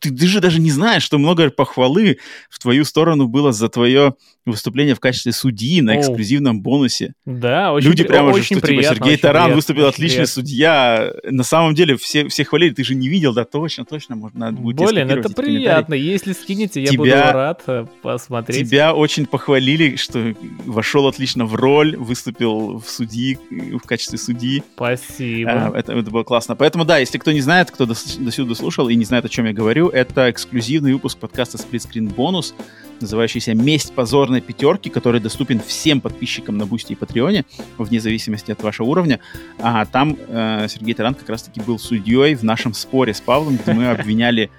ты, 0.00 0.10
ты 0.10 0.26
же 0.26 0.40
даже 0.40 0.60
не 0.60 0.70
знаешь, 0.70 1.02
что 1.02 1.18
много 1.18 1.50
похвалы 1.50 2.18
в 2.50 2.58
твою 2.58 2.84
сторону 2.84 3.28
было 3.28 3.52
за 3.52 3.68
твое 3.68 4.14
выступление 4.44 4.94
в 4.94 5.00
качестве 5.00 5.32
судьи 5.32 5.80
на 5.80 5.98
эксклюзивном 5.98 6.62
бонусе. 6.62 7.14
Да, 7.24 7.72
очень 7.72 7.88
Люди 7.88 8.04
прямо 8.04 8.30
очень 8.30 8.56
что, 8.56 8.66
приятно, 8.66 8.94
типа, 8.94 9.04
Сергей 9.04 9.16
Таран 9.18 9.42
приятно, 9.42 9.56
выступил 9.56 9.86
отличный 9.86 10.16
приятно. 10.16 10.32
судья. 10.34 11.12
На 11.24 11.44
самом 11.44 11.74
деле 11.74 11.96
все, 11.96 12.26
все 12.28 12.44
хвалили, 12.44 12.74
ты 12.74 12.82
же 12.82 12.94
не 12.94 13.08
видел, 13.08 13.32
да, 13.32 13.44
точно, 13.44 13.84
точно, 13.84 14.16
можно 14.16 14.40
надо 14.40 14.56
будет 14.56 14.76
Блин, 14.78 14.88
скопировать 14.88 15.26
это 15.26 15.34
приятно. 15.34 15.94
Если 15.94 16.32
скинете, 16.32 16.80
я 16.80 16.88
Тебя- 16.88 16.98
буду 16.98 17.10
рад 17.10 17.62
э, 17.68 17.86
посмотреть. 18.02 18.68
Тебя 18.68 18.94
очень 18.94 19.26
похвалили, 19.26 19.96
что 19.96 20.34
вошел 20.66 21.06
отлично 21.06 21.46
в 21.46 21.54
роль, 21.54 21.96
выступил 21.96 22.78
в 22.78 22.88
судьи, 22.88 23.38
в 23.50 23.86
качестве 23.86 24.18
судьи. 24.18 24.62
Спасибо. 24.74 25.50
А, 25.52 25.78
это, 25.78 25.92
это 25.92 26.10
было 26.10 26.24
классно. 26.24 26.56
Поэтому, 26.56 26.84
да, 26.84 26.98
если 26.98 27.18
кто 27.18 27.30
не 27.30 27.40
знает, 27.40 27.70
кто 27.70 27.86
до, 27.86 27.94
до 28.18 28.30
сюда 28.32 28.54
слушал 28.54 28.88
и 28.88 28.94
не 28.96 29.04
знает, 29.04 29.24
о 29.24 29.28
чем 29.28 29.46
я 29.46 29.51
говорю, 29.52 29.88
это 29.88 30.30
эксклюзивный 30.30 30.92
выпуск 30.92 31.18
подкаста 31.18 31.58
Split 31.58 31.88
Screen 31.88 32.14
Bonus, 32.14 32.54
называющийся 33.00 33.54
«Месть 33.54 33.92
позорной 33.94 34.40
пятерки», 34.40 34.88
который 34.90 35.20
доступен 35.20 35.60
всем 35.60 36.00
подписчикам 36.00 36.56
на 36.58 36.66
Boosty 36.66 36.92
и 36.92 36.96
Patreon 36.96 37.33
е, 37.33 37.44
вне 37.78 38.00
зависимости 38.00 38.52
от 38.52 38.62
вашего 38.62 38.86
уровня. 38.86 39.20
А 39.58 39.84
там 39.86 40.16
э, 40.28 40.66
Сергей 40.68 40.94
Таран 40.94 41.14
как 41.14 41.28
раз-таки 41.28 41.60
был 41.60 41.78
судьей 41.78 42.34
в 42.34 42.42
нашем 42.42 42.74
споре 42.74 43.14
с 43.14 43.20
Павлом, 43.20 43.56
где 43.56 43.72
мы 43.72 43.86
обвиняли 43.90 44.50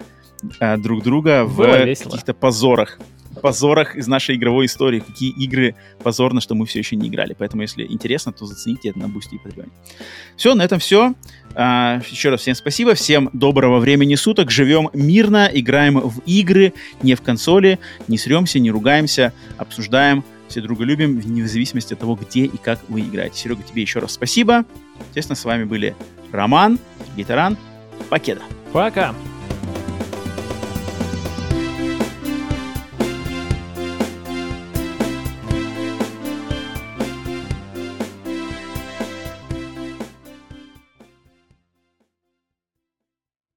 э, 0.60 0.78
друг 0.78 1.04
друга 1.04 1.46
в 1.46 1.58
Было 1.58 1.78
каких-то 1.78 2.34
позорах. 2.34 3.00
Позорах 3.44 3.98
из 3.98 4.08
нашей 4.08 4.36
игровой 4.38 4.68
истории. 4.68 5.02
Какие 5.02 5.32
игры 5.32 5.76
позорно, 6.02 6.40
что 6.40 6.56
мы 6.56 6.66
все 6.66 6.80
еще 6.80 6.96
не 6.96 7.10
играли. 7.10 7.36
Поэтому, 7.38 7.62
если 7.62 7.84
интересно, 7.84 8.32
то 8.32 8.46
зацените 8.46 8.90
это 8.90 9.00
на 9.00 9.10
Бусти 9.10 9.36
и 9.36 9.38
Патреоне. 9.38 9.70
Все, 10.38 10.56
на 10.56 10.62
этом 10.62 10.80
все. 10.80 11.14
А, 11.54 12.00
еще 12.10 12.30
раз 12.30 12.40
всем 12.40 12.56
спасибо, 12.56 12.94
всем 12.94 13.30
доброго 13.34 13.80
времени 13.80 14.16
суток, 14.16 14.50
живем 14.50 14.90
мирно, 14.94 15.50
играем 15.54 16.00
в 16.00 16.20
игры, 16.26 16.74
не 17.02 17.16
в 17.16 17.22
консоли, 17.22 17.80
не 18.08 18.18
сремся, 18.18 18.60
не 18.60 18.72
ругаемся, 18.72 19.34
обсуждаем, 19.58 20.24
все 20.48 20.62
друга 20.62 20.86
любим, 20.86 21.20
вне 21.20 21.46
зависимости 21.46 21.94
от 21.94 22.00
того, 22.00 22.16
где 22.16 22.46
и 22.46 22.58
как 22.58 22.80
вы 22.88 23.02
играете. 23.02 23.38
Серега, 23.38 23.62
тебе 23.62 23.82
еще 23.82 24.00
раз 24.00 24.14
спасибо. 24.14 24.64
Естественно, 25.10 25.36
с 25.36 25.44
вами 25.44 25.66
были 25.66 25.96
Роман, 26.32 26.80
Гитаран, 27.18 27.58
Покеда. 28.10 28.42
Пока. 28.72 29.14